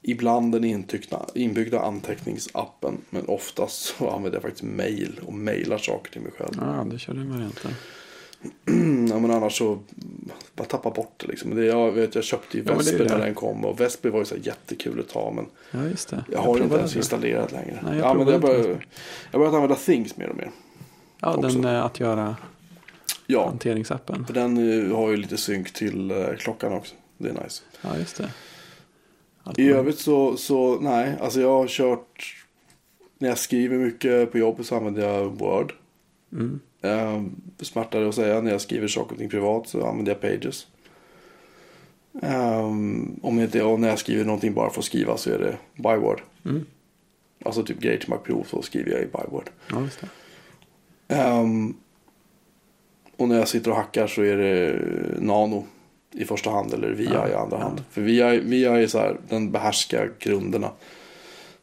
ibland 0.01 0.51
den 0.51 0.63
intyckta, 0.63 1.25
inbyggda 1.35 1.79
anteckningsappen. 1.79 2.97
Men 3.09 3.25
oftast 3.27 3.81
så 3.81 4.09
använder 4.09 4.35
jag 4.35 4.41
faktiskt 4.41 4.63
mail 4.63 5.19
och 5.25 5.33
mailar 5.33 5.77
saker 5.77 6.11
till 6.11 6.21
mig 6.21 6.31
själv. 6.37 6.51
Ja, 6.57 6.85
du 6.91 6.99
körde 6.99 7.19
en 7.21 7.31
variant 7.33 7.63
där. 7.63 7.73
ja, 9.09 9.19
men 9.19 9.31
annars 9.31 9.57
så 9.57 9.79
bara 10.55 10.63
tappa 10.67 10.89
bort 10.89 11.13
det 11.17 11.27
liksom. 11.27 11.55
Det, 11.55 11.65
jag, 11.65 11.91
vet, 11.91 12.15
jag 12.15 12.23
köpte 12.23 12.57
ju 12.57 12.63
Ja, 12.63 12.71
det 12.71 12.77
Vesper 12.77 12.97
det. 12.97 13.17
när 13.17 13.25
den 13.25 13.35
kom. 13.35 13.65
Och 13.65 13.79
Vesper 13.79 14.09
var 14.09 14.19
ju 14.19 14.25
så 14.25 14.35
jättekul 14.37 14.99
ett 14.99 15.09
tag. 15.09 15.35
Men 15.35 15.45
Ja, 15.71 15.85
just 15.89 16.09
det. 16.09 16.25
jag 16.31 16.39
har 16.39 16.57
inte 16.63 16.75
ens 16.75 16.91
det. 16.93 16.97
installerat 16.97 17.51
längre. 17.51 17.79
Nej, 17.83 17.97
jag 17.97 18.05
ja, 18.07 18.13
men 18.13 18.27
jag, 18.27 18.43
jag 19.31 19.39
börjat 19.41 19.53
använda 19.53 19.75
Things 19.75 20.17
mer 20.17 20.29
och 20.29 20.37
mer. 20.37 20.51
Ja, 21.19 21.35
också. 21.35 21.47
den 21.49 21.65
eh, 21.75 21.85
att 21.85 21.99
göra 21.99 22.35
Ja, 23.27 23.45
hanteringsappen. 23.45 24.25
för 24.25 24.33
den 24.33 24.57
eh, 24.89 24.95
har 24.97 25.09
ju 25.09 25.17
lite 25.17 25.37
synk 25.37 25.73
till 25.73 26.11
eh, 26.11 26.27
klockan 26.37 26.73
också. 26.73 26.95
Det 27.17 27.29
är 27.29 27.33
nice. 27.43 27.63
Ja, 27.81 27.97
just 27.97 28.17
det. 28.17 28.31
Allt 29.43 29.59
I 29.59 29.69
man- 29.69 29.79
övrigt 29.79 29.99
så, 29.99 30.37
så 30.37 30.79
nej, 30.79 31.13
alltså 31.21 31.41
jag 31.41 31.49
har 31.49 31.67
kört 31.67 32.35
när 33.17 33.29
jag 33.29 33.37
skriver 33.37 33.77
mycket 33.77 34.31
på 34.31 34.37
jobbet 34.37 34.65
så 34.65 34.75
använder 34.75 35.07
jag 35.09 35.25
Word. 35.29 35.73
Mm. 36.33 36.59
Eh, 36.81 37.21
smärtare 37.59 38.09
att 38.09 38.15
säga, 38.15 38.41
när 38.41 38.51
jag 38.51 38.61
skriver 38.61 38.87
saker 38.87 39.11
och 39.11 39.17
ting 39.19 39.29
privat 39.29 39.67
så 39.67 39.85
använder 39.87 40.11
jag 40.11 40.21
Pages. 40.21 40.67
Ehm, 42.21 43.19
om 43.23 43.39
inte, 43.39 43.63
och 43.63 43.79
när 43.79 43.89
jag 43.89 43.99
skriver 43.99 44.25
någonting 44.25 44.53
bara 44.53 44.69
för 44.69 44.79
att 44.79 44.85
skriva 44.85 45.17
så 45.17 45.29
är 45.31 45.39
det 45.39 45.57
Byword. 45.75 46.21
Mm. 46.45 46.65
Alltså 47.45 47.63
typ 47.63 47.79
grejer 47.79 47.97
till 47.97 48.09
Mac-prov 48.09 48.43
så 48.43 48.61
skriver 48.61 48.91
jag 48.91 49.01
i 49.01 49.05
Byword. 49.05 49.49
Ja, 49.69 49.81
just. 49.81 49.99
Ehm, 51.07 51.73
och 53.17 53.27
när 53.27 53.37
jag 53.37 53.47
sitter 53.47 53.71
och 53.71 53.77
hackar 53.77 54.07
så 54.07 54.21
är 54.21 54.37
det 54.37 54.79
Nano 55.19 55.65
i 56.11 56.25
första 56.25 56.49
hand 56.49 56.73
eller 56.73 56.89
VI 56.91 57.09
Ja, 57.13 57.29
i 57.29 57.33
andra 57.33 57.57
ja. 57.57 57.63
hand. 57.63 57.83
För 57.89 58.01
VI, 58.01 58.39
VI 58.39 58.65
är 58.65 58.87
så 58.87 58.97
här, 58.97 59.17
den 59.29 59.51
behärskar 59.51 60.11
grunderna. 60.19 60.69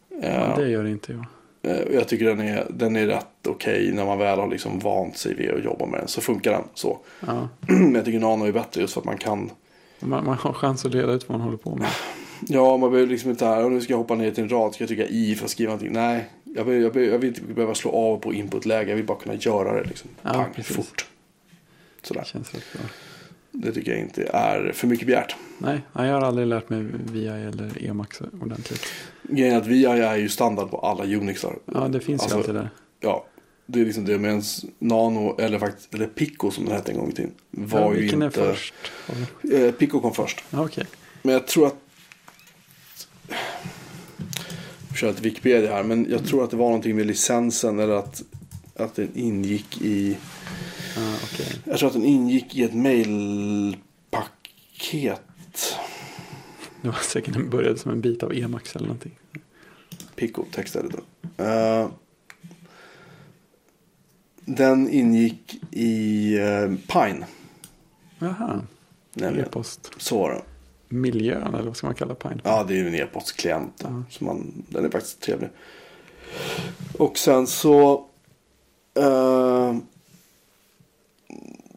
Ja, 0.08 0.16
Ehm, 0.28 0.60
det 0.60 0.68
gör 0.68 0.86
inte 0.86 1.12
jag. 1.12 1.24
Eh, 1.68 1.94
Jag 1.94 2.08
tycker 2.08 2.24
den 2.24 2.40
är, 2.40 2.66
den 2.70 2.96
är 2.96 3.06
rätt 3.06 3.46
okej 3.48 3.92
när 3.92 4.04
man 4.06 4.18
väl 4.18 4.38
har 4.38 4.48
liksom 4.48 4.78
vant 4.78 5.16
sig 5.16 5.34
vid 5.34 5.50
att 5.50 5.64
jobba 5.64 5.86
med 5.86 6.00
den. 6.00 6.08
Så 6.08 6.20
funkar 6.20 6.52
den 6.52 6.62
så. 6.74 6.98
Ja. 7.26 7.48
Men 7.68 7.94
jag 7.94 8.04
tycker 8.04 8.18
Nano 8.20 8.44
är 8.44 8.52
bättre 8.52 8.80
just 8.80 8.94
för 8.94 9.00
att 9.00 9.04
man 9.06 9.18
kan. 9.18 9.50
Man, 10.00 10.24
man 10.24 10.36
har 10.38 10.52
chans 10.52 10.84
att 10.84 10.94
reda 10.94 11.12
ut 11.12 11.28
vad 11.28 11.38
man 11.38 11.44
håller 11.44 11.58
på 11.58 11.76
med. 11.76 11.88
Ja, 12.48 12.76
man 12.76 12.90
behöver 12.90 13.10
liksom 13.10 13.30
inte 13.30 13.46
här. 13.46 13.64
"Åh, 13.64 13.70
Nu 13.70 13.80
ska 13.80 13.92
jag 13.92 13.98
hoppa 13.98 14.14
ner 14.14 14.30
till 14.30 14.42
en 14.44 14.48
rad. 14.50 14.74
Ska 14.74 14.82
jag 14.82 14.88
trycka 14.88 15.06
i 15.06 15.34
för 15.34 15.44
att 15.44 15.50
skriva 15.50 15.70
någonting? 15.72 15.92
Nej, 15.92 16.28
jag 16.44 16.64
vill, 16.64 16.82
jag, 16.82 16.90
vill, 16.90 17.08
jag 17.08 17.18
vill 17.18 17.28
inte 17.28 17.42
behöva 17.42 17.74
slå 17.74 17.90
av 17.90 18.16
på 18.16 18.32
inputläge. 18.34 18.88
Jag 18.90 18.96
vill 18.96 19.04
bara 19.06 19.18
kunna 19.18 19.34
göra 19.34 19.72
det 19.82 19.88
liksom. 19.88 20.10
Ja, 20.22 20.32
Pang, 20.32 20.64
fort. 20.64 21.06
Sådär. 22.02 22.20
Det 22.20 22.26
känns 22.26 22.54
rätt 22.54 22.72
bra. 22.72 22.82
Det 23.52 23.72
tycker 23.72 23.90
jag 23.90 24.00
inte 24.00 24.22
är 24.32 24.72
för 24.72 24.86
mycket 24.86 25.06
begärt. 25.06 25.36
Nej, 25.58 25.80
jag 25.92 26.02
har 26.02 26.20
aldrig 26.20 26.46
lärt 26.46 26.68
mig 26.68 26.86
VI 27.12 27.26
eller 27.26 27.86
Emacs 27.86 28.20
ordentligt. 28.42 28.86
Grejen 29.22 29.54
är 29.54 29.58
att 29.60 29.66
VI 29.66 29.84
är 29.84 30.16
ju 30.16 30.28
standard 30.28 30.70
på 30.70 30.78
alla 30.78 31.04
Unixar. 31.04 31.58
Ja, 31.74 31.88
det 31.88 32.00
finns 32.00 32.22
Alltså, 32.22 32.36
ju 32.36 32.40
alltid 32.40 32.54
där. 32.54 32.70
Ja, 33.00 33.26
det 33.66 33.80
är 33.80 33.84
liksom 33.84 34.04
det. 34.04 34.18
Medan 34.18 34.42
Nano, 34.78 35.36
eller 35.40 35.58
faktiskt, 35.58 35.94
eller 35.94 36.06
Pico 36.06 36.50
som 36.50 36.64
den 36.64 36.74
hette 36.74 36.92
en 36.92 36.98
gång 36.98 37.08
i 37.10 37.12
tiden. 37.12 37.32
Var 37.50 37.80
ja, 37.80 37.94
ju 37.94 38.00
vilken 38.00 38.22
inte... 38.22 38.40
är 38.42 38.52
först? 38.52 38.74
Eh, 39.52 39.70
Pico 39.72 40.00
kom 40.00 40.14
först. 40.14 40.44
Ja, 40.50 40.64
okej. 40.64 40.86
Men 41.22 41.32
jag 41.32 41.46
tror 41.46 41.66
att... 41.66 41.76
Jag 44.88 44.98
kör 44.98 45.08
lite 45.08 45.22
Wikipedia 45.22 45.72
här. 45.74 45.82
Men 45.82 46.06
jag 46.10 46.26
tror 46.26 46.44
att 46.44 46.50
det 46.50 46.56
var 46.56 46.66
någonting 46.66 46.96
med 46.96 47.06
licensen. 47.06 47.78
Eller 47.78 47.94
att, 47.94 48.22
att 48.76 48.94
den 48.94 49.08
ingick 49.14 49.82
i... 49.82 50.16
Ja, 50.98 51.14
okej. 51.24 51.60
Jag 51.64 51.78
tror 51.78 51.86
att 51.86 51.94
den 51.94 52.04
ingick 52.04 52.54
i 52.54 52.62
ett 52.62 52.74
mailpaket. 52.74 53.78
Det 56.82 56.88
var 56.88 56.94
säkert 56.94 57.34
den 57.34 57.50
började 57.50 57.78
som 57.78 57.90
en 57.90 58.00
bit 58.00 58.22
av 58.22 58.32
Emacs 58.32 58.76
eller 58.76 58.86
någonting. 58.86 59.18
Pico 60.16 60.44
texteditor. 60.52 61.02
Uh, 61.40 61.88
den 64.44 64.88
ingick 64.90 65.60
i 65.70 66.34
uh, 66.38 66.76
Pine. 66.76 67.26
Jaha, 68.18 68.62
e-post. 69.14 69.90
Så 69.96 70.18
var 70.18 70.30
det. 70.30 70.42
Miljön 70.88 71.54
eller 71.54 71.62
vad 71.62 71.76
ska 71.76 71.86
man 71.86 71.94
kalla 71.94 72.14
Pine? 72.14 72.40
Ja, 72.44 72.64
det 72.64 72.74
är 72.74 72.76
ju 72.76 72.88
en 72.88 72.94
e-postklient. 72.94 73.80
Ja. 73.82 74.02
Så 74.10 74.24
man, 74.24 74.64
den 74.68 74.84
är 74.84 74.90
faktiskt 74.90 75.20
trevlig. 75.20 75.50
Och 76.98 77.18
sen 77.18 77.46
så... 77.46 78.06
eh, 78.94 79.76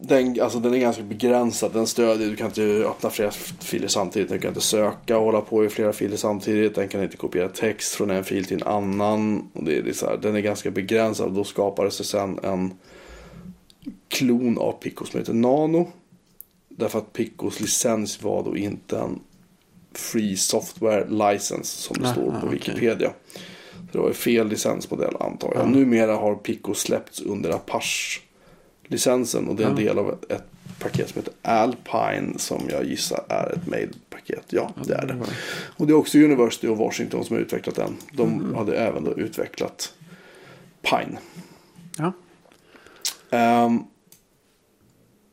den, 0.04 0.42
alltså 0.42 0.60
den 0.60 0.74
är 0.74 0.78
ganska 0.78 1.04
begränsad. 1.04 1.74
Den 1.74 1.88
stödjer, 1.88 2.30
du 2.30 2.36
kan 2.36 2.48
inte 2.48 2.62
öppna 2.64 3.10
flera 3.10 3.32
filer 3.60 3.88
samtidigt. 3.88 4.30
Du 4.30 4.40
kan 4.40 4.48
inte 4.48 4.62
söka 4.62 5.18
och 5.18 5.26
hålla 5.26 5.42
på 5.42 5.66
i 5.66 5.70
flera 5.70 5.94
filer 5.94 6.18
samtidigt. 6.18 6.76
Den 6.76 6.88
kan 6.88 7.04
inte 7.04 7.18
kopiera 7.18 7.50
text 7.50 7.96
från 7.96 8.10
en 8.10 8.24
fil 8.24 8.46
till 8.46 8.62
en 8.62 8.68
annan. 8.68 9.50
Och 9.54 9.64
det 9.64 9.82
det 9.82 9.90
är 9.90 9.94
så 9.94 10.06
här, 10.06 10.18
den 10.18 10.36
är 10.36 10.40
ganska 10.40 10.72
begränsad. 10.72 11.34
Då 11.34 11.44
skapades 11.44 11.98
det 11.98 12.04
sen 12.04 12.40
en 12.44 12.74
klon 14.08 14.58
av 14.58 14.72
Pico 14.72 15.06
som 15.06 15.20
heter 15.20 15.34
Nano. 15.34 15.92
Därför 16.70 17.00
att 17.00 17.14
Picos 17.14 17.60
licens 17.60 18.24
var 18.24 18.44
då 18.44 18.58
inte 18.58 18.98
en 18.98 19.20
Free 19.94 20.38
Software 20.38 21.08
License 21.10 21.82
som 21.82 21.98
det 22.00 22.06
Aha, 22.06 22.14
står 22.14 22.32
på 22.32 22.38
okej. 22.38 22.50
Wikipedia. 22.50 23.14
Så 23.92 23.98
det 23.98 23.98
var 23.98 24.08
ju 24.08 24.14
fel 24.14 24.48
licensmodell 24.48 25.16
antar 25.20 25.52
jag. 25.54 25.64
Ja. 25.64 25.70
Numera 25.70 26.16
har 26.16 26.36
Pico 26.36 26.74
släppts 26.74 27.22
under 27.22 27.50
Apache-licensen 28.92 29.48
och 29.48 29.56
det 29.56 29.64
är 29.64 29.68
en 29.68 29.76
del 29.76 30.00
av 30.00 30.18
ett, 30.30 30.44
paket 30.80 31.10
som 31.10 31.22
heter 31.22 31.34
Alpine 31.42 32.40
som 32.40 32.62
jag 32.70 32.86
gissar 32.86 33.24
är 33.30 33.54
ett 33.54 33.68
mailpaket. 33.68 34.46
Ja, 34.50 34.72
det 34.86 34.94
är 34.94 35.06
det. 35.06 35.26
Och 35.78 35.88
det 35.88 35.94
är 35.94 35.98
också 35.98 36.18
University 36.18 36.68
of 36.68 36.80
Washington 36.80 37.26
som 37.26 37.36
har 37.36 37.44
utvecklat 37.44 37.76
den. 37.76 37.98
De 38.14 38.56
hade 38.56 38.78
även 38.78 39.04
då 39.04 39.14
utvecklat 39.18 39.94
Pine. 40.82 41.18
Ja, 41.98 42.14
Ehm, 43.34 43.84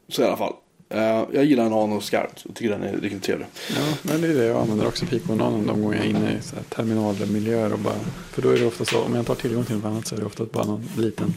så 0.08 0.22
i 0.22 0.24
alla 0.24 0.36
fall. 0.36 0.52
Eh, 0.88 1.24
jag 1.32 1.44
gillar 1.44 1.70
Nano 1.70 2.00
skarpt. 2.00 2.42
Jag 2.46 2.54
tycker 2.54 2.70
den 2.70 2.82
är 2.82 2.96
riktigt 2.96 3.22
trevlig. 3.22 3.46
ja, 3.76 3.94
men 4.02 4.20
det 4.20 4.28
är 4.28 4.34
det 4.34 4.44
jag 4.44 4.60
använder 4.60 4.86
också 4.86 5.06
Pico 5.06 5.34
Nano 5.34 5.66
de 5.66 5.82
gånger 5.82 5.96
jag 5.96 6.06
är 6.06 6.10
inne 6.10 6.32
i 6.38 6.42
så 6.42 6.56
terminalmiljöer. 6.68 7.72
Och 7.72 7.78
bara, 7.78 7.98
för 8.32 8.42
då 8.42 8.50
är 8.50 8.58
det 8.58 8.66
ofta 8.66 8.84
så, 8.84 9.02
om 9.02 9.14
jag 9.14 9.28
har 9.28 9.34
tillgång 9.34 9.64
till 9.64 9.74
något 9.76 9.84
annat 9.84 10.06
så 10.06 10.14
är 10.14 10.20
det 10.20 10.26
ofta 10.26 10.44
bara 10.44 10.64
någon 10.64 10.88
liten 10.96 11.34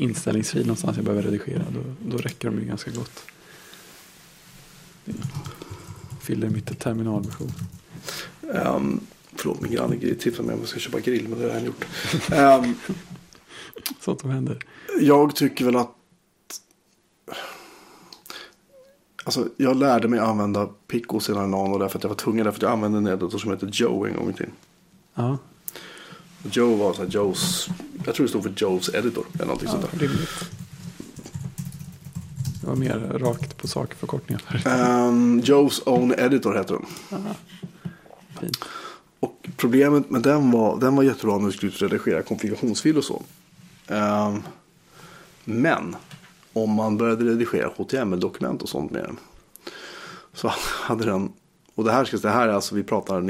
inställningsfil 0.00 0.62
någonstans 0.62 0.96
jag 0.96 1.04
behöver 1.04 1.22
redigera. 1.22 1.64
Då, 1.74 1.80
då 2.10 2.16
räcker 2.16 2.50
de 2.50 2.58
ju 2.60 2.64
ganska 2.64 2.90
gott. 2.90 3.22
Fyller 6.20 6.48
mitt 6.48 6.78
terminalbehov. 6.78 7.52
Um, 8.42 9.00
förlåt, 9.34 9.60
min 9.60 9.72
granne 9.72 10.14
tipsade 10.14 10.46
mig 10.46 10.54
om 10.54 10.60
jag 10.60 10.68
ska 10.68 10.78
köpa 10.80 11.00
grill, 11.00 11.28
men 11.28 11.38
det 11.38 11.44
har 11.44 11.54
jag 11.54 11.66
gjort. 11.66 11.84
Ehm, 12.32 12.74
Sånt 14.00 14.20
som 14.20 14.30
händer. 14.30 14.58
jag 15.00 15.36
tycker 15.36 15.64
väl 15.64 15.76
att... 15.76 15.94
Alltså, 19.24 19.48
jag 19.56 19.76
lärde 19.76 20.08
mig 20.08 20.18
använda 20.18 20.66
Pico 20.66 21.20
sedan 21.20 21.50
Nano 21.50 21.78
därför 21.78 21.98
att 21.98 22.04
jag 22.04 22.08
var 22.08 22.16
tvungen. 22.16 22.44
Därför 22.44 22.58
att 22.58 22.62
jag 22.62 22.72
använde 22.72 22.98
en 22.98 23.06
editor 23.06 23.38
som 23.38 23.50
heter 23.50 23.70
Joe 23.72 24.06
en 24.06 24.14
gång 24.14 24.30
i 24.30 24.32
tiden. 24.32 24.52
Ja, 25.14 25.38
Joe 26.42 26.76
var 26.76 26.92
så 26.92 27.04
Joes... 27.04 27.68
Jag 28.06 28.14
tror 28.14 28.26
det 28.26 28.30
stod 28.30 28.42
för 28.42 28.52
Joes 28.56 28.88
editor. 28.94 29.26
Eller 29.34 29.44
någonting 29.44 29.68
ja 29.72 29.80
sånt 29.80 29.92
där. 29.92 29.98
rimligt. 29.98 30.50
Det 32.60 32.66
var 32.66 32.76
mer 32.76 33.18
rakt 33.18 33.56
på 33.56 33.68
sak 33.68 33.94
förkortningar 33.94 34.42
förut. 34.46 34.66
Ehm, 34.66 35.40
Joes 35.44 35.82
own 35.86 36.14
editor 36.18 36.54
heter 36.54 36.74
den. 36.74 36.86
Fint. 38.40 38.64
Och 39.20 39.48
problemet 39.56 40.10
med 40.10 40.22
den 40.22 40.50
var, 40.50 40.80
den 40.80 40.96
var 40.96 41.02
jättebra 41.02 41.38
när 41.38 41.46
du 41.46 41.52
skulle 41.52 41.72
redigera 41.72 42.22
konfigurationsfil 42.22 42.98
och 42.98 43.04
så. 43.04 43.22
Ehm, 43.86 44.42
men 45.44 45.96
om 46.52 46.70
man 46.70 46.96
började 46.96 47.24
redigera 47.24 47.70
HTML-dokument 47.76 48.62
och 48.62 48.68
sånt 48.68 48.90
med 48.90 49.02
den. 49.04 49.18
Så 50.32 50.52
hade 50.58 51.04
den, 51.04 51.32
och 51.74 51.84
det 51.84 51.92
här, 51.92 52.04
ska, 52.04 52.16
det 52.16 52.30
här 52.30 52.48
är 52.48 52.52
alltså, 52.52 52.74
vi 52.74 52.82
pratar 52.82 53.20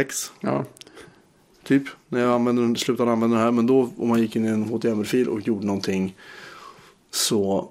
1996. 0.00 0.32
Ja, 0.40 0.64
Typ, 1.62 1.82
när 2.08 2.20
jag 2.20 2.32
använde, 2.32 2.78
slutade 2.78 3.12
använda 3.12 3.36
den 3.36 3.44
här. 3.44 3.52
Men 3.52 3.66
då 3.66 3.90
om 3.98 4.08
man 4.08 4.20
gick 4.20 4.36
in 4.36 4.44
i 4.44 4.48
en 4.48 4.62
HTML-fil 4.64 5.28
och 5.28 5.40
gjorde 5.40 5.66
någonting. 5.66 6.16
Så 7.10 7.70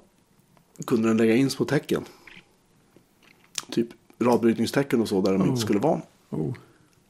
kunde 0.88 1.08
den 1.08 1.18
lägga 1.18 1.36
in 1.36 1.50
små 1.50 1.66
tecken. 1.66 2.04
Typ 3.72 3.88
radbrytningstecken 4.20 5.02
och 5.02 5.08
så 5.10 5.22
där 5.22 5.32
de 5.34 5.42
Oh. 5.42 5.48
inte 5.48 5.62
skulle 5.62 5.80
vara. 5.80 6.02
oh. 6.30 6.54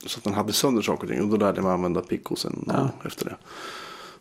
Så 0.05 0.18
att 0.18 0.24
den 0.24 0.34
hade 0.34 0.53
sönder 0.53 0.82
saker 0.82 1.03
och 1.03 1.09
ting. 1.09 1.22
Och 1.22 1.30
då 1.30 1.38
lärde 1.38 1.57
jag 1.57 1.64
mig 1.64 1.74
använda 1.74 2.01
Pico 2.01 2.36
sen 2.36 2.66
Ja. 2.68 2.89
efter 3.05 3.26
det. 3.26 3.38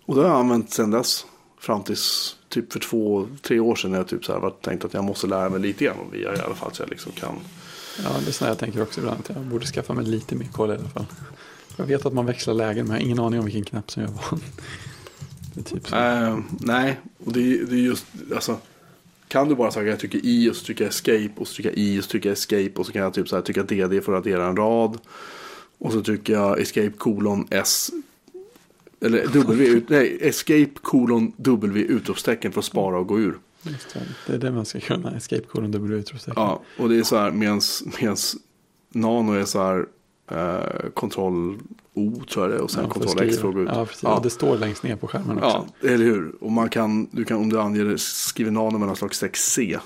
Och 0.07 0.15
det 0.15 0.21
har 0.21 0.29
jag 0.29 0.39
använt 0.39 0.71
sen 0.71 0.91
dess. 0.91 1.27
Fram 1.59 1.83
tills 1.83 2.37
typ 2.49 2.73
för 2.73 2.81
två, 2.81 3.29
tre 3.43 3.61
år 3.61 3.75
sedan 3.75 3.91
när 3.91 3.99
jag 3.99 4.09
typ 4.09 4.25
så 4.25 4.33
här 4.33 4.41
var 4.41 4.51
tänkt 4.51 4.85
att 4.85 4.95
jag 4.95 5.05
måste 5.05 5.27
lära 5.27 5.49
mig 5.51 5.61
lite 5.61 5.85
grann 5.85 5.99
om 5.99 6.11
VIA 6.11 6.37
i 6.37 6.41
alla 6.41 6.55
fall. 6.55 6.71
Så 6.75 6.83
jag 6.83 6.91
liksom 6.91 7.13
kan. 7.13 7.35
Ja, 8.05 8.11
det 8.25 8.31
är 8.31 8.33
så 8.33 8.45
jag 8.45 8.59
tänker 8.59 8.83
också 8.83 9.01
ibland. 9.01 9.21
Att 9.21 9.29
jag 9.37 9.45
borde 9.45 9.67
skaffa 9.67 9.95
mig 9.95 10.05
lite 10.05 10.35
mer 10.35 10.47
koll 10.53 10.71
i 10.71 10.75
alla 10.75 10.89
fall. 10.89 11.07
Jag 11.77 11.85
vet 11.87 12.07
att 12.07 12.13
man 12.13 12.27
växlar 12.27 12.55
lägen, 12.55 12.87
men 12.87 12.95
jag 12.95 13.01
har 13.01 13.05
ingen 13.07 13.19
aning 13.19 13.39
om 13.39 13.45
vilken 13.45 13.65
knapp 13.65 13.91
som 13.91 14.03
jag 14.03 14.11
valt. 14.11 14.45
Det 15.55 15.61
är 15.61 15.65
typ 15.65 15.89
så. 15.89 15.97
Ehm, 15.97 16.45
nej, 16.61 17.01
och 17.25 17.33
det, 17.33 17.41
är- 17.41 17.65
det 17.65 17.75
är 17.75 17.81
just, 17.81 18.07
alltså. 18.35 18.59
Kan 19.29 19.49
du 19.49 19.55
bara 19.55 19.71
säga 19.71 19.83
att 19.85 19.89
jag 19.91 19.99
trycker 19.99 20.21
i 20.27 20.51
och 20.51 20.57
så 20.57 20.65
trycker 20.65 20.85
jag 20.85 20.89
escape 20.91 21.31
och 21.37 21.49
så 21.49 21.55
trycker 21.55 21.71
jag 21.71 21.79
i 21.79 22.01
och 22.01 22.05
så 22.05 22.11
trycker 22.11 22.29
jag 22.29 22.33
escape 22.37 22.73
och 22.75 22.87
så 22.87 22.93
kan 22.93 23.03
jag 23.03 23.15
typ 23.15 23.29
så 23.29 23.37
här 23.37 23.43
trycka 23.43 23.63
DD 23.63 24.01
för 24.05 24.13
att 24.13 24.27
radera 24.27 24.47
en 24.47 24.57
rad. 24.57 24.99
Och 25.79 25.93
så 25.93 26.03
trycker 26.03 26.33
jag 26.33 26.61
escape 26.61 26.91
kolon 26.99 27.47
S. 27.51 27.91
Eller 29.01 29.27
W, 29.27 29.81
nej, 29.89 30.19
escape 30.21 30.71
kolon 30.83 31.33
W 31.37 31.81
utropstecken 31.81 32.53
för 32.53 32.59
att 32.61 32.65
spara 32.65 32.99
och 32.99 33.07
gå 33.07 33.21
ur. 33.21 33.39
Just 33.63 33.95
det. 33.95 34.01
det 34.27 34.35
är 34.35 34.39
det 34.39 34.53
man 34.53 34.65
ska 34.65 34.81
kunna. 34.81 35.17
Escape 35.17 35.43
colon 35.43 35.71
W 35.71 35.99
utropstecken. 35.99 36.43
Ja, 36.43 36.63
och 36.79 36.89
det 36.89 36.99
är 36.99 37.03
så 37.03 37.17
här 37.17 37.31
medans, 37.31 37.85
medans 38.01 38.37
Nano 38.93 39.33
är 39.33 39.45
så 39.45 39.63
här 39.63 39.87
eh, 40.31 40.91
kontroll 40.95 41.59
O 41.95 42.23
tror 42.31 42.45
jag 42.45 42.51
det 42.51 42.57
är 42.57 42.63
och 42.63 42.71
sen 42.71 42.85
Ja, 42.85 42.91
kontroll 42.91 43.23
X 43.29 43.43
gå 43.43 43.61
ut. 43.61 43.69
Ja, 43.73 43.87
precis. 43.87 44.03
Ja. 44.03 44.17
Och 44.17 44.23
det 44.23 44.31
står 44.31 44.59
längst 44.59 44.83
ner 44.83 44.97
på 44.97 45.09
skärmen 45.09 45.37
också. 45.37 45.67
Ja, 45.81 45.89
eller 45.89 46.05
hur? 46.05 46.33
Och 46.41 46.53
man 46.53 46.69
kan, 46.69 47.09
du 47.11 47.25
kan 47.25 47.37
om 47.37 47.49
du 47.49 47.61
anger, 47.61 47.97
skriver 47.97 48.51
nano 48.51 48.79
mellanslag 48.79 49.11
6C, 49.11 49.79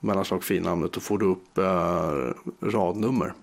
mellanslag 0.00 0.44
finnamnet, 0.44 0.92
då 0.92 1.00
får 1.00 1.18
du 1.18 1.26
upp 1.26 1.58
eh, 1.58 2.68
radnummer. 2.68 3.34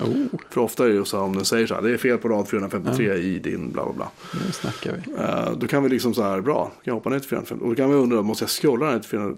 Oh, 0.00 0.40
För 0.50 0.60
ofta 0.60 0.84
är 0.84 0.88
det 0.88 0.94
ju 0.94 1.04
så 1.04 1.16
här 1.16 1.24
om 1.24 1.36
den 1.36 1.44
säger 1.44 1.66
så 1.66 1.74
här, 1.74 1.82
det 1.82 1.90
är 1.90 1.98
fel 1.98 2.18
på 2.18 2.28
rad 2.28 2.48
453 2.48 3.14
i 3.14 3.38
din 3.38 3.72
bla 3.72 3.84
bla 3.84 3.92
bla. 3.92 4.10
nu 4.46 4.52
snackar 4.52 4.92
vi. 4.92 5.12
Eh, 5.12 5.52
då 5.58 5.66
kan 5.66 5.82
vi 5.82 5.88
liksom 5.88 6.14
så 6.14 6.22
här, 6.22 6.40
bra, 6.40 6.64
kan 6.64 6.72
jag 6.84 6.94
hoppa 6.94 7.10
ner 7.10 7.18
till 7.18 7.28
453. 7.28 7.64
Och 7.64 7.70
då 7.70 7.82
kan 7.82 7.90
vi 7.90 7.96
undra, 7.96 8.22
måste 8.22 8.44
jag 8.44 8.50
scrolla 8.50 8.90
ner 8.90 8.98
till 8.98 9.08
400, 9.08 9.36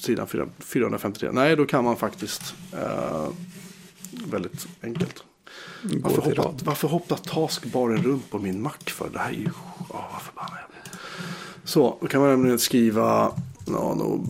sidan 0.00 0.26
4- 0.26 0.48
453? 0.58 1.30
Nej, 1.32 1.56
då 1.56 1.66
kan 1.66 1.84
man 1.84 1.96
faktiskt 1.96 2.54
eh, 2.72 3.28
väldigt 4.26 4.66
enkelt. 4.82 5.24
Varför 5.82 6.22
hoppar, 6.22 6.54
varför 6.64 6.88
hoppar 6.88 7.16
taskbaren 7.16 8.02
runt 8.02 8.30
på 8.30 8.38
min 8.38 8.62
Mac 8.62 8.72
för? 8.86 9.08
Det 9.12 9.18
här 9.18 9.30
är 9.30 9.34
ju... 9.34 9.48
Åh, 9.88 10.04
vad 10.12 10.22
förbannad 10.22 10.58
jag 10.62 10.70
blir. 10.70 11.00
Så, 11.64 11.98
då 12.00 12.06
kan 12.06 12.20
man 12.20 12.30
nämligen 12.30 12.58
skriva 12.58 13.32
ja, 13.66 13.94
no, 13.94 14.26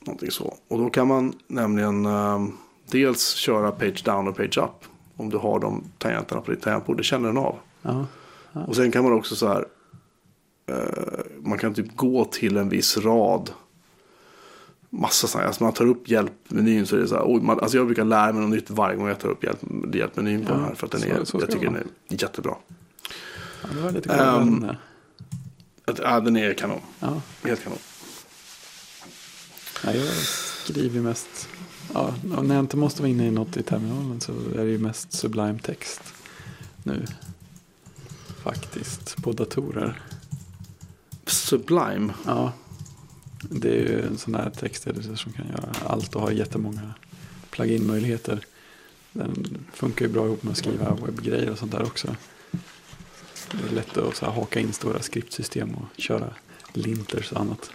någonting 0.00 0.30
så. 0.30 0.56
Och 0.68 0.78
då 0.78 0.90
kan 0.90 1.06
man 1.06 1.32
nämligen 1.46 2.06
ehm, 2.06 2.52
dels 2.90 3.34
köra 3.34 3.72
page 3.72 4.02
down 4.04 4.28
och 4.28 4.36
page 4.36 4.58
up. 4.58 4.87
Om 5.20 5.30
du 5.30 5.36
har 5.36 5.58
de 5.58 5.84
tangenterna 5.98 6.40
på 6.40 6.50
ditt 6.50 6.62
tangentbord. 6.62 6.96
Det 6.96 7.02
känner 7.02 7.28
den 7.28 7.36
av. 7.38 7.58
Ja. 7.82 8.06
Och 8.66 8.76
sen 8.76 8.92
kan 8.92 9.04
man 9.04 9.12
också 9.12 9.36
så 9.36 9.48
här. 9.48 9.64
eh, 10.66 10.76
man 11.42 11.58
kan 11.58 11.74
typ 11.74 11.96
gå 11.96 12.24
till 12.24 12.56
en 12.56 12.68
viss 12.68 12.96
rad. 12.96 13.50
Massa 14.90 15.26
sådana. 15.26 15.46
Alltså 15.48 15.64
man 15.64 15.72
tar 15.72 15.86
upp 15.86 16.08
hjälpmenyn 16.08 16.86
så 16.86 16.96
är 16.96 17.00
det 17.00 17.08
så 17.08 17.14
här. 17.14 17.24
Oj, 17.26 17.40
man, 17.42 17.60
alltså 17.60 17.76
jag 17.76 17.86
brukar 17.86 18.04
lära 18.04 18.32
mig 18.32 18.40
något 18.42 18.50
nytt 18.50 18.70
varje 18.70 18.96
gång 18.96 19.08
jag 19.08 19.18
tar 19.20 19.28
upp 19.28 19.44
hjälp, 19.44 19.58
hjälpmenyn 19.94 20.44
på 20.46 20.52
Ja, 20.52 20.54
den 20.56 20.64
här. 20.64 20.74
För 20.74 20.86
att 20.86 20.92
den 20.92 21.00
så- 21.00 21.06
är, 21.08 21.24
så 21.24 21.38
jag 21.40 21.50
tycker 21.50 21.64
den 21.66 21.76
är 21.76 21.84
jättebra. 22.08 22.54
ja, 23.62 23.68
det 23.74 23.80
var 23.80 23.90
lite 23.92 24.12
Ehm, 24.14 24.64
um, 24.64 24.70
Att, 25.84 25.98
ja, 25.98 26.20
den 26.20 26.36
är 26.36 26.54
kanon. 26.54 26.80
Ja, 27.00 27.20
Helt 27.44 27.62
kanon. 27.64 27.78
ja, 29.84 29.92
jag 29.92 30.06
skriver 30.64 31.00
mest. 31.00 31.48
Ja, 31.94 32.14
när 32.22 32.54
jag 32.54 32.62
inte 32.62 32.76
måste 32.76 33.02
vara 33.02 33.10
inne 33.10 33.26
i 33.26 33.30
något 33.30 33.56
i 33.56 33.62
terminalen 33.62 34.20
så 34.20 34.32
är 34.32 34.64
det 34.64 34.70
ju 34.70 34.78
mest 34.78 35.12
Sublime 35.12 35.58
text 35.58 36.00
nu. 36.82 37.06
Faktiskt, 38.42 39.22
på 39.22 39.32
datorer. 39.32 40.02
Sublime. 41.26 42.12
Ja, 42.26 42.52
det 43.40 43.68
är 43.68 43.82
ju 43.82 44.06
en 44.06 44.18
sån 44.18 44.34
här 44.34 44.50
texteditor 44.50 45.16
som 45.16 45.32
kan 45.32 45.48
göra 45.48 45.70
allt 45.86 46.14
och 46.14 46.22
har 46.22 46.30
jättemånga 46.30 46.94
plugin-möjligheter. 47.50 48.44
Den 49.12 49.58
funkar 49.72 50.06
ju 50.06 50.12
bra 50.12 50.26
ihop 50.26 50.42
med 50.42 50.52
att 50.52 50.58
skriva 50.58 50.94
webbgrejer 50.94 51.50
och 51.50 51.58
sånt 51.58 51.72
där 51.72 51.82
också. 51.82 52.16
Det 53.50 53.68
är 53.70 53.74
lätt 53.74 53.96
att 53.96 54.16
så 54.16 54.26
haka 54.26 54.60
in 54.60 54.72
stora 54.72 55.02
skriptsystem 55.02 55.74
och 55.74 56.00
köra 56.00 56.30
linters 56.72 57.32
och 57.32 57.40
annat 57.40 57.70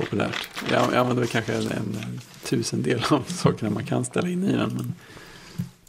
populärt. 0.00 0.48
Jag, 0.70 0.82
jag 0.82 0.94
använder 0.94 1.26
kanske 1.26 1.52
en, 1.54 1.66
en 1.72 2.20
tusendel 2.44 3.04
av 3.10 3.22
sakerna 3.28 3.70
man 3.70 3.86
kan 3.86 4.04
ställa 4.04 4.28
in 4.28 4.44
i 4.44 4.52
den. 4.52 4.70
Men 4.76 4.94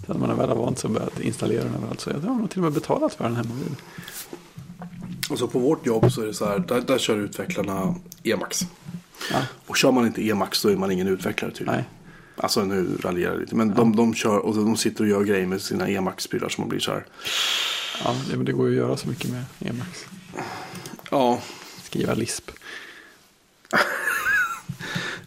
sen 0.08 0.20
man 0.20 0.38
väl 0.38 0.50
har 0.50 0.56
vant 0.56 0.80
sig 0.80 0.88
och 0.88 0.94
börjat 0.94 1.20
installera 1.20 1.64
den 1.64 1.76
överallt 1.76 2.02
så 2.02 2.10
jag 2.10 2.20
har 2.20 2.36
nog 2.36 2.50
till 2.50 2.60
och 2.60 2.64
med 2.64 2.74
betalat 2.74 3.14
för 3.14 3.24
den 3.24 3.36
hemma 3.36 3.54
vid. 3.54 3.76
Och 5.30 5.40
så 5.40 5.48
på 5.48 5.60
vårt 5.60 5.86
jobb 5.86 6.12
så 6.12 6.22
är 6.22 6.26
det 6.26 6.34
så 6.34 6.46
här. 6.46 6.60
Där, 6.60 6.82
där 6.82 6.98
kör 6.98 7.18
utvecklarna 7.18 7.96
Emacs. 8.24 8.68
Ja, 9.32 9.42
Och 9.68 9.78
kör 9.78 9.92
man 9.92 10.06
inte 10.06 10.30
Emacs 10.30 10.62
då 10.62 10.70
är 10.70 10.76
man 10.76 10.92
ingen 10.92 11.08
utvecklare 11.08 11.52
tydligen. 11.52 11.76
nej. 11.76 11.86
Alltså 12.38 12.64
nu 12.66 12.98
raljerar 13.04 13.32
jag 13.32 13.40
lite. 13.42 13.56
Men 13.56 13.74
de, 13.74 13.96
de 13.96 14.14
kör 14.14 14.38
och 14.38 14.56
de 14.56 14.78
sitter 14.78 15.04
och 15.04 15.10
gör 15.10 15.24
grejer 15.24 15.46
med 15.48 15.62
sina 15.62 15.88
Emacs-prylar 15.88 16.50
som 16.50 16.62
man 16.62 16.70
blir 16.70 16.80
så 16.80 16.92
här. 16.92 17.06
Ja, 18.04 18.16
men 18.36 18.46
det 18.46 18.52
går 18.52 18.70
ju 18.70 18.74
att 18.74 18.88
göra 18.88 18.98
så 18.98 19.08
mycket 19.08 19.30
med 19.32 19.44
Emacs. 19.60 20.06
Ja, 21.12 21.40
Skriva 21.84 22.14
Lisp. 22.14 22.52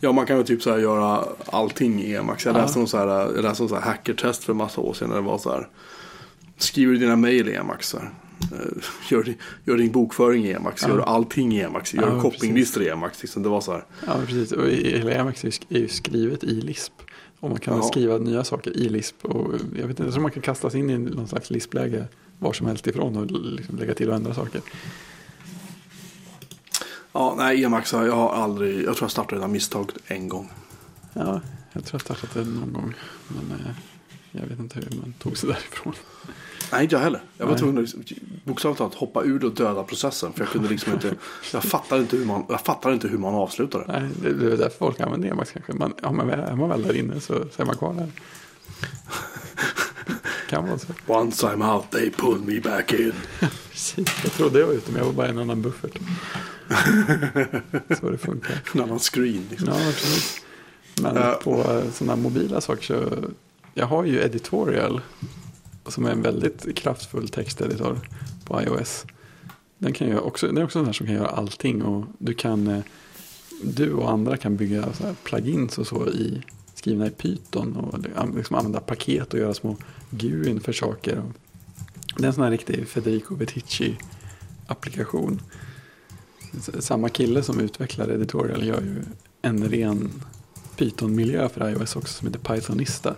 Ja, 0.05 0.13
man 0.13 0.27
kan 0.27 0.37
ju 0.39 0.45
typ 0.45 0.63
så 0.63 0.71
här 0.71 0.79
göra 0.79 1.25
allting 1.47 2.03
i 2.03 2.15
Emacs. 2.15 2.45
Jag 2.47 2.57
Ja. 2.57 2.61
läste 2.61 2.79
någon 2.79 2.89
så 2.89 2.99
här, 2.99 3.07
jag 3.07 3.43
läste 3.43 3.63
någon 3.63 3.69
så 3.69 3.75
här 3.75 3.83
hackertest 3.83 4.45
för 4.45 4.53
en 4.53 4.57
massa 4.57 4.81
år 4.81 4.95
sedan. 4.95 5.09
När 5.09 5.17
det 5.17 5.23
var 5.23 5.39
så 5.39 5.51
här. 5.51 5.69
Skriver 6.59 6.95
dina 6.95 7.17
mejl 7.17 7.49
i 7.49 7.55
Emacs? 7.55 7.89
Så 7.89 7.99
här. 7.99 8.11
Eh, 8.53 8.59
Gör, 9.11 9.35
gör 9.65 9.77
din 9.77 9.93
bokföring 9.93 10.45
i 10.45 10.53
Emacs. 10.53 10.83
Ja. 10.83 10.89
Gör 10.89 10.99
allting 11.01 11.57
i 11.57 11.61
Emacs. 11.61 11.95
Gör 11.95 12.03
Ja, 12.09 12.21
shoppinglistor 12.21 12.83
i 12.83 12.89
Emacs. 12.89 13.23
Liksom. 13.23 13.43
Det 13.43 13.49
var 13.49 13.61
så 13.61 13.73
här. 13.73 13.85
Ja, 14.07 14.13
precis. 14.27 14.53
Och 14.53 14.67
hela 14.69 15.11
Emacs 15.11 15.45
är 15.45 15.53
ju 15.69 15.89
skrivet 15.89 16.45
i 16.45 16.61
Lisp. 16.61 16.93
Och 17.41 17.51
man 17.51 17.61
kan 17.61 17.77
Ja. 17.77 17.83
skriva 17.83 18.19
nya 18.19 18.45
saker 18.45 18.77
i 18.77 18.89
Lisp. 18.89 19.25
Och 19.25 19.53
jag 19.79 19.87
vet 19.87 20.01
inte, 20.01 20.13
tror 20.13 20.23
man 20.23 20.31
kan 20.31 20.43
kastas 20.43 20.75
in 20.75 20.91
i 20.91 20.99
någon 20.99 21.29
slags 21.29 21.51
Lisp-läge 21.51 22.05
var 22.39 22.53
som 22.53 22.67
helst 22.67 22.87
ifrån 22.87 23.17
och 23.17 23.27
liksom 23.31 23.77
lägga 23.79 23.95
till 23.95 24.09
och 24.09 24.17
ändra 24.17 24.35
saker. 24.35 24.61
Ja, 27.17 27.35
nej, 27.39 27.65
Emacs 27.65 27.93
har 27.93 28.05
jag 28.05 28.17
har 28.17 28.33
aldrig, 28.33 28.77
jag 28.77 28.97
tror 28.97 29.05
jag 29.05 29.11
startade 29.11 29.37
den 29.37 29.45
av 29.45 29.51
misstag 29.51 29.91
en 30.07 30.29
gång. 30.29 30.53
Ja, 31.13 31.41
jag 31.73 31.85
tror 31.85 31.95
jag 31.95 32.01
startat 32.01 32.35
det 32.35 32.45
någon 32.45 32.73
gång. 32.73 32.95
Men 33.29 33.61
eh, 33.61 33.67
jag 34.33 34.47
vet 34.47 34.59
inte 34.59 34.81
hur 34.81 35.01
man 35.01 35.13
tog 35.13 35.39
sig 35.39 35.49
därifrån. 35.49 35.95
Nej, 36.73 36.83
inte 36.83 36.95
jag 36.95 37.03
heller. 37.03 37.23
Jag 37.39 37.47
var 37.47 37.53
Nej. 37.53 37.61
tvungen 37.61 37.85
att 37.85 37.95
bokstavligt 38.45 38.79
talat 38.79 38.95
hoppa 38.95 39.23
ur 39.23 39.45
och 39.45 39.55
döda 39.55 39.83
processen. 39.83 40.33
För 40.33 40.41
jag 40.41 40.49
kunde 40.49 40.69
liksom 40.69 40.93
inte, 40.93 41.15
jag 41.53 41.63
fattade 41.63 42.01
inte 42.01 42.17
hur 42.17 42.27
man, 42.27 42.45
jag 42.49 42.61
fattade 42.61 42.95
inte 42.95 43.09
hur 43.09 43.19
man 43.19 43.35
avslutade. 43.35 43.85
Nej, 43.89 44.11
det 44.23 44.29
är 44.29 44.57
därför 44.57 44.79
folk 44.79 45.01
använder 45.01 45.29
Emacs 45.29 45.53
kanske. 45.53 45.73
Man, 45.73 45.95
ja, 46.03 46.13
men 46.13 46.31
är 46.31 46.57
man 46.57 46.69
väl 46.69 46.83
där 46.83 46.97
inne 46.97 47.21
så, 47.21 47.45
så 47.57 47.63
är 47.63 47.67
man 47.67 47.77
kvar 47.77 47.95
där. 47.95 48.09
kan 50.49 50.67
vara 50.67 50.79
så. 50.79 50.87
Once 51.07 51.47
I'm 51.47 51.75
out 51.75 51.91
they 51.91 52.11
pull 52.11 52.41
me 52.41 52.61
back 52.61 52.93
in. 52.93 53.13
Precis, 53.71 54.09
jag 54.23 54.33
trodde 54.33 54.61
jag 54.61 54.67
var 54.67 54.75
ute 54.75 54.93
men 54.93 54.99
jag 54.99 55.07
var 55.07 55.13
bara 55.13 55.29
en 55.29 55.39
annan 55.39 55.63
buffert. 55.63 55.99
så 58.01 58.11
det 58.11 58.19
funkar. 58.19 58.61
En 58.75 58.81
annan 58.81 58.99
screen 58.99 59.47
liksom. 59.51 59.69
Ja, 59.69 59.75
precis. 59.75 60.41
Men 61.03 61.17
Eh. 61.17 61.33
på 61.33 61.83
sådana 61.93 62.17
mobila 62.17 62.61
saker 62.61 62.83
så. 62.83 63.15
Jag 63.75 63.87
har 63.87 64.05
ju 64.05 64.19
editorial. 64.21 65.01
Som 65.87 66.07
är 66.07 66.11
en 66.11 66.23
väldigt 66.23 66.77
kraftfull 66.77 67.29
texteditor 67.29 67.99
på 68.45 68.63
iOS. 68.63 69.07
Den, 69.79 69.93
kan 69.93 70.09
ju 70.09 70.19
också, 70.19 70.47
den 70.47 70.59
är 70.59 70.65
också 70.65 70.79
en 70.79 70.83
sån 70.83 70.87
här 70.87 70.93
som 70.93 71.07
kan 71.07 71.17
göra 71.17 71.29
allting. 71.29 71.83
Och 71.83 72.05
du 72.19 72.35
kan 72.35 72.67
eh, 72.69 72.81
du 73.63 73.93
och 73.93 74.11
andra 74.11 74.37
kan 74.37 74.57
bygga 74.57 74.85
plugins 75.25 75.79
och 75.79 75.87
så 75.87 76.07
i 76.09 76.43
skrivna 76.75 77.07
i 77.07 77.11
Python. 77.11 77.77
Och 77.77 77.99
liksom 78.37 78.57
använda 78.57 78.81
paket 78.81 79.33
och 79.35 79.41
göra 79.41 79.55
små 79.55 79.77
GUIn 80.11 80.61
för 80.61 80.73
saker. 80.73 81.23
Det 82.17 82.23
är 82.25 82.27
en 82.29 82.35
sån 82.35 82.45
här 82.45 82.51
riktig 82.51 82.89
Federico 82.89 83.35
Vetici 83.35 83.97
applikation. 84.67 85.41
S- 85.43 85.51
Samma 86.79 87.09
kille 87.09 87.43
som 87.43 87.61
utvecklar 87.61 88.09
editorial 88.09 88.65
gör 88.65 88.81
ju 88.81 89.03
en 89.43 89.69
ren 89.69 90.11
Python-miljö 90.77 91.49
för 91.49 91.71
iOS 91.71 91.97
också 91.97 92.15
som 92.15 92.29
heter 92.29 92.41
Pythonista. 92.41 93.15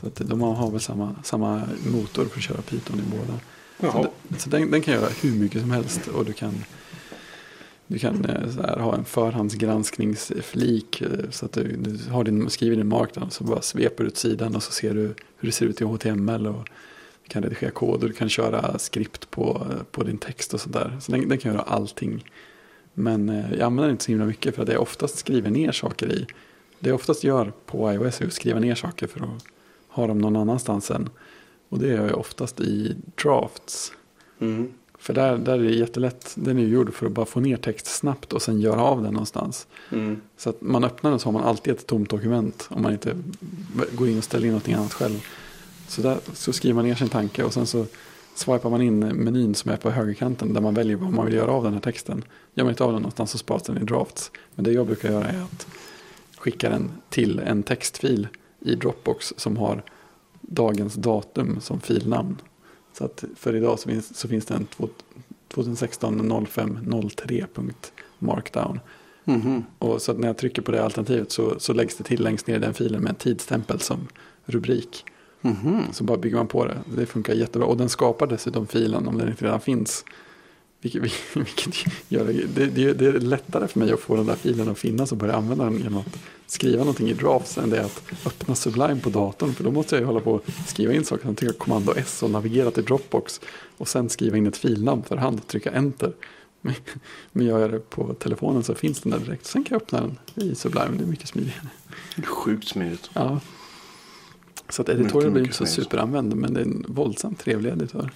Så 0.00 0.06
att 0.06 0.16
de 0.16 0.40
har 0.40 0.70
väl 0.70 0.80
samma, 0.80 1.14
samma 1.22 1.62
motor 1.86 2.24
för 2.24 2.38
att 2.38 2.42
köra 2.42 2.62
Python 2.62 2.98
i 2.98 3.02
båda. 3.10 3.40
Så, 3.80 3.86
Jaha. 3.86 4.08
den, 4.28 4.38
så 4.38 4.50
den, 4.50 4.70
den 4.70 4.82
kan 4.82 4.94
göra 4.94 5.08
hur 5.22 5.32
mycket 5.32 5.60
som 5.60 5.70
helst 5.70 6.08
och 6.08 6.24
du 6.24 6.32
kan, 6.32 6.64
du 7.86 7.98
kan 7.98 8.24
eh, 8.24 8.50
så 8.50 8.62
här, 8.62 8.78
ha 8.78 8.94
en 8.94 9.04
förhandsgranskningsflik 9.04 11.00
eh, 11.00 11.30
så 11.30 11.46
att 11.46 11.52
du, 11.52 11.76
du 11.76 12.10
har 12.10 12.24
din, 12.24 12.50
skriver 12.50 12.76
din 12.76 12.88
markdown 12.88 13.30
så 13.30 13.44
bara 13.44 13.62
sveper 13.62 14.04
du 14.04 14.08
ut 14.08 14.16
sidan 14.16 14.56
och 14.56 14.62
så 14.62 14.72
ser 14.72 14.94
du 14.94 15.02
hur 15.36 15.48
det 15.48 15.52
ser 15.52 15.66
ut 15.66 15.80
i 15.80 15.84
HTML 15.84 16.46
och 16.46 16.68
kan 17.30 17.42
redigera 17.42 17.70
kod 17.70 18.02
och 18.02 18.08
du 18.08 18.12
kan 18.12 18.28
köra 18.28 18.78
skript 18.78 19.30
på, 19.30 19.66
på 19.90 20.02
din 20.02 20.18
text 20.18 20.54
och 20.54 20.60
sådär. 20.60 20.96
Så 21.00 21.12
den, 21.12 21.28
den 21.28 21.38
kan 21.38 21.52
göra 21.52 21.62
allting. 21.62 22.24
Men 22.94 23.28
eh, 23.28 23.52
jag 23.52 23.60
använder 23.60 23.82
den 23.82 23.90
inte 23.90 24.04
så 24.04 24.12
himla 24.12 24.26
mycket 24.26 24.54
för 24.54 24.62
att 24.62 24.68
jag 24.68 24.82
oftast 24.82 25.18
skriver 25.18 25.50
ner 25.50 25.72
saker 25.72 26.12
i. 26.12 26.26
Det 26.78 26.88
jag 26.88 26.94
oftast 26.94 27.24
gör 27.24 27.52
på 27.66 27.92
iOS 27.92 28.20
är 28.20 28.26
att 28.26 28.32
skriva 28.32 28.60
ner 28.60 28.74
saker 28.74 29.06
för 29.06 29.20
att 29.20 29.44
ha 29.88 30.06
dem 30.06 30.18
någon 30.18 30.36
annanstans 30.36 30.86
sen. 30.86 31.08
Och 31.68 31.78
det 31.78 31.86
gör 31.88 32.08
jag 32.08 32.18
oftast 32.18 32.60
i 32.60 32.96
drafts. 33.22 33.92
Mm. 34.38 34.72
För 34.98 35.14
där, 35.14 35.38
där 35.38 35.52
är 35.52 35.62
det 35.62 35.70
jättelätt. 35.70 36.32
Den 36.34 36.58
är 36.58 36.62
ju 36.62 36.68
gjord 36.68 36.94
för 36.94 37.06
att 37.06 37.12
bara 37.12 37.26
få 37.26 37.40
ner 37.40 37.56
text 37.56 37.86
snabbt 37.86 38.32
och 38.32 38.42
sen 38.42 38.60
göra 38.60 38.82
av 38.82 39.02
den 39.02 39.12
någonstans. 39.12 39.66
Mm. 39.90 40.20
Så 40.36 40.50
att 40.50 40.60
man 40.60 40.84
öppnar 40.84 41.10
den 41.10 41.20
så 41.20 41.26
har 41.26 41.32
man 41.32 41.42
alltid 41.42 41.74
ett 41.74 41.86
tomt 41.86 42.10
dokument. 42.10 42.66
Om 42.70 42.82
man 42.82 42.92
inte 42.92 43.16
går 43.92 44.08
in 44.08 44.18
och 44.18 44.24
ställer 44.24 44.44
in 44.44 44.52
någonting 44.52 44.74
annat 44.74 44.92
själv. 44.92 45.24
Så 45.90 46.02
där 46.02 46.18
så 46.34 46.52
skriver 46.52 46.74
man 46.74 46.84
ner 46.84 46.94
sin 46.94 47.08
tanke 47.08 47.44
och 47.44 47.52
sen 47.54 47.66
så 47.66 47.86
swipar 48.34 48.70
man 48.70 48.82
in 48.82 48.98
menyn 48.98 49.54
som 49.54 49.70
är 49.70 49.76
på 49.76 49.90
högerkanten. 49.90 50.54
Där 50.54 50.60
man 50.60 50.74
väljer 50.74 50.96
vad 50.96 51.12
man 51.12 51.26
vill 51.26 51.34
göra 51.34 51.50
av 51.52 51.64
den 51.64 51.72
här 51.72 51.80
texten. 51.80 52.24
Gör 52.54 52.64
man 52.64 52.70
inte 52.70 52.84
av 52.84 52.92
den 52.92 53.02
någonstans 53.02 53.30
så 53.30 53.38
sparas 53.38 53.62
den 53.62 53.78
i 53.78 53.84
drafts. 53.84 54.30
Men 54.54 54.64
det 54.64 54.72
jag 54.72 54.86
brukar 54.86 55.10
göra 55.10 55.24
är 55.28 55.42
att 55.42 55.66
skicka 56.36 56.70
den 56.70 56.90
till 57.08 57.38
en 57.38 57.62
textfil 57.62 58.28
i 58.60 58.74
Dropbox 58.74 59.32
som 59.36 59.56
har 59.56 59.82
dagens 60.40 60.94
datum 60.94 61.60
som 61.60 61.80
filnamn. 61.80 62.36
Så 62.98 63.04
att 63.04 63.24
för 63.36 63.56
idag 63.56 63.78
så 63.78 63.88
finns, 63.88 64.18
så 64.18 64.28
finns 64.28 64.46
det 64.46 64.54
en 64.54 64.66
två- 64.66 64.88
2016 65.48 66.46
05 66.46 66.78
03 67.16 67.46
markdown. 68.18 68.80
Mhm. 69.24 69.64
Och 69.78 70.02
så 70.02 70.12
att 70.12 70.18
när 70.18 70.26
jag 70.26 70.38
trycker 70.38 70.62
på 70.62 70.72
det 70.72 70.84
alternativet 70.84 71.32
så, 71.32 71.54
så 71.58 71.72
läggs 71.72 71.96
det 71.96 72.04
till 72.04 72.22
längst 72.22 72.46
ner 72.46 72.56
i 72.56 72.58
den 72.58 72.74
filen 72.74 73.02
med 73.02 73.10
en 73.10 73.16
tidsstämpel 73.16 73.80
som 73.80 74.08
rubrik. 74.44 75.04
Mhm. 75.42 75.84
Så 75.92 76.04
bara 76.04 76.18
bygger 76.18 76.36
man 76.36 76.46
på 76.46 76.64
det. 76.64 76.78
Det 76.96 77.06
funkar 77.06 77.34
jättebra. 77.34 77.68
Och 77.68 77.76
den 77.76 77.88
skapar 77.88 78.26
dessutom 78.26 78.66
filen 78.66 79.08
om 79.08 79.18
den 79.18 79.28
inte 79.28 79.44
redan 79.44 79.60
finns. 79.60 80.04
Vilket, 80.80 81.02
vilket 81.34 81.74
gör 82.08 82.24
det, 82.24 82.66
det, 82.66 82.92
det 82.92 83.06
är 83.06 83.12
lättare 83.12 83.68
för 83.68 83.78
mig 83.78 83.92
att 83.92 84.00
få 84.00 84.16
den 84.16 84.26
där 84.26 84.34
filen 84.34 84.68
att 84.68 84.78
finnas 84.78 85.12
och 85.12 85.18
börja 85.18 85.34
använda 85.34 85.64
den 85.64 85.78
genom 85.78 85.96
att 85.96 86.18
skriva 86.46 86.78
någonting 86.78 87.08
i 87.08 87.12
drafts 87.12 87.58
än 87.58 87.70
det 87.70 87.78
är 87.78 87.84
att 87.84 88.02
öppna 88.26 88.54
Sublime 88.54 89.00
på 89.00 89.10
datorn. 89.10 89.54
För 89.54 89.64
då 89.64 89.70
måste 89.70 89.94
jag 89.94 90.00
ju 90.00 90.06
hålla 90.06 90.20
på 90.20 90.32
och 90.32 90.44
skriva 90.66 90.92
in 90.92 91.04
saker. 91.04 91.24
Sen 91.24 91.34
trycka 91.34 91.54
kommando 91.58 91.92
S 91.96 92.22
och 92.22 92.30
navigera 92.30 92.70
till 92.70 92.84
Dropbox. 92.84 93.40
Och 93.76 93.88
sen 93.88 94.08
skriva 94.08 94.36
in 94.36 94.46
ett 94.46 94.56
filnamn 94.56 95.02
för 95.02 95.16
hand 95.16 95.38
och 95.40 95.46
trycka 95.46 95.70
enter. 95.70 96.12
Men, 96.60 96.74
men 97.32 97.46
gör 97.46 97.58
jag 97.58 97.70
det 97.70 97.90
på 97.90 98.14
telefonen 98.14 98.62
så 98.62 98.74
finns 98.74 99.00
den 99.00 99.12
där 99.12 99.18
direkt. 99.18 99.46
Sen 99.46 99.64
kan 99.64 99.74
jag 99.74 99.82
öppna 99.82 100.00
den 100.00 100.48
i 100.48 100.54
Sublime. 100.54 100.96
Det 100.98 101.04
är 101.04 101.06
mycket 101.06 101.28
smidigare. 101.28 101.68
Sjukt 102.24 102.68
smidigt. 102.68 103.10
Ja. 103.12 103.40
Så 104.70 104.82
att 104.82 104.88
editorn 104.88 105.32
blir 105.32 105.42
inte 105.42 105.54
så 105.54 105.66
superanvänd. 105.66 106.36
Men 106.36 106.54
det 106.54 106.60
är 106.60 106.64
en 106.64 106.84
våldsamt 106.88 107.38
trevlig 107.38 107.70
editör. 107.70 108.10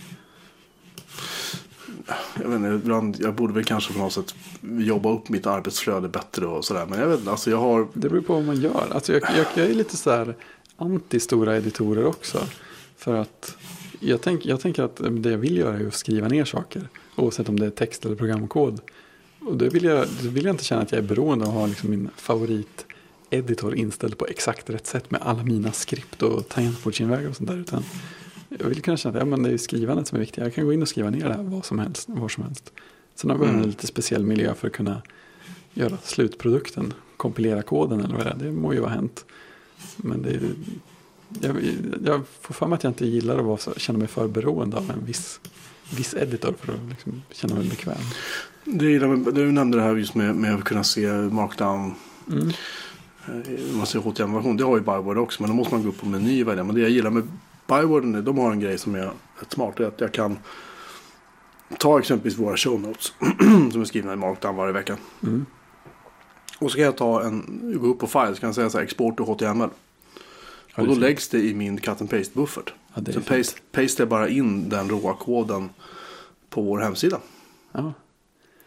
Jag, 2.43 2.49
vet 2.49 2.57
inte, 2.57 2.69
ibland, 2.69 3.17
jag 3.21 3.35
borde 3.35 3.53
väl 3.55 3.65
kanske 3.65 3.93
på 3.93 3.99
något 3.99 4.13
sätt 4.13 4.35
jobba 4.63 5.13
upp 5.13 5.29
mitt 5.29 5.47
arbetsflöde 5.47 6.09
bättre 6.09 6.47
och 6.47 6.65
sådär. 6.65 6.87
Men 6.87 7.01
jag 7.01 7.09
vet 7.09 7.19
inte, 7.19 7.31
alltså 7.31 7.51
jag 7.51 7.59
har... 7.59 7.89
Det 7.93 8.09
beror 8.09 8.21
på 8.21 8.35
vad 8.35 8.45
man 8.45 8.61
gör. 8.61 8.87
Alltså 8.91 9.13
jag, 9.13 9.23
jag, 9.23 9.47
jag 9.55 9.71
är 9.71 9.75
lite 9.75 9.97
så 9.97 10.11
här 10.11 10.37
anti-stora 10.77 11.57
editorer 11.57 12.07
också. 12.07 12.39
För 12.97 13.15
att 13.15 13.57
jag, 14.01 14.21
tänk, 14.21 14.47
jag 14.47 14.61
tänker 14.61 14.83
att 14.83 15.01
det 15.11 15.31
jag 15.31 15.39
vill 15.39 15.57
göra 15.57 15.79
är 15.79 15.87
att 15.87 15.95
skriva 15.95 16.29
ner 16.29 16.45
saker. 16.45 16.89
Oavsett 17.17 17.49
om 17.49 17.61
det 17.61 17.67
är 17.67 17.71
text 17.71 18.05
eller 18.05 18.17
programkod. 18.17 18.81
Och 19.41 19.57
då 19.57 19.69
vill 19.69 19.85
jag, 19.85 20.07
då 20.23 20.29
vill 20.29 20.45
jag 20.45 20.53
inte 20.53 20.65
känna 20.65 20.83
att 20.83 20.93
jag 20.93 20.99
är 20.99 21.09
beroende 21.09 21.45
av 21.45 21.51
att 21.51 21.57
ha 21.57 21.67
liksom 21.67 21.91
min 21.91 22.11
favoriteditor 23.43 23.75
inställd 23.75 24.19
på 24.19 24.27
exakt 24.27 24.71
rätt 24.71 24.87
sätt 24.87 25.11
med 25.11 25.21
alla 25.23 25.43
mina 25.43 25.73
skript 25.73 26.23
och 26.23 26.49
tangentbordsinvägar 26.49 27.29
och 27.29 27.37
sånt 27.37 27.51
där. 27.51 27.57
Utan 27.57 27.85
jag 28.49 28.67
vill 28.69 28.83
kunna 28.83 28.97
känna 28.97 29.15
att 29.15 29.21
ja, 29.21 29.25
men 29.25 29.43
det 29.43 29.51
är 29.51 29.59
skrivandet 29.59 30.09
som 30.09 30.17
är 30.17 30.21
viktigt. 30.21 30.45
Jag 30.45 30.55
kan 30.55 30.65
gå 30.65 30.73
in 30.73 30.83
och 30.83 30.89
skriva 30.89 31.11
ner 31.11 31.29
det 31.29 31.35
här 31.35 31.43
vad 31.43 31.65
som 31.65 31.79
helst, 31.79 32.09
var 32.09 32.29
som 32.29 32.45
helst. 32.45 32.73
Sen 33.15 33.31
har 33.31 33.39
vi 33.39 33.45
Mm. 33.45 33.61
en 33.63 33.67
lite 33.67 33.87
speciell 33.87 34.25
miljö 34.27 34.55
för 34.55 34.67
att 34.67 34.73
kunna 34.73 35.03
göra 35.75 35.99
slutprodukten, 36.03 36.93
kompilera 37.17 37.63
koden 37.63 38.01
eller 38.01 38.15
vad 38.15 38.27
det 38.27 38.31
är. 38.31 38.37
Det 38.37 38.53
må 38.53 38.73
ju 38.73 38.81
vara 38.81 38.91
hänt. 38.91 39.25
Men 39.97 40.23
det 40.23 40.31
är, 40.31 40.41
jag, 41.41 41.57
jag 42.05 42.23
får 42.41 42.55
för 42.55 42.67
mig 42.67 42.77
att 42.77 42.85
jag 42.85 42.91
inte 42.91 43.07
gillar 43.07 43.39
att 43.39 43.45
vara 43.45 43.59
så, 43.59 43.75
känna 43.77 43.99
mig 43.99 44.09
för 44.09 44.29
beroende 44.29 44.77
av 44.77 44.91
en 44.91 45.05
viss, 45.07 45.41
viss 45.97 46.15
editor 46.15 46.55
för 46.61 46.73
att 46.73 46.89
liksom 46.91 47.23
känna 47.33 47.55
mig 47.55 47.69
bekväm. 47.69 47.97
Det 48.65 48.85
gillar 48.87 49.33
du 49.33 49.53
nämnde 49.53 49.79
det 49.79 49.83
här 49.85 49.97
just 49.97 50.15
med, 50.15 50.35
med 50.35 50.55
att 50.55 50.65
kunna 50.65 50.85
se 50.85 51.13
markdown. 51.13 51.95
Mm. 52.33 52.53
Eh, 53.29 53.77
Man 53.77 53.87
ser 53.87 53.99
HTML-version. 53.99 54.57
Det 54.57 54.65
har 54.65 54.77
ju 54.77 54.83
Byword 54.83 55.19
också. 55.19 55.43
Men 55.43 55.51
då 55.51 55.57
måste 55.57 55.75
man 55.75 55.83
gå 55.83 55.89
upp 55.89 56.01
på 56.01 56.07
meny 56.07 56.43
och 56.43 56.49
välja. 56.49 56.65
Men 56.65 56.75
det 56.75 56.81
jag 56.81 56.91
gillar 56.91 57.11
med 57.11 57.29
Byword. 57.67 58.05
är- 58.17 58.23
De 58.23 58.39
har 58.39 58.53
en 58.53 58.61
grej 58.61 58.79
som 58.79 58.95
är 58.95 59.11
smart. 59.49 59.75
Det 59.77 59.83
är 59.85 59.89
att 59.89 60.01
jag 60.01 60.13
kan 60.13 60.39
ta 61.79 61.99
exempelvis 61.99 62.39
våra 62.39 62.57
show 62.57 62.81
notes. 62.81 63.13
som 63.73 63.81
är 63.81 63.85
skrivna 63.85 64.13
i 64.13 64.17
markdown 64.17 64.57
varje 64.57 64.73
vecka. 64.73 64.97
Mm. 65.23 65.47
Och 66.59 66.71
så 66.71 66.77
kan 66.77 66.85
jag 66.85 66.97
ta 66.97 67.23
en, 67.23 67.61
gå 67.83 67.87
upp 67.87 67.99
på 67.99 68.07
file. 68.07 68.35
Så 68.35 68.41
kan 68.41 68.49
jag 68.49 68.55
säga 68.55 68.71
så 68.71 68.79
här, 68.79 68.85
export 68.85 69.17
to 69.17 69.25
HTML. 69.25 69.69
Ja, 70.77 70.83
och 70.83 70.89
då 70.89 70.95
läggs 70.95 71.29
det 71.29 71.39
i 71.39 71.55
min 71.55 71.81
cut 71.81 72.01
and 72.01 72.11
paste 72.11 72.31
buffert. 72.35 72.73
Ja, 72.95 73.13
Så 73.13 73.21
paste, 73.21 73.61
paste 73.73 74.03
jag 74.03 74.09
bara 74.09 74.29
in 74.29 74.69
den 74.69 74.89
råa 74.89 75.15
koden 75.15 75.69
på 76.51 76.63
vår 76.63 76.79
hemsida. 76.79 77.19
Ja, 77.73 77.93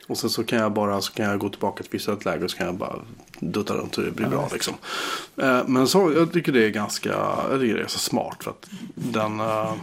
Och 0.08 0.18
sen 0.18 0.30
så 0.30 0.44
kan 0.44 0.60
jag 0.60 0.74
bara 0.74 1.02
så 1.02 1.14
kan 1.14 1.26
jag 1.26 1.40
gå 1.40 1.50
tillbaka 1.50 1.84
till 1.84 1.92
visuellt 1.92 2.26
läge 2.26 2.44
och 2.46 2.52
så 2.52 2.58
kan 2.58 2.66
jag 2.66 2.76
bara 2.76 2.96
dutta 3.40 3.74
runt 3.74 3.98
och 3.98 4.04
det 4.04 4.12
blir 4.12 4.26
Ja, 4.26 4.30
bra 4.32 4.50
liksom. 4.54 4.74
Eh, 5.38 5.68
Men 5.68 5.88
så, 5.88 6.14
jag 6.16 6.34
tycker 6.34 6.52
det 6.52 6.66
är 6.66 6.70
ganska, 6.70 7.10
jag 7.52 7.60
tycker 7.62 7.76
det 7.76 7.84
är 7.84 7.88
så 7.88 8.00
smart 8.00 8.44
för 8.44 8.52
att 8.52 8.70
den, 8.96 9.40
eh, 9.40 9.74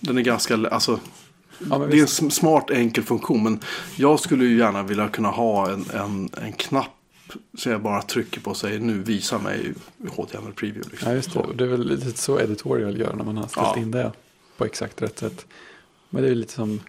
den 0.00 0.18
är 0.18 0.22
ganska, 0.22 0.54
alltså 0.68 1.00
ja 1.70 1.78
det 1.78 1.98
är 1.98 2.22
en 2.22 2.30
smart 2.30 2.70
enkel 2.70 3.04
funktion 3.04 3.42
men 3.42 3.60
jag 3.96 4.20
skulle 4.20 4.44
ju 4.44 4.58
gärna 4.58 4.82
vilja 4.82 5.08
kunna 5.08 5.28
ha 5.30 5.70
en, 5.70 5.84
en, 5.94 6.28
en 6.42 6.52
knapp 6.52 6.90
så 7.58 7.68
jag 7.68 7.82
bara 7.82 8.02
trycker 8.02 8.40
på 8.40 8.50
och 8.50 8.56
säger 8.56 8.78
nu 8.80 8.98
visa 9.02 9.38
mig 9.38 9.74
HTML 10.16 10.52
preview. 10.52 10.90
Liksom. 10.90 11.08
Ja, 11.10 11.14
just 11.16 11.32
det. 11.32 11.38
Och 11.38 11.56
det 11.56 11.64
är 11.64 11.68
väl 11.68 11.86
lite 11.88 12.18
så 12.18 12.40
editorial 12.40 12.98
gör 13.00 13.12
när 13.12 13.24
man 13.24 13.36
har 13.36 13.46
ställt 13.48 13.66
Ja. 13.74 13.82
in 13.82 13.90
det 13.90 14.12
på 14.56 14.64
exakt 14.64 15.02
rätt 15.02 15.18
sätt. 15.18 15.46
Men 16.10 16.22
det 16.22 16.28
är 16.28 16.34
lite 16.34 16.52
som, 16.52 16.80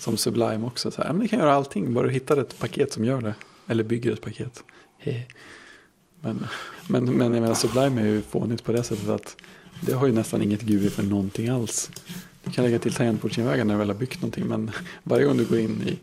som 0.00 0.16
Sublime 0.16 0.66
också. 0.66 0.90
Så 0.90 1.02
här, 1.02 1.12
men 1.12 1.22
det 1.22 1.28
kan 1.28 1.38
göra 1.38 1.54
allting, 1.54 1.94
bara 1.94 2.06
du 2.06 2.12
hittar 2.12 2.36
ett 2.36 2.58
paket 2.58 2.92
som 2.92 3.04
gör 3.04 3.20
det. 3.20 3.34
Eller 3.66 3.84
bygger 3.84 4.12
ett 4.12 4.20
paket. 4.20 4.64
Men, 6.20 6.46
men, 6.86 7.04
men 7.04 7.20
jag 7.20 7.42
menar, 7.42 7.54
Sublime 7.54 8.00
är 8.00 8.06
ju 8.06 8.22
fånigt 8.22 8.64
på 8.64 8.72
det 8.72 8.82
sättet 8.82 9.08
att 9.08 9.36
det 9.80 9.92
har 9.92 10.06
ju 10.06 10.12
nästan 10.12 10.42
inget 10.42 10.62
GUI 10.62 10.90
för 10.90 11.02
någonting 11.02 11.48
alls. 11.48 11.90
Du 12.44 12.50
kan 12.50 12.64
lägga 12.64 12.78
till 12.78 12.94
tangentbordsinvägar 12.94 13.64
när 13.64 13.74
du 13.74 13.78
väl 13.78 13.88
har 13.88 13.94
byggt 13.94 14.20
någonting. 14.20 14.46
Men 14.46 14.70
varje 15.02 15.24
gång 15.24 15.36
du 15.36 15.44
går 15.44 15.58
in 15.58 15.82
i, 15.82 15.98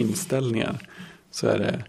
inställningar 0.00 0.88
så 1.30 1.46
är 1.46 1.58
det 1.58 1.84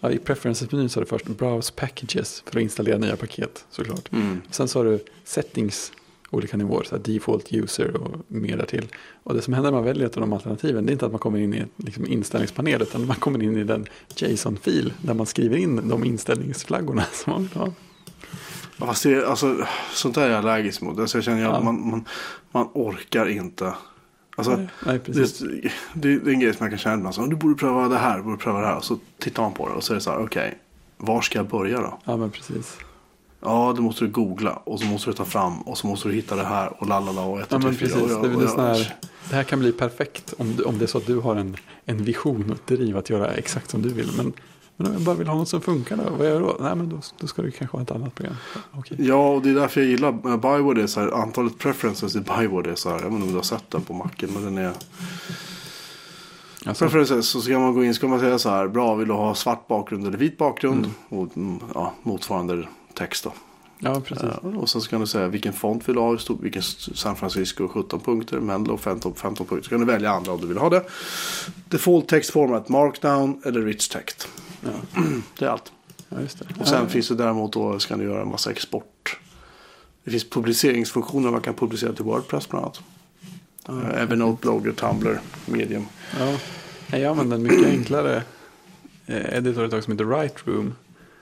ja, 0.00 0.10
i 0.10 0.18
preferences-menyn 0.18 0.88
så 0.88 1.00
är 1.00 1.04
det 1.04 1.08
först 1.08 1.26
browse 1.26 1.72
packages 1.72 2.42
för 2.46 2.58
att 2.58 2.62
installera 2.62 2.98
nya 2.98 3.16
paket 3.16 3.64
såklart. 3.70 4.12
Mm. 4.12 4.42
Sen 4.50 4.68
så 4.68 4.78
har 4.78 4.84
du 4.84 5.04
settings 5.24 5.92
olika 6.30 6.56
nivåer, 6.56 6.84
så 6.84 6.96
default 6.96 7.52
user 7.52 7.96
och 7.96 8.16
mer 8.28 8.56
därtill. 8.56 8.86
Och 9.22 9.34
det 9.34 9.42
som 9.42 9.54
händer 9.54 9.70
när 9.70 9.76
man 9.78 9.84
väljer 9.84 10.06
ett 10.06 10.16
av 10.16 10.20
de 10.20 10.32
alternativen 10.32 10.86
det 10.86 10.90
är 10.90 10.92
inte 10.92 11.06
att 11.06 11.12
man 11.12 11.18
kommer 11.18 11.38
in 11.38 11.54
i 11.54 11.58
en 11.58 11.68
liksom, 11.76 12.06
inställningspanel 12.06 12.82
utan 12.82 13.06
man 13.06 13.16
kommer 13.16 13.42
in 13.42 13.56
i 13.56 13.64
den 13.64 13.86
JSON-fil 14.16 14.92
där 15.02 15.14
man 15.14 15.26
skriver 15.26 15.56
in 15.56 15.88
de 15.88 16.04
inställningsflaggorna 16.04 17.04
som 17.12 17.32
man 17.32 17.42
vill 17.42 17.58
ha. 17.58 17.72
Fast 18.78 19.02
det, 19.02 19.26
alltså, 19.26 19.66
sånt 19.92 20.14
där 20.14 20.22
är 20.22 20.28
jag 20.30 20.38
allergisk 20.38 20.80
mot. 20.80 20.98
Alltså, 20.98 21.16
jag 21.18 21.24
känner 21.24 21.46
att 21.46 21.52
Ja. 21.52 21.60
man, 21.62 21.88
man, 21.90 22.04
man 22.52 22.68
orkar 22.74 23.28
inte. 23.28 23.74
Alltså, 24.36 24.56
Nej, 24.56 24.68
nej, 24.86 25.00
det, 25.06 25.40
det, 25.40 25.70
det 25.94 26.30
är 26.30 26.34
en 26.34 26.40
grej 26.40 26.54
som 26.54 26.64
jag 26.64 26.70
kan 26.70 26.78
känna 26.78 27.10
ibland. 27.10 27.30
Du 27.30 27.36
borde 27.36 27.54
pröva 27.54 27.88
det 27.88 27.96
här, 27.98 28.16
du 28.16 28.22
borde 28.22 28.36
pröva 28.36 28.60
det 28.60 28.66
här. 28.66 28.76
Och 28.76 28.84
så 28.84 28.98
tittar 29.18 29.42
man 29.42 29.52
på 29.52 29.68
det 29.68 29.74
och 29.74 29.84
så 29.84 29.92
är 29.92 29.94
det 29.94 30.00
så 30.00 30.10
här, 30.10 30.18
okej, 30.24 30.58
var 30.96 31.20
ska 31.20 31.38
jag 31.38 31.48
börja 31.48 31.80
då? 31.80 31.98
Ja, 32.04 32.16
men 32.16 32.30
precis. 32.30 32.78
Ja, 33.40 33.72
då 33.76 33.82
måste 33.82 34.04
du 34.04 34.10
googla 34.10 34.52
och 34.52 34.80
så 34.80 34.86
måste 34.86 35.10
du 35.10 35.14
ta 35.14 35.24
fram 35.24 35.60
och 35.62 35.78
så 35.78 35.86
måste 35.86 36.08
du 36.08 36.14
hitta 36.14 36.36
det 36.36 36.44
här 36.44 36.82
och 36.82 36.86
lalala 36.88 37.22
och 37.22 37.40
ett 37.40 37.46
Ja, 37.50 37.58
men 37.58 37.76
tre, 37.76 37.88
fyra. 37.88 37.88
precis. 37.98 38.02
och 38.02 38.08
Det, 38.08 38.14
jag- 38.14 38.24
och 38.24 38.30
väl 38.30 38.40
jag- 38.40 38.50
sån 38.50 38.64
här, 38.64 38.94
det 39.30 39.34
här 39.36 39.42
kan 39.44 39.58
bli 39.58 39.72
perfekt 39.72 40.34
om, 40.38 40.58
om 40.66 40.78
det 40.78 40.84
är 40.84 40.86
så 40.86 40.98
att 40.98 41.06
du 41.06 41.18
har 41.20 41.36
en, 41.36 41.56
en 41.84 42.04
vision 42.04 42.44
och 42.50 42.56
ett 42.56 42.66
driv 42.66 42.96
att 42.96 43.10
göra 43.10 43.30
exakt 43.30 43.70
som 43.70 43.82
du 43.82 43.88
vill. 43.88 44.10
Men, 44.16 44.32
men 44.76 44.86
om 44.86 44.92
jag 44.92 45.02
bara 45.02 45.14
vill 45.16 45.28
ha 45.28 45.34
något 45.36 45.48
som 45.48 45.60
funkar 45.60 45.96
då, 45.96 46.02
vad 46.18 46.26
gör 46.26 46.32
jag 46.34 46.42
då? 46.42 46.56
Nej, 46.60 46.74
men 46.76 46.88
då, 46.88 47.00
då 47.18 47.26
ska 47.26 47.42
du 47.42 47.50
kanske 47.50 47.76
ha 47.76 47.82
ett 47.82 47.90
annat 47.90 48.14
program. 48.14 48.34
Okej. 48.72 48.96
Ja, 49.00 49.28
och 49.28 49.42
det 49.42 49.50
är 49.50 49.54
därför 49.54 49.80
jag 49.80 49.90
gillar 49.90 50.08
uh, 50.26 50.36
Byword. 50.36 50.78
Är 50.78 50.86
så 50.86 51.00
här, 51.00 51.10
antalet 51.22 51.58
preferences 51.58 52.16
i 52.16 52.20
Byword 52.20 52.66
är 52.66 52.74
så 52.74 52.88
här. 52.88 52.96
Jag 52.96 53.04
vet 53.04 53.12
inte 53.12 53.22
om 53.24 53.30
du 53.30 53.36
har 53.36 53.42
sett 53.42 53.70
den 53.70 53.82
på 53.82 53.92
macken. 53.92 54.28
Men 54.34 54.44
den 54.44 54.58
är... 54.58 54.72
Alltså, 56.66 56.84
Preferences 56.84 57.26
så 57.28 57.40
ska 57.40 57.58
man 57.58 57.74
gå 57.74 57.84
in 57.84 57.94
så 57.94 58.00
kan 58.00 58.10
man 58.10 58.20
säga 58.20 58.38
så 58.38 58.50
här. 58.50 58.68
Bra, 58.68 58.94
vill 58.94 59.08
du 59.08 59.14
ha 59.14 59.34
svart 59.34 59.68
bakgrund 59.68 60.06
eller 60.06 60.18
vit 60.18 60.38
bakgrund? 60.38 60.90
Och 61.08 61.36
mm, 61.36 61.60
ja, 61.74 61.92
motsvarande 62.02 62.68
text 62.96 63.24
då. 63.24 63.32
ja, 63.78 64.00
precis. 64.00 64.24
Ja, 64.42 64.48
och 64.48 64.68
sen 64.70 64.80
så 64.80 64.90
kan 64.90 65.00
du 65.00 65.06
säga 65.06 65.28
vilken 65.28 65.52
font 65.52 65.88
vill 65.88 65.94
du 65.94 66.00
ha, 66.00 66.18
vilken 66.40 66.62
San 66.62 67.16
Francisco 67.16 67.68
17 67.68 68.00
punkter, 68.00 68.40
Menlo 68.40 68.76
15, 68.76 69.14
15 69.14 69.46
punkter. 69.46 69.64
Så 69.64 69.70
kan 69.70 69.80
du 69.80 69.86
välja 69.86 70.10
andra 70.10 70.32
om 70.32 70.40
du 70.40 70.46
vill 70.46 70.58
ha 70.58 70.70
det. 70.70 70.84
Default 71.68 72.08
text 72.08 72.30
format, 72.30 72.68
markdown 72.68 73.42
eller 73.44 73.62
rich 73.62 73.88
text. 73.88 74.28
Ja, 74.60 75.02
Det 75.38 75.44
är 75.44 75.48
allt. 75.48 75.72
ja, 76.08 76.20
just 76.20 76.38
det. 76.38 76.44
Och 76.60 76.68
sen 76.68 76.82
ja, 76.82 76.88
finns 76.88 77.08
det 77.08 77.14
däremot 77.14 77.52
då 77.52 77.78
ska 77.78 77.96
du 77.96 78.04
göra 78.04 78.22
en 78.22 78.28
massa 78.28 78.50
export. 78.50 79.18
Det 80.04 80.10
finns 80.10 80.30
publiceringsfunktioner 80.30 81.30
man 81.30 81.40
kan 81.40 81.54
publicera 81.54 81.92
till 81.92 82.04
Wordpress 82.04 82.48
bland 82.48 82.64
annat. 82.64 82.80
Uh, 83.68 84.02
Evernote, 84.02 84.40
Blogger, 84.42 84.72
Tumblr, 84.72 85.20
Medium. 85.46 85.86
ja. 86.18 86.38
Jag 86.90 87.04
använder 87.04 87.36
en 87.36 87.42
mycket 87.42 87.66
enklare 87.66 88.22
eh, 89.06 89.34
editor 89.38 89.64
ett 89.64 89.70
tag 89.70 89.84
som 89.84 89.92
heter 89.92 90.04
Write 90.04 90.34
Room. 90.44 90.74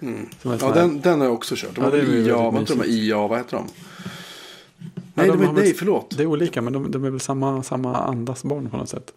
Mm. 0.09 0.29
Ja, 0.43 0.51
här- 0.51 0.75
den, 0.75 1.01
den 1.01 1.19
har 1.21 1.27
jag 1.27 1.35
också 1.35 1.55
kört. 1.59 1.75
De 1.75 1.85
Ja, 1.85 1.91
det 1.91 1.99
är 2.01 2.05
IA, 2.27 2.37
vad 2.37 2.61
heter 2.61 2.77
de? 2.77 2.85
IA, 2.85 3.27
vad 3.27 3.39
heter 3.39 3.57
de? 3.57 3.67
Ja, 3.67 4.11
Nej, 5.15 5.27
de 5.29 5.39
de, 5.39 5.47
har 5.47 5.55
väl- 5.55 5.65
nej, 5.65 5.75
förlåt. 5.75 6.17
Det 6.17 6.23
är 6.23 6.27
olika, 6.27 6.63
men 6.63 6.73
de, 6.73 6.91
de 6.91 7.05
är 7.05 7.11
väl 7.11 7.21
samma, 7.21 7.63
samma 7.63 7.97
andas 7.97 8.45
barn 8.45 8.71
på 8.71 8.77
något 8.77 8.89
sätt. 8.89 9.13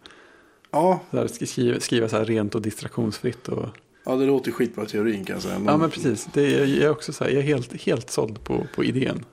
Ja, 0.71 0.99
Så 1.11 1.17
här, 1.17 1.27
skriva, 1.45 1.79
skriva 1.79 2.09
så 2.09 2.17
här 2.17 2.25
rent 2.25 2.55
och 2.55 2.61
distraktionsfritt. 2.61 3.47
Och, 3.47 3.65
ja, 4.05 4.15
det 4.15 4.25
låter 4.25 4.51
skitbra 4.51 4.85
teorin 4.85 5.25
kan 5.25 5.33
jag 5.33 5.43
säga. 5.43 5.61
Ja 5.65 5.77
men 5.77 5.89
precis, 5.89 6.27
det 6.33 6.55
är, 6.55 6.65
jag 6.65 6.83
är 6.83 6.89
också 6.89 7.13
så 7.13 7.23
här, 7.23 7.31
jag 7.31 7.39
är 7.39 7.43
helt, 7.47 7.81
helt 7.81 8.09
såld 8.09 8.43
på, 8.43 8.67
på 8.75 8.83
idén. 8.83 9.25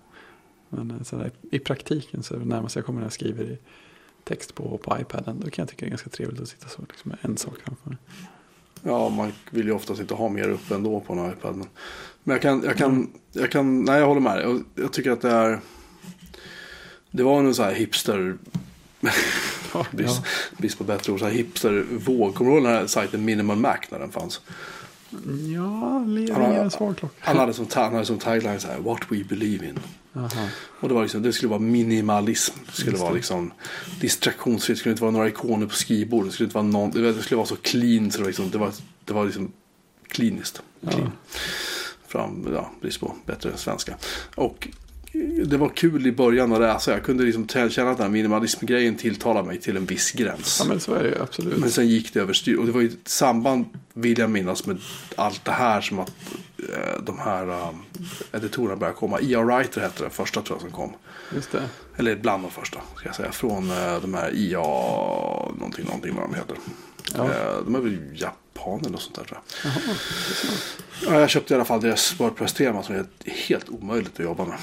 Men 0.69 0.91
eh, 0.91 1.03
så 1.03 1.17
här, 1.17 1.31
i 1.51 1.59
praktiken 1.59 2.23
så 2.23 2.35
är 2.35 2.39
det 2.39 2.45
närmast 2.45 2.77
jag 2.77 2.85
kommer 2.87 2.99
när 3.01 3.07
jag 3.07 3.13
skriver 3.13 3.45
i 3.45 3.59
text 4.25 4.55
på, 4.55 4.79
på 4.79 4.97
iPaden. 5.01 5.41
Då 5.45 5.51
kan 5.51 5.63
jag 5.63 5.69
tycka 5.69 5.85
det 5.85 5.89
är 5.89 5.91
ganska 5.91 6.11
trevligt 6.11 6.41
att 6.41 6.49
sitta 6.49 6.69
så 6.69 6.83
liksom, 6.89 7.09
med 7.09 7.19
en 7.23 7.37
sak 7.37 7.55
framför 7.65 7.89
mig. 7.89 7.99
Ja, 8.87 9.09
man 9.09 9.33
vill 9.51 9.67
ju 9.67 9.73
oftast 9.73 10.01
inte 10.01 10.15
ha 10.15 10.29
mer 10.29 10.49
uppe 10.49 10.75
ändå 10.75 11.01
på 11.01 11.13
en 11.13 11.31
iPad. 11.33 11.57
Men, 11.57 11.67
men 12.25 12.35
jag 12.35 12.43
kan, 12.43 12.63
jag 12.65 12.77
kan, 12.77 13.11
jag 13.33 13.51
kan, 13.51 13.83
nej 13.85 13.99
jag 14.01 14.07
håller 14.07 14.21
med 14.21 14.37
dig. 14.39 14.63
Jag, 14.75 14.93
tycker 14.93 15.11
att 15.11 15.21
det 15.21 15.31
är, 15.31 15.61
det 17.11 17.23
var 17.23 17.39
en 17.39 17.55
så 17.55 17.63
här 17.63 17.73
hipster, 17.75 18.37
Ja, 19.75 19.87
brist, 20.57 20.79
på 20.79 20.85
bättre 20.85 21.13
ord, 21.13 21.19
så 21.19 21.25
här 21.25 21.33
hipster-våg. 21.33 22.35
Kommer 22.35 22.51
du 22.51 22.57
ihåg 22.57 22.65
den 22.67 22.73
här 22.75 22.87
sajten 22.87 23.25
Minimal 23.25 23.57
Mac 23.57 23.77
när 23.91 23.99
den 23.99 24.11
fanns? 24.13 24.41
ja 25.55 25.61
har- 25.63 26.07
ringer 26.41 26.63
en 26.65 26.71
svag 26.71 26.97
klocka. 26.97 27.15
Han 27.19 27.37
hade 27.37 27.53
som, 27.53 27.67
ta- 27.67 27.83
han 27.85 27.93
hade 27.93 28.07
som 28.07 28.19
tagline 28.19 28.61
så 28.61 28.69
här, 28.69 28.79
What 28.79 29.01
we 29.09 29.25
believe 29.29 29.67
in. 29.69 29.79
Jaha. 30.15 30.49
Och 30.81 30.89
det, 30.89 30.95
var 30.95 31.03
liksom, 31.03 31.23
det 31.23 31.33
skulle 31.33 31.51
vara 31.51 31.61
minimalism. 31.61 32.55
Det 32.67 32.73
skulle 32.73 32.97
vara 32.97 33.13
liksom 33.13 33.53
distraktionsfritt. 34.01 34.77
Det 34.77 34.81
skulle 34.81 34.93
inte 34.93 35.03
vara 35.03 35.13
några 35.13 35.29
ikoner 35.29 35.67
på 35.67 35.75
skrivbordet. 35.75 36.31
Det 36.31 36.35
skulle 36.35 36.47
inte 36.47 36.55
vara 36.55 36.67
någon, 36.67 36.91
det 36.91 37.23
skulle 37.23 37.37
vara 37.37 37.47
så 37.47 37.57
clean 37.57 38.11
så 38.11 38.19
det 38.19 38.23
var 38.23 38.29
liksom, 38.29 38.51
det 38.51 38.59
var, 38.59 38.73
det 39.05 39.13
var 39.13 39.25
liksom 39.25 39.53
kliniskt. 40.09 40.63
Clean. 40.91 41.13
Fram, 42.07 42.49
ja, 42.53 42.71
brist 42.81 43.01
på 43.01 43.15
bättre 43.27 43.57
svenska. 43.57 43.97
Och 44.35 44.69
det 45.45 45.57
var 45.57 45.69
kul 45.69 46.07
i 46.07 46.13
början 46.13 46.53
att 46.53 46.61
läsa. 46.61 46.93
Jag 46.93 47.03
kunde 47.03 47.25
liksom 47.25 47.49
känna 47.49 47.91
att 47.91 47.97
den 47.97 48.07
här 48.07 48.09
minimalismgrejen 48.09 48.95
tilltalade 48.95 49.47
mig 49.47 49.61
till 49.61 49.77
en 49.77 49.87
viss 49.87 50.13
gräns. 50.13 50.57
Ja 50.63 50.69
men 50.69 50.81
så 50.81 50.95
är 50.95 51.05
det 51.05 51.23
absolut. 51.23 51.59
Men 51.59 51.71
sen 51.71 51.89
gick 51.89 52.15
det 52.15 52.21
överstyr. 52.21 52.57
Och 52.57 52.67
det 52.67 52.73
var 52.73 52.81
ju 52.81 52.89
ett 52.89 53.09
samband, 53.09 53.65
vill 53.93 54.19
jag 54.19 54.31
minnas, 54.31 54.67
med 54.67 54.79
allt 55.17 55.45
det 55.45 55.53
här 55.53 55.81
som 55.81 55.99
att 55.99 56.13
eh, 56.59 57.03
de 57.03 57.19
här 57.19 57.49
eh, 57.49 57.71
editorerna 58.33 58.77
började 58.77 58.99
komma. 58.99 59.21
IA 59.21 59.43
Writer 59.43 59.81
hette 59.81 60.03
den 60.03 60.11
första 60.11 60.43
tror 60.43 60.57
jag 60.57 60.63
som 60.63 60.71
kom. 60.71 60.93
Just 61.35 61.53
det. 61.53 61.63
Eller 61.97 62.17
bland 62.17 62.43
de 62.43 62.51
första, 62.51 62.81
ska 62.97 63.09
jag 63.09 63.17
säga. 63.17 63.33
Från 63.33 63.71
eh, 63.71 64.01
de 64.01 64.15
här 64.15 64.35
IA, 64.35 64.63
någonting, 65.59 65.85
någonting 65.85 66.15
vad 66.15 66.25
de 66.25 66.35
heter. 66.35 66.57
Ja. 67.17 67.25
Eh, 67.25 67.65
de 67.65 67.75
är 67.75 67.81
väl 67.81 67.99
japaner 68.55 68.87
eller 68.89 68.99
sånt 68.99 69.15
där 69.15 69.25
tror 69.25 69.39
jag. 69.65 69.73
Jaha. 69.73 69.97
Ja, 71.07 71.21
jag 71.21 71.31
köpte 71.31 71.53
i 71.53 71.57
alla 71.57 71.65
fall 71.65 71.81
deras 71.81 72.21
Wordpress-tema 72.21 72.83
som 72.83 72.95
är 72.95 73.07
helt 73.27 73.69
omöjligt 73.69 74.13
att 74.21 74.25
jobba 74.25 74.45
med. 74.45 74.59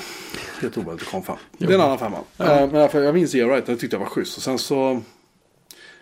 Helt 0.61 0.77
omöjligt 0.77 1.03
att 1.03 1.11
konfa. 1.11 1.38
Det 1.57 1.65
är 1.65 1.72
en 1.72 1.81
annan 1.81 1.99
femma. 1.99 2.18
Ja. 2.38 2.45
Eh, 2.59 2.89
Men 2.93 3.03
jag 3.03 3.13
minns 3.13 3.34
Writer, 3.35 3.63
det 3.65 3.77
tyckte 3.77 3.95
jag 3.95 3.99
var 4.01 4.07
schysst. 4.09 4.38
Och 4.38 4.43
sen 4.43 4.59
så... 4.59 5.01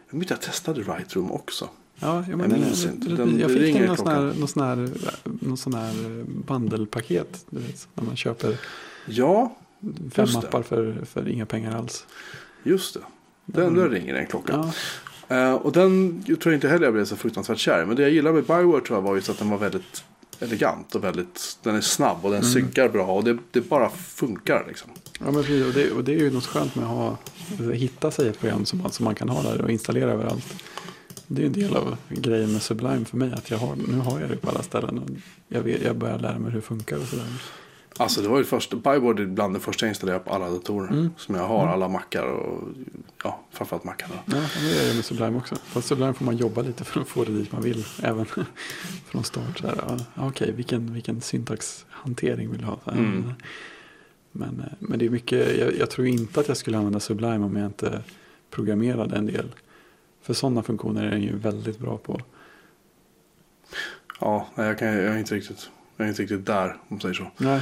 Jag 0.09 0.17
minns 0.17 0.29
jag 0.29 0.41
testade 0.41 0.81
Writroom 0.83 1.31
också. 1.31 1.69
Ja, 1.99 2.25
ja, 2.29 2.37
men 2.37 2.51
Jag 2.51 2.59
minns 2.59 2.83
det- 2.83 2.89
inte. 2.89 3.09
Den- 3.09 3.39
jag 3.39 3.51
fick 3.51 3.79
någon 3.87 3.97
sån, 3.97 4.07
här, 4.07 4.21
någon, 4.21 4.47
sån 4.47 4.63
här, 4.63 4.89
någon 5.23 5.57
sån 5.57 5.73
här 5.73 6.23
bandelpaket. 6.25 7.45
Du 7.49 7.59
vet, 7.59 7.87
när 7.93 8.03
man 8.03 8.15
köper 8.17 8.57
Ja, 9.05 9.55
fem 10.11 10.27
mappar 10.33 10.61
för, 10.63 11.05
för 11.05 11.27
inga 11.29 11.45
pengar 11.45 11.75
alls. 11.77 12.05
just 12.63 12.93
det. 12.93 12.99
Den, 13.45 13.73
där 13.75 13.89
ringer 13.89 14.15
en 14.15 14.27
klocka. 14.27 14.53
Ja, 14.53 14.71
Eh, 15.29 15.53
och 15.53 15.71
den 15.71 16.23
jag 16.27 16.39
tror 16.39 16.53
jag 16.53 16.57
inte 16.57 16.69
heller 16.69 16.85
jag 16.85 16.93
blev 16.93 17.05
så 17.05 17.15
fruktansvärt 17.15 17.57
kär. 17.57 17.85
Men 17.85 17.95
det 17.95 18.01
jag 18.01 18.11
gillar 18.11 18.33
med 18.33 18.43
Bioware 18.43 18.81
tror 18.81 18.97
jag 18.97 19.01
var 19.01 19.15
just 19.15 19.29
att 19.29 19.37
den 19.37 19.49
var 19.49 19.57
väldigt 19.57 20.03
elegant 20.39 20.95
och 20.95 21.03
väldigt, 21.03 21.57
den 21.63 21.75
är 21.75 21.81
snabb 21.81 22.17
och 22.21 22.31
den 22.31 22.43
synkar 22.43 22.89
bra 22.89 23.05
och 23.05 23.23
det, 23.23 23.37
det 23.51 23.61
bara 23.61 23.89
funkar 23.89 24.65
liksom. 24.67 24.91
ja 25.19 25.25
men 25.31 25.33
precis. 25.33 25.65
Och 25.65 25.73
det, 25.73 25.91
och 25.91 26.03
det 26.03 26.13
är 26.13 26.19
ju 26.19 26.31
något 26.31 26.45
skönt 26.45 26.75
med 26.75 26.85
att 26.85 26.91
ha, 26.91 27.17
hitta 27.73 28.11
sig 28.11 28.27
ett 28.27 28.39
program 28.39 28.65
som 28.65 28.79
man, 28.79 28.91
som 28.91 29.03
man 29.03 29.15
kan 29.15 29.29
ha 29.29 29.43
där 29.43 29.61
och 29.61 29.71
installera 29.71 30.11
överallt. 30.11 30.63
Det 31.27 31.41
är 31.41 31.45
en 31.45 31.53
del 31.53 31.75
av 31.75 31.97
grejen 32.09 32.53
med 32.53 32.61
Sublime 32.61 33.05
för 33.05 33.17
mig. 33.17 33.33
Att 33.33 33.51
jag 33.51 33.57
har, 33.57 33.75
nu 33.75 33.97
har 33.97 34.19
jag 34.19 34.29
det 34.29 34.37
på 34.37 34.49
alla 34.49 34.63
ställen. 34.63 34.99
Och 34.99 35.09
jag, 35.47 35.61
vet, 35.61 35.83
jag 35.83 35.95
börjar 35.95 36.19
lära 36.19 36.39
mig 36.39 36.51
hur 36.51 36.59
det 36.59 36.65
funkar 36.65 36.97
och 36.97 37.07
sådär. 37.07 37.25
Alltså 37.99 38.21
det 38.21 38.27
var 38.27 38.37
ju 38.37 38.43
först, 38.43 38.69
Bioware 38.69 39.23
är 39.23 39.25
bland 39.25 39.53
det 39.53 39.59
första 39.59 39.85
jag 39.85 39.91
installerade 39.91 40.23
på 40.23 40.29
alla 40.33 40.49
datorer. 40.49 40.89
Mm. 40.89 41.09
Som 41.17 41.35
jag 41.35 41.47
har, 41.47 41.67
alla 41.67 41.87
mackar 41.87 42.23
och 42.23 42.67
ja, 43.23 43.39
framförallt 43.51 43.83
mackarna. 43.83 44.13
Ja, 44.25 44.33
det 44.33 44.83
är 44.83 44.87
det 44.87 44.95
med 44.95 45.05
Sublime 45.05 45.37
också. 45.37 45.55
Fast 45.55 45.87
Sublime 45.87 46.13
får 46.13 46.25
man 46.25 46.37
jobba 46.37 46.61
lite 46.61 46.83
för 46.83 47.01
att 47.01 47.07
få 47.07 47.23
det 47.23 47.31
dit 47.31 47.51
man 47.51 47.61
vill. 47.61 47.85
Även 48.03 48.25
från 49.05 49.23
start. 49.23 49.59
Så 49.59 49.67
här, 49.67 49.83
ja, 49.87 50.27
Okej, 50.27 50.51
vilken, 50.51 50.93
vilken 50.93 51.21
syntaxhantering 51.21 52.51
vill 52.51 52.59
du 52.59 52.65
ha? 52.65 52.79
Mm. 52.91 53.33
Men, 54.31 54.63
men 54.79 54.99
det 54.99 55.05
är 55.05 55.09
mycket, 55.09 55.57
jag, 55.57 55.75
jag 55.75 55.89
tror 55.89 56.07
inte 56.07 56.39
att 56.39 56.47
jag 56.47 56.57
skulle 56.57 56.77
använda 56.77 56.99
Sublime 56.99 57.45
om 57.45 57.55
jag 57.55 57.65
inte 57.65 58.03
programmerade 58.49 59.15
en 59.15 59.25
del. 59.25 59.55
För 60.21 60.33
sådana 60.33 60.63
funktioner 60.63 61.05
är 61.05 61.11
den 61.11 61.21
ju 61.21 61.37
väldigt 61.37 61.79
bra 61.79 61.97
på. 61.97 62.21
Ja, 64.19 64.47
jag, 64.55 64.79
kan, 64.79 64.87
jag, 64.87 64.97
är 64.97 65.17
inte 65.17 65.35
riktigt, 65.35 65.69
jag 65.99 66.05
är 66.05 66.09
inte 66.09 66.21
riktigt 66.21 66.45
där 66.45 66.69
om 66.69 66.79
man 66.87 67.01
säger 67.01 67.13
så. 67.15 67.31
Nej, 67.37 67.61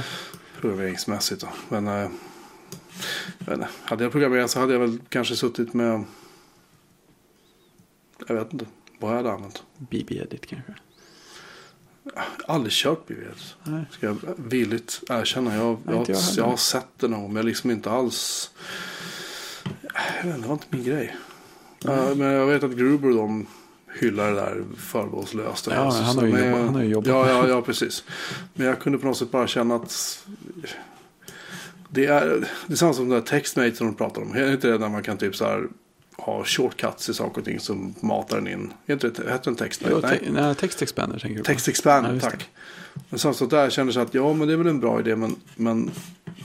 Programmeringsmässigt 0.60 1.40
då. 1.40 1.48
Men 1.68 1.88
eh, 1.88 2.10
jag 3.46 3.54
inte, 3.54 3.68
hade 3.82 4.04
jag 4.04 4.12
programmerat 4.12 4.50
så 4.50 4.60
hade 4.60 4.72
jag 4.72 4.80
väl 4.80 4.98
kanske 5.08 5.36
suttit 5.36 5.74
med 5.74 6.04
jag 8.26 8.34
vet 8.34 8.52
inte 8.52 8.66
vad 8.98 9.10
jag 9.10 9.16
hade 9.16 9.32
använt. 9.32 9.62
BB-edit 9.78 10.46
kanske. 10.46 10.74
Aldrig 12.46 12.72
kört. 12.72 13.08
Nej. 13.64 13.84
Ska 13.90 14.06
jag 14.06 14.16
villigt 14.36 15.00
erkänna. 15.08 15.56
Jag, 15.56 15.78
Nej, 15.84 15.94
jag, 15.94 15.94
jag 15.94 16.08
jag, 16.08 16.16
heller. 16.16 16.42
har 16.42 16.56
sett 16.56 16.88
det 16.96 17.08
någon 17.08 17.20
gång. 17.20 17.32
Men 17.32 17.36
jag 17.36 17.46
liksom 17.46 17.70
inte 17.70 17.90
alls. 17.90 18.50
Jag 19.92 20.24
vet 20.24 20.34
inte, 20.34 20.40
det 20.42 20.46
var 20.48 20.54
inte 20.54 20.66
min 20.70 20.84
grej. 20.84 21.16
Ja, 21.78 22.14
men 22.14 22.26
jag 22.26 22.46
vet 22.46 22.62
att 22.62 22.70
Gruber 22.70 23.08
de 23.08 23.46
hyllar 24.00 24.28
det 24.30 24.34
där 24.36 24.64
förbehållslöst. 24.76 25.66
Ja, 25.70 25.90
han 26.04 26.16
har 26.18 26.24
ju 26.26 26.30
jobbat- 26.50 26.64
han 26.66 26.74
har 26.74 26.82
ju 26.82 26.88
jobbat 26.88 27.08
Ja, 27.08 27.28
ja, 27.30 27.48
ja, 27.48 27.62
precis. 27.62 28.04
Men 28.54 28.66
jag 28.66 28.78
kunde 28.80 28.98
på 28.98 29.06
något 29.06 29.16
sätt 29.16 29.30
bara 29.30 29.46
känna 29.46 29.74
att. 29.74 30.24
Det 31.90 32.06
är, 32.06 32.48
det 32.66 32.72
är 32.72 32.76
samma 32.76 32.92
som 32.92 33.08
det 33.08 33.14
där 33.14 33.22
textmate 33.22 33.74
som 33.76 33.86
de 33.86 33.94
pratar 33.94 34.22
om. 34.22 34.34
Är 34.36 34.52
inte 34.52 34.68
det 34.68 34.78
där 34.78 34.88
man 34.88 35.02
kan 35.02 35.16
typ 35.18 35.36
så 35.36 35.44
här 35.44 35.64
ha 36.18 36.44
shortcuts 36.44 37.08
i 37.08 37.14
saker 37.14 37.40
och 37.40 37.44
ting 37.44 37.60
som 37.60 37.94
matar 38.00 38.36
den 38.36 38.48
in. 38.48 38.72
Det, 38.86 38.92
heter 39.04 39.40
den 39.44 39.54
text? 39.56 39.82
Jo, 39.90 39.98
Nej. 40.02 40.18
te- 40.18 40.30
nej, 40.30 40.54
text 40.54 40.82
expander 40.82 41.18
tänker 41.18 41.36
du 41.36 41.42
på. 41.42 41.46
Text 41.46 41.68
expander, 41.68 42.20
tack. 42.20 42.48
Men 43.08 43.18
så, 43.18 43.32
så 43.32 43.46
där 43.46 43.70
kändes 43.70 43.96
det 43.96 44.02
att 44.02 44.14
ja, 44.14 44.32
men 44.32 44.46
det 44.48 44.52
är 44.54 44.56
väl 44.56 44.66
en 44.66 44.80
bra 44.80 45.00
idé, 45.00 45.16
men, 45.16 45.36
men 45.56 45.90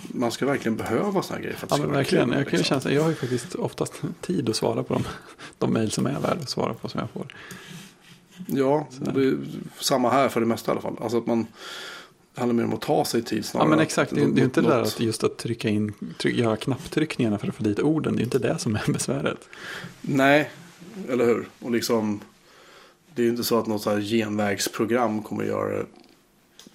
man 0.08 0.32
ska 0.32 0.45
verkligen 0.45 0.76
behöva 0.76 1.22
sådana 1.22 1.41
grejer 1.41 1.58
för 1.58 1.66
att 1.66 1.70
det 1.70 1.74
Ja, 1.74 1.78
ska 1.78 1.88
vara 1.88 1.98
verkligen. 1.98 2.26
kul, 2.30 2.38
Jag, 2.38 2.48
kan 2.50 2.58
liksom. 2.60 2.82
känna, 2.82 2.95
jag 2.95 3.02
har 3.04 3.10
ju 3.10 3.16
faktiskt 3.16 3.56
oftast 3.56 4.02
tid 4.22 4.50
att 4.50 4.56
svara 4.56 4.84
på 4.84 4.94
de, 4.94 5.04
de 5.58 5.74
mejl 5.74 5.91
som 5.91 6.06
är 6.06 6.12
värda 6.20 6.41
att 6.41 6.50
svara 6.50 6.74
på 6.74 6.90
som 6.90 7.00
jag 7.00 7.10
får. 7.10 7.36
Ja, 8.48 8.88
det 9.14 9.24
är 9.24 9.38
samma 9.80 10.10
här 10.10 10.30
för 10.30 10.40
det 10.40 10.45
mesta 10.45 10.72
i 10.72 10.74
alla 10.74 10.82
fall. 10.82 10.98
Alltså 11.02 11.18
att 11.18 11.26
man 11.26 11.48
det 12.34 12.41
handlar 12.41 12.55
mer 12.55 12.64
om 12.64 12.73
att 12.73 12.81
ta 12.81 13.05
sig 13.05 13.22
tid 13.23 13.38
Ja 13.38 13.43
snarare. 13.43 13.69
men 13.69 13.80
exakt, 13.80 14.15
det 14.15 14.22
är 14.22 14.26
det 14.26 14.31
är 14.31 14.38
ju 14.38 14.43
inte 14.43 14.61
det 14.61 14.68
där 14.68 14.81
att 14.81 14.99
just 14.99 15.23
att 15.23 15.38
trycka 15.38 15.69
in, 15.69 15.93
tryck, 16.18 16.35
göra 16.35 16.57
knapptryckningarna 16.57 17.39
för 17.39 17.47
att 17.47 17.55
få 17.55 17.64
dit 17.64 17.80
orden. 17.80 18.14
Det 18.14 18.18
är 18.18 18.19
ju 18.19 18.26
inte 18.26 18.39
det 18.39 18.60
som 18.60 18.76
är 18.76 18.84
besväret. 18.93 19.49
Nej, 20.01 20.49
eller 21.10 21.26
hur? 21.26 21.47
Och 21.60 21.72
liksom, 21.72 22.19
det 23.15 23.22
är 23.22 23.23
ju 23.23 23.30
inte 23.30 23.43
så 23.43 23.60
att 23.60 23.68
något 23.68 23.81
så 23.81 23.89
här 23.89 24.01
genvägsprogram 24.01 25.23
kommer 25.23 25.43
göra 25.43 25.77
det 25.77 25.85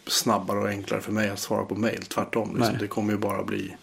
snabbare 0.06 0.58
och 0.58 0.68
enklare 0.68 1.00
för 1.00 1.12
mig 1.12 1.28
att 1.28 1.38
svara 1.38 1.64
på 1.64 1.74
mail. 1.74 2.02
Tvärtom, 2.02 2.56
liksom. 2.56 2.76
Det 2.80 2.86
kommer 2.86 3.12
ju 3.12 3.18
bara 3.18 3.42
bli, 3.42 3.76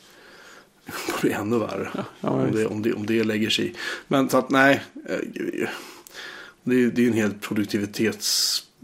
bli 1.21 1.31
ännu 1.31 1.59
värre. 1.59 1.89
Ja, 1.93 2.29
om, 2.29 2.45
visst. 2.45 2.57
det, 2.57 2.65
om, 2.65 2.81
det, 2.81 2.93
om 2.93 3.05
det 3.05 3.23
lägger 3.23 3.49
sig 3.49 3.67
i. 3.67 3.75
Men 4.07 4.29
så 4.29 4.37
att 4.37 4.49
nej, 4.49 4.81
eh, 5.09 5.19
det 6.63 6.75
är, 6.75 6.99
ju 6.99 7.07
en 7.07 7.13
hel 7.13 7.33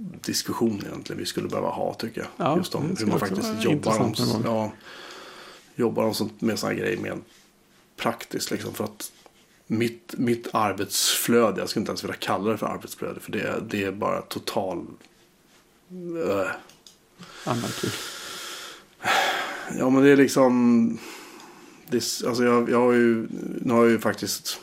produktivitetsdiskussion 0.02 0.82
egentligen 0.86 1.20
vi 1.20 1.26
skulle 1.26 1.48
behöva 1.48 1.70
ha 1.70 1.94
tycker 1.94 2.22
jag. 2.22 2.30
Ja, 2.48 2.58
Just 2.58 2.76
om 2.76 2.96
hur 3.00 3.06
man 3.06 3.20
faktiskt 3.20 3.64
jobbar, 3.64 4.00
om, 4.00 4.14
ja, 4.46 4.72
jobbar 5.76 6.04
om 6.04 6.14
sånt, 6.14 6.42
med 6.42 6.60
sådana 6.60 6.76
grejer 6.80 6.98
mer 6.98 7.18
praktiskt. 7.98 8.52
Liksom, 8.52 8.74
för 8.74 8.84
att 8.84 9.12
mitt, 9.68 10.14
mitt 10.18 10.48
arbetsflöde, 10.54 11.60
jag 11.60 11.70
skulle 11.70 11.82
inte 11.82 11.90
ens 11.90 12.04
vilja 12.04 12.16
kalla 12.16 12.52
det 12.52 12.58
för 12.58 12.68
arbetsflöde. 12.68 13.20
För 13.20 13.32
det, 13.32 13.64
det 13.70 13.84
är 13.84 13.92
bara 13.92 14.22
total... 14.22 14.86
eh, 16.28 16.48
Anarki. 17.46 17.88
Ja 19.78 19.90
men 19.90 20.04
det 20.04 20.10
är 20.10 20.18
liksom. 20.18 20.98
Det, 21.88 21.98
är- 21.98 22.28
alltså 22.28 22.44
jag, 22.44 22.70
jag 22.70 22.80
har 22.80 22.92
ju. 22.94 23.28
Nu 23.62 23.74
har 23.74 23.82
jag 23.84 23.92
ju 23.92 24.00
faktiskt. 24.00 24.60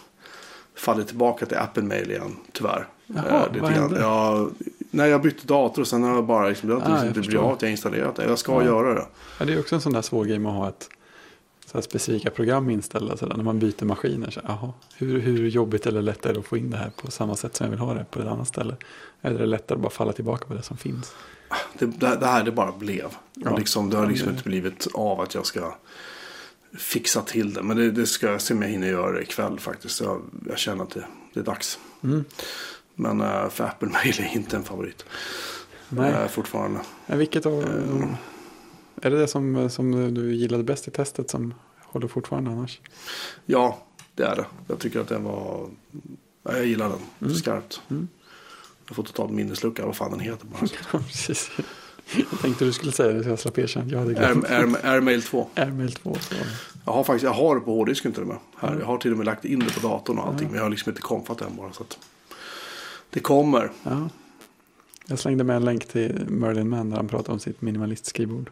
Fallit 0.75 1.07
tillbaka 1.09 1.47
till 1.47 1.57
Apple 1.57 1.83
Mail 1.83 2.11
igen. 2.11 2.37
Tyvärr. 2.53 2.89
Jaha, 3.07 3.49
Eh, 3.55 3.63
vad 3.63 3.71
hände? 3.71 4.01
Ja, 4.01 4.49
nej 4.91 5.11
jag 5.11 5.23
bytte 5.23 5.47
dator 5.47 5.83
och 5.83 5.89
sen 5.89 6.03
har 6.03 6.15
jag 6.15 6.27
bara. 6.27 6.49
Liksom, 6.49 6.69
det 6.69 6.75
har 6.75 6.83
Ah, 6.99 7.07
inte 7.07 7.21
blivit 7.21 7.39
av 7.41 7.53
att 7.53 7.63
jag 7.63 7.71
installerat 7.71 8.17
det. 8.17 8.25
Jag 8.25 8.39
ska 8.39 8.53
Ja. 8.53 8.65
göra 8.65 8.95
det. 8.95 9.07
Ja, 9.39 9.45
det 9.45 9.53
är 9.53 9.61
också 9.61 9.75
en 9.75 9.81
sån 9.81 9.93
där 9.93 10.03
svår 10.03 10.25
grej 10.25 10.39
med 10.39 10.53
att 10.53 10.59
ha 10.59 10.69
ett 10.69 10.89
så 11.67 11.77
här 11.79 11.83
specifika 11.83 12.31
program 12.31 12.71
inställda. 12.71 13.17
Så 13.17 13.27
där, 13.27 13.37
när 13.37 13.45
man 13.45 13.59
byter 13.59 13.85
maskiner. 13.85 14.31
Så, 14.31 14.41
jaha, 14.45 14.73
hur, 14.97 15.21
hur 15.21 15.49
jobbigt 15.49 15.87
eller 15.87 16.03
lätt 16.03 16.27
är 16.27 16.33
det 16.35 16.41
att 16.41 16.47
få 16.47 16.57
in 16.57 16.71
det 16.71 16.77
här 16.77 16.91
på 16.97 17.11
samma 17.11 17.37
sätt 17.37 17.57
som 17.57 17.65
jag 17.65 17.71
vill 17.71 17.81
ha 17.81 17.95
det 17.95 18.07
på 18.11 18.21
ett 18.21 18.27
annat 18.27 18.49
ställe? 18.49 18.77
Eller 19.23 19.37
är 19.37 19.41
det 19.41 19.47
lättare 19.47 19.77
att 19.77 19.83
bara 19.83 19.91
falla 19.91 20.13
tillbaka 20.13 20.47
på 20.47 20.55
det 20.55 20.63
som 20.63 20.77
finns? 20.77 21.13
Det, 21.79 21.87
det, 21.87 22.17
det 22.21 22.27
här 22.27 22.45
det 22.45 22.53
bara 22.53 22.73
blev. 22.73 23.07
Ja. 23.35 23.57
Liksom, 23.57 23.91
det 23.91 23.97
har 23.97 24.05
Ja, 24.05 24.11
liksom 24.11 24.27
det- 24.29 24.33
inte 24.33 24.49
blivit 24.49 24.87
av 24.95 25.21
att 25.21 25.35
jag 25.35 25.47
ska 25.47 25.75
fixa 26.79 27.23
till 27.23 27.55
det. 27.55 27.63
Men 27.63 27.77
det, 27.77 27.91
det 27.91 28.07
ska 28.07 28.27
jag 28.31 28.41
se 28.41 28.55
om 28.55 28.63
jag 28.63 28.69
hinner 28.69 28.89
göra 28.89 29.13
det 29.13 29.23
ikväll 29.23 29.59
faktiskt. 29.61 30.01
Jag, 30.01 30.23
jag 30.49 30.59
känner 30.59 30.83
att 30.85 30.91
det, 30.91 31.05
det 31.35 31.41
är 31.41 31.45
dags. 31.45 31.79
Mm. 32.03 32.25
Men 33.01 33.21
eh, 33.21 33.49
för 33.49 33.65
Apple 33.65 33.89
Mail 33.89 34.15
är 34.21 34.35
inte 34.37 34.57
en 34.57 34.65
favorit. 34.65 35.05
Nej. 35.89 36.13
Eh, 36.13 36.29
fortfarande. 36.29 36.81
Ja, 37.07 37.17
vilket 37.17 37.47
av, 37.47 37.53
Eh. 37.63 39.07
är 39.07 39.11
det 39.11 39.19
det 39.19 39.29
som, 39.29 39.71
som 39.71 40.15
du 40.15 40.35
gillade 40.35 40.63
bäst 40.65 40.89
i 40.89 40.91
testet 40.91 41.31
som 41.31 41.55
håller 41.83 42.09
fortfarande 42.09 42.51
annars? 42.51 42.81
Ja, 43.47 43.79
det 44.15 44.23
är 44.23 44.37
det. 44.37 44.45
Jag 44.67 44.79
tycker 44.79 45.01
att 45.01 45.09
den 45.09 45.25
var... 45.25 45.69
Ja, 46.43 46.57
jag 46.57 46.67
gillar 46.67 46.89
den 46.89 46.99
Mm. 47.21 47.35
skarpt. 47.35 47.81
Mm. 47.91 48.09
Jag 48.87 48.97
får 48.97 49.03
totalt 49.03 49.31
minneslucka 49.33 49.87
vad 49.87 49.97
fan 49.97 50.11
den 50.11 50.21
heter 50.21 50.47
bara. 50.47 50.61
Ja, 50.93 50.99
precis. 50.99 51.51
Jag 52.31 52.41
tänkte 52.43 52.65
du 52.65 52.73
skulle 52.73 52.93
säga 52.93 53.13
det 53.13 53.23
så 53.25 53.29
jag 53.31 53.39
slapp 53.39 53.59
erkänna. 53.59 53.91
Jag 53.93 53.99
hade 53.99 54.15
glömt. 54.15 54.45
Airmail 54.85 55.23
2. 55.23 55.49
Airmail 55.55 55.93
2. 55.93 56.17
Så. 56.21 56.35
Jag 56.85 56.93
har 56.93 57.05
faktiskt 57.05 57.25
jag 57.25 57.31
har 57.33 57.55
det 57.55 57.61
på 57.61 57.71
hårddisken 57.75 58.13
till 58.13 58.23
och 58.23 58.29
med. 58.29 58.37
Här. 58.59 58.69
Mm. 58.69 58.81
Jag 58.81 58.87
har 58.87 58.99
till 58.99 59.11
och 59.13 59.17
med 59.19 59.27
lagt 59.27 59.45
in 59.45 59.59
det 59.59 59.75
på 59.81 59.89
datorn 59.89 60.19
och 60.19 60.27
allting. 60.27 60.43
Ja. 60.43 60.49
Men 60.51 60.57
jag 60.57 60.63
har 60.65 60.71
liksom 60.71 60.91
inte 60.91 61.03
konfat 61.03 61.41
än 61.41 61.57
bara. 61.57 61.73
Så 61.73 61.83
att 61.83 61.99
det 63.11 63.21
kommer. 63.21 63.73
Ja. 63.83 64.09
Jag 65.07 65.19
slängde 65.19 65.45
med 65.45 65.57
en 65.57 65.65
länk 65.65 65.87
till 65.87 66.27
Merlin 66.29 66.69
Mann 66.69 66.91
där 66.91 66.97
han 66.97 67.09
pratar 67.09 67.33
om 67.33 67.39
sitt 67.39 67.63
minimalistskrivbord. 67.63 68.51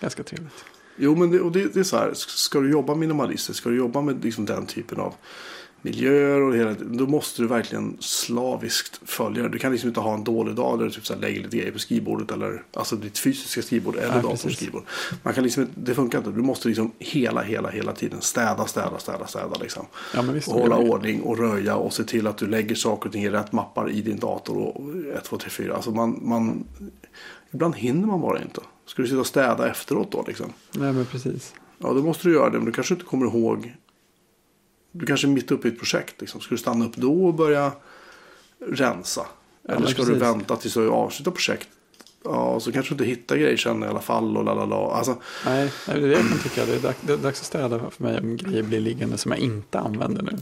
Ganska 0.00 0.22
trevligt. 0.22 0.64
Jo, 0.96 1.16
men 1.16 1.30
det, 1.30 1.40
och 1.40 1.52
det, 1.52 1.74
det 1.74 1.80
är 1.80 1.84
så 1.84 1.96
här. 1.96 2.12
Ska 2.14 2.60
du 2.60 2.70
jobba 2.70 2.94
minimalistiskt. 2.94 3.58
Ska 3.58 3.68
du 3.68 3.76
jobba 3.76 4.00
med 4.00 4.24
liksom 4.24 4.44
den 4.44 4.66
typen 4.66 5.00
av 5.00 5.14
miljöer 5.86 6.40
och 6.40 6.56
hela 6.56 6.74
Då 6.80 7.06
måste 7.06 7.42
du 7.42 7.48
verkligen 7.48 7.96
slaviskt 8.00 9.00
följa 9.04 9.42
det. 9.42 9.48
Du 9.48 9.58
kan 9.58 9.72
liksom 9.72 9.88
inte 9.88 10.00
ha 10.00 10.14
en 10.14 10.24
dålig 10.24 10.54
dag 10.54 10.78
där 10.78 10.84
du 10.84 10.90
typ 10.90 11.06
så 11.06 11.14
här 11.14 11.20
lägger 11.20 11.42
lite 11.42 11.56
grejer 11.56 11.72
på 11.72 11.78
skrivbordet. 11.78 12.30
Eller 12.30 12.62
alltså 12.72 12.96
ditt 12.96 13.18
fysiska 13.18 13.62
skrivbord 13.62 13.96
eller 13.96 14.14
Nej, 14.14 14.22
datorns 14.22 14.56
skrivbord. 14.56 14.82
Man 15.22 15.34
kan 15.34 15.44
liksom, 15.44 15.66
det 15.74 15.94
funkar 15.94 16.18
inte. 16.18 16.30
Du 16.30 16.42
måste 16.42 16.68
liksom 16.68 16.92
hela, 16.98 17.42
hela, 17.42 17.70
hela 17.70 17.92
tiden 17.92 18.20
städa, 18.20 18.66
städa, 18.66 18.98
städa, 18.98 19.26
städa 19.26 19.56
liksom. 19.60 19.86
Ja, 20.14 20.22
visst. 20.22 20.48
Och 20.48 20.54
hålla 20.54 20.76
ordning 20.76 21.22
och 21.22 21.38
röja 21.38 21.76
och 21.76 21.92
se 21.92 22.04
till 22.04 22.26
att 22.26 22.38
du 22.38 22.46
lägger 22.46 22.74
saker 22.74 23.08
och 23.08 23.12
ting 23.12 23.24
i 23.24 23.30
rätt 23.30 23.52
mappar 23.52 23.90
i 23.90 24.00
din 24.00 24.18
dator. 24.18 24.58
Och 24.58 24.96
1, 25.16 25.24
2, 25.24 25.36
3, 25.36 25.50
4. 25.50 25.74
Alltså 25.74 25.90
man, 25.90 26.18
man, 26.22 26.64
ibland 27.50 27.76
hinner 27.76 28.06
man 28.06 28.20
bara 28.20 28.42
inte. 28.42 28.60
Ska 28.86 29.02
du 29.02 29.08
sitta 29.08 29.20
och 29.20 29.26
städa 29.26 29.70
efteråt 29.70 30.12
då 30.12 30.24
liksom? 30.26 30.52
Nej, 30.72 30.92
men 30.92 31.06
precis. 31.06 31.54
Ja, 31.78 31.92
då 31.92 32.02
måste 32.02 32.28
du 32.28 32.34
göra 32.34 32.50
det. 32.50 32.58
Men 32.58 32.66
du 32.66 32.72
kanske 32.72 32.94
inte 32.94 33.06
kommer 33.06 33.26
ihåg. 33.26 33.74
Du 34.98 35.06
kanske 35.06 35.26
är 35.26 35.28
mitt 35.28 35.50
uppe 35.50 35.68
i 35.68 35.70
ett 35.70 35.78
projekt. 35.78 36.20
Liksom. 36.20 36.40
Ska 36.40 36.54
du 36.54 36.58
stanna 36.58 36.84
upp 36.84 36.96
då 36.96 37.26
och 37.26 37.34
börja 37.34 37.72
rensa? 38.58 39.26
Ja, 39.62 39.70
Eller 39.70 39.80
men 39.80 39.90
ska 39.90 40.02
du 40.02 40.06
precis. 40.06 40.22
vänta 40.22 40.56
tills 40.56 40.74
du 40.74 40.88
har 40.88 40.96
avslutat 40.96 41.34
projekt? 41.34 41.68
Ja, 42.24 42.60
så 42.60 42.72
kanske 42.72 42.94
du 42.94 42.94
inte 42.94 43.04
hittar 43.04 43.36
grejer 43.36 43.56
sen 43.56 43.82
i 43.82 43.86
alla 43.86 44.00
fall. 44.00 44.36
Och 44.36 44.44
lalala. 44.44 44.76
Alltså, 44.76 45.16
Nej, 45.46 45.72
det 45.86 45.92
är 45.92 46.00
det 46.00 46.08
jag 46.08 46.28
kan 46.28 46.38
tycka. 46.38 46.66
Det 46.66 46.74
är, 46.74 46.80
dags, 46.80 46.98
det 47.00 47.12
är 47.12 47.16
dags 47.16 47.40
att 47.40 47.46
städa 47.46 47.90
för 47.90 48.02
mig 48.04 48.18
om 48.18 48.36
grejer 48.36 48.62
blir 48.62 48.80
liggande 48.80 49.18
som 49.18 49.32
jag 49.32 49.40
inte 49.40 49.78
använder 49.78 50.22
nu. 50.22 50.38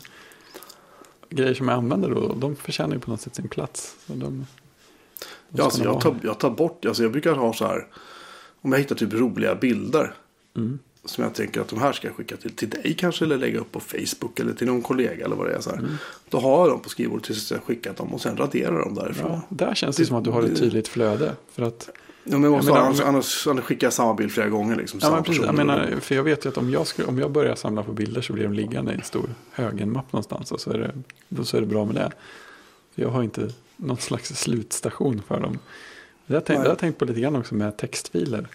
Grejer 1.31 1.55
som 1.55 1.69
jag 1.69 1.77
använder 1.77 2.11
då, 2.11 2.35
de 2.35 2.57
förtjänar 2.57 2.95
ju 2.95 3.01
på 3.01 3.11
något 3.11 3.21
sätt 3.21 3.35
sin 3.35 3.49
plats. 3.49 3.97
De, 4.07 4.21
de 4.21 4.47
ja, 5.49 5.65
alltså, 5.65 5.85
jag, 5.85 6.01
tar, 6.01 6.17
jag 6.23 6.39
tar 6.41 6.51
bort. 6.51 6.85
Alltså, 6.85 7.03
jag 7.03 7.13
brukar 7.13 7.35
ha 7.35 7.53
så 7.53 7.67
här. 7.67 7.87
Om 8.63 8.73
jag 8.73 8.79
hittar 8.79 8.95
typ 8.95 9.13
roliga 9.13 9.55
bilder. 9.55 10.15
Mm. 10.57 10.79
Som 11.05 11.25
jag 11.25 11.35
tänker 11.35 11.61
att 11.61 11.69
de 11.69 11.79
här 11.81 11.93
ska 11.93 12.07
jag 12.09 12.17
skicka 12.17 12.37
till, 12.37 12.51
till 12.57 12.71
dig 12.71 12.95
kanske. 12.99 13.25
Eller 13.25 13.37
lägga 13.39 13.59
upp 13.59 13.73
på 13.73 13.81
Facebook. 13.81 14.41
Eller 14.41 14.53
till 14.53 14.67
någon 14.67 14.83
kollega 14.83 15.25
eller 15.25 15.37
vad 15.37 15.47
det 15.47 15.55
är. 15.55 15.61
Så 15.61 15.71
här. 15.71 15.79
Mm. 15.79 15.97
Då 16.29 16.39
har 16.41 16.59
jag 16.61 16.69
dem 16.69 16.81
på 16.81 16.89
skrivbordet 16.89 17.25
tills 17.27 17.51
jag 17.51 17.63
skickat 17.63 17.97
dem. 17.97 18.15
Och 18.15 18.21
sen 18.21 18.37
raderar 18.37 18.79
dem 18.81 18.95
därifrån. 18.95 19.31
Ja, 19.31 19.41
där 19.49 19.75
känns 19.75 19.97
det, 19.97 20.03
Det- 20.03 20.07
som 20.07 20.17
att 20.17 20.25
du 20.25 20.31
har 20.31 20.43
ett 20.43 20.57
tydligt 20.59 20.89
flöde. 20.89 21.33
För 21.53 21.63
att, 21.63 21.89
Ja, 22.27 22.39
men 22.39 22.53
jag 22.53 22.65
menar, 22.65 22.79
annars, 22.81 23.01
annars, 23.01 23.47
annars 23.47 23.65
skickar 23.65 23.87
jag 23.87 23.93
samma 23.93 24.15
bild 24.15 24.33
flera 24.33 24.49
gånger. 24.49 24.77
Liksom, 24.77 25.01
ja, 25.03 25.11
men 25.11 25.25
precis, 25.25 25.43
jag 25.45 25.55
menar, 25.55 25.97
för 26.01 26.15
jag 26.15 26.23
vet 26.23 26.45
ju 26.45 26.49
att 26.49 26.57
om 26.57 26.71
jag, 26.71 26.87
skulle, 26.87 27.09
om 27.09 27.19
jag 27.19 27.31
börjar 27.31 27.55
samla 27.55 27.83
på 27.83 27.93
bilder 27.93 28.21
så 28.21 28.33
blir 28.33 28.45
de 28.45 28.53
liggande 28.53 28.93
i 28.93 28.95
en 28.95 29.03
stor 29.03 29.35
högenmapp 29.53 30.13
någonstans. 30.13 30.53
Och 30.53 30.61
så 30.61 30.71
är 30.71 30.79
det, 30.79 30.91
då 31.29 31.45
så 31.45 31.57
är 31.57 31.61
det 31.61 31.67
bra 31.67 31.85
med 31.85 31.95
det. 31.95 32.13
Jag 32.95 33.09
har 33.09 33.23
inte 33.23 33.49
någon 33.77 33.97
slags 33.97 34.41
slutstation 34.41 35.23
för 35.29 35.41
dem. 35.41 35.59
Det 36.27 36.33
har 36.33 36.37
jag 36.37 36.45
tänkt, 36.45 36.49
Nej. 36.49 36.63
det 36.65 36.69
har 36.69 36.73
jag 36.73 36.79
tänkt 36.79 36.99
på 36.99 37.05
lite 37.05 37.21
grann 37.21 37.37
också 37.37 37.55
med 37.55 37.77
textfiler. 37.77 38.49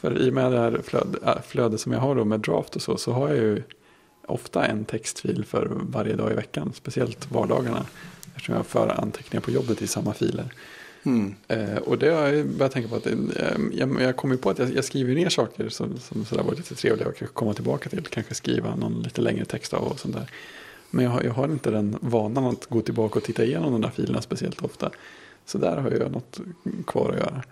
För 0.00 0.22
i 0.22 0.30
och 0.30 0.34
med 0.34 0.52
det 0.52 0.58
här 0.58 0.80
flöde, 0.84 1.18
äh, 1.26 1.42
flödet 1.46 1.80
som 1.80 1.92
jag 1.92 2.00
har 2.00 2.14
då 2.14 2.24
med 2.24 2.40
draft 2.40 2.76
och 2.76 2.82
så, 2.82 2.96
så 2.96 3.12
har 3.12 3.28
jag 3.28 3.36
ju 3.36 3.62
ofta 4.26 4.66
en 4.66 4.84
textfil 4.84 5.44
för 5.44 5.70
varje 5.72 6.16
dag 6.16 6.32
i 6.32 6.34
veckan. 6.34 6.72
Speciellt 6.74 7.30
vardagarna. 7.30 7.86
Eftersom 8.26 8.54
jag 8.54 8.66
för 8.66 9.00
anteckningar 9.00 9.40
på 9.40 9.50
jobbet 9.50 9.82
i 9.82 9.86
samma 9.86 10.14
filer. 10.14 10.52
Mm. 11.02 11.34
Eh, 11.48 11.76
och 11.76 11.98
det 11.98 12.08
har 12.08 12.28
jag 12.28 12.46
börjat 12.46 12.72
tänka 12.72 12.88
på 12.88 12.96
att 12.96 13.06
eh, 13.06 13.12
jag, 13.72 14.00
jag 14.00 14.16
kommer 14.16 14.36
på 14.36 14.50
att 14.50 14.58
jag, 14.58 14.74
jag 14.74 14.84
skriver 14.84 15.14
ner 15.14 15.28
saker 15.28 15.68
som, 15.68 15.98
som 15.98 16.24
sådär 16.24 16.42
var 16.42 16.54
lite 16.54 16.74
trevliga 16.74 17.08
och 17.08 17.16
kanske 17.16 17.34
komma 17.34 17.54
tillbaka 17.54 17.90
till. 17.90 18.06
Kanske 18.06 18.34
skriva 18.34 18.76
någon 18.76 19.02
lite 19.02 19.20
längre 19.20 19.44
text 19.44 19.74
av 19.74 19.82
och 19.82 20.00
sånt 20.00 20.14
där. 20.14 20.30
Men 20.90 21.04
jag 21.04 21.10
har, 21.10 21.22
jag 21.22 21.32
har 21.32 21.48
inte 21.48 21.70
den 21.70 21.98
vanan 22.00 22.44
att 22.44 22.66
gå 22.66 22.80
tillbaka 22.80 23.18
och 23.18 23.24
titta 23.24 23.44
igenom 23.44 23.72
de 23.72 23.80
där 23.80 23.90
filerna 23.90 24.22
speciellt 24.22 24.62
ofta. 24.62 24.90
Så 25.46 25.58
där 25.58 25.76
har 25.76 25.90
jag 25.90 26.12
något 26.12 26.40
kvar 26.86 27.10
att 27.10 27.18
göra. 27.18 27.42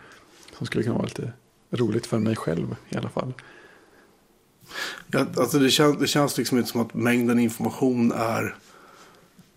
Som 0.58 0.66
skulle 0.66 0.84
kunna 0.84 0.96
vara 0.96 1.06
lite 1.06 1.32
roligt 1.70 2.06
för 2.06 2.18
mig 2.18 2.36
själv 2.36 2.76
i 2.88 2.96
alla 2.96 3.08
fall. 3.08 3.32
Ja, 5.06 5.26
alltså 5.36 5.58
det, 5.58 5.70
känns, 5.70 5.98
det 5.98 6.06
känns 6.06 6.38
liksom 6.38 6.58
inte 6.58 6.70
som 6.70 6.80
att 6.80 6.94
mängden 6.94 7.38
information 7.38 8.12
är 8.12 8.54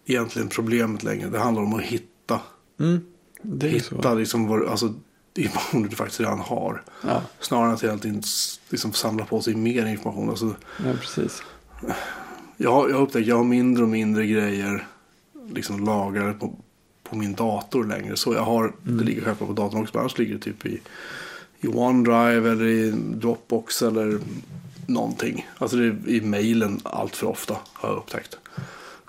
egentligen 0.05 0.47
problemet 0.49 1.03
längre. 1.03 1.29
Det 1.29 1.39
handlar 1.39 1.63
om 1.63 1.73
att 1.73 1.81
hitta, 1.81 2.39
Mm, 2.79 2.99
det 3.41 3.67
är 3.67 3.71
ju 3.71 3.79
så. 3.79 3.95
hitta 3.95 4.13
liksom 4.13 4.47
vad, 4.47 4.67
alltså, 4.67 4.93
information 5.35 5.83
du 5.89 5.95
faktiskt 5.95 6.19
redan 6.19 6.39
har. 6.39 6.83
Ja, 7.07 7.21
Snarare 7.39 7.69
än 7.69 7.77
att 8.17 8.25
s- 8.25 8.59
liksom 8.69 8.93
samla 8.93 9.25
på 9.25 9.41
sig 9.41 9.55
mer 9.55 9.85
information. 9.85 10.29
Alltså, 10.29 10.55
nej, 10.83 10.97
precis. 10.97 11.43
jag, 12.57 12.89
jag 12.91 12.97
att 13.19 13.27
jag 13.27 13.35
har 13.37 13.43
mindre 13.43 13.83
och 13.83 13.89
mindre 13.89 14.25
grejer 14.27 14.87
liksom 15.53 15.85
lagrade 15.85 16.33
på, 16.33 16.55
på 17.03 17.15
min 17.15 17.33
dator 17.33 17.83
längre. 17.83 18.15
Så 18.17 18.33
jag 18.33 18.41
har, 18.43 18.63
Mm. 18.85 18.97
det 18.97 19.03
ligger 19.03 19.21
självklart 19.21 19.47
på 19.49 19.53
datorn 19.55 19.81
också, 19.81 19.91
men 19.97 19.99
annars 20.01 20.17
ligger 20.17 20.33
det 20.33 20.39
typ 20.41 20.65
i, 20.65 20.81
i 21.59 21.67
OneDrive 21.67 22.51
eller 22.51 22.65
i 22.65 22.91
Dropbox 22.91 23.81
eller 23.81 24.19
någonting. 24.85 25.47
Alltså 25.57 25.77
det 25.77 25.85
är 25.85 25.95
i 26.07 26.21
mailen 26.21 26.79
allt 26.83 27.15
för 27.15 27.27
ofta 27.27 27.57
har 27.73 27.89
jag 27.89 27.97
upptäckt. 27.97 28.37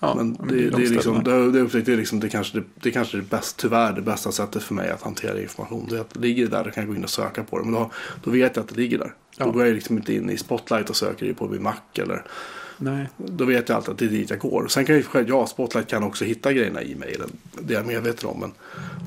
Ja, 0.00 0.14
men 0.14 0.34
det, 0.34 0.54
det 0.54 0.66
är 0.66 0.70
det, 0.70 0.86
är 0.86 0.90
liksom, 0.90 1.24
det, 1.24 1.52
det, 1.52 1.60
upptäckte 1.60 1.90
jag 1.90 1.98
liksom, 1.98 2.20
det 2.20 2.28
kanske 2.28 2.58
det, 2.58 2.64
det 2.74 2.90
kanske 2.90 3.16
är 3.16 3.20
det 3.20 3.30
bäst, 3.30 3.56
tyvärr 3.56 3.92
det 3.92 4.02
bästa 4.02 4.32
sättet 4.32 4.62
för 4.62 4.74
mig 4.74 4.90
att 4.90 5.02
hantera 5.02 5.40
information. 5.40 5.86
Det 5.90 5.96
är 5.96 6.00
att 6.00 6.14
det 6.14 6.20
ligger 6.20 6.46
där, 6.46 6.64
då 6.64 6.70
kan 6.70 6.82
jag 6.82 6.88
gå 6.88 6.96
in 6.96 7.04
och 7.04 7.10
söka 7.10 7.44
på 7.44 7.58
det. 7.58 7.64
Men 7.64 7.74
då, 7.74 7.90
då 8.24 8.30
vet 8.30 8.56
jag 8.56 8.62
att 8.62 8.68
det 8.68 8.76
ligger 8.76 8.98
där. 8.98 9.14
Ja. 9.36 9.44
Då 9.44 9.50
går 9.50 9.66
jag 9.66 9.74
liksom 9.74 9.96
inte 9.96 10.14
in 10.14 10.30
i 10.30 10.36
Spotlight 10.36 10.90
och 10.90 10.96
söker 10.96 11.26
det 11.26 11.34
på 11.34 11.48
min 11.48 11.62
Mac. 11.62 11.74
Eller, 11.94 12.24
Nej, 12.82 13.08
då 13.16 13.44
vet 13.44 13.68
jag 13.68 13.76
alltid 13.76 13.92
att 13.92 13.98
det 13.98 14.04
är 14.04 14.08
dit 14.08 14.30
jag 14.30 14.38
går. 14.38 14.66
Sen 14.68 14.84
kan 14.84 14.94
jag 14.94 15.00
ju 15.00 15.06
själv, 15.08 15.28
ja, 15.28 15.46
Spotlight 15.46 15.88
kan 15.88 16.02
också 16.02 16.24
hitta 16.24 16.52
grejerna 16.52 16.82
i 16.82 16.92
e-mailen. 16.92 17.30
Det 17.60 17.74
är 17.74 17.78
jag 17.78 17.86
medveten 17.86 18.28
om. 18.28 18.40
Men 18.40 18.52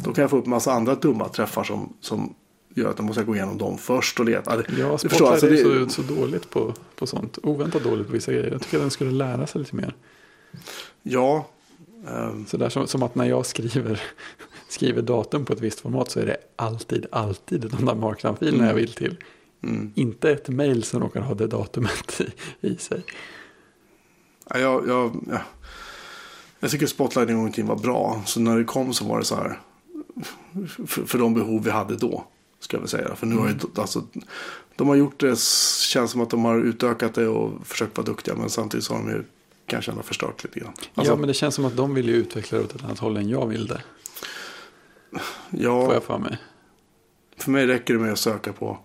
då 0.04 0.14
kan 0.14 0.22
jag 0.22 0.30
få 0.30 0.38
upp 0.38 0.46
en 0.46 0.50
massa 0.50 0.72
andra 0.72 0.96
dumma 0.96 1.30
träffar 1.30 1.64
som, 1.64 1.94
som 2.02 2.34
gör 2.74 2.90
att 2.90 2.98
jag 3.00 3.06
måste 3.06 3.24
gå 3.24 3.36
igenom 3.36 3.58
dem 3.58 3.78
först 3.78 4.20
och 4.20 4.26
leta. 4.26 4.58
Det- 4.58 4.66
ja, 4.80 4.98
Spotlight 4.98 5.22
alltså, 5.22 5.48
är 5.48 5.52
det- 5.80 5.90
så, 5.90 6.04
så 6.04 6.14
dåligt 6.14 6.50
på, 6.50 6.74
på 6.96 7.08
sånt. 7.08 7.38
Oväntat 7.44 7.84
dåligt 7.84 8.08
på 8.08 8.14
vissa 8.14 8.32
grejer. 8.32 8.52
Jag 8.52 8.62
tycker 8.62 8.78
att 8.78 8.84
den 8.84 8.92
skulle 8.92 9.12
lära 9.12 9.48
sig 9.48 9.60
lite 9.62 9.76
mer. 9.76 9.96
Ja. 11.04 11.48
ehm, 12.08 12.46
Så 12.46 12.58
där 12.58 12.70
som, 12.70 12.88
som 12.88 13.04
att 13.04 13.16
när 13.16 13.26
jag 13.26 13.46
skriver, 13.46 14.02
skriver 14.70 15.02
datum 15.02 15.46
på 15.46 15.54
ett 15.54 15.62
visst 15.62 15.80
format 15.80 16.12
så 16.12 16.20
är 16.20 16.26
det 16.26 16.38
alltid, 16.56 17.06
alltid 17.12 17.62
de 17.62 17.86
där 17.86 17.96
markdown-filerna 17.96 18.68
jag 18.68 18.74
vill 18.74 18.94
till. 18.94 19.18
mm. 19.64 19.92
Inte 19.96 20.32
ett 20.32 20.50
mail 20.50 20.84
som 20.84 21.02
råkar 21.02 21.22
ha 21.22 21.34
det 21.36 21.48
datumet 21.48 22.22
i, 22.62 22.68
i 22.68 22.78
sig. 22.78 23.04
Ja, 24.50 24.60
jag, 24.60 24.88
jag, 24.88 25.26
ja. 25.32 25.40
jag 26.60 26.72
tycker 26.72 26.86
Spotlight 26.88 27.30
en 27.30 27.38
gång 27.38 27.50
i 27.50 27.52
tiden 27.52 27.68
var 27.68 27.76
bra. 27.76 28.22
Så 28.26 28.40
när 28.40 28.58
det 28.58 28.64
kom 28.64 28.94
så 28.94 29.06
var 29.06 29.20
det 29.20 29.26
så 29.26 29.36
här. 29.36 29.60
För, 30.88 31.06
för 31.06 31.18
de 31.18 31.34
behov 31.34 31.64
vi 31.64 31.70
hade 31.72 31.96
då. 31.96 32.26
Ska 32.64 32.78
jag 32.78 32.90
säga. 32.90 33.16
För 33.16 33.26
nu 33.28 33.36
har 33.36 33.48
ju, 33.50 33.56
alltså, 33.76 34.04
de 34.76 34.88
har 34.88 34.96
gjort 34.96 35.20
det. 35.20 35.40
Känns 35.40 36.12
som 36.12 36.22
att 36.22 36.30
de 36.30 36.46
har 36.46 36.60
utökat 36.60 37.14
det 37.14 37.28
och 37.28 37.68
försökt 37.68 37.98
vara 37.98 38.06
duktiga. 38.06 38.36
Men 38.36 38.50
samtidigt 38.50 38.86
så 38.86 38.94
har 38.94 39.00
de 39.04 39.10
ju 39.10 39.24
kanske 39.66 39.92
ändå 39.92 40.04
förstört 40.04 40.44
lite 40.44 40.60
grann. 40.60 40.74
Alltså, 40.96 41.14
ja, 41.14 41.18
men 41.18 41.28
det 41.28 41.34
känns 41.34 41.56
som 41.56 41.66
att 41.66 41.78
de 41.78 41.94
vill 41.94 42.08
ju 42.10 42.16
utveckla 42.16 42.58
det 42.58 42.64
åt 42.64 42.76
ett 42.76 42.84
annat 42.84 43.00
håll 43.00 43.18
än 43.18 43.30
jag 43.30 43.48
vill 43.48 43.68
det. 43.68 43.82
ja, 45.50 45.86
Får 45.86 45.94
jag 45.94 46.04
för 46.04 46.18
mig. 46.18 46.38
för 47.38 47.52
mig 47.52 47.68
räcker 47.68 47.94
det 47.94 48.00
med 48.00 48.12
att 48.12 48.20
söka 48.20 48.54
på 48.54 48.78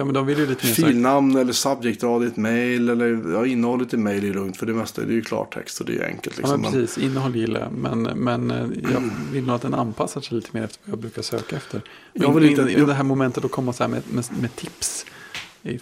Ja, 0.00 0.04
men 0.04 0.14
de 0.14 0.26
vill 0.26 0.38
ju 0.38 0.46
lite 0.46 0.66
mer 0.66 0.74
filnamn 0.74 1.36
eller 1.36 1.52
subjektrad 1.52 2.24
i 2.24 2.26
ett 2.26 2.36
mail. 2.36 2.88
Eller 2.88 3.32
ja, 3.34 3.46
innehållet 3.46 3.94
i 3.94 3.96
mail 3.96 4.24
är 4.24 4.34
lugnt. 4.34 4.56
För 4.56 4.66
det 4.66 4.72
mesta 4.72 5.02
det 5.02 5.12
är 5.12 5.14
ju 5.14 5.22
klartext 5.22 5.80
och 5.80 5.86
det 5.86 5.92
är 5.92 5.96
ju 5.96 6.04
enkelt. 6.04 6.36
Ja, 6.36 6.40
Liksom. 6.40 6.60
men 6.62 6.70
Men- 6.72 6.80
precis. 6.80 7.04
Innehåll 7.04 7.36
gillar 7.36 7.60
jag. 7.60 7.72
Men, 7.72 8.02
men 8.02 8.50
eh, 8.50 8.66
jag 8.92 9.10
vill 9.32 9.46
nog 9.46 9.54
att 9.56 9.62
den 9.62 9.74
anpassar 9.74 10.20
sig 10.20 10.34
lite 10.36 10.48
mer 10.52 10.62
efter 10.64 10.80
vad 10.84 10.92
jag 10.92 10.98
brukar 10.98 11.22
söka 11.22 11.56
efter. 11.56 11.82
Jag 12.12 12.24
Jag 12.24 12.34
vill 12.34 12.44
inte- 12.50 12.62
inte, 12.62 12.72
jag- 12.72 12.88
det 12.88 12.94
här 12.94 13.02
momentet 13.04 13.44
att 13.44 13.50
komma 13.50 13.72
så 13.72 13.82
här 13.82 13.88
med, 13.90 14.02
med, 14.12 14.24
med 14.40 14.56
tips 14.56 15.06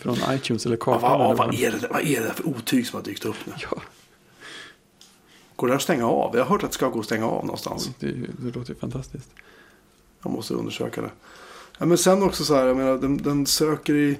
från 0.00 0.16
iTunes 0.30 0.66
eller 0.66 0.76
Ja, 0.76 0.84
Kartan. 0.84 1.02
vad, 1.02 1.20
eller 1.20 1.34
vad, 1.34 1.46
vad- 1.46 1.54
är 1.54 1.70
det, 1.72 1.88
vad 1.90 2.00
är 2.06 2.20
det 2.20 2.32
för 2.34 2.46
otyg 2.48 2.86
som 2.86 2.96
har 2.96 3.04
dykt 3.04 3.24
upp 3.24 3.36
nu? 3.46 3.52
Ja, 3.70 3.82
Går 5.56 5.68
det 5.68 5.74
att 5.74 5.82
stänga 5.82 6.06
av? 6.08 6.36
Jag 6.36 6.44
har 6.44 6.50
hört 6.50 6.62
att 6.62 6.70
det 6.70 6.74
ska 6.74 6.88
gå 6.88 6.98
att 7.00 7.06
stänga 7.06 7.26
av 7.26 7.44
någonstans. 7.46 7.90
det, 7.98 8.06
det 8.38 8.56
låter 8.58 8.72
ju 8.72 8.78
fantastiskt. 8.80 9.30
Jag 10.22 10.32
måste 10.32 10.54
undersöka 10.54 11.00
det. 11.02 11.10
Ja, 11.78 11.86
men 11.86 11.98
sen 11.98 12.22
också 12.22 12.44
så 12.44 12.54
här, 12.54 12.66
jag 12.66 12.76
menar, 12.76 12.98
den, 12.98 13.16
den 13.16 13.46
söker 13.46 13.94
i 13.94 14.18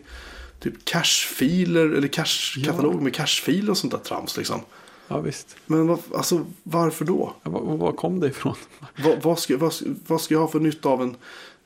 typ 0.60 0.85
cachefiler 0.85 1.86
eller 1.86 2.09
cache-katalog 2.09 3.02
med 3.02 3.14
cachefiler 3.14 3.70
och 3.70 3.78
sånt 3.78 3.93
där 3.93 3.98
trams 3.98 4.36
liksom. 4.36 4.60
Ja, 5.09 5.20
visst. 5.20 5.56
Men 5.66 5.86
vad, 5.86 5.98
alltså, 6.14 6.47
varför 6.62 7.05
då? 7.05 7.35
Ja, 7.43 7.51
var, 7.51 7.76
var 7.76 7.93
kom 7.93 8.20
det 8.20 8.26
ifrån? 8.26 8.55
Vad, 9.05 9.22
vad, 9.22 9.39
ska, 9.39 9.56
vad, 9.56 9.74
vad 10.06 10.20
ska 10.20 10.35
jag 10.35 10.40
ha 10.40 10.48
för 10.48 10.60
nytta 10.60 10.89
av 10.89 11.02
en, 11.02 11.16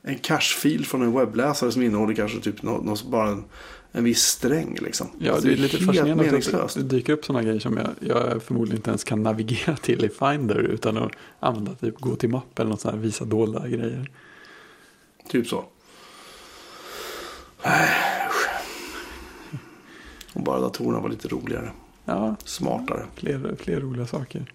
en 0.01 0.17
cachefil 0.17 0.85
från 0.85 1.01
en 1.01 1.13
webbläsare 1.13 1.71
som 1.71 1.81
innehåller 1.81 2.13
kanske 2.13 2.39
typ 2.39 2.63
nå, 2.63 2.81
nå, 2.81 2.95
bara 3.05 3.29
en, 3.29 3.43
en 3.91 4.03
viss 4.03 4.21
sträng 4.21 4.77
liksom? 4.81 5.07
Ja, 5.19 5.31
Alltså, 5.31 5.47
det 5.47 5.53
är 5.53 5.57
lite 5.57 5.77
fascinerande 5.77 6.63
att 6.63 6.75
det 6.75 6.83
dyker 6.83 7.13
upp 7.13 7.25
sådana 7.25 7.43
grejer 7.43 7.59
som 7.59 7.77
jag, 7.77 7.89
jag 7.99 8.43
förmodligen 8.43 8.77
inte 8.77 8.89
ens 8.89 9.03
kan 9.03 9.23
navigera 9.23 9.77
till 9.77 10.05
i 10.05 10.09
Finder 10.09 10.59
utan 10.59 10.97
att 10.97 11.11
använda 11.39 11.75
typ 11.75 11.99
gå 11.99 12.15
till 12.15 12.29
mapp 12.29 12.59
eller 12.59 12.69
något 12.69 12.81
sånt 12.81 12.95
här 12.95 13.01
visa 13.01 13.25
dolda 13.25 13.67
grejer. 13.67 14.11
Typ 15.29 15.47
så. 15.47 15.65
Äsch. 17.63 18.49
Om 20.33 20.43
bara 20.43 20.59
datorerna 20.59 20.99
var 20.99 21.09
lite 21.09 21.27
roligare. 21.27 21.71
Ja, 22.05 22.35
Smartare. 22.45 23.05
fler, 23.15 23.55
fler 23.59 23.79
roliga 23.81 24.07
saker. 24.07 24.53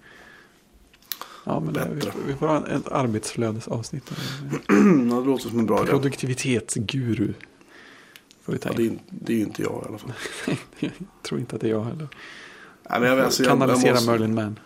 Ja, 1.45 1.61
men 1.61 1.73
det, 1.75 1.89
vi, 1.95 2.11
vi 2.27 2.35
får 2.35 2.47
ha 2.47 2.67
ett 2.67 2.89
arbetsflödesavsnitt. 2.89 4.11
Ja, 5.11 5.15
det 5.21 5.27
låter 5.27 5.49
som 5.49 5.59
en 5.59 5.67
bra 5.67 5.83
idé. 5.83 5.91
Produktivitetsguru. 5.91 7.35
Får 8.43 8.53
vi 8.53 8.59
ta 8.59 8.69
Ja, 8.69 8.75
det, 8.77 8.87
är, 8.87 8.99
det 9.11 9.33
är 9.33 9.39
inte 9.41 9.63
jag 9.63 9.83
i 9.85 9.89
alla 9.89 9.99
fall. 9.99 10.13
jag 10.79 10.91
tror 11.23 11.41
inte 11.41 11.55
att 11.55 11.61
det 11.61 11.67
är 11.67 11.71
jag 11.71 11.85
heller. 11.85 12.09
Nej, 12.91 13.01
men 13.01 13.09
jag, 13.09 13.21
alltså, 13.21 13.43
jag, 13.43 13.51
jag, 13.51 13.59
Kanalisera 13.59 13.93
måste, 13.93 14.11
Merlin 14.11 14.35
Man. 14.35 14.59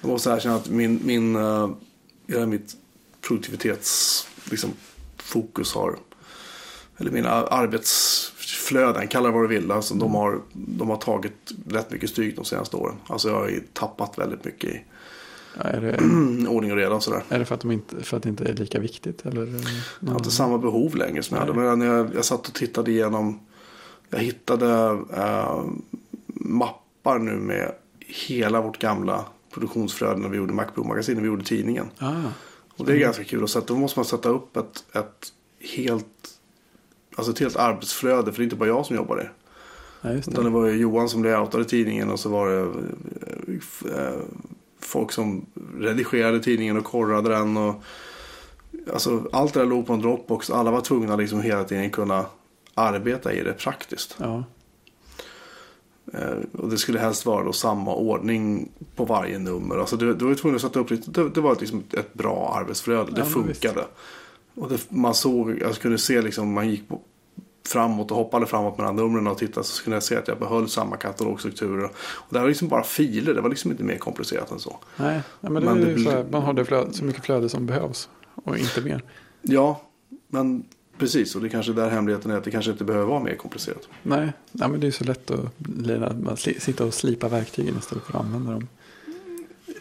jag 0.00 0.08
måste 0.08 0.30
erkänna 0.30 0.54
att 0.54 0.68
min, 0.68 1.00
min, 1.04 1.36
uh, 1.36 2.46
mitt 2.46 2.76
produktivitets 3.20 4.28
liksom, 4.50 4.70
har, 5.74 5.96
eller 7.00 7.10
mina 7.10 7.30
arbetsflöden, 7.30 9.08
kalla 9.08 9.28
det 9.28 9.34
vad 9.34 9.42
du 9.44 9.48
vill, 9.48 9.70
alltså, 9.70 9.94
de, 9.94 10.14
har, 10.14 10.40
de 10.52 10.90
har 10.90 10.96
tagit 10.96 11.52
rätt 11.68 11.90
mycket 11.90 12.10
stryk 12.10 12.36
de 12.36 12.44
senaste 12.44 12.76
åren. 12.76 12.94
Alltså 13.06 13.28
jag 13.28 13.34
har 13.36 13.48
ju 13.48 13.60
tappat 13.72 14.18
väldigt 14.18 14.44
mycket 14.44 14.70
i 14.70 14.84
Ja, 15.64 15.80
det, 15.80 15.96
ordning 16.48 16.70
och 16.72 16.76
reda 16.76 16.94
och 16.94 17.02
sådär. 17.02 17.22
är 17.28 17.38
det 17.38 17.44
för 17.44 17.54
att, 17.54 17.60
de 17.60 17.70
inte, 17.72 18.02
för 18.02 18.16
att 18.16 18.22
det 18.22 18.28
inte 18.28 18.44
är 18.44 18.54
lika 18.54 18.78
viktigt? 18.80 19.26
Eller? 19.26 19.48
Jag 20.00 20.08
har 20.10 20.18
inte 20.18 20.30
samma 20.30 20.58
behov 20.58 20.96
längre 20.96 21.22
som 21.22 21.36
jag 21.36 21.44
hade. 21.46 21.58
Men 21.60 21.80
jag, 21.80 22.14
jag 22.14 22.24
satt 22.24 22.48
och 22.48 22.54
tittade 22.54 22.90
igenom. 22.90 23.40
Jag 24.10 24.18
hittade 24.18 24.98
eh, 25.16 25.64
mappar 26.34 27.18
nu 27.18 27.32
med 27.32 27.72
hela 28.06 28.60
vårt 28.60 28.78
gamla 28.78 29.24
produktionsflöde 29.54 30.16
när 30.20 30.28
vi 30.28 30.36
gjorde 30.36 30.52
Macbo-magasin, 30.52 31.14
när 31.14 31.22
vi 31.22 31.28
gjorde 31.28 31.44
tidningen. 31.44 31.86
Ah, 31.98 32.14
Och 32.76 32.86
det 32.86 32.92
är 32.92 32.96
ganska 32.96 33.24
kul 33.24 33.44
att 33.44 33.50
sätta. 33.50 33.66
Då 33.66 33.76
måste 33.76 33.98
man 33.98 34.04
sätta 34.06 34.28
upp 34.28 34.56
ett, 34.56 34.84
ett 34.92 35.32
helt 35.76 36.06
Alltså 37.18 37.32
ett 37.32 37.38
helt 37.38 37.56
arbetsflöde, 37.56 38.32
för 38.32 38.38
det 38.38 38.42
är 38.42 38.44
inte 38.44 38.56
bara 38.56 38.68
jag 38.68 38.86
som 38.86 38.96
jobbar 38.96 39.16
det. 39.16 39.30
ja, 40.02 40.12
just 40.12 40.28
Utan 40.28 40.44
det. 40.44 40.50
det 40.50 40.54
var 40.54 40.66
ju 40.66 40.76
Johan 40.76 41.08
som 41.08 41.24
layoutade 41.24 41.64
tidningen 41.64 42.10
och 42.10 42.20
så 42.20 42.28
var 42.28 42.48
det 42.48 42.60
eh, 42.60 44.04
eh, 44.04 44.18
folk 44.80 45.12
som 45.12 45.46
redigerade 45.78 46.40
tidningen 46.40 46.76
och 46.76 46.84
korrade 46.84 47.28
den. 47.28 47.56
Och, 47.56 47.82
alltså, 48.92 49.28
allt 49.32 49.54
det 49.54 49.60
där 49.60 49.66
låg 49.66 49.86
på 49.86 49.92
en 49.92 50.00
Dropbox. 50.00 50.50
Alla 50.50 50.70
var 50.70 50.80
tvungna 50.80 51.16
liksom 51.16 51.40
hela 51.42 51.64
tiden 51.64 51.90
kunna 51.90 52.26
arbeta 52.74 53.32
i 53.32 53.42
det 53.42 53.52
praktiskt. 53.52 54.16
Ja, 54.18 54.44
Eh, 56.12 56.36
och 56.52 56.68
det 56.68 56.78
skulle 56.78 56.98
helst 56.98 57.26
vara 57.26 57.44
då 57.44 57.52
samma 57.52 57.94
ordning 57.94 58.68
på 58.96 59.04
varje 59.04 59.38
nummer. 59.38 59.76
Alltså 59.78 59.96
det, 59.96 60.14
då 60.14 60.26
var 60.26 60.34
tvungen 60.34 60.56
att 60.56 60.62
sätta 60.62 60.80
upp 60.80 60.88
det, 60.88 61.28
det 61.28 61.40
var 61.40 61.56
liksom 61.60 61.82
ett 61.92 62.14
bra 62.14 62.54
arbetsflöde. 62.60 63.12
Det 63.12 63.20
Ja, 63.20 63.24
funkade. 63.24 63.84
Och 64.60 64.68
det, 64.68 64.90
man 64.90 65.14
såg, 65.14 65.58
jag 65.60 65.74
kunde 65.74 65.98
se 65.98 66.22
liksom, 66.22 66.52
man 66.52 66.70
gick 66.70 66.88
på, 66.88 67.00
framåt 67.68 68.10
och 68.10 68.16
hoppade 68.16 68.46
framåt 68.46 68.78
mellan 68.78 68.96
numren 68.96 69.26
och 69.26 69.38
tittade 69.38 69.66
så 69.66 69.82
kunde 69.84 69.96
jag 69.96 70.02
se 70.02 70.16
att 70.16 70.28
jag 70.28 70.38
behöll 70.38 70.68
samma 70.68 70.96
katalogstrukturer. 70.96 71.84
Och 72.00 72.32
det 72.34 72.38
var 72.40 72.48
liksom 72.48 72.68
bara 72.68 72.82
filer, 72.82 73.34
det 73.34 73.40
var 73.40 73.48
liksom 73.50 73.70
inte 73.70 73.82
mer 73.84 73.96
komplicerat 73.98 74.50
än 74.50 74.58
så. 74.58 74.76
nej, 74.96 75.20
men 75.40 75.54
det 75.54 75.60
Men 75.60 75.80
det 75.80 75.94
blir- 75.94 76.10
här, 76.10 76.26
man 76.30 76.42
har 76.42 76.52
det 76.52 76.64
flöde, 76.64 76.92
så 76.92 77.04
mycket 77.04 77.24
flöde 77.24 77.48
som 77.48 77.66
behövs 77.66 78.08
och 78.44 78.58
inte 78.58 78.80
mer. 78.80 79.02
Ja, 79.42 79.82
men 80.28 80.64
precis. 80.98 81.34
Och 81.34 81.42
det 81.42 81.48
kanske 81.48 81.72
är 81.72 81.76
där 81.76 81.90
hemligheten 81.90 82.30
är 82.30 82.36
att 82.36 82.44
det 82.44 82.50
kanske 82.50 82.70
inte 82.70 82.84
behöver 82.84 83.06
vara 83.06 83.20
mer 83.22 83.34
komplicerat. 83.34 83.88
Nej, 84.02 84.32
nej 84.52 84.68
men 84.68 84.80
det 84.80 84.86
är 84.86 84.90
så 84.90 85.04
lätt 85.04 85.30
att 85.30 86.18
man 86.24 86.36
sitta 86.36 86.84
och 86.84 86.94
slipa 86.94 87.28
verktygen 87.28 87.78
istället 87.78 88.04
för 88.04 88.18
att 88.18 88.24
använda 88.24 88.52
dem. 88.52 88.68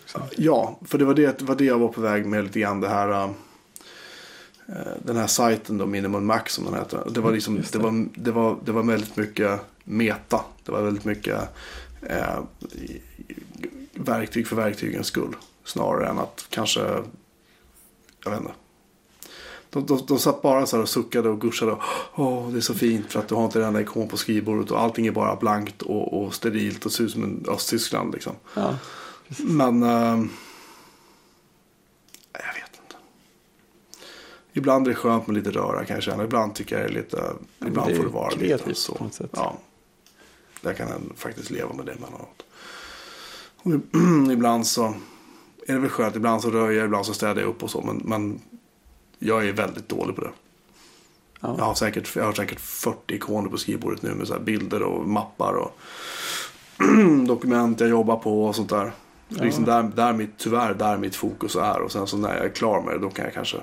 Så, 0.06 0.20
Ja, 0.38 0.80
för 0.86 0.98
det 0.98 1.06
var 1.06 1.14
det, 1.14 1.40
det 1.40 1.46
var 1.46 1.56
det 1.56 1.66
jag 1.66 1.80
var 1.80 1.88
på 1.88 2.02
väg 2.02 2.26
med 2.26 2.44
lite 2.44 2.60
grann 2.60 2.82
det 2.82 2.90
här. 2.90 3.30
Äh, 4.68 4.76
Den 5.04 5.18
här 5.18 5.28
sajten 5.28 5.78
då, 5.78 5.86
Minimum 5.86 6.26
Max 6.26 6.54
som 6.54 6.66
den 6.66 6.74
heter. 6.74 7.04
Det 7.10 7.22
var, 7.22 7.32
liksom, 7.32 7.58
Just 7.58 7.74
det. 7.74 7.80
det. 7.80 7.84
var, 7.84 8.08
det, 8.16 8.32
var, 8.32 8.58
det 8.66 8.72
var 8.72 8.84
väldigt 8.84 9.16
mycket 9.16 9.60
meta. 9.84 10.42
Det 10.64 10.72
var 10.72 10.82
väldigt 10.82 11.06
mycket 11.06 11.40
eh, 12.02 12.40
verktyg 13.94 14.48
för 14.48 14.56
verktygens 14.56 15.08
skull. 15.08 15.36
Snarare 15.64 16.08
än 16.10 16.20
att 16.20 16.46
kanske, 16.50 16.80
jag 18.24 18.32
vet 18.32 18.40
inte. 18.40 18.54
De, 19.70 19.86
de, 19.86 20.06
de 20.08 20.20
satt 20.20 20.42
bara 20.42 20.66
så 20.66 20.76
här 20.76 20.84
och 20.84 20.90
suckade 20.90 21.30
och 21.30 21.42
guschade. 21.42 21.78
Åh, 22.16 22.50
det 22.50 22.58
är 22.58 22.62
så 22.62 22.74
fint 22.74 23.12
för 23.12 23.20
att 23.20 23.28
du 23.28 23.36
har 23.36 23.46
inte 23.46 23.60
en 23.60 23.68
enda 23.68 23.82
ikon 23.82 24.08
på 24.08 24.18
skrivbordet 24.18 24.72
och 24.72 24.82
allting 24.82 25.08
är 25.08 25.12
bara 25.12 25.36
blankt 25.36 25.82
och, 25.82 26.22
och 26.24 26.34
sterilt 26.34 26.86
och 26.86 26.92
ser 26.92 27.04
ut 27.04 27.12
som 27.12 27.24
en 27.24 27.46
Östtyskland 27.48 28.14
liksom. 28.14 28.34
ja, 28.54 28.76
Men... 29.38 29.84
ehm, 29.84 30.30
jag 32.34 32.54
vet 32.54 32.80
inte. 32.84 32.96
Ibland 34.58 34.88
är 34.88 34.92
det 34.92 34.96
skönt 34.96 35.28
med 35.28 35.36
lite 35.36 35.52
röra 35.52 35.86
kan 35.86 35.94
jag 35.96 36.04
känna. 36.04 36.24
Ibland 36.24 36.56
tycker 36.56 36.76
jag 36.80 36.86
det 36.86 36.94
är 36.94 36.94
lite... 36.94 37.34
men 37.60 37.68
Ibland 37.68 37.90
det 37.90 37.96
får 37.96 38.04
det 38.04 38.10
vara 38.10 38.30
lite 38.30 38.76
så. 38.76 38.96
på 38.96 39.04
något 39.04 39.14
sätt. 39.14 39.30
Ja. 39.34 39.58
Jag 40.62 40.78
kan 40.78 40.88
ändå 40.88 41.16
faktiskt 41.16 41.50
leva 41.50 41.74
med 41.74 41.86
det 41.86 41.92
emellanåt. 41.92 42.46
Och 43.58 43.72
ibland 44.32 44.68
så 44.68 44.86
är 45.68 45.74
det 45.74 45.80
väl 45.80 45.90
skönt. 45.90 46.16
Ibland 46.16 46.42
så 46.42 46.52
rör 46.52 46.72
jag, 46.72 46.86
ibland 46.86 47.06
så 47.06 47.14
städar 47.14 47.42
jag 47.42 47.50
upp 47.50 47.64
och 47.64 47.70
så. 47.70 47.82
Men, 47.82 48.02
men 48.06 48.42
jag 49.20 49.48
är 49.48 49.54
väldigt 49.54 49.90
dålig 49.90 50.16
på 50.16 50.22
det. 50.22 50.32
Ja. 51.40 51.56
Jag, 51.58 51.66
har 51.66 51.74
säkert, 51.74 52.16
jag 52.16 52.24
har 52.24 52.34
säkert 52.34 52.60
40 52.60 53.16
ikoner 53.16 53.50
på 53.50 53.58
skrivbordet 53.58 54.02
nu 54.02 54.14
med 54.14 54.28
så 54.28 54.40
bilder 54.40 54.84
och 54.84 55.08
mappar 55.08 55.54
och 55.54 55.78
dokument 57.28 57.80
jag 57.80 57.90
jobbar 57.90 58.18
på 58.18 58.46
och 58.46 58.56
sånt 58.56 58.70
där. 58.70 58.92
Är 59.30 59.44
liksom 59.44 59.66
där, 59.66 59.84
där 59.84 60.14
mitt, 60.14 60.38
tyvärr 60.38 60.74
där 60.74 60.98
mitt 60.98 61.16
fokus 61.16 61.56
är. 61.56 61.82
Och 61.82 61.92
sen 61.92 62.08
så 62.08 62.18
när 62.18 62.36
jag 62.36 62.46
är 62.46 62.50
klar 62.50 62.82
med 62.82 62.94
det 62.94 63.00
då 63.00 63.10
kan 63.10 63.26
jag 63.26 63.34
kanske, 63.34 63.58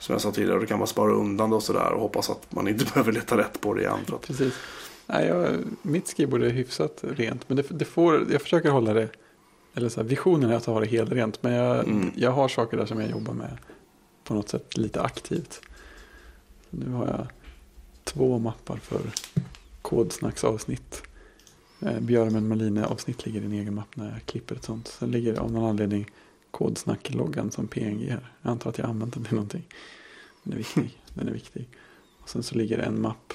som 0.00 0.12
jag 0.12 0.20
sa 0.22 0.32
tidigare, 0.32 0.60
då 0.60 0.66
kan 0.66 0.78
man 0.78 0.88
spara 0.88 1.12
undan 1.12 1.50
det 1.50 1.56
och 1.56 1.62
sådär 1.62 1.92
och 1.92 2.00
hoppas 2.00 2.30
att 2.30 2.52
man 2.52 2.68
inte 2.68 2.84
behöver 2.94 3.12
leta 3.12 3.36
rätt 3.38 3.60
på 3.60 3.74
det 3.74 3.80
igen. 3.80 3.98
Att, 4.12 4.20
Precis. 4.22 4.54
Nej, 5.06 5.26
jag, 5.26 5.58
mitt 5.82 6.08
skrivbord 6.08 6.42
är 6.42 6.50
hyfsat 6.50 6.98
rent. 7.02 7.48
Men 7.48 7.56
det, 7.56 7.62
det 7.68 7.84
får, 7.84 8.32
jag 8.32 8.42
försöker 8.42 8.70
hålla 8.70 8.92
det, 8.94 9.08
eller 9.74 9.88
så 9.88 10.00
här, 10.00 10.08
visionen 10.08 10.50
är 10.50 10.54
att 10.56 10.64
ha 10.64 10.80
det 10.80 10.86
helt 10.86 11.12
rent. 11.12 11.42
Men 11.42 11.52
jag, 11.52 11.84
Mm. 11.88 12.10
jag 12.16 12.30
har 12.30 12.48
saker 12.48 12.76
där 12.76 12.86
som 12.86 13.00
jag 13.00 13.10
jobbar 13.10 13.34
med 13.34 13.58
på 14.24 14.34
något 14.34 14.48
sätt 14.48 14.76
lite 14.76 15.02
aktivt. 15.02 15.60
Nu 16.70 16.90
har 16.90 17.06
jag 17.06 17.26
två 18.04 18.38
mappar 18.38 18.76
för 18.76 19.00
kodsnacksavsnitt. 19.82 21.02
Eh, 21.80 22.00
Björmen 22.00 22.48
Maline 22.48 22.84
avsnitt 22.84 23.26
ligger 23.26 23.40
i 23.40 23.44
en 23.44 23.52
egen 23.52 23.74
mapp 23.74 23.96
när 23.96 24.10
jag 24.10 24.26
klipper 24.26 24.54
ett 24.54 24.64
sånt. 24.64 24.88
Sen 24.88 25.10
ligger 25.10 25.32
det 25.32 25.40
av 25.40 25.52
någon 25.52 25.70
anledning 25.70 26.06
kodsnackloggan 26.50 27.50
som 27.50 27.68
PNG 27.68 28.10
här. 28.10 28.32
Jag 28.42 28.50
antar 28.50 28.70
att 28.70 28.78
jag 28.78 28.88
använt 28.88 29.14
den 29.14 29.24
till 29.24 29.34
någonting. 29.34 29.66
Den 30.42 30.52
är 30.52 30.56
viktig. 30.56 30.98
den 31.14 31.28
är 31.28 31.32
viktig. 31.32 31.68
Och 32.20 32.28
sen 32.30 32.42
så 32.42 32.54
ligger 32.54 32.76
det 32.76 32.82
en 32.84 33.00
mapp 33.00 33.32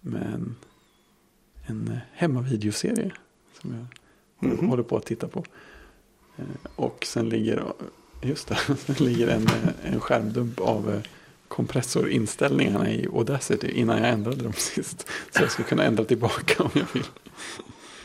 med 0.00 0.22
en, 0.34 0.56
en 1.66 1.88
eh, 1.88 1.98
hemmavideoserie 2.12 3.12
som 3.60 3.72
jag 3.74 3.86
Mhm. 4.38 4.68
håller 4.68 4.82
på 4.82 4.96
att 4.96 5.06
titta 5.06 5.28
på. 5.28 5.44
Eh, 6.36 6.44
Och 6.76 7.04
sen 7.06 7.28
ligger, 7.28 7.72
just 8.22 8.48
det, 8.48 8.54
sen 8.78 8.94
ligger 9.06 9.28
en, 9.28 9.42
eh, 9.46 9.92
en 9.92 10.00
skärmdump 10.00 10.60
av 10.60 10.94
eh, 10.94 11.00
kompressorinställningarna 11.48 12.90
i 12.90 13.06
Audacity 13.06 13.68
innan 13.70 13.98
jag 13.98 14.08
ändrade 14.08 14.42
dem 14.42 14.52
sist. 14.56 15.06
Så 15.30 15.42
jag 15.42 15.50
ska 15.50 15.62
kunna 15.62 15.84
ändra 15.84 16.04
tillbaka 16.04 16.62
om 16.62 16.70
jag 16.74 16.86
vill. 16.92 17.04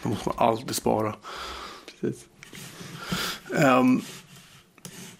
då 0.03 0.09
måste 0.09 0.29
man 0.29 0.37
alltid 0.37 0.75
spara. 0.75 1.15
Precis. 2.01 2.25
Ehm, 3.55 4.01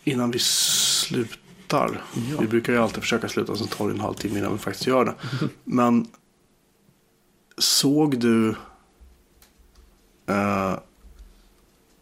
innan 0.03 0.31
vi 0.31 0.39
slutar. 0.39 2.01
Ja. 2.31 2.37
Vi 2.39 2.47
brukar 2.47 2.73
ju 2.73 2.79
alltid 2.79 3.03
försöka 3.03 3.29
sluta, 3.29 3.55
sen 3.55 3.67
tar 3.67 3.87
det 3.87 3.93
en 3.93 3.99
halvtimme 3.99 4.39
innan 4.39 4.51
vi 4.51 4.57
faktiskt 4.57 4.87
gör 4.87 5.05
det. 5.05 5.15
Men 5.63 6.07
såg 7.57 8.19
du 8.19 8.55
eh, 10.27 10.75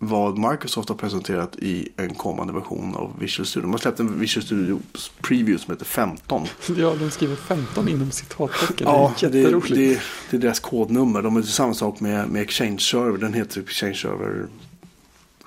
vad 0.01 0.37
Microsoft 0.37 0.89
har 0.89 0.95
presenterat 0.95 1.55
i 1.55 1.89
en 1.97 2.13
kommande 2.13 2.53
version 2.53 2.95
av 2.95 3.19
Visual 3.19 3.45
Studio? 3.45 3.65
De 3.65 3.71
har 3.71 3.77
släppt 3.77 3.99
en 3.99 4.19
Visual 4.19 4.45
Studio 4.45 4.79
Preview 5.21 5.57
som 5.57 5.73
heter 5.73 5.85
15. 5.85 6.47
Ja, 6.77 6.95
de 6.99 7.11
skriver 7.11 7.35
15 7.35 7.87
inom 7.87 8.11
citattecken. 8.11 8.87
Ja, 8.87 9.13
det 9.19 9.25
är 9.25 9.29
det, 9.31 9.39
jätteroligt. 9.39 9.75
det, 9.75 10.01
det 10.29 10.37
är 10.37 10.41
deras 10.41 10.59
kodnummer. 10.59 11.21
De 11.21 11.37
är 11.37 11.41
samma 11.41 11.73
sak 11.73 11.99
med, 11.99 12.29
med 12.29 12.41
Exchange 12.41 12.79
Server. 12.79 13.17
Den 13.17 13.33
heter 13.33 13.53
typ 13.53 13.69
Exchange 13.69 13.95
Server 13.95 14.47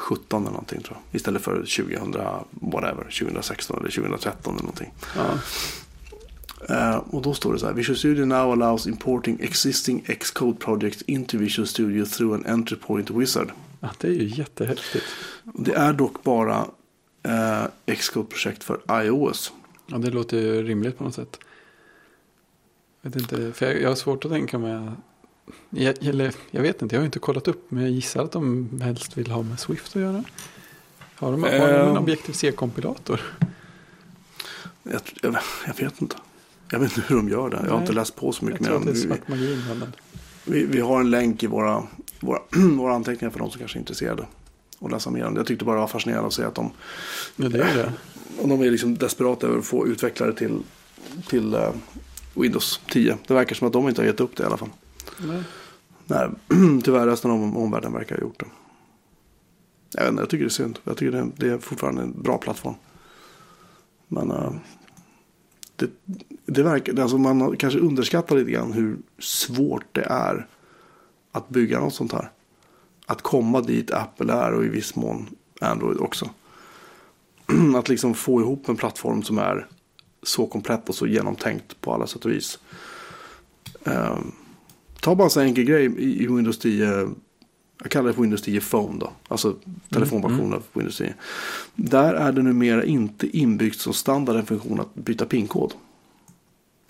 17 0.02 0.42
eller 0.42 0.50
någonting 0.50 0.82
tror 0.82 0.96
jag. 1.10 1.16
Istället 1.16 1.42
för 1.42 1.54
2000, 1.56 2.14
whatever, 2.50 3.02
2016 3.02 3.78
eller 3.78 3.90
2013 3.90 4.54
eller 4.54 4.62
någonting. 4.62 4.92
Ja, 5.16 5.38
Eh, 6.68 6.96
och 6.96 7.22
då 7.22 7.34
står 7.34 7.52
det 7.52 7.58
så 7.58 7.66
här. 7.66 7.72
Visual 7.72 7.98
Studio 7.98 8.24
now 8.24 8.52
allows 8.52 8.86
importing 8.86 9.38
existing 9.40 10.04
Xcode 10.20 10.58
projects 10.58 11.02
into 11.02 11.38
Visual 11.38 11.66
Studio 11.66 12.04
through 12.04 12.34
an 12.34 12.46
entry 12.46 12.76
point 12.76 13.10
wizard. 13.10 13.52
ja, 13.80 13.90
det 13.98 14.08
är 14.08 14.12
ju 14.12 14.26
jättehäftigt. 14.26 15.04
Det 15.44 15.72
är 15.74 15.92
dock 15.92 16.22
bara 16.22 16.66
eh, 17.22 17.94
Xcode-projekt 17.94 18.64
för 18.64 18.80
iOS. 18.90 19.52
Ja, 19.86 19.98
det 19.98 20.10
låter 20.10 20.36
ju 20.36 20.62
rimligt 20.62 20.98
på 20.98 21.04
något 21.04 21.14
sätt. 21.14 21.38
Jag, 23.02 23.10
vet 23.10 23.20
inte, 23.20 23.52
för 23.52 23.66
jag, 23.66 23.82
jag 23.82 23.88
har 23.88 23.96
svårt 23.96 24.24
att 24.24 24.30
tänka 24.30 24.58
mig... 24.58 24.90
Jag, 25.70 26.04
eller, 26.06 26.34
jag 26.50 26.62
vet 26.62 26.82
inte, 26.82 26.94
jag 26.96 27.00
har 27.00 27.04
inte 27.06 27.18
kollat 27.18 27.48
upp. 27.48 27.64
Men 27.68 27.82
jag 27.82 27.92
gissar 27.92 28.24
att 28.24 28.32
de 28.32 28.68
helst 28.82 29.18
vill 29.18 29.30
ha 29.30 29.42
med 29.42 29.60
Swift 29.60 29.96
att 29.96 30.02
göra. 30.02 30.24
Har 31.14 31.32
de, 31.32 31.42
har 31.42 31.50
de 31.50 31.56
en 31.56 31.88
Ehm. 31.90 31.96
Objective-C-kompilator? 31.96 33.20
Jag, 34.82 35.00
jag, 35.22 35.36
jag 35.66 35.74
vet 35.84 36.02
inte. 36.02 36.16
Jag 36.70 36.78
vet 36.78 36.96
inte 36.96 37.08
hur 37.08 37.16
de 37.16 37.28
gör 37.28 37.50
det. 37.50 37.56
Jag 37.56 37.62
har 37.62 37.70
Nej. 37.70 37.80
inte 37.80 37.92
läst 37.92 38.16
på 38.16 38.32
så 38.32 38.44
mycket 38.44 38.60
Jag 38.60 38.68
tror 38.68 38.78
att 38.78 38.84
mer. 38.84 38.92
det 38.92 38.98
är 39.00 39.02
om 39.04 39.08
det. 39.10 39.16
svart 39.16 39.28
magi 39.28 39.52
inblandad. 39.52 39.92
Vi, 40.44 40.64
vi 40.66 40.80
har 40.80 41.00
en 41.00 41.10
länk 41.10 41.42
i 41.42 41.46
våra, 41.46 41.82
våra, 42.20 42.38
våra 42.76 42.94
anteckningar 42.94 43.30
för 43.30 43.38
de 43.38 43.50
som 43.50 43.58
kanske 43.58 43.78
är 43.78 43.80
intresserade. 43.80 44.26
Och 44.78 44.90
läsa 44.90 45.10
mer 45.10 45.24
om 45.24 45.34
det. 45.34 45.40
Jag 45.40 45.46
tyckte 45.46 45.64
bara 45.64 45.74
det 45.76 45.80
var 45.80 45.88
fascinerande 45.88 46.26
att 46.26 46.32
se 46.32 46.44
att 46.44 46.54
de, 46.54 46.70
Ja, 47.36 47.48
det 47.48 47.58
är 47.62 47.76
det. 47.76 47.92
och 48.42 48.48
de 48.48 48.60
är 48.62 48.70
liksom 48.70 48.98
desperata 48.98 49.46
över 49.46 49.58
att 49.58 49.66
få 49.66 49.86
utvecklare 49.86 50.32
till, 50.32 50.58
till 51.28 51.54
eh, 51.54 51.70
Windows 52.34 52.80
10. 52.90 53.18
Det 53.26 53.34
verkar 53.34 53.54
som 53.54 53.66
att 53.66 53.72
de 53.72 53.88
inte 53.88 54.00
har 54.00 54.06
gett 54.06 54.20
upp 54.20 54.36
det 54.36 54.42
i 54.42 54.46
alla 54.46 54.56
fall. 54.56 54.70
Nej. 55.18 55.42
Nej, 56.06 56.28
tyvärr 56.84 57.06
resten 57.06 57.30
av 57.30 57.56
omvärlden 57.56 57.92
verkar 57.92 58.16
ha 58.16 58.22
gjort 58.22 58.40
det. 58.40 58.46
Jag, 59.94 60.02
vet 60.02 60.10
inte, 60.10 60.22
jag 60.22 60.30
tycker 60.30 60.44
det 60.44 60.48
är 60.48 60.50
synd. 60.50 60.78
Jag 60.84 60.96
tycker 60.96 61.12
det, 61.12 61.30
det 61.36 61.48
är 61.48 61.58
fortfarande 61.58 62.02
en 62.02 62.22
bra 62.22 62.38
plattform. 62.38 62.74
Men 64.08 64.30
eh, 64.30 64.52
det, 65.76 65.90
det 66.46 66.62
verkar, 66.62 67.00
alltså 67.00 67.18
man 67.18 67.56
kanske 67.56 67.78
underskattar 67.78 68.36
lite 68.36 68.50
grann 68.50 68.72
hur 68.72 68.98
svårt 69.18 69.86
det 69.92 70.04
är 70.04 70.46
att 71.32 71.48
bygga 71.48 71.80
något 71.80 71.94
sånt 71.94 72.12
här. 72.12 72.30
Att 73.06 73.22
komma 73.22 73.60
dit 73.60 73.90
Apple 73.90 74.32
är 74.32 74.52
och 74.52 74.64
i 74.64 74.68
viss 74.68 74.96
mån 74.96 75.26
Android 75.60 75.98
också. 75.98 76.30
Att 77.76 77.88
liksom 77.88 78.14
få 78.14 78.40
ihop 78.40 78.68
en 78.68 78.76
plattform 78.76 79.22
som 79.22 79.38
är 79.38 79.66
så 80.22 80.46
komplett 80.46 80.88
och 80.88 80.94
så 80.94 81.06
genomtänkt 81.06 81.80
på 81.80 81.94
alla 81.94 82.06
sätt 82.06 82.24
och 82.24 82.30
vis. 82.30 82.58
Um, 83.84 84.32
Ta 85.02 85.14
bara 85.14 85.24
en 85.24 85.30
sån 85.30 85.42
enkel 85.42 85.64
grej 85.64 85.84
i, 85.84 86.24
i 86.24 86.26
Windows 86.26 86.58
10. 86.58 87.10
Jag 87.82 87.90
kallar 87.90 88.08
det 88.08 88.14
för 88.14 88.22
Windows 88.22 88.42
10 88.42 88.60
Phone 88.60 88.98
då. 88.98 89.12
Alltså 89.28 89.56
telefonversionen 89.90 90.52
av 90.52 90.62
Windows 90.72 90.98
10. 90.98 91.14
Där 91.74 92.14
är 92.14 92.32
det 92.32 92.42
numera 92.42 92.84
inte 92.84 93.38
inbyggt 93.38 93.80
som 93.80 93.92
standard 93.92 94.36
en 94.36 94.46
funktion 94.46 94.80
att 94.80 94.94
byta 94.94 95.26
pinkod. 95.26 95.74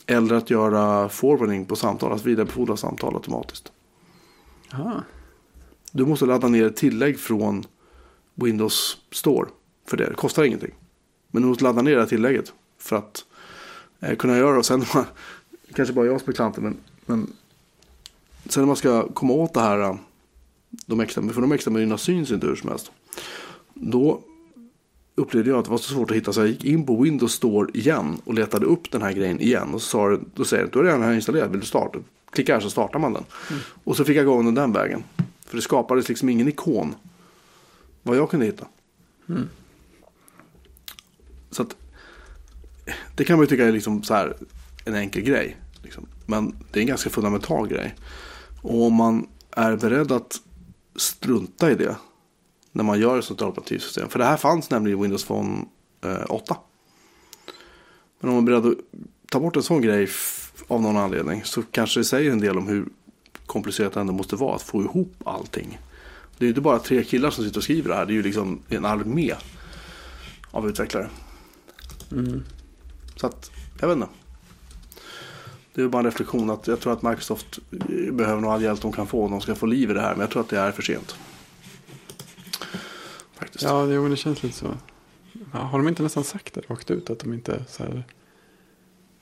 Eller 0.06 0.34
att 0.34 0.50
göra 0.50 1.08
forwarding 1.08 1.64
på 1.64 1.76
samtal, 1.76 2.12
att 2.12 2.26
vidarebefordra 2.26 2.76
samtal 2.76 3.14
automatiskt. 3.14 3.72
Aha. 4.72 5.04
Du 5.92 6.06
måste 6.06 6.26
ladda 6.26 6.48
ner 6.48 6.66
ett 6.66 6.76
tillägg 6.76 7.18
från 7.18 7.64
Windows 8.34 8.98
Store 9.10 9.48
för 9.86 9.96
det. 9.96 10.06
Det 10.06 10.14
kostar 10.14 10.44
ingenting. 10.44 10.74
Men 11.30 11.42
du 11.42 11.48
måste 11.48 11.64
ladda 11.64 11.82
ner 11.82 11.94
det 11.94 12.00
här 12.00 12.08
tillägget 12.08 12.52
för 12.78 12.96
att 12.96 13.24
eh, 14.00 14.16
kunna 14.16 14.36
göra 14.38 14.52
det. 14.52 14.58
Och 14.58 14.66
sen, 14.66 14.84
kanske 15.74 15.94
bara 15.94 16.06
jag 16.06 16.20
som 16.20 16.30
är 16.30 16.34
klantig, 16.34 16.62
men, 16.62 16.76
men 17.06 17.32
sen 18.52 18.62
när 18.62 18.66
man 18.66 18.76
ska 18.76 19.08
komma 19.08 19.32
åt 19.32 19.54
det 19.54 19.60
här, 19.60 19.80
eh, 19.80 19.96
de 20.86 21.00
extra, 21.00 21.28
för 21.28 21.40
de 21.40 21.52
extra 21.52 21.70
menyerna 21.70 21.98
syns 21.98 22.30
inte 22.30 22.46
hur 22.46 22.56
som 22.56 22.68
helst. 22.68 22.90
Då 23.74 24.22
upplevde 25.14 25.50
jag 25.50 25.58
att 25.58 25.64
det 25.64 25.70
var 25.70 25.78
så 25.78 25.94
svårt 25.94 26.10
att 26.10 26.16
hitta 26.16 26.32
så 26.32 26.40
jag 26.40 26.48
gick 26.48 26.64
in 26.64 26.86
på 26.86 27.02
Windows 27.02 27.32
Store 27.32 27.70
igen 27.74 28.20
och 28.24 28.34
letade 28.34 28.66
upp 28.66 28.90
den 28.90 29.02
här 29.02 29.12
grejen 29.12 29.40
igen. 29.40 29.74
Och 29.74 29.82
så 29.82 29.88
sa 29.88 30.08
det, 30.08 30.20
då 30.34 30.44
säger 30.44 30.64
det, 30.64 30.70
du 30.72 30.78
har 30.78 30.84
redan 30.84 31.02
här 31.02 31.12
installerat, 31.12 31.50
vill 31.50 31.60
du 31.60 31.66
starta? 31.66 31.98
Klicka 32.30 32.54
här 32.54 32.60
så 32.60 32.70
startar 32.70 32.98
man 32.98 33.12
den. 33.12 33.24
Och 33.84 33.96
så 33.96 34.04
fick 34.04 34.16
jag 34.16 34.22
igång 34.22 34.44
den 34.44 34.54
den 34.54 34.72
vägen. 34.72 35.04
För 35.46 35.56
det 35.56 35.62
skapades 35.62 36.08
liksom 36.08 36.28
ingen 36.28 36.48
ikon. 36.48 36.94
Vad 38.02 38.16
jag 38.16 38.30
kunde 38.30 38.46
hitta. 38.46 38.66
Mm. 39.28 39.48
Så 41.50 41.62
att 41.62 41.76
det 43.16 43.24
kan 43.24 43.36
man 43.36 43.44
ju 43.44 43.48
tycka 43.48 43.64
är 43.64 43.72
liksom 43.72 44.02
så 44.02 44.14
här 44.14 44.36
en 44.84 44.94
enkel 44.94 45.22
grej. 45.22 45.56
Liksom. 45.82 46.06
Men 46.26 46.56
det 46.72 46.78
är 46.78 46.80
en 46.80 46.86
ganska 46.86 47.10
fundamental 47.10 47.68
grej. 47.68 47.94
Och 48.62 48.82
om 48.82 48.94
man 48.94 49.28
är 49.50 49.76
beredd 49.76 50.12
att 50.12 50.40
strunta 50.96 51.70
i 51.70 51.74
det 51.74 51.96
när 52.72 52.84
man 52.84 53.00
gör 53.00 53.18
ett 53.18 53.24
sånt 53.24 53.42
operativsystem. 53.42 54.08
För 54.08 54.18
det 54.18 54.24
här 54.24 54.36
fanns 54.36 54.70
nämligen 54.70 54.98
i 54.98 55.02
Windows 55.02 55.24
Phone 55.24 55.64
eh, 56.04 56.24
8. 56.28 56.56
Men 58.20 58.30
om 58.30 58.34
man 58.34 58.44
är 58.44 58.60
beredd 58.60 58.72
att 58.72 58.78
ta 59.30 59.40
bort 59.40 59.56
en 59.56 59.62
sån 59.62 59.80
grej 59.80 60.08
av 60.68 60.82
någon 60.82 60.96
anledning 60.96 61.44
så 61.44 61.62
kanske 61.62 62.00
det 62.00 62.04
säger 62.04 62.32
en 62.32 62.40
del 62.40 62.58
om 62.58 62.68
hur 62.68 62.88
komplicerat 63.46 63.92
det 63.92 64.00
ändå 64.00 64.12
måste 64.12 64.36
vara 64.36 64.56
att 64.56 64.62
få 64.62 64.82
ihop 64.82 65.14
allting. 65.24 65.78
Det 66.38 66.44
är 66.44 66.46
ju 66.46 66.50
inte 66.50 66.60
bara 66.60 66.78
tre 66.78 67.04
killar 67.04 67.30
som 67.30 67.44
sitter 67.44 67.58
och 67.58 67.64
skriver 67.64 67.88
det 67.88 67.94
här. 67.94 68.06
Det 68.06 68.12
är 68.12 68.14
ju 68.14 68.22
liksom 68.22 68.62
en 68.68 68.84
armé 68.84 69.34
av 70.50 70.68
utvecklare. 70.68 71.08
Mm. 72.12 72.42
Så 73.16 73.26
att, 73.26 73.50
jag 73.80 73.88
vet 73.88 73.96
inte. 73.96 74.08
Det 75.74 75.82
är 75.82 75.88
bara 75.88 75.98
en 75.98 76.04
reflektion 76.04 76.50
att 76.50 76.66
jag 76.66 76.80
tror 76.80 76.92
att 76.92 77.02
Microsoft 77.02 77.58
eh, 77.70 78.12
behöver 78.12 78.40
nog 78.40 78.50
all 78.50 78.62
hjälp 78.62 78.80
de 78.82 78.92
kan 78.92 79.06
få 79.06 79.24
om 79.24 79.30
de 79.30 79.40
ska 79.40 79.54
få 79.54 79.66
liv 79.66 79.90
i 79.90 79.94
det 79.94 80.00
här. 80.00 80.10
Men 80.10 80.20
jag 80.20 80.30
tror 80.30 80.42
att 80.42 80.48
det 80.48 80.58
är 80.58 80.72
för 80.72 80.82
sent. 80.82 81.16
Faktiskt. 83.34 83.64
Ja, 83.64 83.82
det, 83.82 84.08
det 84.08 84.16
känns 84.16 84.42
lite 84.42 84.56
så. 84.56 84.74
Har 85.52 85.78
de 85.78 85.88
inte 85.88 86.02
nästan 86.02 86.24
sagt 86.24 86.54
det 86.54 86.60
rakt 86.70 86.90
ut? 86.90 87.10
Att 87.10 87.18
de 87.18 87.32
inte 87.32 87.64
så 87.68 87.82
här... 87.82 88.04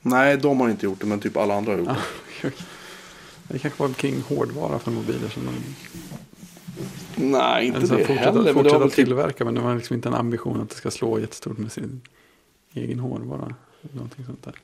Nej, 0.01 0.37
de 0.37 0.59
har 0.59 0.69
inte 0.69 0.85
gjort 0.85 0.99
det 0.99 1.05
men 1.05 1.19
typ 1.19 1.37
alla 1.37 1.55
andra 1.55 1.71
har 1.71 1.79
gjort 1.79 1.87
det. 1.87 1.95
Ja, 3.47 3.53
det 3.53 3.59
kanske 3.59 3.83
var 3.83 3.93
kring 3.93 4.21
hårdvara 4.21 4.79
för 4.79 4.91
mobiler 4.91 5.29
som 5.29 5.45
de 5.45 5.53
Nej, 7.15 7.67
inte 7.67 7.79
det 7.79 7.87
fortsätta, 7.87 8.13
heller. 8.13 8.33
Men 8.33 8.45
det 8.45 8.53
fortsätta 8.53 8.83
typ... 8.83 8.93
tillverka. 8.93 9.45
Men 9.45 9.55
de 9.55 9.63
har 9.63 9.75
liksom 9.75 9.95
inte 9.95 10.09
en 10.09 10.15
ambition 10.15 10.61
att 10.61 10.69
det 10.69 10.75
ska 10.75 10.91
slå 10.91 11.19
jättestort 11.19 11.57
med 11.57 11.71
sin 11.71 12.01
egen 12.73 12.99
hårdvara. 12.99 13.55
Någonting 13.81 14.25
sånt 14.25 14.43
där. 14.43 14.55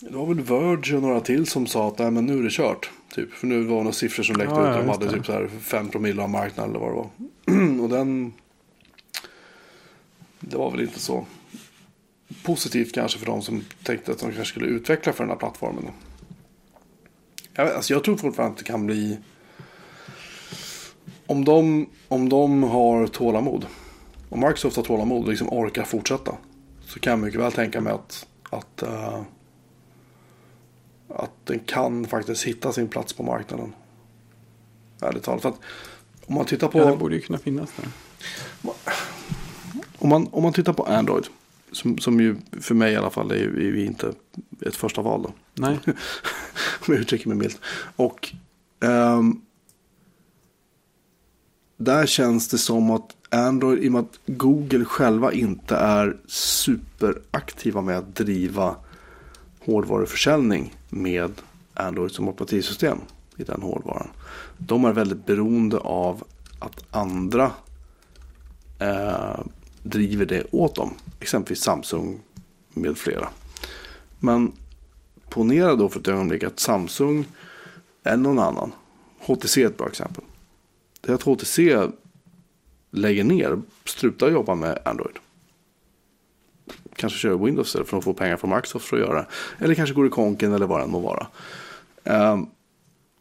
Det 0.00 0.16
var 0.16 0.26
väl 0.26 0.40
Verge 0.40 0.96
och 0.96 1.02
några 1.02 1.20
till 1.20 1.46
som 1.46 1.66
sa 1.66 1.88
att 1.88 1.98
Nej, 1.98 2.10
men 2.10 2.26
nu 2.26 2.38
är 2.38 2.42
det 2.42 2.50
kört. 2.50 2.90
Typ. 3.14 3.32
För 3.32 3.46
nu 3.46 3.62
var 3.62 3.76
det 3.76 3.82
några 3.82 3.92
siffror 3.92 4.24
som 4.24 4.36
läckte 4.36 4.54
Ja, 4.54 4.70
ut. 4.70 4.76
De 4.76 4.88
hade 4.88 5.06
det. 5.06 5.12
typ 5.12 5.26
så 5.26 5.32
här 5.32 5.48
5 5.60 5.88
promille 5.88 6.22
av 6.22 6.30
marknaden 6.30 6.70
eller 6.70 6.80
vad 6.80 6.90
det 6.90 6.96
var. 6.96 7.80
och 7.82 7.88
den... 7.88 8.32
Det 10.40 10.56
var 10.56 10.70
väl 10.70 10.80
inte 10.80 11.00
så 11.00 11.26
positivt 12.42 12.94
kanske 12.94 13.18
för 13.18 13.26
de 13.26 13.42
som 13.42 13.64
tänkte 13.82 14.12
att 14.12 14.18
de 14.18 14.24
kanske 14.24 14.44
skulle 14.44 14.66
utveckla 14.66 15.12
för 15.12 15.24
den 15.24 15.30
här 15.30 15.38
plattformen. 15.38 15.84
Jag, 17.52 17.64
vet, 17.64 17.76
alltså 17.76 17.92
jag 17.92 18.04
tror 18.04 18.16
fortfarande 18.16 18.52
att 18.52 18.58
det 18.58 18.64
kan 18.64 18.86
bli... 18.86 19.18
Om 21.26 21.44
de, 21.44 21.86
om 22.08 22.28
de 22.28 22.62
har 22.62 23.06
tålamod. 23.06 23.66
Om 24.28 24.40
Microsoft 24.40 24.76
har 24.76 24.84
tålamod 24.84 25.22
och 25.22 25.30
liksom 25.30 25.48
orkar 25.52 25.84
fortsätta. 25.84 26.32
Så 26.80 27.00
kan 27.00 27.10
jag 27.10 27.18
mycket 27.18 27.40
väl 27.40 27.52
tänka 27.52 27.80
mig 27.80 27.92
att, 27.92 28.26
att, 28.50 28.82
uh, 28.86 29.22
att 31.08 31.46
den 31.46 31.58
kan 31.58 32.06
faktiskt 32.06 32.44
hitta 32.44 32.72
sin 32.72 32.88
plats 32.88 33.12
på 33.12 33.22
marknaden. 33.22 33.72
Ärligt 35.00 35.22
talat. 35.22 35.42
För 35.42 35.48
att 35.48 35.60
om 36.26 36.34
man 36.34 36.44
tittar 36.44 36.68
på... 36.68 36.78
Ja, 36.78 36.90
det 36.90 36.96
borde 36.96 37.14
ju 37.14 37.20
kunna 37.20 37.38
finnas 37.38 37.70
där. 37.76 37.88
Om 39.98 40.08
man, 40.08 40.28
om 40.30 40.42
man 40.42 40.52
tittar 40.52 40.72
på 40.72 40.82
Android. 40.82 41.26
Som, 41.72 41.98
som 41.98 42.20
ju 42.20 42.36
för 42.60 42.74
mig 42.74 42.92
i 42.92 42.96
alla 42.96 43.10
fall 43.10 43.30
är, 43.30 43.58
är 43.58 43.84
inte 43.84 44.12
ett 44.66 44.76
första 44.76 45.02
val 45.02 45.22
då. 45.22 45.32
Nej. 45.54 45.78
Om 46.86 46.94
jag 46.94 46.98
uttrycker 46.98 47.28
mig 47.28 47.36
milt. 47.36 47.60
Och 47.96 48.34
ehm, 48.80 49.40
där 51.76 52.06
känns 52.06 52.48
det 52.48 52.58
som 52.58 52.90
att 52.90 53.16
Android, 53.30 53.84
i 53.84 53.88
och 53.88 53.92
med 53.92 54.00
att 54.00 54.20
Google 54.26 54.84
själva 54.84 55.32
inte 55.32 55.76
är 55.76 56.16
superaktiva 56.26 57.82
med 57.82 57.98
att 57.98 58.16
driva 58.16 58.76
hårdvaruförsäljning 59.68 60.74
med 60.88 61.32
Android 61.74 62.12
som 62.12 62.28
operativsystem 62.28 62.98
i 63.36 63.44
den 63.44 63.62
hårdvaran. 63.62 64.08
De 64.58 64.84
är 64.84 64.92
väldigt 64.92 65.26
beroende 65.26 65.78
av 65.78 66.24
att 66.58 66.84
andra 66.90 67.50
eh, 68.78 69.40
driver 69.82 70.26
det 70.26 70.44
åt 70.50 70.74
dem. 70.74 70.94
Exempelvis 71.20 71.62
Samsung 71.62 72.20
med 72.74 72.98
flera. 72.98 73.28
Men 74.18 74.52
ponera 75.28 75.74
då 75.74 75.88
för 75.88 76.00
ett 76.00 76.08
ögonblick 76.08 76.42
att 76.42 76.60
Samsung 76.60 77.24
är 78.02 78.16
någon 78.16 78.38
annan. 78.38 78.72
HTC 79.18 79.62
är 79.62 79.66
ett 79.66 79.78
bra 79.78 79.88
exempel. 79.88 80.24
Det 81.00 81.10
är 81.10 81.14
att 81.14 81.22
HTC 81.22 81.88
lägger 82.90 83.24
ner, 83.24 83.62
slutar 83.84 84.30
jobba 84.30 84.54
med 84.54 84.78
Android. 84.84 85.16
Kanske 86.98 87.18
kör 87.18 87.44
Windows 87.44 87.76
för 87.84 87.98
att 87.98 88.04
få 88.04 88.14
pengar 88.14 88.36
från 88.36 88.50
Microsoft 88.50 88.88
för 88.88 88.96
att 88.96 89.02
göra. 89.02 89.26
Eller 89.58 89.74
kanske 89.74 89.94
går 89.94 90.06
i 90.06 90.10
konken 90.10 90.52
eller 90.52 90.66
vad 90.66 90.80
det 90.80 90.84
än 90.84 90.90
må 90.90 90.98
vara. 90.98 91.26
Um, 92.32 92.50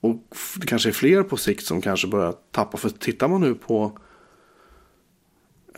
och 0.02 0.16
det 0.56 0.68
kanske 0.68 0.90
är 0.90 0.94
fler 0.94 1.24
på 1.24 1.38
sikt 1.38 1.66
som 1.66 1.82
kanske 1.82 2.08
börjar 2.08 2.34
tappa. 2.52 2.78
För 2.78 2.90
tittar 2.90 3.28
man 3.28 3.41
nu 3.41 3.54
på 3.54 3.98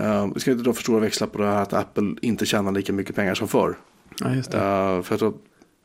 Uh, 0.02 0.34
vi 0.34 0.40
ska 0.40 0.52
inte 0.52 0.64
dra 0.64 0.74
för 0.74 0.82
stora 0.82 1.00
växlar 1.00 1.28
på 1.28 1.38
det 1.38 1.48
här 1.48 1.62
att 1.62 1.74
Apple 1.74 2.16
inte 2.22 2.46
tjänar 2.46 2.72
lika 2.72 2.94
mycket 2.94 3.16
pengar 3.16 3.36
som 3.36 3.48
förr. 3.48 3.78
Ja, 4.20 4.36
just 4.36 4.52
det. 4.52 4.58
Uh, 4.58 5.02
för 5.02 5.14
jag 5.14 5.20
tror 5.20 5.30
att 5.30 5.42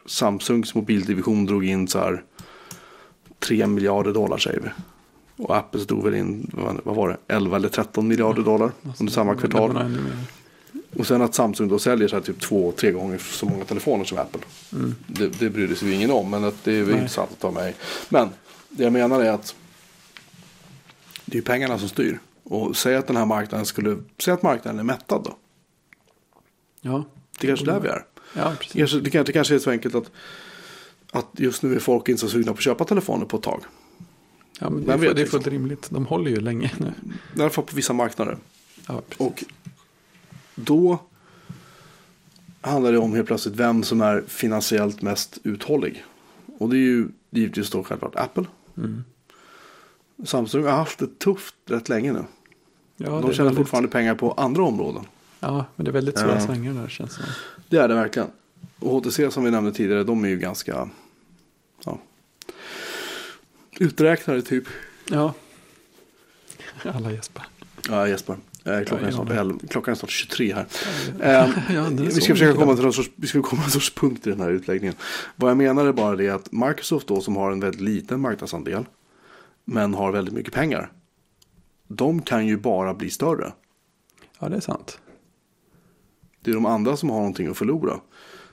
Samsungs 0.06 0.74
mobildivision 0.74 1.46
drog 1.46 1.64
in 1.64 1.88
så 1.88 1.98
här 1.98 2.24
3 3.38 3.66
miljarder 3.66 4.12
dollar 4.12 4.38
säger 4.38 4.60
vi. 4.60 4.68
Och 5.44 5.56
Apple 5.56 5.84
drog 5.84 6.04
väl 6.04 6.14
in, 6.14 6.50
vad 6.84 6.96
var 6.96 7.08
det, 7.08 7.34
11 7.34 7.56
eller 7.56 7.68
13 7.68 8.08
miljarder 8.08 8.42
dollar 8.42 8.72
Alltså, 8.86 9.02
under 9.02 9.12
samma 9.12 9.34
kvartal. 9.34 9.96
Och 10.98 11.06
sen 11.06 11.22
att 11.22 11.34
Samsung 11.34 11.68
då 11.68 11.78
säljer 11.78 12.08
så 12.08 12.16
här 12.16 12.22
typ 12.22 12.40
två, 12.40 12.72
tre 12.72 12.90
gånger 12.90 13.18
så 13.18 13.46
många 13.46 13.64
telefoner 13.64 14.04
som 14.04 14.18
Apple. 14.18 14.40
Mm. 14.72 14.94
Det, 15.06 15.28
det 15.28 15.50
brydde 15.50 15.76
sig 15.76 15.92
ingen 15.92 16.10
om, 16.10 16.30
men 16.30 16.44
att 16.44 16.64
det 16.64 16.72
är 16.72 16.84
Nej. 16.84 16.92
intressant 16.94 17.30
att 17.32 17.40
ta 17.40 17.50
med. 17.50 17.74
Men 18.08 18.28
det 18.68 18.84
jag 18.84 18.92
menar 18.92 19.20
är 19.20 19.30
att 19.30 19.54
det 21.24 21.38
är 21.38 21.42
pengarna 21.42 21.78
som 21.78 21.88
styr. 21.88 22.18
Och 22.42 22.76
säg 22.76 22.96
att 22.96 23.06
den 23.06 23.16
här 23.16 23.26
marknaden 23.26 23.66
skulle, 23.66 23.96
säg 24.18 24.34
att 24.34 24.42
marknaden 24.42 24.78
är 24.80 24.84
mättad 24.84 25.22
då. 25.24 25.36
Ja, 26.80 27.04
Det 27.40 27.46
är 27.46 27.48
kanske 27.48 27.66
där 27.66 27.80
vi 27.80 27.88
är. 27.88 28.04
ja 28.34 28.50
Det 28.50 28.56
precis. 28.56 28.72
kanske, 28.76 29.00
det 29.00 29.10
kanske, 29.10 29.28
det 29.28 29.32
kanske 29.32 29.54
är 29.54 29.58
så 29.58 29.70
enkelt 29.70 29.94
att, 29.94 30.10
att 31.10 31.26
just 31.32 31.62
nu 31.62 31.74
är 31.74 31.80
folk 31.80 32.08
inte 32.08 32.20
så 32.20 32.28
sugna 32.28 32.52
på 32.52 32.56
att 32.58 32.62
köpa 32.64 32.84
telefoner 32.84 33.26
på 33.26 33.36
ett 33.36 33.42
tag. 33.42 33.60
Ja, 34.60 34.70
men 34.70 34.86
det, 34.86 34.92
är, 34.92 34.96
vet 34.96 35.00
det 35.00 35.06
är 35.06 35.14
liksom. 35.14 35.40
fullt 35.40 35.46
rimligt. 35.52 35.90
De 35.90 36.06
håller 36.06 36.30
ju 36.30 36.40
länge 36.40 36.70
nu. 36.78 36.92
I 37.36 37.40
alla 37.40 37.50
fall 37.50 37.64
på 37.64 37.76
vissa 37.76 37.92
marknader. 37.92 38.36
Ja, 38.88 39.02
precis. 39.08 39.20
Och 39.26 39.44
då 40.54 40.98
handlar 42.60 42.92
det 42.92 42.98
om 42.98 43.14
helt 43.14 43.26
plötsligt 43.26 43.56
vem 43.56 43.82
som 43.82 44.00
är 44.00 44.24
finansiellt 44.26 45.02
mest 45.02 45.38
uthållig. 45.42 46.04
Och 46.58 46.68
det 46.68 46.76
är 46.76 46.78
ju 46.80 47.08
givetvis 47.30 47.70
då 47.70 47.84
självklart 47.84 48.16
Apple. 48.16 48.44
Mm. 48.76 49.04
Samsung 50.24 50.64
har 50.64 50.70
haft 50.72 50.98
det 50.98 51.18
tufft 51.18 51.54
rätt 51.66 51.88
länge 51.88 52.12
nu. 52.12 52.24
Ja, 52.96 53.06
De 53.06 53.20
tjänar 53.22 53.44
väldigt, 53.44 53.56
fortfarande 53.56 53.88
pengar 53.88 54.14
på 54.14 54.32
andra 54.32 54.62
områden. 54.62 55.04
Ja, 55.40 55.66
men 55.76 55.84
det 55.84 55.90
är 55.90 55.92
väldigt 55.92 56.18
stora 56.18 56.34
Ja. 56.34 56.40
svängar 56.46 56.74
där 56.74 56.88
känns 56.88 57.16
det. 57.16 57.22
Det 57.68 57.76
är 57.76 57.88
det 57.88 57.94
verkligen. 57.94 58.28
Och 58.78 58.90
HTC 58.90 59.30
som 59.30 59.44
vi 59.44 59.50
nämnde 59.50 59.72
tidigare, 59.72 60.04
de 60.04 60.24
är 60.24 60.28
ju 60.28 60.38
ganska 60.38 60.88
ja, 61.84 61.98
uträknade 63.78 64.42
typ. 64.42 64.64
Ja. 65.10 65.34
Alla 66.94 67.12
gäspar. 67.12 67.46
Ja, 67.88 68.08
Jesper. 68.08 68.36
Eh, 68.64 68.84
Klockan, 68.84 69.06
är 69.06 69.10
snart 69.10 69.28
jag 69.28 69.38
11, 69.38 69.58
klockan 69.68 69.92
är 69.92 69.96
snart 69.96 70.10
23 70.10 70.54
här. 70.54 70.66
Ja, 71.18 71.24
Eh, 71.24 71.40
är 71.76 71.90
vi 71.90 72.10
ska 72.10 72.20
försöka 72.20 72.44
mycket 72.44 72.56
komma 72.60 72.74
till 72.74 72.84
någon 72.84 72.92
sorts, 72.92 73.10
vi 73.16 73.26
ska 73.26 73.42
komma 73.42 73.62
till 73.62 73.72
sorts 73.72 73.94
punkt 73.94 74.26
i 74.26 74.30
den 74.30 74.40
här 74.40 74.50
utläggningen. 74.50 74.96
Vad 75.36 75.50
jag 75.50 75.56
menar 75.56 75.86
är 75.86 75.92
bara 75.92 76.16
det 76.16 76.28
att 76.30 76.52
Microsoft 76.52 77.06
då 77.06 77.20
som 77.20 77.36
har 77.36 77.52
en 77.52 77.60
väldigt 77.60 77.80
liten 77.80 78.20
marknadsandel. 78.20 78.84
Men 79.64 79.94
har 79.94 80.12
väldigt 80.12 80.34
mycket 80.34 80.54
pengar. 80.54 80.92
De 81.88 82.22
kan 82.22 82.46
ju 82.46 82.56
bara 82.56 82.94
bli 82.94 83.10
större. 83.10 83.52
Ja, 84.38 84.48
det 84.48 84.56
är 84.56 84.60
sant. 84.60 84.98
Det 86.40 86.50
är 86.50 86.54
de 86.54 86.66
andra 86.66 86.96
som 86.96 87.10
har 87.10 87.18
någonting 87.18 87.46
att 87.46 87.56
förlora. 87.56 88.00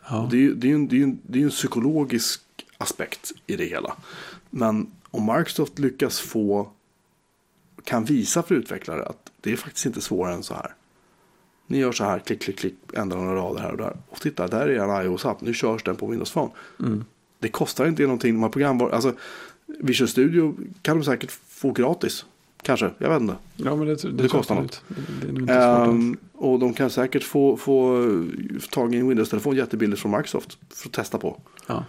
Ja. 0.10 0.28
Det 0.32 0.46
är 0.46 0.52
det 0.52 0.72
är 0.72 0.76
en, 0.76 0.88
det 0.88 1.00
är 1.00 1.04
en, 1.04 1.20
det 1.24 1.40
är 1.40 1.44
en 1.44 1.50
psykologisk 1.50 2.42
aspekt 2.78 3.32
i 3.48 3.56
det 3.56 3.66
hela. 3.66 3.96
Men 4.50 4.92
om 5.12 5.26
Microsoft 5.26 5.80
lyckas 5.80 6.20
få, 6.20 6.70
kan 7.84 8.06
visa 8.06 8.44
för 8.44 8.56
utvecklare 8.56 9.06
att 9.06 9.20
det 9.42 9.52
är 9.52 9.56
faktiskt 9.56 9.86
inte 9.86 10.02
svårare 10.02 10.34
än 10.34 10.44
så 10.44 10.54
här. 10.54 10.76
Ni 11.68 11.78
gör 11.78 11.92
så 11.92 12.04
här, 12.04 12.20
klick, 12.20 12.42
klick, 12.42 12.60
klick, 12.60 12.76
ändrar 12.94 13.18
några 13.18 13.36
rader 13.36 13.62
här 13.62 13.72
och 13.72 13.78
där. 13.78 13.98
Och 14.10 14.22
titta, 14.22 14.48
där 14.48 14.68
är 14.68 15.00
en 15.00 15.06
iOS-app, 15.06 15.42
nu 15.42 15.54
körs 15.54 15.84
den 15.84 15.96
på 15.96 16.08
Windows 16.08 16.32
Phone. 16.32 16.52
Mm. 16.80 17.06
Det 17.40 17.50
kostar 17.50 17.88
inte 17.88 18.04
någonting, 18.04 18.42
de 18.42 18.52
programvaror, 18.52 18.92
alltså 18.92 19.14
Visual 19.66 20.08
Studio 20.08 20.56
kan 20.82 20.98
de 20.98 21.04
säkert 21.04 21.32
få 21.32 21.72
gratis. 21.72 22.26
Kanske, 22.62 22.92
jag 22.98 23.10
vet 23.10 23.22
inte. 23.22 23.36
Ja, 23.56 23.76
men 23.76 23.88
det, 23.88 23.96
det, 23.96 24.12
Det 24.12 24.28
kostar 24.28 24.56
absolut. 24.56 24.84
Det. 25.48 25.54
Ehm, 25.54 26.18
och 26.34 26.60
de 26.60 26.74
kan 26.74 26.90
säkert 26.90 27.24
få, 27.24 27.58
få 27.58 28.06
tag 28.72 28.96
i 28.96 28.98
en 28.98 29.08
Windows-telefon 29.08 29.56
jättebilligt 29.56 30.02
från 30.02 30.12
Microsoft 30.12 30.58
för 30.70 30.88
att 30.90 30.94
testa 30.94 31.18
på. 31.18 31.42
Ja. 31.68 31.86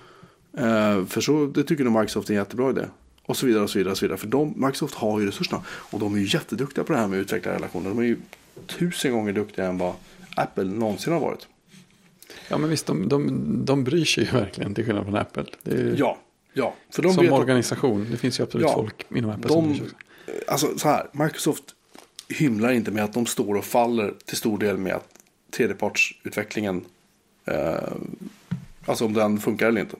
Eh, 0.57 1.05
för 1.05 1.20
så, 1.20 1.47
det 1.47 1.65
tycker 1.65 1.85
nog 1.85 1.93
Microsoft 1.93 2.29
är 2.31 2.35
en 2.35 2.39
jättebra 2.39 2.70
idé. 2.70 2.85
Och 3.27 3.36
så 3.36 3.47
vidare 3.47 3.62
och 3.62 3.70
så 3.70 3.78
vidare. 3.78 3.93
Och 3.93 3.99
så 3.99 4.05
vidare. 4.05 4.19
För 4.19 4.27
de, 4.27 4.55
Microsoft 4.57 4.94
har 4.94 5.20
ju 5.20 5.27
resurserna. 5.27 5.62
Och 5.69 6.01
de 6.01 6.15
är 6.15 6.19
ju 6.19 6.27
jätteduktiga 6.27 6.85
på 6.85 6.93
det 6.93 6.99
här 6.99 7.09
med 7.09 7.19
utvecklarrelationer. 7.19 7.89
De 7.89 7.99
är 7.99 8.03
ju 8.03 8.16
tusen 8.66 9.12
gånger 9.12 9.32
duktigare 9.32 9.69
än 9.69 9.78
vad 9.78 9.94
Apple 10.36 10.65
någonsin 10.65 11.12
har 11.12 11.20
varit. 11.20 11.47
ja, 12.49 12.59
men 12.59 12.70
visst, 12.70 12.86
de, 12.86 13.09
de, 13.09 13.65
de 13.65 13.85
bryr 13.85 14.05
sig 14.05 14.24
ju 14.24 14.31
verkligen 14.31 14.74
till 14.74 14.85
skillnad 14.85 15.05
från 15.05 15.16
Apple. 15.16 15.44
Är, 15.65 15.94
Ja, 15.99 16.19
ja. 16.53 16.74
För 16.90 17.03
de 17.03 17.15
som 17.15 17.24
vet 17.24 17.32
organisation, 17.32 18.07
det 18.11 18.16
finns 18.16 18.40
ju 18.40 18.44
absolut 18.44 18.66
Ja, 18.66 18.74
folk 18.74 19.07
inom 19.15 19.31
Apple 19.31 19.51
som 19.51 19.69
bryr 19.69 19.81
de, 19.81 19.89
sig. 19.89 20.44
alltså 20.49 20.78
så 20.78 20.89
här, 20.89 21.07
Microsoft 21.12 21.65
hymlar 22.28 22.73
inte 22.73 22.90
med 22.90 23.05
att 23.05 23.12
de 23.12 23.27
står 23.27 23.55
och 23.55 23.65
faller 23.65 24.15
till 24.24 24.36
stor 24.36 24.59
del 24.59 24.77
med 24.78 24.94
att 24.94 25.09
tredjepartsutvecklingen, 25.51 26.85
eh, 27.44 27.74
alltså 28.86 29.05
om 29.05 29.12
den 29.12 29.39
funkar 29.40 29.69
eller 29.69 29.81
inte. 29.81 29.97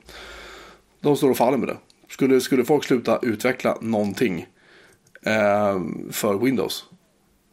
De 0.99 1.17
står 1.17 1.29
och 1.29 1.37
faller 1.37 1.57
med 1.57 1.67
det. 1.67 1.77
Skulle, 2.13 2.41
skulle 2.41 2.65
folk 2.65 2.83
sluta 2.83 3.19
utveckla 3.21 3.77
någonting 3.81 4.47
eh, 5.21 5.81
för 6.11 6.37
Windows, 6.37 6.85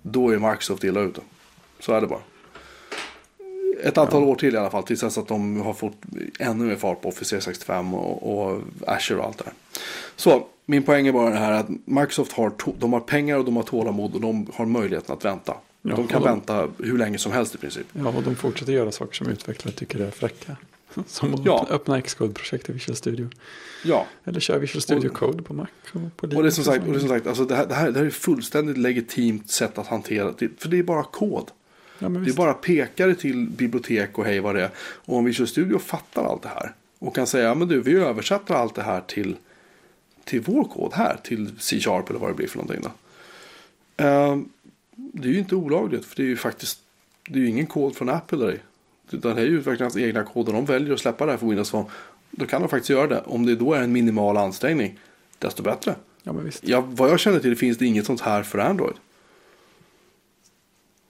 då 0.03 0.31
är 0.31 0.39
Microsoft 0.39 0.85
illa 0.85 1.01
ute. 1.01 1.20
Så 1.78 1.93
är 1.93 2.01
det 2.01 2.07
bara. 2.07 2.20
Ett 3.82 3.99
antal 3.99 4.23
år 4.23 4.35
till 4.35 4.55
i 4.55 4.59
alla 4.59 4.70
fall, 4.70 4.82
tills 4.82 5.01
dess 5.01 5.19
att 5.19 5.28
de 5.28 5.61
har 5.61 5.74
fått 5.74 5.97
ännu 6.39 6.65
mer 6.65 6.77
fart 6.77 7.01
på 7.03 7.09
Office 7.09 7.31
365 7.31 7.95
och, 7.95 8.49
och 8.49 8.61
Azure 8.87 9.19
och 9.20 9.27
allt 9.27 9.39
det 9.39 9.45
här. 9.45 9.55
Så 10.16 10.47
min 10.66 10.82
poäng 10.82 11.07
är 11.07 11.12
bara 11.12 11.31
det 11.31 11.37
här 11.39 11.53
att 11.53 11.69
Microsoft 11.85 12.32
har, 12.32 12.53
de 12.78 12.93
har 12.93 13.01
pengar 13.01 13.37
och 13.39 13.45
de 13.45 13.57
har 13.57 13.62
tålamod 13.62 14.15
och 14.15 14.20
de 14.20 14.47
har 14.55 14.66
möjligheten 14.66 15.15
att 15.16 15.24
vänta. 15.24 15.55
Ja, 15.82 15.97
de 15.97 16.07
kan 16.07 16.23
de- 16.23 16.28
vänta 16.28 16.69
hur 16.78 16.99
länge 16.99 17.19
som 17.19 17.32
helst 17.32 17.55
i 17.55 17.59
princip. 17.59 17.87
Ja, 17.93 18.09
och 18.09 18.23
de 18.23 18.37
fortsätter 18.37 18.73
göra 18.73 18.93
saker 18.93 19.15
som 19.15 19.27
utvecklare 19.28 19.74
tycker 19.74 20.01
är 20.01 20.11
fräcka. 20.11 20.57
Som 21.07 21.35
att 21.35 21.45
Ja. 21.45 21.67
öppna 21.71 22.01
Xcode-projekt 22.03 22.69
i 22.71 22.73
Visual 22.73 22.97
Studio. 22.97 23.29
Ja, 23.85 24.07
Eller 24.25 24.41
köra 24.41 24.59
Visual 24.59 24.83
Studio 24.83 25.09
Och- 25.09 25.15
Code 25.17 25.43
på 25.43 25.55
Mac 25.55 25.67
och 25.93 26.17
på 26.17 26.37
och 26.37 26.43
det 26.43 26.49
är 26.49 26.51
som 26.51 26.65
sagt, 26.65 26.85
och 26.87 26.93
det 26.93 26.99
är 26.99 27.01
som 27.01 27.09
sagt 27.09 27.27
alltså 27.27 27.45
det, 27.45 27.55
här, 27.57 27.67
det, 27.67 27.75
här, 27.75 27.91
det 27.91 27.99
här 27.99 28.05
är 28.05 28.09
ett 28.09 28.15
fullständigt 28.15 28.77
legitimt 28.79 29.51
sätt 29.51 29.79
att 29.79 29.87
hantera 29.87 30.33
det. 30.39 30.49
För 30.59 30.69
det 30.69 30.79
är 30.79 30.83
bara 30.83 31.03
kod. 31.03 31.51
Ja, 31.99 32.09
Det 32.09 32.17
är 32.19 32.21
visst. 32.21 32.37
bara 32.37 32.55
pekare 32.55 33.15
till 33.15 33.47
bibliotek 33.49 34.19
och 34.19 34.25
hej 34.25 34.41
vad 34.41 34.55
det 34.55 34.62
är. 34.62 34.71
Och 34.81 35.17
om 35.17 35.25
Visual 35.25 35.47
Studio 35.49 35.79
fattar 35.79 36.25
allt 36.25 36.43
det 36.43 36.49
här 36.49 36.75
och 36.99 37.15
kan 37.15 37.27
säga, 37.27 37.55
men 37.55 37.69
du, 37.69 37.81
vi 37.81 37.95
översätter 37.95 38.55
allt 38.55 38.75
det 38.75 38.83
här 38.83 39.01
till, 39.01 39.37
till 40.25 40.41
vår 40.41 40.65
kod 40.65 40.93
här, 40.95 41.17
till 41.25 41.51
C-sharp 41.59 42.11
eller 42.11 42.21
vad 42.21 42.31
det 42.31 42.35
blir 42.35 42.47
för 42.49 42.59
någonting 42.59 42.83
då. 42.83 42.91
Ehm, 44.05 44.49
det 44.97 45.29
är 45.29 45.33
ju 45.33 45.39
inte 45.39 45.55
olagligt. 45.55 46.05
För 46.05 46.17
det 46.17 46.23
är 46.23 46.27
ju 46.27 46.37
faktiskt 46.37 46.79
det 47.29 47.39
är 47.39 47.43
ju 47.43 47.49
ingen 47.49 47.67
kod 47.67 47.97
från 47.97 48.09
Apple 48.09 48.39
där 48.39 48.53
i. 48.55 48.59
Utan 49.15 49.37
det 49.37 49.43
är 49.43 49.47
ju 49.47 49.57
verkligen 49.57 49.82
hans 49.82 49.97
egna 49.97 50.24
koder. 50.24 50.53
De 50.53 50.65
väljer 50.65 50.95
att 50.95 51.01
släppa 51.01 51.27
det 51.27 51.32
här 51.32 51.39
för 51.39 51.47
Windows 51.47 51.70
Phone. 51.70 51.89
Då 52.31 52.47
kan 52.47 52.62
de 52.62 52.69
faktiskt 52.69 52.91
göra 52.91 53.07
det. 53.07 53.23
Om 53.27 53.47
det 53.47 53.57
då 53.57 53.74
är 53.74 53.82
en 53.82 53.93
minimal 53.93 54.37
ansträngning. 54.37 54.99
Desto 55.39 55.62
bättre. 55.62 55.95
Ja, 56.23 56.32
men 56.32 56.45
visst. 56.45 56.69
Ja, 56.69 56.81
vad 56.81 57.11
jag 57.11 57.20
känner 57.20 57.41
till 57.41 57.57
finns 57.57 57.78
det 57.78 57.87
inget 57.87 58.07
sånt 58.07 58.20
här 58.20 58.43
för 58.43 58.59
Android. 58.59 58.97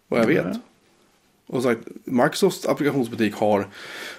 Vad 0.09 0.21
jag 0.21 0.27
vet. 0.27 0.45
Nej. 0.45 0.61
Och 1.47 1.63
sagt, 1.63 1.81
Microsofts 2.05 2.67
applikationsbutik 2.67 3.35
har, 3.35 3.69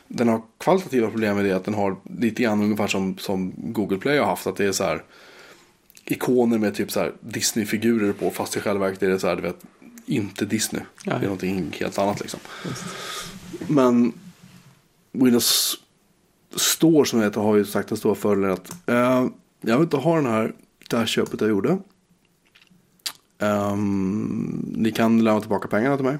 den 0.07 0.27
har 0.27 0.41
kvalitativa 0.57 1.09
problem 1.09 1.35
med 1.35 1.45
det 1.45 1.51
att 1.51 1.65
den 1.65 1.73
har 1.73 1.95
lite 2.19 2.43
grann 2.43 2.61
ungefär 2.63 2.87
som, 2.87 3.17
som 3.17 3.53
Google 3.57 3.97
Play 3.97 4.17
har 4.17 4.25
haft. 4.25 4.47
Att 4.47 4.55
det 4.55 4.65
är 4.65 4.71
så 4.71 4.83
här 4.83 5.03
ikoner 6.05 6.57
med 6.57 6.75
typ 6.75 6.91
så 6.91 6.99
här 6.99 7.13
Disney-figurer 7.19 8.13
på 8.13 8.29
fast 8.29 8.57
i 8.57 8.59
själva 8.59 8.85
verket 8.85 9.03
är 9.03 9.09
det 9.09 9.19
så 9.19 9.27
här, 9.27 9.35
du 9.35 9.41
vet, 9.41 9.59
inte 10.05 10.45
Disney. 10.45 10.81
Nej. 11.05 11.15
Det 11.19 11.25
är 11.25 11.27
någonting 11.27 11.75
helt 11.79 11.97
annat 11.97 12.19
liksom. 12.19 12.39
Visst. 12.67 12.83
Men 13.67 14.13
Windows 15.11 15.77
Store 16.55 17.05
som 17.05 17.19
det 17.19 17.25
heter 17.25 17.41
har 17.41 17.55
ju 17.55 17.65
sagt 17.65 17.89
den 17.89 17.97
stora 17.97 18.15
fördelen 18.15 18.51
att 18.51 18.71
eh, 18.89 19.27
jag 19.61 19.77
vill 19.77 19.83
inte 19.83 19.97
ha 19.97 20.15
den 20.15 20.25
här, 20.25 20.53
det 20.89 20.97
här 20.97 21.05
köpet 21.05 21.41
jag 21.41 21.49
gjorde. 21.49 21.77
Ehm, 23.39 24.65
ni 24.75 24.91
kan 24.91 25.23
lämna 25.23 25.39
tillbaka 25.41 25.67
pengarna 25.67 25.95
till 25.97 26.05
mig. 26.05 26.17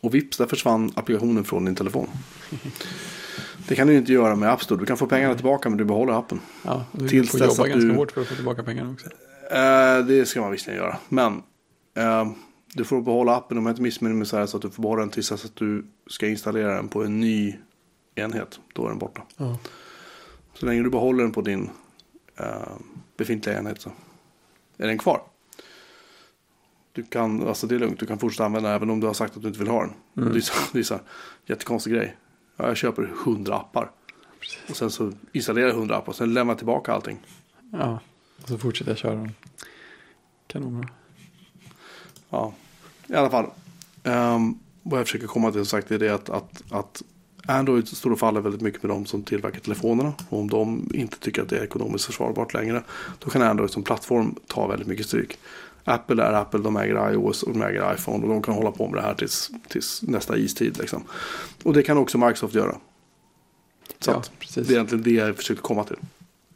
Och 0.00 0.14
vips, 0.14 0.36
där 0.36 0.46
försvann 0.46 0.92
applikationen 0.94 1.44
från 1.44 1.64
din 1.64 1.74
telefon. 1.74 2.08
Det 3.68 3.74
kan 3.74 3.86
du 3.86 3.94
inte 3.94 4.12
göra 4.12 4.36
med 4.36 4.50
App 4.50 4.62
Store. 4.62 4.80
Du 4.80 4.86
kan 4.86 4.96
få 4.96 5.06
pengarna 5.06 5.34
tillbaka 5.34 5.68
men 5.68 5.78
du 5.78 5.84
behåller 5.84 6.12
appen. 6.18 6.40
Ja, 6.64 6.84
du 6.92 7.08
Tills 7.08 7.30
får 7.30 7.40
jobba 7.40 7.66
ganska 7.66 7.74
du- 7.88 7.94
hårt 7.94 8.12
för 8.12 8.20
att 8.20 8.26
få 8.28 8.34
tillbaka 8.34 8.62
pengarna 8.62 8.90
också. 8.92 9.06
Eh, 9.50 10.06
det 10.06 10.28
ska 10.28 10.40
man 10.40 10.50
visserligen 10.50 10.82
göra. 10.84 10.96
Men 11.08 11.42
eh, 11.96 12.30
du 12.74 12.84
får 12.84 13.02
behålla 13.02 13.36
appen 13.36 13.58
om 13.58 13.66
jag 13.66 13.72
inte 13.72 13.82
missminner 13.82 14.16
mig 14.16 14.26
så 14.26 14.36
här 14.36 14.46
så 14.46 14.56
att 14.56 14.62
du 14.62 14.70
får 14.70 14.82
behålla 14.82 15.00
den 15.00 15.10
tills 15.10 15.32
att 15.32 15.56
du 15.56 15.86
ska 16.06 16.28
installera 16.28 16.74
den 16.74 16.88
på 16.88 17.04
en 17.04 17.20
ny 17.20 17.56
enhet. 18.14 18.60
Då 18.72 18.84
är 18.84 18.88
den 18.88 18.98
borta. 18.98 19.22
Ja. 19.36 19.58
Så 20.54 20.66
länge 20.66 20.82
du 20.82 20.90
behåller 20.90 21.22
den 21.22 21.32
på 21.32 21.40
din 21.40 21.70
eh, 22.36 22.46
befintliga 23.16 23.58
enhet 23.58 23.80
så 23.80 23.92
är 24.76 24.86
den 24.86 24.98
kvar. 24.98 25.22
Du 26.92 27.02
kan, 27.02 27.48
alltså 27.48 27.66
det 27.66 27.74
är 27.74 27.78
lugnt, 27.78 28.00
du 28.00 28.06
kan 28.06 28.18
fortsätta 28.18 28.44
använda 28.44 28.68
den 28.68 28.76
även 28.76 28.90
om 28.90 29.00
du 29.00 29.06
har 29.06 29.14
sagt 29.14 29.36
att 29.36 29.42
du 29.42 29.48
inte 29.48 29.60
vill 29.60 29.68
ha 29.68 29.80
den. 29.80 29.92
Mm. 30.16 30.32
Det 30.32 30.38
är 30.38 30.40
så, 30.40 30.54
det 30.72 30.78
är 30.78 30.82
så 30.82 30.94
här, 30.94 31.02
jättekonstig 31.46 31.92
grej. 31.92 32.16
Ja, 32.56 32.68
jag 32.68 32.76
köper 32.76 33.02
100 33.24 33.56
appar. 33.56 33.90
Precis. 34.40 34.70
Och 34.70 34.76
sen 34.76 34.90
så 34.90 35.12
installerar 35.32 35.66
jag 35.66 35.76
100 35.76 35.96
appar 35.96 36.08
och 36.08 36.16
sen 36.16 36.34
lämnar 36.34 36.52
jag 36.52 36.58
tillbaka 36.58 36.92
allting. 36.92 37.18
ja, 37.72 38.00
och 38.42 38.48
så 38.48 38.58
fortsätter 38.58 38.90
jag 38.90 38.98
köra 38.98 39.14
dem. 39.14 39.30
Kanonbra. 40.46 40.88
Ja, 42.30 42.54
i 43.12 43.16
alla 43.16 43.30
fall. 43.30 43.46
Um, 44.04 44.58
vad 44.82 45.00
jag 45.00 45.06
försöker 45.06 45.26
komma 45.26 45.52
till 45.52 45.66
sagt 45.66 45.90
är 45.90 45.98
det 45.98 46.14
att, 46.14 46.30
att, 46.30 46.62
att 46.70 47.02
Android 47.46 47.88
står 47.88 48.10
och 48.10 48.18
faller 48.18 48.40
väldigt 48.40 48.60
mycket 48.60 48.82
med 48.82 48.90
de 48.90 49.06
som 49.06 49.22
tillverkar 49.22 49.60
telefonerna. 49.60 50.12
Och 50.28 50.38
om 50.38 50.50
de 50.50 50.90
inte 50.94 51.18
tycker 51.18 51.42
att 51.42 51.48
det 51.48 51.58
är 51.58 51.64
ekonomiskt 51.64 52.04
försvarbart 52.04 52.54
längre. 52.54 52.82
Då 53.18 53.30
kan 53.30 53.42
Android 53.42 53.70
som 53.70 53.82
plattform 53.82 54.34
ta 54.46 54.66
väldigt 54.66 54.88
mycket 54.88 55.06
stryk. 55.06 55.38
Apple 55.84 56.22
är 56.22 56.32
Apple, 56.32 56.60
de 56.60 56.76
äger 56.76 57.12
iOS 57.12 57.42
och 57.42 57.52
de 57.52 57.62
äger 57.62 57.94
iPhone. 57.94 58.22
Och 58.22 58.28
de 58.28 58.42
kan 58.42 58.54
hålla 58.54 58.70
på 58.70 58.88
med 58.88 58.98
det 58.98 59.06
här 59.06 59.14
tills, 59.14 59.50
tills 59.68 60.02
nästa 60.02 60.36
istid. 60.36 60.78
Liksom. 60.78 61.02
Och 61.62 61.72
det 61.72 61.82
kan 61.82 61.98
också 61.98 62.18
Microsoft 62.18 62.54
göra. 62.54 62.76
Så 63.98 64.10
Ja, 64.10 64.22
det 64.54 64.60
är 64.60 64.72
egentligen 64.72 65.04
det 65.04 65.10
jag 65.10 65.36
försöker 65.36 65.62
komma 65.62 65.84
till 65.84 65.96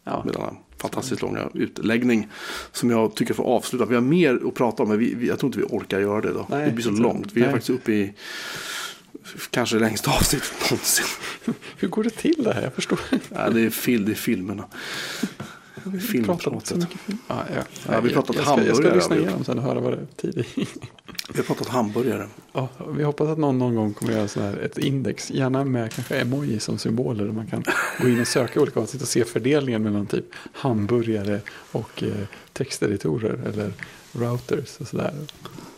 Ja, 0.04 0.22
med 0.24 0.34
denna 0.34 0.52
fantastiskt 0.88 1.22
långa 1.22 1.48
utläggning. 1.54 2.28
Som 2.72 2.90
jag 2.90 3.14
tycker 3.14 3.34
får 3.34 3.44
avsluta. 3.44 3.84
Vi 3.84 3.94
har 3.94 4.02
mer 4.02 4.40
att 4.48 4.54
prata 4.54 4.82
om 4.82 4.88
men 4.88 4.98
vi, 4.98 5.14
vi, 5.14 5.28
jag 5.28 5.38
tror 5.38 5.48
inte 5.48 5.58
vi 5.58 5.64
orkar 5.64 6.00
göra 6.00 6.20
det 6.20 6.28
idag. 6.28 6.46
Nej, 6.50 6.66
det 6.66 6.72
blir 6.72 6.84
så 6.84 6.90
långt. 6.90 7.32
Vi 7.32 7.40
är 7.40 7.44
Nej. 7.44 7.52
faktiskt 7.52 7.70
uppe 7.70 7.92
i 7.92 8.12
kanske 9.50 9.76
det 9.76 9.80
längsta 9.80 10.10
avsnittet 10.10 10.52
någonsin. 10.70 11.06
hur 11.76 11.88
går 11.88 12.04
det 12.04 12.10
till 12.10 12.44
det 12.44 12.52
här? 12.52 12.62
Jag 12.62 12.74
förstår 12.74 13.00
inte. 13.12 13.50
Det, 13.50 13.60
är 13.60 13.70
fil, 13.70 14.04
det 14.04 14.12
är 14.12 14.14
filmerna. 14.14 14.64
Vi. 15.92 16.22
Ja, 17.28 17.44
ja. 17.54 17.62
Ja, 17.88 18.00
vi 18.00 18.10
pratat 18.10 18.36
jag, 18.36 18.44
ska, 18.44 18.64
jag 18.64 18.76
ska 18.76 18.84
hamburgare 18.86 18.94
lyssna 18.96 19.16
igenom 19.16 19.44
sen 19.44 19.58
och 19.58 19.64
höra 19.64 19.80
vad 19.80 19.92
det 19.92 19.98
är 19.98 20.06
tid 20.16 20.44
i. 20.54 20.66
Vi 21.32 21.36
har 21.36 21.42
pratat 21.42 21.68
hamburgare. 21.68 22.26
Ja, 22.52 22.68
vi 22.96 23.04
hoppas 23.04 23.28
att 23.28 23.38
någon 23.38 23.58
någon 23.58 23.74
gång 23.74 23.94
kommer 23.94 24.12
göra 24.12 24.28
så 24.28 24.40
här 24.40 24.56
ett 24.56 24.78
index, 24.78 25.30
gärna 25.30 25.64
med 25.64 25.92
kanske 25.92 26.20
emoji 26.20 26.60
som 26.60 26.78
symboler. 26.78 27.24
Där 27.24 27.32
man 27.32 27.46
kan 27.46 27.64
gå 28.00 28.08
in 28.08 28.20
och 28.20 28.26
söka 28.26 28.60
olika 28.60 28.80
avsnitt 28.80 29.02
och 29.02 29.08
se 29.08 29.24
fördelningen 29.24 29.82
mellan 29.82 30.06
typ 30.06 30.24
hamburgare 30.52 31.40
och 31.72 32.02
eh, 32.02 32.26
texteditorer 32.52 33.40
eller 33.46 33.72
routers 34.12 34.76
och 34.80 34.88
sådär. 34.88 35.14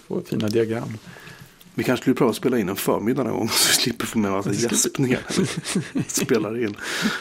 Få 0.07 0.21
fina 0.21 0.49
diagram. 0.49 0.99
Vi 1.79 1.85
kanske 1.85 2.03
skulle 2.03 2.17
pröva 2.17 2.31
att 2.31 2.37
spela 2.37 2.59
in 2.59 2.69
en 2.69 2.77
förmiddag 2.77 3.25
någon 3.25 3.33
gång 3.33 3.49
så 3.53 3.69
vi 3.69 3.75
slipper 3.75 4.07
få 4.07 4.19
med 4.19 4.29
en 4.29 4.37
massa 4.37 4.53
gäspningar. 4.53 5.21
Spelar 6.07 6.65
in. 6.65 6.77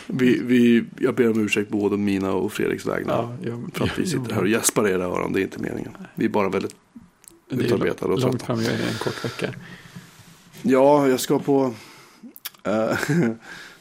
Vi, 0.08 0.42
vi, 0.44 0.84
jag 1.00 1.16
ber 1.16 1.32
om 1.32 1.46
ursäkt 1.46 1.70
både 1.70 1.98
mina 1.98 2.34
och 2.34 2.54
Fredriks 2.54 2.86
vägnar. 2.86 3.14
Ja, 3.14 3.50
jag, 3.50 3.70
För 3.74 3.86
att 3.86 4.00
vi 4.00 4.08
sitter 4.08 4.34
här 4.34 4.42
och 4.42 4.48
gäspar 4.48 4.88
i 4.88 4.92
era 4.92 5.04
öron, 5.04 5.34
det 5.34 5.40
är 5.40 5.42
inte 5.42 5.60
meningen. 5.60 5.92
Vi 6.16 6.26
är 6.26 6.30
bara 6.30 6.50
väldigt 6.50 6.76
utarbetade 7.50 8.14
och 8.14 8.20
långt 8.20 8.32
trötta. 8.32 8.46
fram 8.46 8.60
i 8.62 8.68
en 8.68 8.98
kort 9.00 9.26
vecka. 9.26 9.54
Ja, 10.62 11.08
jag 11.08 11.20
ska 11.20 11.40
på... 11.40 11.74
eh, 12.64 12.98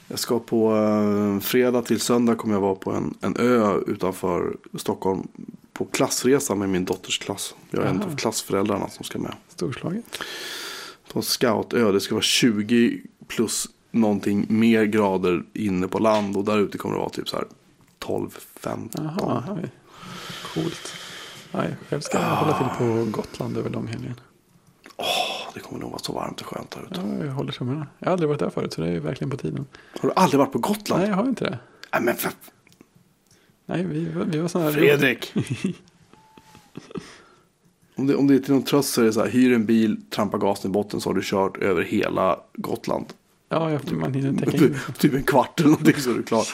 jag 0.09 0.19
ska 0.19 0.39
på 0.39 0.77
eh, 0.77 1.41
fredag 1.41 1.83
till 1.83 2.01
söndag 2.01 2.35
kommer 2.35 2.55
jag 2.55 2.61
vara 2.61 2.75
på 2.75 2.91
en, 2.93 3.15
en 3.21 3.37
ö 3.37 3.81
utanför 3.87 4.57
Stockholm. 4.75 5.29
På 5.73 5.85
klassresa 5.85 6.55
med 6.55 6.69
min 6.69 6.85
dotters 6.85 7.19
klass. 7.19 7.55
Jag 7.71 7.85
är 7.85 7.89
en 7.89 8.01
Aha. 8.01 8.11
av 8.11 8.17
klassföräldrarna 8.17 8.89
som 8.89 9.05
ska 9.05 9.19
med. 9.19 9.35
Storslaget. 9.49 10.05
På 11.17 11.23
scoutö. 11.23 11.93
Det 11.93 12.01
ska 12.01 12.15
vara 12.15 12.23
20 12.23 13.03
plus 13.27 13.69
någonting 13.91 14.47
mer 14.49 14.85
grader 14.85 15.45
inne 15.53 15.89
på 15.89 15.99
land. 15.99 16.37
Och 16.37 16.45
där 16.45 16.59
ute 16.59 16.79
kommer 16.79 16.95
det 16.95 17.01
vara 17.01 17.11
typ 17.11 17.29
så 17.29 17.37
här 17.37 17.45
12, 17.99 18.31
15. 18.57 19.11
Jaha, 19.19 19.45
oj. 19.49 19.71
coolt. 20.55 20.93
Ja, 21.53 21.65
jag 21.65 21.75
själv 21.89 22.01
ska 22.01 22.19
hålla 22.19 22.59
till 22.59 22.79
på 22.79 23.05
Gotland 23.11 23.57
över 23.57 23.71
långhelgen. 23.71 24.15
Åh, 24.97 25.07
det 25.55 25.61
kommer 25.61 25.81
nog 25.81 25.91
vara 25.91 26.03
så 26.03 26.13
varmt 26.13 26.41
och 26.41 26.47
skönt 26.47 26.71
där 26.71 26.83
ute. 26.91 27.01
Ja, 27.19 27.25
jag 27.25 27.33
håller 27.33 27.53
tummarna. 27.53 27.87
Jag 27.99 28.07
har 28.07 28.13
aldrig 28.13 28.29
varit 28.29 28.41
där 28.41 28.51
förut 28.51 28.73
så 28.73 28.81
det 28.81 28.89
är 28.89 29.01
verkligen 29.01 29.31
på 29.31 29.37
tiden. 29.37 29.67
Har 30.01 30.09
du 30.09 30.15
aldrig 30.17 30.39
varit 30.39 30.53
på 30.53 30.59
Gotland? 30.59 31.03
Nej, 31.03 31.11
jag 31.11 31.17
har 31.17 31.25
inte 31.25 31.45
det. 31.45 31.59
Nej, 31.93 32.03
men 32.03 32.17
för... 32.17 32.33
Nej, 33.67 33.85
vi, 33.85 34.09
vi 34.27 34.39
var 34.39 34.49
sådana 34.49 34.71
här... 34.71 34.77
Fredrik! 34.77 35.35
om, 37.97 38.07
det, 38.07 38.15
om 38.17 38.27
det 38.27 38.35
är 38.35 38.39
till 38.39 38.55
någon 38.55 38.63
tröst 38.63 38.95
så 38.95 39.01
är 39.01 39.05
det 39.05 39.13
så 39.13 39.21
här, 39.21 39.29
hyr 39.31 39.53
en 39.53 39.67
bil, 39.67 40.01
trampa 40.11 40.39
gasen 40.39 40.71
i 40.71 40.73
botten 40.75 41.01
så 41.01 41.09
har 41.11 41.15
du 41.15 41.21
kört 41.25 41.57
över 41.57 41.83
hela 41.83 42.41
Gotland. 42.55 43.07
Ja, 43.49 43.71
jag, 43.71 43.93
man 43.93 44.15
hinner 44.15 44.45
täcka 44.45 44.57
in 44.65 44.77
typ 44.99 45.15
en 45.15 45.23
kvart 45.23 45.61
eller 45.61 45.71
någonting 45.71 45.95
så 45.97 46.11
är 46.11 46.15
du 46.15 46.23
klar. 46.23 46.47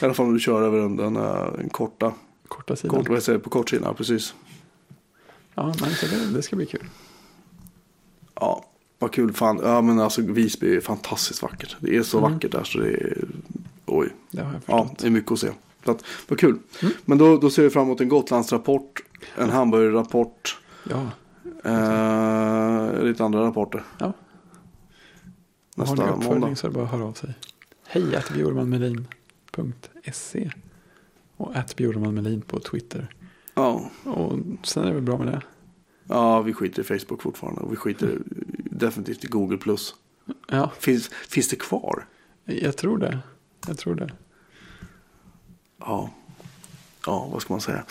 I 0.00 0.04
alla 0.04 0.14
fall 0.14 0.26
om 0.26 0.32
du 0.34 0.40
kör 0.40 0.62
över 0.62 0.78
den, 0.78 0.96
den, 0.96 1.16
eh, 1.16 1.52
den 1.58 1.68
korta, 1.68 2.12
korta 2.48 2.76
sidan. 2.76 2.96
kort, 2.96 3.08
vad 3.08 3.22
säger 3.22 3.38
på 3.38 3.50
kortsidan, 3.50 3.84
ja, 3.88 3.94
precis. 3.94 4.34
Ja, 5.54 5.74
nej, 5.80 5.90
så 5.94 6.06
det, 6.06 6.32
det 6.34 6.42
ska 6.42 6.56
bli 6.56 6.66
kul. 6.66 6.84
Ja, 8.34 8.64
vad 8.98 9.12
kul. 9.12 9.32
Fan. 9.32 9.60
Ja, 9.62 9.82
men 9.82 10.00
alltså 10.00 10.22
Visby 10.22 10.76
är 10.76 10.80
fantastiskt 10.80 11.42
vackert. 11.42 11.76
Det 11.80 11.96
är 11.96 12.02
så 12.02 12.20
vackert 12.20 12.52
där 12.52 12.64
så 12.64 12.78
det 12.78 12.88
är, 12.90 13.24
oj. 13.86 14.08
Det 14.30 14.42
har 14.42 14.52
jag 14.52 14.60
Ja, 14.66 14.82
förstått. 14.84 14.98
det 14.98 15.06
är 15.06 15.10
mycket 15.10 15.32
att 15.32 15.38
se. 15.38 15.50
Så 15.84 15.90
att, 15.90 16.04
vad 16.28 16.38
kul. 16.38 16.58
Men 17.04 17.18
då, 17.18 17.36
då 17.36 17.50
ser 17.50 17.62
vi 17.62 17.70
fram 17.70 17.82
emot 17.84 18.00
en 18.00 18.08
Gotlandsrapport, 18.08 19.02
en 19.36 19.50
Hamburgerrapport, 19.50 20.58
Ja, 20.90 21.10
eh, 21.64 23.02
lite 23.04 23.24
andra 23.24 23.46
rapporter. 23.46 23.84
ja. 23.98 24.06
Har 24.06 24.14
Nästa 25.84 25.94
ni 25.94 26.00
måndag. 26.10 26.16
uppföljning 26.16 26.56
så 26.56 26.66
är 26.66 26.70
det 26.70 26.74
bara 26.74 26.84
att 26.84 26.90
höra 26.90 27.04
av 27.04 27.12
sig. 27.12 27.34
Hej 27.86 28.16
att 28.16 28.30
bjurmanmelin.se 28.30 30.50
och 31.36 31.56
att 31.56 31.76
bjurmanmelin 31.76 32.40
på 32.40 32.60
Twitter. 32.60 33.08
Ja. 33.54 33.90
Och 34.04 34.32
sen 34.62 34.82
är 34.82 34.86
det 34.88 34.94
väl 34.94 35.02
bra 35.02 35.18
med 35.18 35.26
det. 35.26 35.42
ja, 36.04 36.42
vi 36.42 36.52
skiter 36.54 36.82
i 36.82 36.84
Facebook 36.98 37.22
fortfarande 37.22 37.60
och 37.60 37.72
vi 37.72 37.76
skiter 37.76 38.18
definitivt 38.70 39.24
i 39.24 39.28
Google+. 39.28 39.56
Plus. 39.58 39.94
Ja, 40.48 40.70
Finns, 40.78 41.08
finns 41.08 41.48
det 41.48 41.56
kvar? 41.56 42.06
jag 42.44 42.76
tror 42.76 42.98
det. 42.98 43.18
Jag 43.68 43.78
tror 43.78 43.94
det. 43.94 44.10
Ja. 45.78 46.10
Ja, 47.06 47.28
vad 47.32 47.42
ska 47.42 47.54
man 47.54 47.60
säga? 47.60 47.84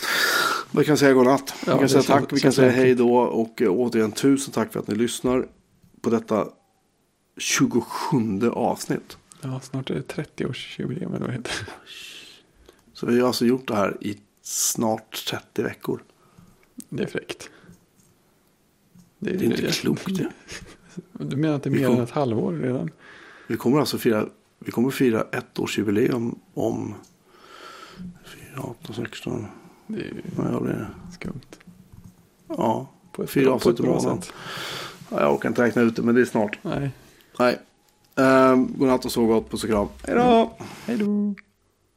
Vi 0.70 0.84
kan 0.84 0.98
säga 0.98 1.12
godnatt. 1.12 1.54
Vi 1.60 1.70
Ja, 1.70 1.72
kan 1.72 1.82
det 1.82 1.88
säga 1.88 2.02
tack, 2.02 2.32
vi 2.32 2.40
kan 2.40 2.52
säga 2.52 2.70
hej 2.70 2.94
då 2.94 3.16
och 3.16 3.62
eh, 3.62 3.68
återigen 3.70 4.12
tusen 4.12 4.52
tack 4.52 4.72
för 4.72 4.80
att 4.80 4.88
ni 4.88 4.94
lyssnar 4.94 5.48
på 6.00 6.10
detta 6.10 6.48
27 7.36 8.50
avsnitt. 8.50 9.16
Ja, 9.42 9.60
snart 9.60 9.90
är 9.90 9.94
det 9.94 10.14
30-årsjubileum 10.14 11.08
eller 11.08 11.18
vad 11.18 11.28
det 11.28 11.32
heter. 11.32 11.68
Så 12.92 13.06
vi 13.06 13.20
har 13.20 13.26
alltså 13.26 13.46
gjort 13.46 13.68
det 13.68 13.74
här 13.74 13.96
i 14.00 14.18
snart 14.42 15.26
30 15.28 15.62
veckor. 15.62 16.02
Det 16.88 17.02
är 17.02 17.06
fräckt. 17.06 17.50
Det 19.18 19.30
är 19.30 19.42
inte 19.42 19.72
klokt 19.72 20.16
det. 20.16 20.30
Du 21.12 21.36
menar 21.36 21.54
att 21.56 21.62
det 21.62 21.68
är 21.68 21.72
Vi 21.72 21.80
mer 21.80 21.90
än 21.90 22.00
ett 22.00 22.10
halvår 22.10 22.52
redan? 22.52 22.90
Vi 23.46 23.56
kommer 23.56 23.80
alltså 23.80 23.98
fira, 23.98 24.28
vi 24.58 24.70
kommer 24.70 24.90
fira 24.90 25.22
ettårsjubileum 25.32 26.38
om 26.54 26.94
4, 28.54 28.62
8, 28.62 28.92
16, 28.92 29.46
Det 29.86 29.96
är 29.96 30.04
ju 30.04 30.60
blir 30.60 30.72
det? 30.72 30.86
skumt. 31.12 31.40
Ja, 32.48 32.86
På 33.12 33.22
ett, 33.22 33.30
Fyra 33.30 33.56
ett 33.56 33.80
i 33.80 33.82
månaden. 33.82 34.20
Ja, 35.10 35.20
jag 35.20 35.34
orkar 35.34 35.48
inte 35.48 35.62
räkna 35.62 35.82
ut 35.82 35.96
det, 35.96 36.02
men 36.02 36.14
det 36.14 36.20
är 36.20 36.24
snart. 36.24 36.58
Nej. 36.62 36.90
Nej. 37.38 37.58
Uh, 38.20 38.54
godnatt 38.54 39.04
och 39.04 39.12
sov 39.12 39.26
gott. 39.26 39.50
Puss 39.50 39.64
och 39.64 39.70
kram. 39.70 39.88
Hej 40.06 40.14
då! 40.14 40.52
Hej 40.86 40.96
då! 40.96 41.34